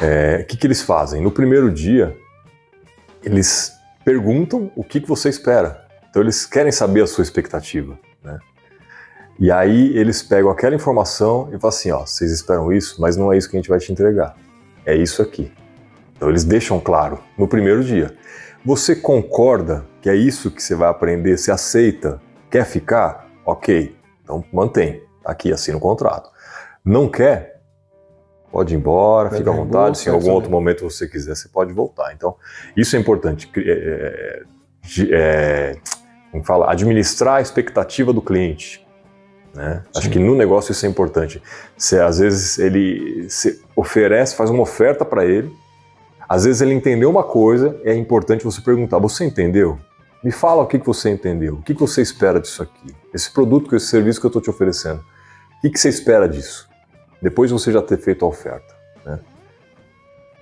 É, 0.00 0.40
o 0.42 0.46
que, 0.46 0.56
que 0.56 0.66
eles 0.66 0.82
fazem? 0.82 1.22
No 1.22 1.30
primeiro 1.30 1.70
dia, 1.70 2.16
eles 3.22 3.72
perguntam 4.04 4.70
o 4.74 4.82
que, 4.82 5.00
que 5.00 5.08
você 5.08 5.28
espera. 5.28 5.86
Então, 6.08 6.22
eles 6.22 6.44
querem 6.44 6.72
saber 6.72 7.02
a 7.02 7.06
sua 7.06 7.22
expectativa. 7.22 7.98
Né? 8.22 8.38
E 9.38 9.50
aí, 9.50 9.96
eles 9.96 10.22
pegam 10.22 10.50
aquela 10.50 10.74
informação 10.74 11.48
e 11.52 11.58
falam 11.58 11.68
assim: 11.68 11.90
ó, 11.90 12.00
vocês 12.06 12.32
esperam 12.32 12.72
isso, 12.72 13.00
mas 13.00 13.16
não 13.16 13.32
é 13.32 13.38
isso 13.38 13.48
que 13.48 13.56
a 13.56 13.60
gente 13.60 13.68
vai 13.68 13.78
te 13.78 13.92
entregar. 13.92 14.36
É 14.84 14.94
isso 14.94 15.22
aqui. 15.22 15.52
Então, 16.16 16.28
eles 16.28 16.44
deixam 16.44 16.80
claro 16.80 17.18
no 17.38 17.46
primeiro 17.46 17.84
dia. 17.84 18.16
Você 18.64 18.94
concorda 18.94 19.86
que 20.00 20.08
é 20.10 20.14
isso 20.14 20.50
que 20.50 20.62
você 20.62 20.74
vai 20.74 20.88
aprender? 20.88 21.36
Você 21.36 21.50
aceita? 21.50 22.20
Quer 22.50 22.64
ficar? 22.64 23.28
Ok, 23.44 23.96
então 24.22 24.44
mantém. 24.52 25.02
Aqui 25.24 25.52
assina 25.52 25.76
o 25.76 25.80
contrato. 25.80 26.30
Não 26.84 27.08
quer? 27.08 27.60
Pode 28.50 28.74
ir 28.74 28.76
embora, 28.76 29.30
fica 29.30 29.50
à 29.50 29.54
vontade. 29.54 29.98
Se 29.98 30.08
em 30.08 30.12
algum 30.12 30.32
outro 30.32 30.50
momento 30.50 30.82
você 30.82 31.06
quiser, 31.06 31.36
você 31.36 31.48
pode 31.48 31.72
voltar. 31.72 32.12
Então, 32.12 32.36
isso 32.76 32.96
é 32.96 32.98
importante. 32.98 33.50
É, 33.56 34.42
é, 35.10 35.76
como 36.32 36.44
fala, 36.44 36.70
administrar 36.70 37.36
a 37.36 37.40
expectativa 37.40 38.12
do 38.12 38.20
cliente. 38.20 38.84
Né? 39.54 39.84
Acho 39.96 40.10
que 40.10 40.18
no 40.18 40.34
negócio 40.34 40.72
isso 40.72 40.84
é 40.84 40.88
importante. 40.88 41.42
Você, 41.76 42.00
às 42.00 42.18
vezes 42.18 42.58
ele 42.58 43.28
oferece, 43.76 44.34
faz 44.34 44.50
uma 44.50 44.62
oferta 44.62 45.04
para 45.04 45.24
ele, 45.24 45.52
às 46.30 46.44
vezes 46.44 46.62
ele 46.62 46.72
entendeu 46.72 47.10
uma 47.10 47.24
coisa, 47.24 47.76
é 47.82 47.92
importante 47.92 48.44
você 48.44 48.60
perguntar: 48.60 49.00
você 49.00 49.24
entendeu? 49.24 49.76
Me 50.22 50.30
fala 50.30 50.62
o 50.62 50.66
que, 50.66 50.78
que 50.78 50.86
você 50.86 51.10
entendeu, 51.10 51.54
o 51.54 51.62
que, 51.62 51.74
que 51.74 51.80
você 51.80 52.00
espera 52.00 52.38
disso 52.38 52.62
aqui, 52.62 52.94
esse 53.12 53.28
produto, 53.32 53.74
esse 53.74 53.86
serviço 53.86 54.20
que 54.20 54.26
eu 54.26 54.28
estou 54.28 54.40
te 54.40 54.48
oferecendo. 54.48 55.00
O 55.00 55.60
que, 55.62 55.70
que 55.70 55.80
você 55.80 55.88
espera 55.88 56.28
disso? 56.28 56.68
Depois 57.20 57.50
de 57.50 57.54
você 57.54 57.72
já 57.72 57.82
ter 57.82 57.98
feito 57.98 58.24
a 58.24 58.28
oferta. 58.28 58.72
Né? 59.04 59.18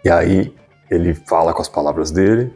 E 0.05 0.11
aí 0.11 0.55
ele 0.91 1.14
fala 1.14 1.55
com 1.55 1.62
as 1.62 1.68
palavras 1.70 2.11
dele, 2.11 2.53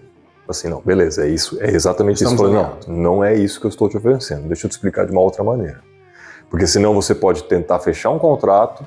assim, 0.46 0.68
não, 0.68 0.82
beleza, 0.82 1.24
é 1.24 1.30
isso, 1.30 1.56
é 1.58 1.70
exatamente 1.70 2.22
Estamos 2.22 2.38
isso. 2.38 2.52
Falo, 2.52 2.78
não, 2.86 2.96
não 2.96 3.24
é 3.24 3.34
isso 3.34 3.58
que 3.58 3.64
eu 3.64 3.70
estou 3.70 3.88
te 3.88 3.96
oferecendo, 3.96 4.46
deixa 4.46 4.66
eu 4.66 4.68
te 4.68 4.72
explicar 4.72 5.06
de 5.06 5.12
uma 5.12 5.22
outra 5.22 5.42
maneira. 5.42 5.80
Porque 6.50 6.66
senão 6.66 6.92
você 6.92 7.14
pode 7.14 7.44
tentar 7.44 7.78
fechar 7.78 8.10
um 8.10 8.18
contrato 8.18 8.84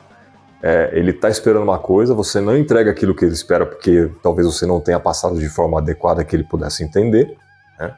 é, 0.65 0.89
ele 0.93 1.11
está 1.11 1.29
esperando 1.29 1.61
uma 1.61 1.77
coisa, 1.77 2.15
você 2.15 2.41
não 2.41 2.57
entrega 2.57 2.89
aquilo 2.89 3.13
que 3.13 3.23
ele 3.23 3.35
espera 3.35 3.67
porque 3.67 4.09
talvez 4.23 4.47
você 4.47 4.65
não 4.65 4.81
tenha 4.81 4.99
passado 4.99 5.37
de 5.37 5.47
forma 5.47 5.77
adequada 5.77 6.23
que 6.23 6.35
ele 6.35 6.43
pudesse 6.43 6.83
entender, 6.83 7.37
né? 7.79 7.93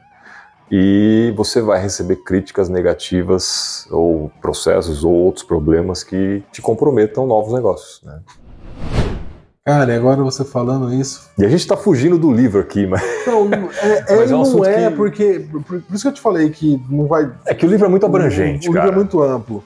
e 0.70 1.32
você 1.34 1.62
vai 1.62 1.80
receber 1.80 2.16
críticas 2.16 2.68
negativas 2.68 3.88
ou 3.90 4.30
processos 4.42 5.02
ou 5.02 5.14
outros 5.14 5.46
problemas 5.46 6.04
que 6.04 6.42
te 6.52 6.60
comprometam 6.60 7.26
novos 7.26 7.54
negócios. 7.54 8.02
Né? 8.04 8.20
Cara, 9.64 9.94
e 9.94 9.96
agora 9.96 10.22
você 10.22 10.44
falando 10.44 10.92
isso. 10.92 11.30
E 11.38 11.46
a 11.46 11.48
gente 11.48 11.60
está 11.60 11.76
fugindo 11.76 12.18
do 12.18 12.30
livro 12.30 12.60
aqui, 12.60 12.86
mas. 12.86 13.02
Não, 13.26 13.48
é, 13.82 14.04
é, 14.08 14.16
mas 14.16 14.30
é 14.30 14.36
um 14.36 14.42
não 14.42 14.64
é, 14.66 14.90
que... 14.90 14.96
porque. 14.96 15.48
Por, 15.50 15.62
por, 15.62 15.82
isso 15.94 16.02
que 16.02 16.08
eu 16.08 16.12
te 16.12 16.20
falei 16.20 16.50
que 16.50 16.78
não 16.90 17.06
vai. 17.06 17.32
É 17.46 17.54
que 17.54 17.64
o 17.64 17.68
livro 17.68 17.86
é 17.86 17.88
muito 17.88 18.04
abrangente. 18.04 18.68
O, 18.68 18.72
o 18.72 18.74
livro 18.74 18.90
é 18.90 18.94
muito 18.94 19.22
amplo. 19.22 19.64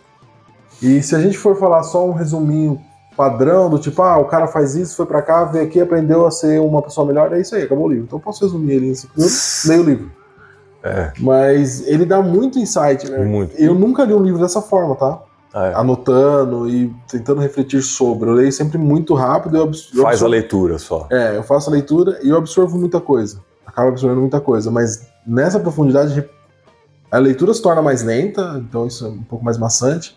E 0.81 1.03
se 1.03 1.17
a 1.17 1.21
gente 1.21 1.37
for 1.37 1.57
falar 1.57 1.83
só 1.85 2.05
um 2.05 2.13
resuminho 2.13 2.81
padrão 3.17 3.71
do 3.71 3.79
tipo, 3.79 4.03
ah, 4.03 4.19
o 4.19 4.25
cara 4.25 4.47
faz 4.47 4.75
isso, 4.75 4.97
foi 4.97 5.07
para 5.07 5.23
cá, 5.23 5.45
veio 5.45 5.65
aqui, 5.65 5.81
aprendeu 5.81 6.27
a 6.27 6.31
ser 6.31 6.61
uma 6.61 6.83
pessoa 6.83 7.07
melhor, 7.07 7.33
é 7.33 7.41
isso 7.41 7.55
aí, 7.55 7.63
acabou 7.63 7.87
o 7.87 7.89
livro. 7.89 8.05
Então 8.05 8.19
eu 8.19 8.23
posso 8.23 8.45
resumir 8.45 8.73
ele 8.73 8.91
em 8.91 8.95
5 8.95 9.13
minutos, 9.17 9.65
leio 9.67 9.83
o 9.83 9.85
livro. 9.85 10.11
É. 10.83 11.13
Mas 11.21 11.87
ele 11.87 12.05
dá 12.05 12.21
muito 12.21 12.59
insight, 12.59 13.09
né? 13.11 13.19
Muito. 13.25 13.55
Eu 13.57 13.75
nunca 13.75 14.05
li 14.05 14.13
um 14.13 14.23
livro 14.23 14.41
dessa 14.41 14.61
forma, 14.61 14.97
tá? 14.97 15.23
Ah, 15.55 15.67
é. 15.67 15.75
Anotando 15.75 16.69
e 16.69 16.93
tentando 17.09 17.41
refletir 17.41 17.83
sobre. 17.83 18.29
Eu 18.29 18.35
leio 18.35 18.53
sempre 18.53 18.79
muito 18.79 19.15
rápido. 19.15 19.57
Eu 19.57 19.65
absorvo, 19.65 20.03
Faz 20.03 20.23
a 20.23 20.27
leitura 20.27 20.79
só. 20.79 21.07
É, 21.11 21.37
eu 21.37 21.43
faço 21.43 21.71
a 21.71 21.73
leitura 21.73 22.19
e 22.23 22.31
eu 22.31 22.37
absorvo 22.37 22.79
muita 22.79 23.01
coisa. 23.01 23.39
Acabo 23.67 23.89
absorvendo 23.91 24.21
muita 24.21 24.41
coisa. 24.41 24.71
Mas 24.71 25.07
nessa 25.27 25.61
profundidade, 25.61 26.29
a 27.11 27.19
leitura 27.19 27.53
se 27.55 27.63
torna 27.63 27.83
mais 27.83 28.03
lenta, 28.03 28.63
então 28.69 28.87
isso 28.87 29.07
é 29.07 29.09
um 29.09 29.23
pouco 29.23 29.45
mais 29.45 29.59
maçante. 29.59 30.17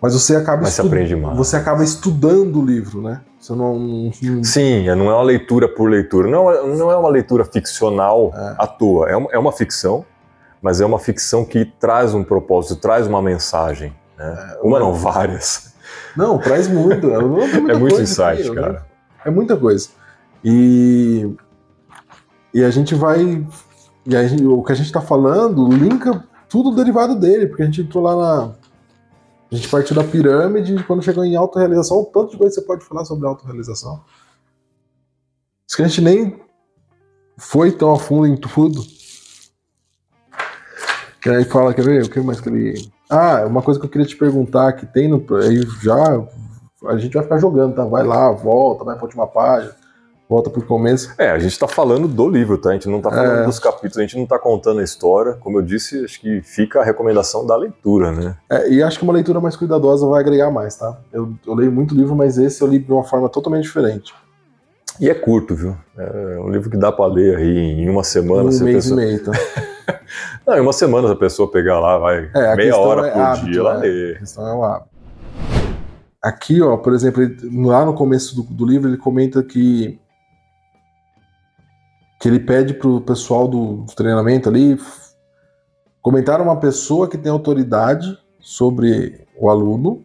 Mas 0.00 0.14
você 0.14 0.36
acaba 0.36 0.62
Mas 0.62 0.78
estu... 0.78 0.88
Você 1.34 1.56
acaba 1.56 1.82
estudando 1.82 2.60
o 2.60 2.64
livro, 2.64 3.02
né? 3.02 3.20
Você 3.38 3.52
não, 3.52 4.10
Sim, 4.42 4.86
não 4.96 5.10
é 5.10 5.14
uma 5.14 5.22
leitura 5.22 5.68
por 5.68 5.88
leitura. 5.88 6.28
Não, 6.28 6.50
é, 6.50 6.76
não 6.76 6.90
é 6.90 6.96
uma 6.96 7.08
leitura 7.08 7.44
ficcional 7.44 8.32
é. 8.34 8.54
à 8.58 8.66
toa. 8.66 9.08
É 9.08 9.16
uma, 9.16 9.28
é 9.32 9.38
uma 9.38 9.52
ficção, 9.52 10.04
mas 10.62 10.80
é 10.80 10.86
uma 10.86 10.98
ficção 10.98 11.44
que 11.44 11.64
traz 11.64 12.14
um 12.14 12.22
propósito, 12.22 12.76
traz 12.76 13.06
uma 13.06 13.22
mensagem. 13.22 13.92
Né? 14.16 14.56
É, 14.56 14.58
uma 14.62 14.78
não, 14.78 14.92
várias. 14.92 15.74
Não, 16.16 16.38
traz 16.38 16.68
muito. 16.68 17.10
é 17.10 17.20
muito 17.74 18.00
insight, 18.00 18.42
aqui, 18.42 18.54
cara. 18.54 18.86
É 19.24 19.30
muita 19.30 19.56
coisa. 19.56 19.88
E, 20.44 21.28
e 22.54 22.62
a 22.64 22.70
gente 22.70 22.94
vai. 22.94 23.44
E 24.06 24.28
gente, 24.28 24.46
o 24.46 24.62
que 24.62 24.72
a 24.72 24.74
gente 24.74 24.86
está 24.86 25.00
falando 25.00 25.68
linka 25.68 26.24
tudo 26.48 26.74
derivado 26.74 27.14
dele, 27.14 27.46
porque 27.46 27.62
a 27.62 27.66
gente 27.66 27.82
entrou 27.82 28.02
lá 28.02 28.16
na 28.16 28.52
a 29.50 29.54
gente 29.54 29.68
partiu 29.68 29.96
da 29.96 30.04
pirâmide 30.04 30.74
e 30.74 30.82
quando 30.82 31.02
chegou 31.02 31.24
em 31.24 31.34
autorrealização, 31.36 31.98
o 31.98 32.04
tanto 32.04 32.32
de 32.32 32.36
coisa 32.36 32.54
que 32.54 32.60
você 32.60 32.66
pode 32.66 32.84
falar 32.84 33.04
sobre 33.04 33.26
autorrealização. 33.26 34.02
Isso 35.66 35.76
que 35.76 35.82
a 35.82 35.88
gente 35.88 36.02
nem 36.02 36.40
foi 37.36 37.72
tão 37.72 37.92
a 37.92 37.98
fundo 37.98 38.26
em 38.26 38.36
tudo. 38.36 38.82
Que 41.20 41.30
aí 41.30 41.44
fala, 41.44 41.72
quer 41.72 41.84
ver? 41.84 42.04
O 42.04 42.10
que 42.10 42.20
mais 42.20 42.40
que 42.40 42.48
ele. 42.48 42.90
Ah, 43.08 43.44
uma 43.46 43.62
coisa 43.62 43.80
que 43.80 43.86
eu 43.86 43.90
queria 43.90 44.06
te 44.06 44.16
perguntar 44.16 44.72
que 44.74 44.86
tem 44.86 45.08
no. 45.08 45.24
Aí 45.36 45.62
já 45.82 46.26
a 46.86 46.96
gente 46.96 47.14
vai 47.14 47.22
ficar 47.22 47.38
jogando, 47.38 47.74
tá? 47.74 47.84
Vai 47.84 48.04
lá, 48.04 48.30
volta, 48.30 48.84
vai 48.84 48.94
pra 48.94 49.04
última 49.04 49.26
página, 49.26 49.74
volta 50.28 50.50
pro 50.50 50.62
começo. 50.62 51.12
É, 51.16 51.30
a 51.30 51.38
gente 51.38 51.52
está 51.52 51.66
falando 51.66 52.06
do 52.06 52.28
livro, 52.28 52.58
tá? 52.58 52.70
A 52.70 52.72
gente 52.74 52.88
não 52.88 52.98
está 52.98 53.10
falando 53.10 53.40
É. 53.42 53.44
dos 53.46 53.58
capítulos, 53.58 53.96
a 53.98 54.02
gente 54.02 54.16
não 54.16 54.24
está 54.24 54.38
contando 54.38 54.80
a 54.80 54.84
história. 54.84 55.34
Como 55.34 55.58
eu 55.58 55.62
disse, 55.62 56.04
acho 56.04 56.20
que 56.20 56.42
fica 56.42 56.80
a 56.80 56.84
recomendação 56.84 57.46
da 57.46 57.56
leitura, 57.56 58.12
né? 58.12 58.36
É, 58.50 58.68
e 58.70 58.82
acho 58.82 58.98
que 58.98 59.04
uma 59.04 59.12
leitura 59.14 59.40
mais 59.40 59.56
cuidadosa 59.56 60.06
vai 60.06 60.20
agregar 60.20 60.50
mais, 60.50 60.76
tá? 60.76 60.98
Eu, 61.12 61.32
eu 61.46 61.54
leio 61.54 61.72
muito 61.72 61.94
livro, 61.94 62.14
mas 62.14 62.36
esse 62.38 62.60
eu 62.62 62.68
li 62.68 62.78
de 62.78 62.92
uma 62.92 63.04
forma 63.04 63.28
totalmente 63.28 63.62
diferente. 63.64 64.12
E 65.00 65.08
é 65.08 65.14
curto, 65.14 65.54
viu? 65.54 65.76
É 65.96 66.38
um 66.40 66.50
livro 66.50 66.68
que 66.68 66.76
dá 66.76 66.90
para 66.92 67.06
ler 67.06 67.36
aí 67.36 67.82
em 67.82 67.88
uma 67.88 68.02
semana. 68.04 68.48
um 68.48 68.52
se 68.52 68.64
mês 68.64 68.84
pessoa... 68.84 69.00
e 69.02 69.06
meio, 69.06 69.24
tá? 69.24 69.32
Não, 70.46 70.56
em 70.56 70.60
uma 70.60 70.72
semana 70.72 71.06
se 71.08 71.12
a 71.12 71.16
pessoa 71.16 71.50
pegar 71.50 71.78
lá, 71.78 71.96
vai 71.98 72.30
É, 72.34 72.56
meia 72.56 72.76
hora 72.76 73.06
é 73.06 73.10
por 73.12 73.20
hábito, 73.20 73.46
dia, 73.46 73.60
ela 73.60 73.74
né? 73.78 73.86
lê. 73.86 74.12
A 74.16 74.18
questão 74.18 74.46
é 74.48 74.54
o 74.54 74.64
hábito. 74.64 74.88
Aqui, 76.22 76.60
ó, 76.62 76.76
por 76.76 76.92
exemplo, 76.94 77.22
ele- 77.22 77.36
lá 77.66 77.84
no 77.86 77.94
começo 77.94 78.34
do, 78.34 78.42
do 78.42 78.66
livro, 78.66 78.88
ele 78.90 78.96
comenta 78.96 79.42
que 79.42 79.98
que 82.18 82.28
ele 82.28 82.40
pede 82.40 82.74
pro 82.74 83.00
pessoal 83.00 83.46
do, 83.46 83.84
treinamento 83.94 84.48
ali 84.48 84.78
comentar 86.02 86.40
uma 86.40 86.58
pessoa 86.58 87.08
que 87.08 87.18
tem 87.18 87.30
autoridade 87.30 88.18
sobre 88.40 89.26
o 89.38 89.48
aluno 89.48 90.04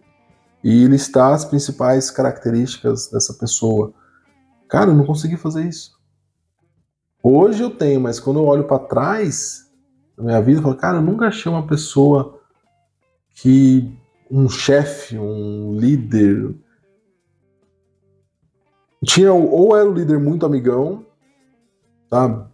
e 0.64 0.86
listar 0.86 1.34
as 1.34 1.44
principais 1.44 2.12
características 2.12 3.10
dessa 3.10 3.34
pessoa. 3.34 3.94
Cara, 4.68 4.92
eu 4.92 4.96
não 4.96 5.06
consegui 5.06 5.38
fazer 5.38 5.66
isso. 5.66 5.94
Hoje 7.22 7.64
eu 7.64 7.70
tenho, 7.70 8.02
mas 8.02 8.20
quando 8.20 8.40
eu 8.40 8.46
olho 8.46 8.66
para 8.66 8.80
trás 8.80 9.72
da 10.18 10.24
minha 10.24 10.42
vida, 10.42 10.60
eu 10.60 10.64
falo, 10.64 10.76
cara, 10.76 10.98
eu 10.98 11.02
nunca 11.02 11.28
achei 11.28 11.52
uma 11.52 11.66
pessoa 11.66 12.40
que 13.36 13.98
um 14.30 14.50
chefe, 14.50 15.18
um 15.18 15.74
líder. 15.78 16.56
Tinha, 19.06 19.34
ou 19.34 19.76
era 19.76 19.90
o 19.90 19.94
líder 19.94 20.20
muito 20.20 20.46
amigão, 20.46 21.06
sabe? 22.14 22.46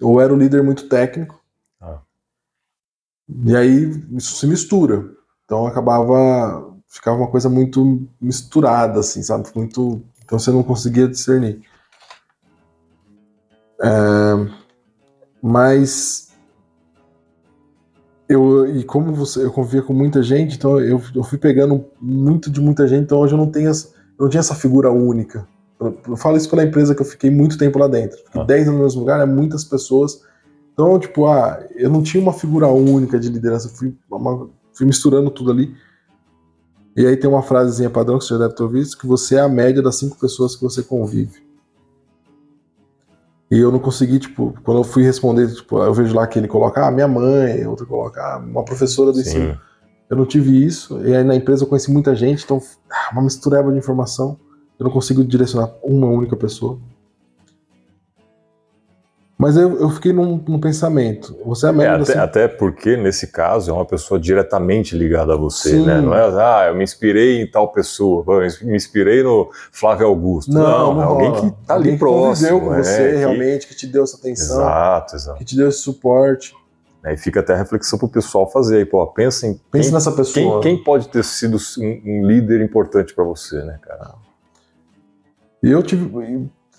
Ou 0.00 0.20
era 0.20 0.34
o 0.34 0.36
líder 0.36 0.62
muito 0.62 0.88
técnico. 0.88 1.40
Ah. 1.80 2.00
E 3.44 3.54
aí 3.54 4.04
isso 4.12 4.36
se 4.36 4.46
mistura. 4.46 5.08
Então 5.44 5.66
acabava. 5.66 6.74
Ficava 6.88 7.16
uma 7.16 7.30
coisa 7.30 7.48
muito 7.48 8.08
misturada, 8.20 9.00
assim, 9.00 9.22
sabe? 9.22 9.48
Muito. 9.54 10.02
Então 10.24 10.38
você 10.38 10.50
não 10.50 10.62
conseguia 10.62 11.06
discernir. 11.06 11.62
É, 13.80 13.88
mas 15.42 16.32
eu 18.28 18.66
e 18.76 18.82
como 18.82 19.12
você 19.12 19.44
eu 19.44 19.52
convivia 19.52 19.82
com 19.82 19.92
muita 19.92 20.22
gente, 20.22 20.56
então 20.56 20.80
eu, 20.80 21.00
eu 21.14 21.22
fui 21.22 21.38
pegando 21.38 21.84
muito 22.00 22.50
de 22.50 22.60
muita 22.60 22.88
gente, 22.88 23.04
então 23.04 23.18
hoje 23.18 23.34
eu 23.34 23.38
não 23.38 23.50
tenho 23.50 23.68
essa, 23.68 23.88
eu 24.18 24.24
não 24.24 24.28
tinha 24.28 24.40
essa 24.40 24.54
figura 24.54 24.90
única. 24.90 25.46
Eu, 25.78 26.16
falo 26.16 26.36
isso 26.36 26.48
pela 26.48 26.64
empresa 26.64 26.94
que 26.94 27.02
eu 27.02 27.06
fiquei 27.06 27.30
muito 27.30 27.58
tempo 27.58 27.78
lá 27.78 27.86
dentro. 27.86 28.16
Fiquei 28.24 28.40
Ah. 28.40 28.44
10 28.44 28.66
anos 28.68 28.78
no 28.78 28.84
mesmo 28.84 29.00
lugar, 29.00 29.20
é 29.20 29.26
muitas 29.26 29.62
pessoas. 29.64 30.22
Então, 30.72 30.98
tipo, 30.98 31.26
ah, 31.26 31.62
eu 31.74 31.90
não 31.90 32.02
tinha 32.02 32.22
uma 32.22 32.32
figura 32.32 32.66
única 32.68 33.18
de 33.18 33.28
liderança, 33.28 33.68
fui, 33.68 33.94
uma- 34.10 34.48
fui 34.72 34.86
misturando 34.86 35.30
tudo 35.30 35.50
ali. 35.50 35.74
E 36.96 37.06
aí 37.06 37.16
tem 37.16 37.28
uma 37.28 37.42
frasezinha 37.42 37.90
padrão 37.90 38.18
que 38.18 38.24
você 38.24 38.34
já 38.34 38.38
deve 38.40 38.54
ter 38.54 38.62
ouvido, 38.62 38.96
que 38.96 39.06
você 39.06 39.36
é 39.36 39.40
a 39.40 39.48
média 39.48 39.82
das 39.82 39.96
cinco 39.96 40.18
pessoas 40.18 40.56
que 40.56 40.62
você 40.62 40.82
convive. 40.82 41.44
E 43.50 43.58
eu 43.58 43.70
não 43.70 43.78
consegui, 43.78 44.18
tipo, 44.18 44.54
quando 44.64 44.78
eu 44.78 44.84
fui 44.84 45.02
responder, 45.04 45.52
tipo, 45.54 45.78
eu 45.78 45.94
vejo 45.94 46.14
lá 46.14 46.26
que 46.26 46.38
ele 46.38 46.48
coloca, 46.48 46.84
ah, 46.86 46.90
minha 46.90 47.06
mãe, 47.06 47.64
outro 47.66 47.86
coloca, 47.86 48.20
ah, 48.20 48.38
uma 48.38 48.64
professora 48.64 49.12
do 49.12 49.20
ensino. 49.20 49.50
Eu 50.10 50.16
não 50.16 50.24
tive 50.26 50.64
isso, 50.64 51.00
e 51.06 51.14
aí 51.14 51.22
na 51.22 51.34
empresa 51.34 51.64
eu 51.64 51.68
conheci 51.68 51.92
muita 51.92 52.14
gente, 52.14 52.44
então, 52.44 52.60
ah, 52.90 53.10
uma 53.12 53.22
mistureba 53.22 53.70
de 53.70 53.78
informação. 53.78 54.38
Eu 54.78 54.84
não 54.84 54.90
consigo 54.90 55.24
direcionar 55.24 55.70
uma 55.82 56.06
única 56.06 56.36
pessoa. 56.36 56.78
Mas 59.38 59.54
eu, 59.54 59.78
eu 59.78 59.90
fiquei 59.90 60.14
num, 60.14 60.42
num 60.48 60.58
pensamento. 60.58 61.36
Você 61.44 61.66
é 61.66 61.68
a 61.70 61.72
É, 61.82 61.88
até, 61.88 62.04
cinco- 62.06 62.18
até 62.20 62.48
porque, 62.48 62.96
nesse 62.96 63.26
caso, 63.26 63.70
é 63.70 63.74
uma 63.74 63.84
pessoa 63.84 64.18
diretamente 64.18 64.96
ligada 64.96 65.34
a 65.34 65.36
você, 65.36 65.72
Sim. 65.72 65.84
né? 65.84 66.00
Não 66.00 66.14
é, 66.14 66.22
ah, 66.42 66.68
eu 66.68 66.74
me 66.74 66.82
inspirei 66.82 67.42
em 67.42 67.46
tal 67.50 67.70
pessoa, 67.70 68.24
eu 68.26 68.48
me 68.66 68.74
inspirei 68.76 69.22
no 69.22 69.50
Flávio 69.70 70.06
Augusto. 70.06 70.50
Não, 70.52 71.00
é 71.00 71.04
alguém 71.04 71.28
rola. 71.28 71.40
que 71.50 71.66
tá 71.66 71.74
Alguém 71.74 71.90
ali 71.90 71.92
que 71.92 71.98
próximo. 71.98 72.60
com 72.62 72.74
é, 72.74 72.82
você, 72.82 73.10
que- 73.10 73.16
realmente, 73.18 73.66
que 73.66 73.74
te 73.76 73.86
deu 73.86 74.04
essa 74.04 74.16
atenção, 74.16 74.56
Exato, 74.56 75.16
exato. 75.16 75.38
que 75.38 75.44
te 75.44 75.54
deu 75.54 75.68
esse 75.68 75.78
suporte. 75.80 76.54
Aí 77.04 77.16
fica 77.18 77.40
até 77.40 77.52
a 77.52 77.56
reflexão 77.58 77.98
pro 77.98 78.08
pessoal 78.08 78.50
fazer 78.50 78.78
aí, 78.78 78.84
pô, 78.86 79.06
pensa 79.06 79.46
em 79.46 79.60
Pense 79.70 79.88
quem, 79.88 79.92
nessa 79.94 80.12
pessoa. 80.12 80.60
quem, 80.62 80.76
quem 80.76 80.82
pode 80.84 81.08
ter 81.08 81.22
sido 81.22 81.58
um, 81.78 82.00
um 82.06 82.26
líder 82.26 82.62
importante 82.62 83.14
para 83.14 83.22
você, 83.22 83.62
né, 83.62 83.78
cara? 83.82 84.14
E 85.62 85.70
eu 85.70 85.82
tive, 85.82 86.10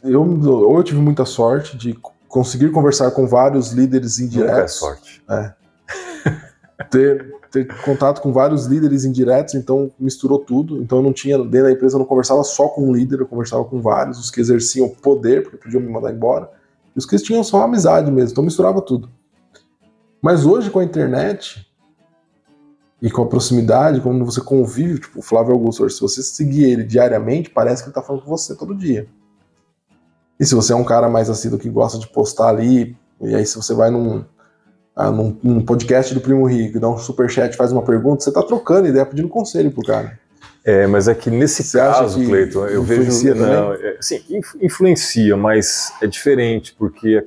eu, 0.04 0.22
ou 0.22 0.78
eu 0.78 0.84
tive 0.84 1.00
muita 1.00 1.26
sorte 1.26 1.78
de 1.78 1.98
conseguir 2.28 2.72
conversar 2.72 3.12
com 3.12 3.26
vários 3.28 3.72
líderes 3.72 4.20
Nunca 4.20 4.36
é 4.36 4.42
indiretos. 4.42 4.74
sorte. 4.74 5.24
ter, 6.90 7.34
ter 7.52 7.68
contato 7.82 8.22
com 8.22 8.32
vários 8.32 8.66
líderes 8.66 9.04
indiretos, 9.06 9.56
então 9.56 9.92
misturou 10.00 10.40
tudo. 10.40 10.82
Então 10.82 11.00
eu 11.00 11.04
não 11.04 11.14
tinha, 11.14 11.38
dentro 11.38 11.64
da 11.64 11.72
empresa, 11.72 11.96
eu 11.96 12.00
não 12.00 12.06
conversava 12.06 12.44
só 12.44 12.68
com 12.68 12.90
um 12.90 12.94
líder, 12.94 13.22
eu 13.22 13.28
conversava 13.28 13.66
com 13.66 13.82
vários, 13.82 14.20
os 14.20 14.30
que 14.30 14.40
exerciam 14.40 14.90
poder, 14.90 15.44
porque 15.44 15.58
podiam 15.58 15.82
me 15.82 15.90
mandar 15.90 16.14
embora, 16.14 16.50
e 16.96 17.00
os 17.00 17.06
que 17.06 17.18
tinham 17.18 17.44
só 17.44 17.64
amizade 17.64 18.12
mesmo, 18.12 18.32
então 18.32 18.44
misturava 18.44 18.82
tudo. 18.82 19.10
Mas 20.22 20.46
hoje, 20.46 20.70
com 20.70 20.80
a 20.80 20.84
internet 20.84 21.68
e 23.02 23.12
com 23.12 23.22
a 23.24 23.28
proximidade, 23.28 24.02
quando 24.02 24.26
você 24.26 24.42
convive, 24.42 25.00
tipo, 25.00 25.20
o 25.20 25.22
Flávio 25.22 25.54
Augusto, 25.54 25.84
hoje, 25.84 25.96
se 25.96 26.02
você 26.02 26.24
seguir 26.24 26.66
ele 26.66 26.84
diariamente, 26.84 27.50
parece 27.50 27.84
que 27.84 27.90
ele 27.90 27.94
tá 27.94 28.02
falando 28.02 28.24
com 28.24 28.30
você 28.30 28.56
todo 28.56 28.74
dia. 28.76 29.08
E 30.40 30.46
se 30.46 30.56
você 30.56 30.74
é 30.74 30.76
um 30.76 30.84
cara 30.84 31.08
mais 31.10 31.30
assíduo 31.30 31.60
que 31.60 31.70
gosta 31.70 31.98
de 32.00 32.08
postar 32.08 32.50
ali, 32.50 32.96
e 33.22 33.36
aí 33.36 33.46
se 33.46 33.56
você 33.56 33.74
vai 33.74 33.90
num, 33.92 34.24
ah, 34.96 35.12
num, 35.12 35.38
num 35.44 35.66
podcast 35.66 36.14
do 36.14 36.22
Primo 36.22 36.46
Rico, 36.48 36.80
dá 36.80 36.90
um 36.90 36.98
superchat, 36.98 37.56
faz 37.56 37.72
uma 37.72 37.82
pergunta, 37.84 38.24
você 38.24 38.32
tá 38.32 38.42
trocando 38.44 38.88
ideia, 38.88 39.06
pedindo 39.06 39.30
conselho 39.30 39.72
pro 39.72 39.84
cara. 39.84 40.20
É, 40.64 40.86
mas 40.86 41.08
é 41.08 41.16
que 41.16 41.30
nesse 41.32 41.64
Você 41.64 41.78
caso, 41.78 42.20
que 42.20 42.26
Cleiton, 42.26 42.66
eu 42.68 42.84
vejo. 42.84 43.04
influencia 43.04 43.34
Não, 43.36 43.74
é, 43.74 43.98
sim, 44.02 44.22
inf- 44.30 44.56
influencia, 44.62 45.38
mas 45.38 45.94
é 46.02 46.08
diferente, 46.08 46.76
porque 46.78 47.26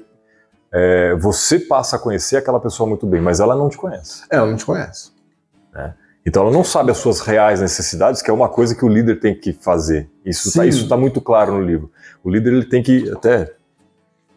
é, 0.71 1.15
você 1.15 1.59
passa 1.59 1.97
a 1.97 1.99
conhecer 1.99 2.37
aquela 2.37 2.61
pessoa 2.61 2.89
muito 2.89 3.07
bem, 3.07 3.21
mas 3.21 3.41
ela 3.41 3.57
não 3.57 3.69
te 3.69 3.79
conhece. 3.79 4.25
É, 4.31 4.37
ela 4.37 4.47
não 4.47 4.57
te 4.57 4.67
conhece. 4.67 5.11
Então 6.27 6.43
ela 6.43 6.53
não 6.53 6.63
sabe 6.63 6.91
as 6.91 6.99
suas 6.99 7.21
reais 7.21 7.61
necessidades, 7.61 8.21
que 8.21 8.31
é 8.31 8.35
uma 8.35 8.49
coisa 8.49 8.75
que 8.75 8.85
o 8.85 8.89
líder 8.89 9.21
tem 9.21 9.35
que 9.35 9.53
fazer. 9.53 10.09
Isso 10.25 10.49
está 10.49 10.65
tá 10.89 10.97
muito 10.97 11.21
claro 11.21 11.53
no 11.55 11.63
livro. 11.63 11.91
O 12.23 12.31
líder 12.31 12.53
ele 12.53 12.67
tem 12.67 12.83
que 12.83 13.11
até 13.11 13.53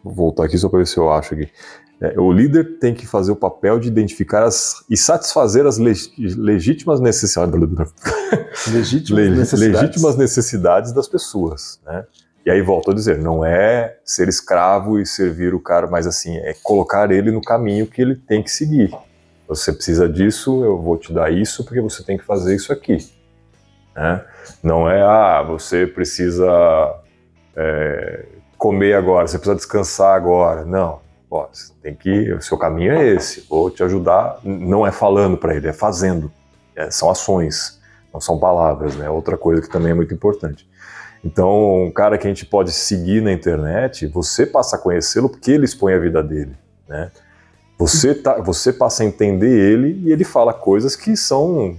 vou 0.02 0.14
voltar 0.14 0.44
aqui 0.44 0.56
só 0.58 0.68
para 0.68 0.78
ver 0.78 0.86
se 0.86 0.96
eu 0.96 1.10
acho 1.12 1.34
aqui. 1.34 1.48
É, 2.00 2.18
o 2.18 2.32
líder 2.32 2.78
tem 2.78 2.92
que 2.94 3.06
fazer 3.06 3.30
o 3.32 3.36
papel 3.36 3.78
de 3.78 3.86
identificar 3.88 4.42
as, 4.44 4.84
e 4.90 4.96
satisfazer 4.96 5.64
as 5.66 5.78
leg- 5.78 6.10
legítimas 6.18 7.00
necessidades, 7.00 7.54
Legítimas 8.72 9.22
le- 9.24 9.30
necessidades. 9.30 9.80
legítimas 9.80 10.16
necessidades 10.16 10.92
das 10.92 11.06
pessoas, 11.08 11.80
né? 11.86 12.04
E 12.44 12.50
aí 12.50 12.60
volto 12.60 12.90
a 12.90 12.94
dizer, 12.94 13.18
não 13.18 13.42
é 13.44 13.96
ser 14.04 14.28
escravo 14.28 14.98
e 14.98 15.06
servir 15.06 15.54
o 15.54 15.60
cara, 15.60 15.86
mas 15.86 16.06
assim, 16.06 16.36
é 16.38 16.54
colocar 16.62 17.10
ele 17.10 17.30
no 17.30 17.40
caminho 17.40 17.86
que 17.86 18.02
ele 18.02 18.16
tem 18.16 18.42
que 18.42 18.50
seguir. 18.50 18.94
Você 19.46 19.72
precisa 19.72 20.08
disso, 20.08 20.64
eu 20.64 20.80
vou 20.80 20.96
te 20.96 21.12
dar 21.12 21.32
isso 21.32 21.64
porque 21.64 21.80
você 21.80 22.02
tem 22.02 22.16
que 22.16 22.24
fazer 22.24 22.54
isso 22.54 22.72
aqui. 22.72 22.98
Né? 23.94 24.24
Não 24.62 24.88
é, 24.88 25.02
ah, 25.02 25.42
você 25.42 25.86
precisa 25.86 26.46
é, 27.54 28.26
comer 28.56 28.94
agora, 28.94 29.26
você 29.26 29.38
precisa 29.38 29.56
descansar 29.56 30.16
agora. 30.16 30.64
Não. 30.64 31.00
Ó, 31.30 31.48
você 31.52 31.72
tem 31.82 31.94
que, 31.94 32.32
o 32.32 32.40
seu 32.40 32.56
caminho 32.56 32.92
é 32.92 33.06
esse. 33.08 33.46
Vou 33.48 33.70
te 33.70 33.82
ajudar. 33.82 34.38
Não 34.42 34.86
é 34.86 34.92
falando 34.92 35.36
para 35.36 35.54
ele, 35.54 35.68
é 35.68 35.72
fazendo. 35.72 36.30
É, 36.76 36.90
são 36.90 37.10
ações, 37.10 37.80
não 38.12 38.20
são 38.20 38.38
palavras, 38.38 38.96
né? 38.96 39.08
Outra 39.10 39.36
coisa 39.36 39.60
que 39.60 39.68
também 39.68 39.92
é 39.92 39.94
muito 39.94 40.14
importante. 40.14 40.68
Então, 41.24 41.84
um 41.84 41.90
cara 41.90 42.18
que 42.18 42.26
a 42.26 42.30
gente 42.30 42.44
pode 42.44 42.70
seguir 42.70 43.22
na 43.22 43.32
internet, 43.32 44.06
você 44.06 44.44
passa 44.44 44.76
a 44.76 44.78
conhecê-lo 44.78 45.28
porque 45.28 45.52
ele 45.52 45.64
expõe 45.64 45.94
a 45.94 45.98
vida 45.98 46.22
dele, 46.22 46.54
né? 46.86 47.10
Você, 47.78 48.14
tá, 48.14 48.40
você 48.40 48.72
passa 48.72 49.02
a 49.02 49.06
entender 49.06 49.50
ele 49.50 50.00
e 50.04 50.12
ele 50.12 50.24
fala 50.24 50.52
coisas 50.54 50.94
que 50.94 51.16
são, 51.16 51.76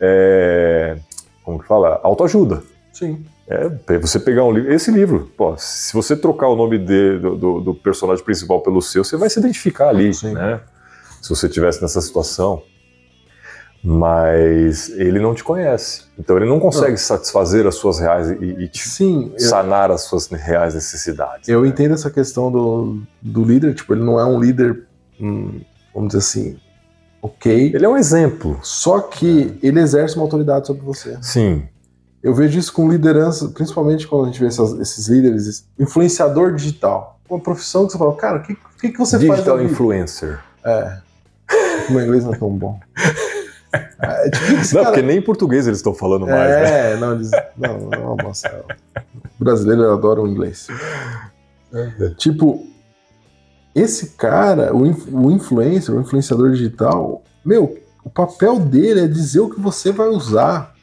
é, 0.00 0.96
como 1.44 1.58
que 1.60 1.66
fala, 1.66 2.00
autoajuda. 2.02 2.62
Sim. 2.92 3.24
É, 3.48 3.98
você 3.98 4.18
pegar 4.18 4.42
um 4.44 4.50
livro, 4.50 4.72
esse 4.72 4.90
livro, 4.90 5.30
pô, 5.36 5.54
se 5.56 5.92
você 5.94 6.16
trocar 6.16 6.48
o 6.48 6.56
nome 6.56 6.78
de- 6.78 7.18
do, 7.20 7.36
do- 7.36 7.60
do 7.60 7.74
personagem 7.74 8.24
principal 8.24 8.60
pelo 8.60 8.82
seu, 8.82 9.04
você 9.04 9.16
vai 9.16 9.30
se 9.30 9.38
identificar 9.38 9.88
ali, 9.90 10.12
Sim. 10.12 10.32
né? 10.34 10.60
Se 11.22 11.28
você 11.30 11.46
estivesse 11.46 11.80
nessa 11.80 12.00
situação. 12.00 12.62
Mas 13.84 14.88
ele 14.90 15.20
não 15.20 15.32
te 15.32 15.44
conhece. 15.44 16.02
Então 16.18 16.36
ele 16.36 16.46
não 16.46 16.58
consegue 16.58 16.96
satisfazer 16.96 17.66
as 17.68 17.76
suas 17.76 18.00
reais 18.00 18.30
e, 18.30 18.44
e 18.64 18.68
te 18.68 18.82
Sim, 18.88 19.30
eu, 19.34 19.38
sanar 19.40 19.92
as 19.92 20.02
suas 20.02 20.26
reais 20.26 20.74
necessidades. 20.74 21.48
eu 21.48 21.62
né? 21.62 21.68
entendo 21.68 21.94
essa 21.94 22.10
questão 22.10 22.50
do, 22.50 23.00
do 23.22 23.44
líder, 23.44 23.74
tipo, 23.74 23.94
ele 23.94 24.02
não 24.02 24.18
é 24.18 24.24
um 24.24 24.40
líder, 24.40 24.82
hum, 25.20 25.60
vamos 25.94 26.08
dizer 26.08 26.18
assim, 26.18 26.58
ok, 27.22 27.72
Ele 27.74 27.84
é 27.84 27.88
um 27.88 27.96
exemplo. 27.96 28.58
só 28.62 29.00
que 29.00 29.58
ele 29.62 29.80
exerce 29.80 30.14
uma 30.16 30.22
autoridade 30.24 30.66
sobre 30.66 30.82
você. 30.82 31.16
Sim. 31.22 31.64
eu 32.22 32.34
vejo 32.34 32.58
isso 32.58 32.72
com 32.72 32.88
liderança, 32.90 33.48
principalmente 33.48 34.06
quando 34.06 34.24
a 34.24 34.26
gente 34.26 34.40
vê 34.40 34.46
essas, 34.46 34.72
esses 34.80 35.08
líderes, 35.08 35.66
influenciador 35.78 36.54
digital. 36.54 37.18
Uma 37.28 37.40
profissão 37.40 37.86
que 37.86 37.92
você 37.92 37.98
fala, 37.98 38.14
cara, 38.16 38.38
o 38.38 38.42
que, 38.42 38.56
que, 38.80 38.90
que 38.90 38.98
você 38.98 39.18
Digital 39.18 39.44
faz? 39.44 39.58
vida? 39.60 39.72
influencer. 39.72 40.38
É. 40.64 40.98
Meu 41.90 42.02
inglês 42.04 42.24
não 42.24 42.34
é 42.34 42.38
tão 42.38 42.50
bom. 42.50 42.78
É, 44.00 44.30
tipo, 44.30 44.46
Não, 44.52 44.62
cara- 44.72 44.84
porque 44.86 45.02
nem 45.02 45.18
em 45.18 45.22
português 45.22 45.66
eles 45.66 45.80
estão 45.80 45.92
falando 45.92 46.26
mais, 46.26 46.48
né? 46.48 46.92
É, 46.92 46.96
não, 46.96 47.12
eles. 47.14 47.30
Não, 47.58 47.78
não, 47.90 48.16
nossa. 48.16 48.64
O 49.38 49.44
brasileiro 49.44 49.92
adora 49.92 50.22
o 50.22 50.26
inglês. 50.26 50.66
Tipo, 52.16 52.64
esse 53.76 54.12
cara, 54.12 54.74
o, 54.74 54.84
o 54.84 55.30
influencer, 55.30 55.94
o 55.94 56.00
influenciador 56.00 56.50
digital, 56.50 57.22
meu, 57.44 57.78
o 58.02 58.08
papel 58.08 58.58
dele 58.58 59.00
é 59.00 59.06
dizer 59.06 59.40
o 59.40 59.50
que 59.50 59.60
você 59.60 59.92
vai 59.92 60.08
usar. 60.08 60.74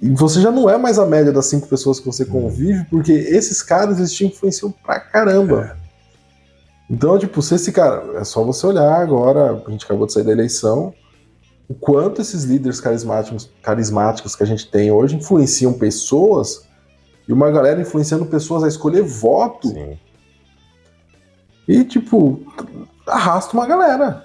E 0.00 0.08
você 0.08 0.40
já 0.40 0.50
não 0.50 0.68
é 0.68 0.78
mais 0.78 0.98
a 0.98 1.04
média 1.04 1.30
das 1.30 1.46
cinco 1.46 1.68
pessoas 1.68 2.00
que 2.00 2.06
você 2.06 2.24
convive, 2.24 2.82
porque 2.86 3.12
esses 3.12 3.62
caras 3.62 3.98
eles 3.98 4.12
te 4.12 4.24
influenciam 4.24 4.70
pra 4.70 4.98
caramba. 4.98 5.76
Então, 6.88 7.18
tipo, 7.18 7.42
se 7.42 7.56
esse 7.56 7.70
cara. 7.70 8.18
É 8.18 8.24
só 8.24 8.42
você 8.42 8.66
olhar 8.66 9.00
agora, 9.00 9.62
a 9.66 9.70
gente 9.70 9.84
acabou 9.84 10.06
de 10.06 10.14
sair 10.14 10.24
da 10.24 10.32
eleição, 10.32 10.94
o 11.68 11.74
quanto 11.74 12.22
esses 12.22 12.44
líderes 12.44 12.80
carismáticos, 12.80 13.50
carismáticos 13.62 14.34
que 14.34 14.42
a 14.42 14.46
gente 14.46 14.70
tem 14.70 14.90
hoje 14.90 15.16
influenciam 15.16 15.74
pessoas 15.74 16.64
e 17.28 17.32
uma 17.32 17.50
galera 17.50 17.80
influenciando 17.80 18.24
pessoas 18.26 18.64
a 18.64 18.68
escolher 18.68 19.02
voto 19.02 19.68
Sim. 19.68 19.98
E, 21.68 21.84
tipo, 21.84 22.40
arrasta 23.06 23.56
uma 23.56 23.66
galera. 23.66 24.24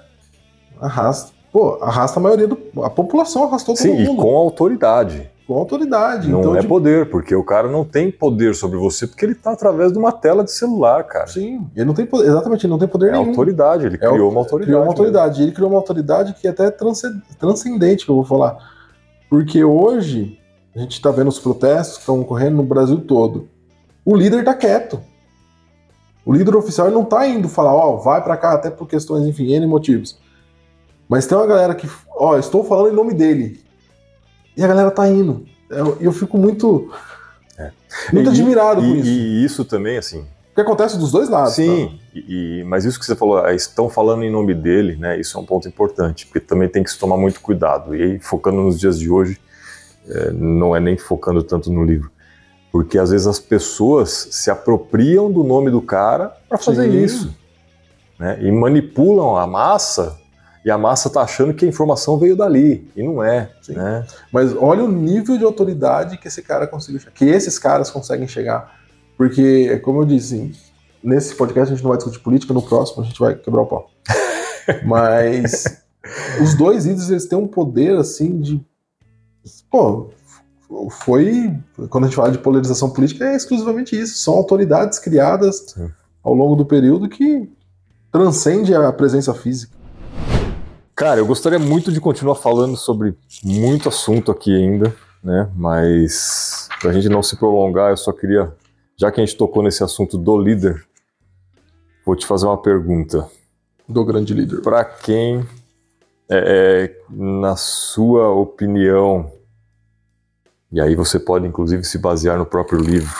Arrasta. 0.80 1.32
Pô, 1.52 1.78
arrasta 1.82 2.20
a 2.20 2.22
maioria 2.22 2.46
do. 2.46 2.56
A 2.82 2.90
população 2.90 3.44
arrastou 3.44 3.74
todo 3.74 3.82
Sim, 3.82 3.96
e 4.02 4.06
mundo. 4.06 4.22
com 4.22 4.36
autoridade. 4.36 5.28
Com 5.46 5.54
autoridade. 5.58 6.28
Não 6.30 6.38
então, 6.40 6.54
é 6.54 6.60
tipo, 6.60 6.68
poder, 6.74 7.10
porque 7.10 7.34
o 7.34 7.42
cara 7.42 7.68
não 7.68 7.84
tem 7.84 8.08
poder 8.08 8.54
sobre 8.54 8.78
você 8.78 9.04
porque 9.04 9.24
ele 9.24 9.34
tá 9.34 9.50
através 9.50 9.92
de 9.92 9.98
uma 9.98 10.12
tela 10.12 10.44
de 10.44 10.52
celular, 10.52 11.02
cara. 11.04 11.26
Sim, 11.26 11.66
ele 11.74 11.84
não 11.86 11.92
tem 11.94 12.06
poder. 12.06 12.28
Exatamente, 12.28 12.64
ele 12.66 12.70
não 12.70 12.78
tem 12.78 12.86
poder 12.86 13.08
É 13.08 13.12
nenhum. 13.12 13.30
autoridade, 13.30 13.84
ele 13.84 13.98
É 14.00 14.08
o- 14.08 14.12
criou 14.12 14.30
uma 14.30 14.40
autoridade. 14.40 14.66
criou 14.66 14.80
uma 14.82 14.86
mesmo. 14.86 14.90
autoridade. 15.02 15.40
E 15.40 15.42
ele 15.44 15.52
criou 15.52 15.70
uma 15.70 15.78
autoridade 15.78 16.34
que 16.34 16.46
é 16.46 16.50
até 16.50 16.70
transce- 16.70 17.20
transcendente, 17.38 18.04
que 18.04 18.10
eu 18.12 18.14
vou 18.14 18.24
falar. 18.24 18.56
Porque 19.28 19.64
hoje, 19.64 20.38
a 20.74 20.78
gente 20.78 20.92
está 20.92 21.10
vendo 21.10 21.28
os 21.28 21.38
protestos 21.40 21.94
que 21.96 22.00
estão 22.02 22.20
ocorrendo 22.20 22.56
no 22.56 22.62
Brasil 22.62 23.00
todo. 23.00 23.48
O 24.04 24.14
líder 24.16 24.44
tá 24.44 24.54
quieto. 24.54 25.00
O 26.30 26.32
líder 26.32 26.54
oficial 26.54 26.88
não 26.92 27.04
tá 27.04 27.26
indo 27.26 27.48
falar, 27.48 27.74
ó, 27.74 27.96
vai 27.96 28.22
para 28.22 28.36
cá, 28.36 28.52
até 28.52 28.70
por 28.70 28.86
questões, 28.86 29.26
enfim, 29.26 29.52
N 29.52 29.66
motivos. 29.66 30.16
Mas 31.08 31.26
tem 31.26 31.36
uma 31.36 31.44
galera 31.44 31.74
que, 31.74 31.90
ó, 32.08 32.38
estou 32.38 32.62
falando 32.62 32.92
em 32.92 32.94
nome 32.94 33.12
dele. 33.14 33.60
E 34.56 34.62
a 34.62 34.68
galera 34.68 34.92
tá 34.92 35.08
indo. 35.08 35.44
Eu, 35.68 35.98
eu 36.00 36.12
fico 36.12 36.38
muito. 36.38 36.88
Muito 38.12 38.28
É. 38.30 38.32
E- 38.32 38.32
admirado 38.32 38.80
e, 38.80 38.88
com 38.88 38.96
isso. 38.98 39.08
E 39.08 39.44
isso 39.44 39.64
também, 39.64 39.98
assim. 39.98 40.24
Porque 40.46 40.60
acontece 40.60 40.96
dos 40.96 41.10
dois 41.10 41.28
lados. 41.28 41.50
tá? 41.50 41.62
Sim, 41.62 41.98
e, 42.14 42.60
e- 42.60 42.64
mas 42.64 42.84
isso 42.84 43.00
que 43.00 43.04
você 43.06 43.16
falou, 43.16 43.38
ah, 43.44 43.52
estão 43.52 43.90
falando 43.90 44.22
em 44.22 44.30
nome 44.30 44.54
dele, 44.54 44.94
né? 44.94 45.18
Isso 45.18 45.36
é 45.36 45.40
um 45.40 45.44
ponto 45.44 45.66
importante, 45.66 46.26
porque 46.26 46.38
também 46.38 46.68
tem 46.68 46.84
que 46.84 46.92
se 46.92 46.98
tomar 47.00 47.16
muito 47.16 47.40
cuidado. 47.40 47.92
E 47.92 48.02
aí, 48.04 48.18
focando 48.20 48.58
nos 48.62 48.78
dias 48.78 48.96
de 49.00 49.10
hoje, 49.10 49.36
é, 50.06 50.30
não 50.30 50.76
é 50.76 50.78
nem 50.78 50.96
focando 50.96 51.42
tanto 51.42 51.72
no 51.72 51.82
livro. 51.82 52.08
Porque 52.72 52.98
às 52.98 53.10
vezes 53.10 53.26
as 53.26 53.38
pessoas 53.38 54.28
se 54.30 54.50
apropriam 54.50 55.30
do 55.30 55.42
nome 55.42 55.70
do 55.70 55.82
cara 55.82 56.36
para 56.48 56.58
fazer 56.58 56.90
Sim. 56.90 57.02
isso. 57.02 57.34
Né? 58.18 58.38
E 58.42 58.52
manipulam 58.52 59.36
a 59.36 59.46
massa, 59.46 60.18
e 60.64 60.70
a 60.70 60.76
massa 60.76 61.08
tá 61.08 61.22
achando 61.22 61.54
que 61.54 61.64
a 61.64 61.68
informação 61.68 62.18
veio 62.18 62.36
dali. 62.36 62.88
E 62.94 63.02
não 63.02 63.22
é. 63.24 63.50
Sim. 63.62 63.74
Né? 63.74 64.06
Mas 64.32 64.54
olha 64.54 64.84
o 64.84 64.90
nível 64.90 65.36
de 65.36 65.44
autoridade 65.44 66.18
que 66.18 66.28
esse 66.28 66.42
cara 66.42 66.66
conseguiu 66.66 67.00
chegar, 67.00 67.12
que 67.12 67.24
esses 67.24 67.58
caras 67.58 67.90
conseguem 67.90 68.28
chegar. 68.28 68.78
Porque, 69.16 69.78
como 69.80 70.02
eu 70.02 70.04
disse, 70.04 70.52
nesse 71.02 71.34
podcast 71.34 71.72
a 71.72 71.74
gente 71.74 71.82
não 71.82 71.90
vai 71.90 71.98
discutir 71.98 72.20
política, 72.20 72.54
no 72.54 72.62
próximo 72.62 73.02
a 73.02 73.06
gente 73.06 73.18
vai 73.18 73.34
quebrar 73.34 73.62
o 73.62 73.66
pau. 73.66 73.90
Mas 74.84 75.82
os 76.42 76.54
dois 76.54 76.86
ídolos 76.86 77.10
eles 77.10 77.26
têm 77.26 77.38
um 77.38 77.48
poder 77.48 77.96
assim 77.96 78.40
de. 78.40 78.60
Pô, 79.70 80.10
foi. 80.90 81.56
Quando 81.88 82.04
a 82.04 82.06
gente 82.06 82.16
fala 82.16 82.30
de 82.30 82.38
polarização 82.38 82.90
política, 82.90 83.24
é 83.24 83.36
exclusivamente 83.36 83.98
isso. 83.98 84.18
São 84.18 84.34
autoridades 84.34 84.98
criadas 84.98 85.72
Sim. 85.74 85.90
ao 86.22 86.34
longo 86.34 86.54
do 86.54 86.64
período 86.64 87.08
que 87.08 87.50
transcende 88.12 88.74
a 88.74 88.92
presença 88.92 89.34
física. 89.34 89.76
Cara, 90.94 91.20
eu 91.20 91.26
gostaria 91.26 91.58
muito 91.58 91.90
de 91.90 92.00
continuar 92.00 92.34
falando 92.34 92.76
sobre 92.76 93.16
muito 93.42 93.88
assunto 93.88 94.30
aqui 94.30 94.54
ainda, 94.54 94.94
né? 95.24 95.50
Mas 95.56 96.68
pra 96.80 96.92
gente 96.92 97.08
não 97.08 97.22
se 97.22 97.36
prolongar, 97.36 97.90
eu 97.90 97.96
só 97.96 98.12
queria, 98.12 98.52
já 98.98 99.10
que 99.10 99.20
a 99.20 99.24
gente 99.24 99.36
tocou 99.36 99.62
nesse 99.62 99.82
assunto 99.82 100.18
do 100.18 100.38
líder, 100.38 100.84
vou 102.04 102.14
te 102.14 102.26
fazer 102.26 102.46
uma 102.46 102.60
pergunta. 102.60 103.26
Do 103.88 104.04
grande 104.04 104.34
líder. 104.34 104.60
Para 104.60 104.84
quem, 104.84 105.40
é, 106.28 106.90
é, 106.90 106.96
na 107.08 107.56
sua 107.56 108.28
opinião, 108.28 109.32
e 110.72 110.80
aí 110.80 110.94
você 110.94 111.18
pode 111.18 111.46
inclusive 111.46 111.84
se 111.84 111.98
basear 111.98 112.38
no 112.38 112.46
próprio 112.46 112.80
livro, 112.80 113.14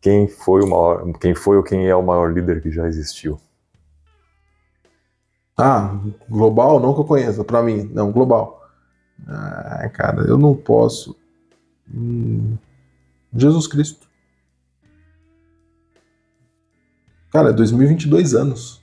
quem 0.00 0.28
foi 0.28 0.62
o 0.62 0.66
maior, 0.66 1.12
quem 1.20 1.34
foi 1.34 1.56
ou 1.56 1.62
quem 1.62 1.86
é 1.88 1.94
o 1.94 2.02
maior 2.02 2.32
líder 2.32 2.62
que 2.62 2.70
já 2.70 2.86
existiu? 2.86 3.38
Ah, 5.56 5.98
global? 6.28 6.80
Não 6.80 6.94
que 6.94 7.00
eu 7.00 7.04
conheça, 7.04 7.44
pra 7.44 7.62
mim, 7.62 7.90
não, 7.92 8.10
global. 8.10 8.66
Ah, 9.28 9.90
cara, 9.92 10.22
eu 10.22 10.38
não 10.38 10.54
posso. 10.54 11.14
Hum, 11.92 12.56
Jesus 13.34 13.66
Cristo. 13.66 14.08
Cara, 17.30 17.52
2022 17.52 18.34
anos. 18.34 18.80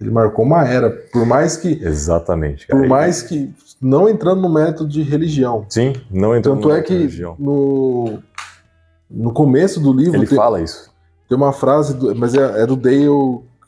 Ele 0.00 0.10
marcou 0.10 0.44
uma 0.44 0.66
era, 0.66 0.90
por 0.90 1.26
mais 1.26 1.56
que, 1.56 1.68
Exatamente. 1.82 2.66
cara. 2.66 2.80
por 2.80 2.88
mais 2.88 3.22
que 3.22 3.52
não 3.80 4.08
entrando 4.08 4.40
no 4.40 4.48
método 4.48 4.88
de 4.88 5.02
religião. 5.02 5.66
Sim, 5.68 5.92
não 6.10 6.34
entrou 6.36 6.56
Tanto 6.56 6.68
na 6.68 6.76
é 6.78 6.82
que 6.82 6.92
religião. 6.92 7.36
no 7.38 8.18
no 9.08 9.32
começo 9.32 9.78
do 9.80 9.92
livro 9.92 10.16
Ele 10.16 10.26
tem, 10.26 10.36
fala 10.36 10.60
isso, 10.60 10.90
tem 11.28 11.36
uma 11.38 11.52
frase, 11.52 11.94
do- 11.94 12.14
mas 12.16 12.34
é, 12.34 12.62
é 12.62 12.66
do 12.66 12.74
Dale 12.76 13.06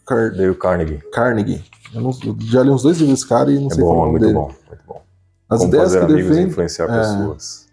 Car- 0.05 0.30
Dale 0.35 0.55
Carnegie. 0.56 0.98
Carnegie. 1.12 1.64
Eu, 1.94 2.01
não- 2.01 2.10
eu 2.24 2.36
já 2.40 2.62
li 2.62 2.70
uns 2.70 2.82
dois 2.82 2.98
livros 2.98 3.18
desse 3.20 3.28
cara 3.28 3.51
e 3.52 3.59
não 3.59 3.68
É 3.68 3.74
sei 3.74 3.85
bom, 3.85 3.90
o 3.90 3.93
é 3.93 3.97
nome 3.98 4.10
muito 4.10 4.22
dele. 4.22 4.35
bom, 4.35 4.51
muito 4.68 4.82
bom. 4.86 5.02
As 5.48 5.59
Como 5.60 5.68
ideias 5.72 5.94
que 5.94 6.06
defende 6.06 6.48
influenciar 6.51 6.85
é. 6.86 6.98
pessoas. 6.98 7.66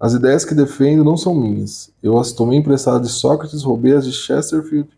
As 0.00 0.14
ideias 0.14 0.44
que 0.46 0.54
defendo 0.54 1.04
não 1.04 1.16
são 1.16 1.34
minhas. 1.34 1.90
Eu 2.02 2.16
as 2.18 2.32
tomei 2.32 2.58
emprestadas 2.58 3.06
de 3.06 3.12
Sócrates, 3.12 3.62
roubei 3.62 3.94
as 3.94 4.06
de 4.06 4.12
Chesterfield, 4.12 4.88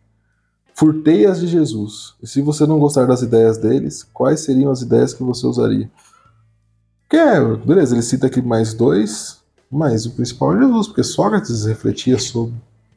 furtei 0.74 1.26
as 1.26 1.40
de 1.40 1.48
Jesus. 1.48 2.14
E 2.22 2.26
se 2.26 2.40
você 2.40 2.64
não 2.66 2.78
gostar 2.78 3.04
das 3.06 3.20
ideias 3.20 3.58
deles, 3.58 4.04
quais 4.14 4.40
seriam 4.40 4.70
as 4.70 4.80
ideias 4.80 5.12
que 5.12 5.22
você 5.24 5.44
usaria? 5.46 5.90
Que 7.12 7.18
é, 7.18 7.38
beleza, 7.56 7.94
ele 7.94 8.00
cita 8.00 8.26
aqui 8.26 8.40
mais 8.40 8.72
dois, 8.72 9.38
mas 9.70 10.06
o 10.06 10.12
principal 10.12 10.54
é 10.56 10.60
Jesus, 10.60 10.86
porque 10.86 11.02
Sócrates 11.04 11.66
refletia 11.66 12.18
sobre. 12.18 12.54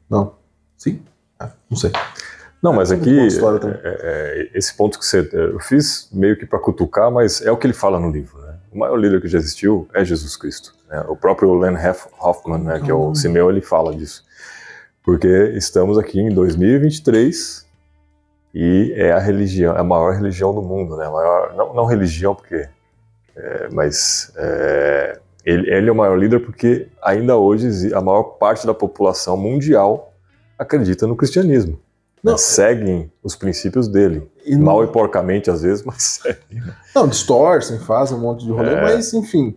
Não. 0.08 0.32
Sim? 0.74 1.02
Ah, 1.38 1.50
não 1.68 1.76
sei. 1.76 1.92
Não, 2.62 2.72
mas 2.72 2.88
Tem 2.88 2.98
aqui, 2.98 3.10
também. 3.60 3.78
é, 3.84 4.48
é, 4.54 4.58
esse 4.58 4.74
ponto 4.74 4.98
que 4.98 5.04
você. 5.04 5.28
Eu 5.34 5.60
fiz 5.60 6.08
meio 6.10 6.34
que 6.38 6.46
para 6.46 6.58
cutucar, 6.58 7.10
mas 7.10 7.42
é 7.42 7.50
o 7.52 7.58
que 7.58 7.66
ele 7.66 7.74
fala 7.74 8.00
no 8.00 8.10
livro. 8.10 8.40
Né? 8.40 8.54
O 8.72 8.78
maior 8.78 8.96
líder 8.96 9.20
que 9.20 9.28
já 9.28 9.36
existiu 9.36 9.86
é 9.92 10.02
Jesus 10.02 10.34
Cristo. 10.34 10.74
né? 10.88 11.04
O 11.08 11.14
próprio 11.16 11.52
Len 11.54 11.74
Hoff- 11.76 12.08
Hoffman, 12.18 12.60
né, 12.62 12.80
que 12.80 12.90
é 12.90 12.94
o 12.94 13.10
Ah. 13.10 13.14
Simeão, 13.14 13.50
ele 13.50 13.60
fala 13.60 13.94
disso. 13.94 14.24
Porque 15.04 15.28
estamos 15.54 15.98
aqui 15.98 16.18
em 16.20 16.30
2023 16.30 17.66
e 18.54 18.94
é 18.96 19.12
a 19.12 19.18
religião, 19.18 19.76
é 19.76 19.80
a 19.80 19.84
maior 19.84 20.14
religião 20.14 20.54
do 20.54 20.62
mundo, 20.62 20.96
né? 20.96 21.04
A 21.06 21.10
maior, 21.10 21.54
não, 21.54 21.74
não 21.74 21.84
religião, 21.84 22.34
porque. 22.34 22.66
É, 23.36 23.68
mas 23.72 24.32
é, 24.36 25.18
ele, 25.44 25.70
ele 25.72 25.88
é 25.88 25.92
o 25.92 25.94
maior 25.94 26.16
líder 26.18 26.40
porque 26.40 26.88
ainda 27.02 27.36
hoje 27.36 27.92
a 27.94 28.00
maior 28.00 28.22
parte 28.22 28.66
da 28.66 28.74
população 28.74 29.36
mundial 29.36 30.12
acredita 30.58 31.06
no 31.06 31.14
cristianismo. 31.16 31.72
né? 32.22 32.32
Não. 32.32 32.38
Seguem 32.38 33.12
os 33.22 33.36
princípios 33.36 33.86
dele. 33.88 34.28
E 34.44 34.56
Mal 34.56 34.82
e 34.82 34.86
não, 34.86 34.92
porcamente, 34.92 35.50
às 35.50 35.62
vezes, 35.62 35.84
mas 35.86 36.02
seguem. 36.22 36.62
não, 36.94 37.06
distorcem, 37.06 37.78
fazem 37.80 38.16
um 38.16 38.20
monte 38.20 38.44
de 38.44 38.50
rolê, 38.50 38.70
É. 38.74 38.80
mas 38.82 39.12
enfim. 39.12 39.56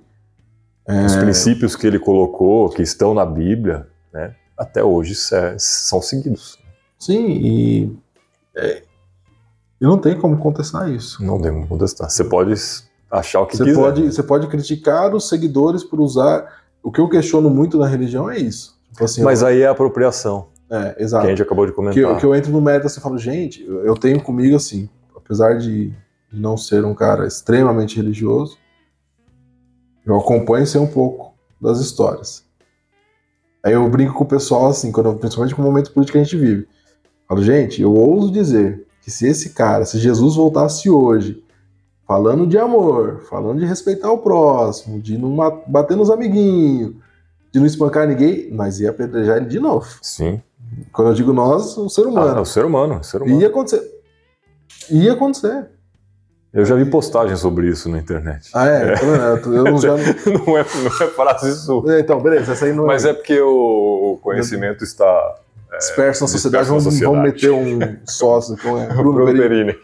É, 0.87 1.05
Os 1.05 1.15
princípios 1.15 1.75
que 1.75 1.85
ele 1.87 1.99
colocou, 1.99 2.69
que 2.69 2.81
estão 2.81 3.13
na 3.13 3.23
Bíblia, 3.25 3.87
né, 4.11 4.35
até 4.57 4.83
hoje 4.83 5.13
são 5.57 6.01
seguidos. 6.01 6.57
sim, 6.97 7.27
e. 7.29 7.97
É, 8.55 8.81
e 9.79 9.85
não 9.85 9.97
tem 9.97 10.19
como 10.19 10.37
contestar 10.37 10.89
isso. 10.89 11.23
Não 11.23 11.39
tem 11.39 11.53
como 11.53 11.65
contestar. 11.67 12.09
Você 12.09 12.23
pode 12.25 12.53
achar 13.09 13.41
o 13.41 13.45
que 13.47 13.57
Você 13.57 13.63
quiser. 13.63 13.75
pode, 13.79 14.05
você 14.11 14.23
pode 14.23 14.47
criticar 14.47 15.13
os 15.15 15.27
seguidores 15.29 15.83
por 15.83 15.99
usar. 15.99 16.61
O 16.83 16.91
que 16.91 16.99
eu 17.01 17.09
questiono 17.09 17.49
muito 17.49 17.77
na 17.77 17.87
religião 17.87 18.29
é 18.29 18.37
isso. 18.37 18.77
Tipo 18.91 19.03
assim, 19.05 19.23
Mas 19.23 19.43
aí 19.43 19.61
é 19.61 19.67
apropriação, 19.67 20.47
é, 20.69 20.93
que 20.93 21.01
a 21.01 21.03
exato. 21.03 21.27
gente 21.27 21.41
acabou 21.41 21.65
de 21.65 21.71
Que, 21.71 21.75
comentar. 21.75 22.01
eu- 22.03 22.17
que 22.17 22.25
eu 22.25 22.35
entro 22.35 22.51
no 22.51 22.61
mérito 22.61 22.87
assim 22.87 22.99
e 22.99 23.03
falo, 23.03 23.17
gente, 23.17 23.63
eu 23.65 23.95
tenho 23.95 24.21
comigo 24.21 24.55
assim, 24.55 24.89
apesar 25.15 25.57
de 25.57 25.93
não 26.31 26.55
ser 26.57 26.83
um 26.85 26.93
cara 26.93 27.25
extremamente 27.27 27.95
religioso, 27.97 28.57
eu 30.05 30.15
acompanho 30.17 30.65
ser 30.65 30.77
um 30.79 30.87
pouco. 30.87 31.29
das 31.61 31.81
histórias. 31.81 32.45
Aí 33.61 33.73
eu 33.73 33.89
brinco 33.89 34.13
com 34.13 34.23
o 34.23 34.27
pessoal 34.27 34.67
assim, 34.67 34.93
quando, 34.93 35.13
principalmente 35.15 35.53
com 35.53 35.61
o 35.61 35.65
momento 35.65 35.91
político 35.91 36.13
que 36.13 36.21
a 36.21 36.23
gente 36.23 36.37
vive. 36.37 36.65
Falo, 37.27 37.43
gente, 37.43 37.81
eu 37.81 37.93
ouso 37.93 38.31
dizer 38.31 38.87
que 39.01 39.11
se 39.11 39.27
esse 39.27 39.49
cara, 39.49 39.83
se 39.83 39.99
Jesus 39.99 40.37
voltasse 40.37 40.89
hoje, 40.89 41.43
falando 42.09 42.47
de 42.47 42.57
amor, 42.57 43.21
falando 43.29 43.59
de 43.59 43.67
respeitar 43.67 44.11
o 44.11 44.17
próximo, 44.17 44.99
de 44.99 45.15
não 45.15 45.35
bater 45.67 45.95
nos 45.95 46.09
amiguinhos, 46.09 46.95
de 47.51 47.59
não 47.59 47.67
espancar 47.67 48.07
ninguém, 48.07 48.49
nós 48.51 48.79
ia 48.79 48.89
apedrejar 48.89 49.37
ele 49.37 49.45
de 49.45 49.59
novo. 49.59 49.87
Sim. 50.01 50.41
Quando 50.91 51.09
eu 51.09 51.13
digo 51.13 51.31
nós, 51.31 51.77
o 51.77 51.87
ser 51.87 52.07
humano. 52.07 52.39
Ah, 52.39 52.41
o 52.41 52.45
ser 52.45 52.65
humano, 52.65 52.95
o 52.95 53.03
ser 53.03 53.21
humano. 53.21 53.39
Ia 53.39 53.47
acontecer. 53.47 53.83
Ia 54.89 55.13
acontecer. 55.13 55.67
Eu 56.51 56.65
já 56.65 56.75
vi 56.75 56.85
postagens 56.85 57.39
sobre 57.41 57.67
isso 57.67 57.87
na 57.87 57.99
internet. 57.99 58.49
Ah, 58.55 58.67
é? 58.67 58.93
é. 58.93 59.45
Eu 59.45 59.65
não, 59.65 59.77
já... 59.77 59.91
não, 60.25 60.57
é, 60.57 60.65
não 60.65 61.07
é 61.07 61.07
frase 61.11 61.63
sua. 61.63 61.93
É, 61.93 61.99
então, 61.99 62.19
beleza, 62.19 62.53
essa 62.53 62.65
aí 62.65 62.73
não 62.73 62.85
é. 62.85 62.87
Mas 62.87 63.05
é 63.05 63.13
porque 63.13 63.39
o 63.39 64.17
conhecimento 64.23 64.83
está. 64.83 65.35
É, 65.71 65.77
disperso 65.77 66.23
na 66.23 66.27
sociedade, 66.27 66.67
vamos, 66.67 66.99
vamos 66.99 67.21
meter 67.21 67.51
um 67.51 67.79
sócio 68.03 68.57
com 68.57 68.79
é, 68.79 68.87
Bruno, 68.97 69.13
Bruno 69.13 69.31
Perini. 69.31 69.75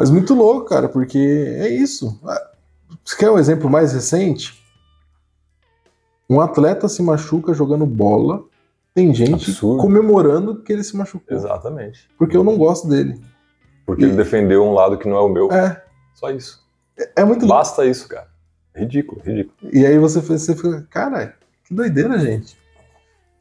Mas 0.00 0.08
muito 0.08 0.32
louco, 0.32 0.64
cara, 0.66 0.88
porque 0.88 1.18
é 1.18 1.68
isso. 1.68 2.18
Ah, 2.24 2.50
você 3.04 3.16
quer 3.18 3.30
um 3.30 3.38
exemplo 3.38 3.68
mais 3.68 3.92
recente? 3.92 4.58
Um 6.26 6.40
atleta 6.40 6.88
se 6.88 7.02
machuca 7.02 7.52
jogando 7.52 7.84
bola, 7.84 8.42
tem 8.94 9.12
gente 9.12 9.50
Absurdo. 9.50 9.82
comemorando 9.82 10.62
que 10.62 10.72
ele 10.72 10.82
se 10.82 10.96
machucou. 10.96 11.36
Exatamente. 11.36 12.08
Porque 12.16 12.34
eu 12.34 12.42
não 12.42 12.56
gosto 12.56 12.88
dele. 12.88 13.20
Porque 13.84 14.02
e... 14.02 14.06
ele 14.06 14.16
defendeu 14.16 14.64
um 14.64 14.72
lado 14.72 14.96
que 14.96 15.06
não 15.06 15.18
é 15.18 15.20
o 15.20 15.28
meu. 15.28 15.52
É. 15.52 15.84
Só 16.14 16.30
isso. 16.30 16.66
É, 16.98 17.20
é 17.20 17.24
muito 17.24 17.46
Basta 17.46 17.84
isso, 17.84 18.08
cara. 18.08 18.28
Ridículo, 18.74 19.20
ridículo. 19.22 19.54
E 19.70 19.84
aí 19.84 19.98
você, 19.98 20.20
você 20.20 20.56
fica, 20.56 20.80
cara, 20.88 21.34
que 21.62 21.74
doideira, 21.74 22.18
gente. 22.18 22.56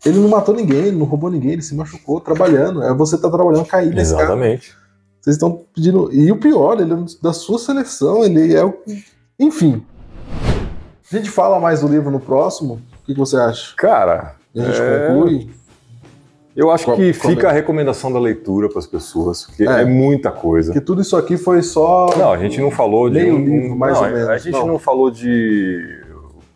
Ele 0.05 0.19
não 0.19 0.27
matou 0.27 0.53
ninguém, 0.53 0.87
ele 0.87 0.97
não 0.97 1.05
roubou 1.05 1.31
ninguém, 1.31 1.53
ele 1.53 1.61
se 1.61 1.73
machucou 1.73 2.19
trabalhando. 2.19 2.83
É 2.83 2.93
você 2.93 3.17
tá 3.17 3.29
trabalhando, 3.29 3.65
cair 3.65 3.95
nesse 3.95 4.13
Exatamente. 4.13 4.77
Vocês 5.19 5.35
estão 5.35 5.65
pedindo. 5.73 6.11
E 6.13 6.31
o 6.31 6.37
pior, 6.37 6.79
ele 6.79 6.93
é 6.93 6.97
da 7.21 7.33
sua 7.33 7.59
seleção, 7.59 8.23
ele 8.23 8.55
é 8.55 8.63
o. 8.63 8.73
Enfim. 9.39 9.83
A 11.11 11.15
gente 11.15 11.29
fala 11.29 11.59
mais 11.59 11.81
do 11.81 11.87
livro 11.87 12.11
no 12.11 12.19
próximo. 12.19 12.81
O 13.01 13.05
que, 13.05 13.13
que 13.13 13.19
você 13.19 13.37
acha? 13.37 13.75
Cara. 13.75 14.35
A 14.55 14.59
gente 14.59 14.81
é... 14.81 15.07
conclui. 15.07 15.49
Eu 16.55 16.69
acho 16.71 16.93
que 16.95 17.13
fica 17.13 17.47
a 17.47 17.51
recomendação 17.51 18.11
da 18.11 18.19
leitura 18.19 18.67
para 18.67 18.79
as 18.79 18.87
pessoas, 18.87 19.45
porque 19.45 19.63
é, 19.63 19.81
é, 19.81 19.85
muita 19.85 20.29
coisa. 20.29 20.73
Porque 20.73 20.85
tudo 20.85 21.01
isso 21.01 21.15
aqui 21.15 21.37
foi 21.37 21.61
só. 21.61 22.09
Não, 22.17 22.33
a 22.33 22.37
gente 22.37 22.59
não 22.59 22.69
falou 22.69 23.09
de. 23.09 23.15
Meio 23.15 23.35
um, 23.35 23.45
livro, 23.45 23.75
mais 23.77 23.93
não, 23.93 24.03
ou 24.03 24.11
menos. 24.11 24.27
A 24.27 24.37
gente 24.37 24.51
não. 24.51 24.67
não. 24.67 24.79
falou 24.79 25.09
de 25.09 26.03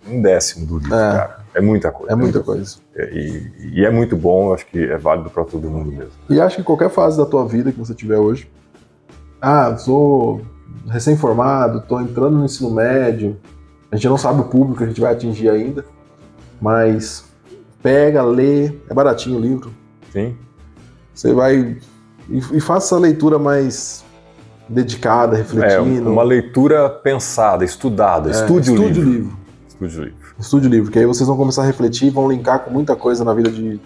um 0.10 0.22
décimo 0.22 0.66
do 0.66 0.78
livro, 0.80 0.94
é. 0.94 1.12
cara. 1.12 1.43
É 1.54 1.62
muita 1.62 1.92
coisa. 1.92 2.12
É 2.12 2.16
muita 2.16 2.40
coisa. 2.42 2.78
E, 2.96 3.52
e, 3.76 3.86
é 3.86 3.92
muito 3.92 4.16
bom, 4.16 4.54
acho 4.54 4.66
que 4.66 4.84
é 4.84 4.98
válido 4.98 5.30
para 5.30 5.44
todo 5.44 5.70
mundo 5.70 5.92
mesmo. 5.92 6.12
E 6.30 6.40
acho 6.42 6.58
que 6.58 6.64
qualquer 6.64 6.90
fase 6.90 7.18
da 7.18 7.26
tua 7.26 7.46
vida 7.46 7.72
que 7.72 7.80
você 7.80 7.94
tiver 7.94 8.18
hoje, 8.18 8.50
ah, 9.42 9.76
sou 9.78 10.42
recém-formado, 10.88 11.80
estou 11.80 12.02
entrando 12.02 12.38
no 12.38 12.46
ensino 12.46 12.72
médio, 12.72 13.38
a 13.92 13.96
gente 13.96 14.08
não 14.08 14.18
sabe 14.18 14.42
o 14.42 14.46
público 14.46 14.80
que 14.80 14.84
a 14.84 14.88
gente 14.88 15.00
vai 15.00 15.14
atingir 15.14 15.50
ainda, 15.50 15.86
mas 16.60 17.26
pega, 17.82 18.24
lê, 18.24 18.68
é 18.90 18.94
baratinho 18.94 19.38
o 19.38 19.42
livro, 19.42 19.72
Sim. 20.14 20.38
Você 21.12 21.34
vai 21.34 21.78
e, 22.30 22.38
e 22.38 22.62
faça 22.62 22.88
essa 22.88 23.00
leitura 23.00 23.40
mais 23.40 24.06
dedicada, 24.70 25.36
refletindo. 25.36 26.08
É, 26.08 26.12
uma 26.12 26.24
leitura 26.24 26.88
pensada, 26.88 27.66
estudada. 27.66 28.30
É, 28.30 28.32
estude, 28.32 28.72
o 28.72 28.76
livro. 28.76 29.04
livro. 29.04 29.38
Estude 29.68 30.00
o 30.00 30.04
livro. 30.04 30.23
Estude 30.40 30.68
o 30.68 30.70
livro, 30.70 30.92
que 30.92 31.00
aí 31.00 31.06
vocês 31.06 31.28
vão 31.28 31.38
começar 31.38 31.64
a 31.64 31.66
refletir 31.66 32.08
e 32.08 32.10
vão 32.10 32.30
linkar 32.30 32.60
com 32.60 32.72
muita 32.72 32.96
coisa 32.96 33.24
na 33.24 33.34
vida 33.34 33.52
de 33.52 33.80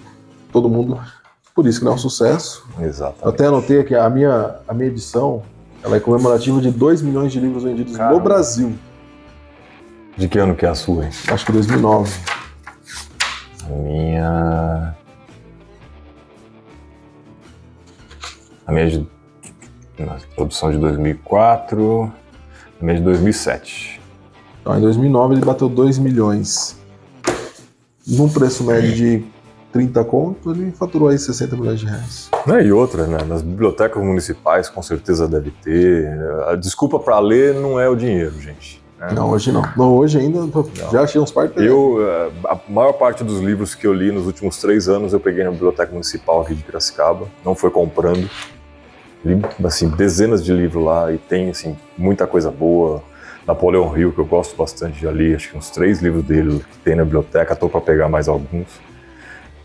todo 0.52 0.70
mundo. 0.70 1.00
Por 1.54 1.66
isso 1.66 1.80
que 1.80 1.86
não 1.86 1.94
é 1.94 1.96
um 1.96 1.98
sucesso. 1.98 2.66
Exatamente. 2.80 3.24
Eu 3.24 3.30
até 3.30 3.46
anotei 3.48 3.84
que 3.84 3.96
a 3.96 4.10
minha, 4.10 4.56
a 4.68 4.74
minha 4.74 4.88
edição 4.88 5.44
ela 5.84 5.98
é 5.98 6.00
comemorativa 6.00 6.60
de 6.62 6.72
2 6.72 7.02
milhões 7.02 7.32
de 7.32 7.40
livros 7.40 7.64
vendidos 7.64 7.96
Caramba. 7.96 8.16
no 8.16 8.24
Brasil. 8.24 8.76
De 10.16 10.28
que 10.28 10.40
ano 10.40 10.56
que 10.56 10.66
é 10.66 10.70
a 10.70 10.76
sua, 10.76 11.06
hein? 11.06 11.12
Acho 11.28 11.46
que 11.46 11.52
2009. 11.52 12.12
A 13.64 13.70
minha. 13.70 14.96
a 18.66 18.72
minha 18.72 18.90
de 18.90 19.08
na 19.98 20.18
produção 20.36 20.72
de 20.72 20.78
2004, 20.78 22.12
a 22.80 22.86
minha 22.86 22.98
de 22.98 23.04
2007. 23.04 23.97
Então, 24.68 24.78
em 24.78 24.82
2009 24.82 25.36
ele 25.36 25.46
bateu 25.46 25.70
2 25.70 25.98
milhões. 25.98 26.78
Num 28.06 28.28
preço 28.28 28.66
médio 28.66 28.94
de 28.94 29.24
30 29.72 30.04
conto, 30.04 30.52
ele 30.52 30.74
faturou 30.74 31.08
aí 31.08 31.18
60 31.18 31.56
milhões 31.56 31.80
de 31.80 31.86
reais. 31.86 32.30
É, 32.50 32.66
e 32.66 32.72
outra, 32.74 33.08
né? 33.08 33.20
Nas 33.26 33.42
bibliotecas 33.42 34.04
municipais 34.04 34.68
com 34.68 34.82
certeza 34.82 35.26
deve 35.26 35.52
ter. 35.52 36.06
A 36.48 36.56
desculpa 36.56 37.00
para 37.00 37.18
ler 37.18 37.56
não 37.56 37.80
é 37.80 37.88
o 37.88 37.96
dinheiro, 37.96 38.42
gente. 38.42 38.84
Né? 39.00 39.08
Não, 39.14 39.30
hoje 39.30 39.54
não. 39.54 39.64
Não, 39.78 39.96
hoje 39.96 40.20
ainda 40.20 40.42
não. 40.42 40.66
já 40.92 41.02
achei 41.02 41.22
uns 41.22 41.32
par 41.32 41.50
Eu, 41.56 42.00
eh, 42.02 42.32
a 42.50 42.60
maior 42.68 42.92
parte 42.94 43.24
dos 43.24 43.40
livros 43.40 43.74
que 43.74 43.88
eu 43.88 43.94
li 43.94 44.12
nos 44.12 44.26
últimos 44.26 44.58
três 44.58 44.90
anos 44.90 45.14
eu 45.14 45.20
peguei 45.20 45.46
na 45.46 45.52
biblioteca 45.52 45.94
municipal 45.94 46.42
aqui 46.42 46.54
de 46.54 46.64
Piracicaba. 46.64 47.26
Não 47.46 47.56
foi 47.56 47.70
comprando 47.70 48.30
li 49.24 49.42
assim, 49.64 49.90
dezenas 49.90 50.44
de 50.44 50.52
livros 50.52 50.84
lá 50.84 51.12
e 51.12 51.18
tem 51.18 51.50
assim, 51.50 51.78
muita 51.98 52.28
coisa 52.28 52.52
boa. 52.52 53.02
Napoleão 53.48 53.98
Hill, 53.98 54.12
que 54.12 54.20
eu 54.20 54.26
gosto 54.26 54.58
bastante, 54.58 55.00
já 55.00 55.10
li 55.10 55.34
acho 55.34 55.52
que 55.52 55.58
uns 55.58 55.70
três 55.70 56.02
livros 56.02 56.26
dele 56.26 56.60
que 56.60 56.78
tem 56.80 56.96
na 56.96 57.06
biblioteca, 57.06 57.54
estou 57.54 57.70
para 57.70 57.80
pegar 57.80 58.10
mais 58.10 58.28
alguns. 58.28 58.68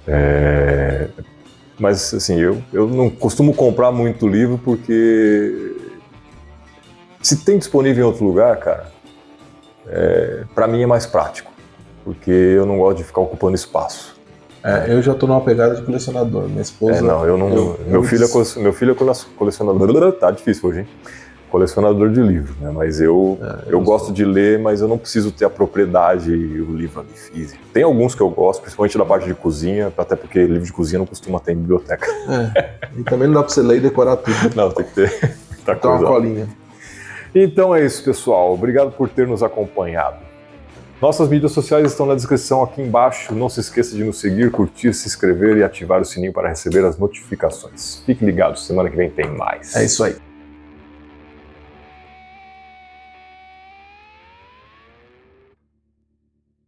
É... 0.07 1.09
Mas 1.79 2.15
assim, 2.15 2.41
eu, 2.41 2.63
eu 2.73 2.87
não 2.87 3.11
costumo 3.11 3.53
comprar 3.53 3.91
muito 3.91 4.29
livro 4.29 4.57
porque 4.57 5.75
se 7.21 7.45
tem 7.45 7.59
disponível 7.59 8.05
em 8.05 8.07
outro 8.07 8.25
lugar, 8.25 8.57
cara, 8.59 8.93
é... 9.89 10.45
para 10.55 10.69
mim 10.69 10.81
é 10.83 10.87
mais 10.87 11.05
prático, 11.05 11.51
porque 12.05 12.31
eu 12.31 12.65
não 12.65 12.79
gosto 12.79 12.99
de 12.99 13.05
ficar 13.05 13.21
ocupando 13.21 13.57
espaço. 13.57 14.23
É, 14.65 14.93
eu 14.95 15.03
já 15.03 15.13
tô 15.13 15.27
numa 15.27 15.41
pegada 15.41 15.75
de 15.75 15.83
colecionador. 15.83 16.49
Minha 16.49 16.63
esposa. 16.63 16.99
É, 16.99 17.01
não, 17.01 17.27
eu 17.27 17.37
não. 17.37 17.49
Eu, 17.49 17.81
meu, 17.85 17.95
eu 17.95 18.03
filho 18.05 18.25
é, 18.25 18.61
meu 18.61 18.73
filho 18.73 18.93
é 18.93 19.15
colecionador. 19.37 20.13
Tá 20.21 20.31
difícil 20.31 20.69
hoje, 20.69 20.81
hein? 20.81 20.89
Colecionador 21.53 22.11
de 22.11 22.23
livro, 22.23 22.55
né? 22.59 22.71
Mas 22.75 22.99
eu, 22.99 23.39
é, 23.43 23.67
eu, 23.67 23.73
eu 23.73 23.81
gosto 23.83 24.11
de 24.11 24.25
ler, 24.25 24.59
mas 24.59 24.81
eu 24.81 24.89
não 24.89 24.97
preciso 24.97 25.31
ter 25.31 25.45
a 25.45 25.51
propriedade 25.51 26.33
e 26.33 26.63
o 26.63 26.75
livro 26.75 27.01
ali 27.01 27.13
físico. 27.13 27.63
Tem 27.75 27.83
alguns 27.83 28.15
que 28.15 28.23
eu 28.23 28.31
gosto, 28.31 28.63
principalmente 28.63 28.97
da 28.97 29.05
parte 29.05 29.27
de 29.27 29.35
cozinha, 29.35 29.93
até 29.99 30.17
porque 30.17 30.47
livro 30.47 30.65
de 30.65 30.73
cozinha 30.73 30.99
não 30.99 31.05
costuma 31.05 31.39
ter 31.39 31.53
em 31.53 31.57
biblioteca. 31.57 32.07
É. 32.57 32.75
E 32.97 33.05
também 33.05 33.29
não 33.29 33.35
dá 33.35 33.43
pra 33.43 33.53
você 33.53 33.61
ler 33.61 33.77
e 33.77 33.81
decorar 33.81 34.17
tudo. 34.17 34.57
Não, 34.57 34.71
tem 34.71 34.87
que 34.87 34.95
ter. 34.95 35.37
Tá 35.63 35.75
então, 35.75 35.93
uma 35.93 36.05
colinha. 36.05 36.49
Então 37.33 37.73
é 37.73 37.85
isso, 37.85 38.03
pessoal. 38.03 38.53
Obrigado 38.53 38.91
por 38.91 39.09
ter 39.09 39.29
nos 39.29 39.45
acompanhado. 39.45 40.17
Nossas 41.01 41.29
mídias 41.29 41.53
sociais 41.53 41.87
estão 41.87 42.05
na 42.05 42.17
descrição 42.17 42.65
aqui 42.65 42.83
embaixo. 42.83 43.33
Não 43.33 43.49
se 43.49 43.61
esqueça 43.61 43.95
de 43.95 44.03
nos 44.03 44.19
seguir, 44.19 44.51
curtir, 44.51 44.93
se 44.93 45.07
inscrever 45.07 45.59
e 45.59 45.63
ativar 45.63 46.01
o 46.01 46.05
sininho 46.05 46.33
para 46.33 46.49
receber 46.49 46.85
as 46.85 46.99
notificações. 46.99 48.03
Fique 48.05 48.25
ligado, 48.25 48.59
semana 48.59 48.91
que 48.91 48.97
vem 48.97 49.09
tem 49.09 49.31
mais. 49.31 49.77
É 49.77 49.85
isso 49.85 50.03
aí. 50.03 50.17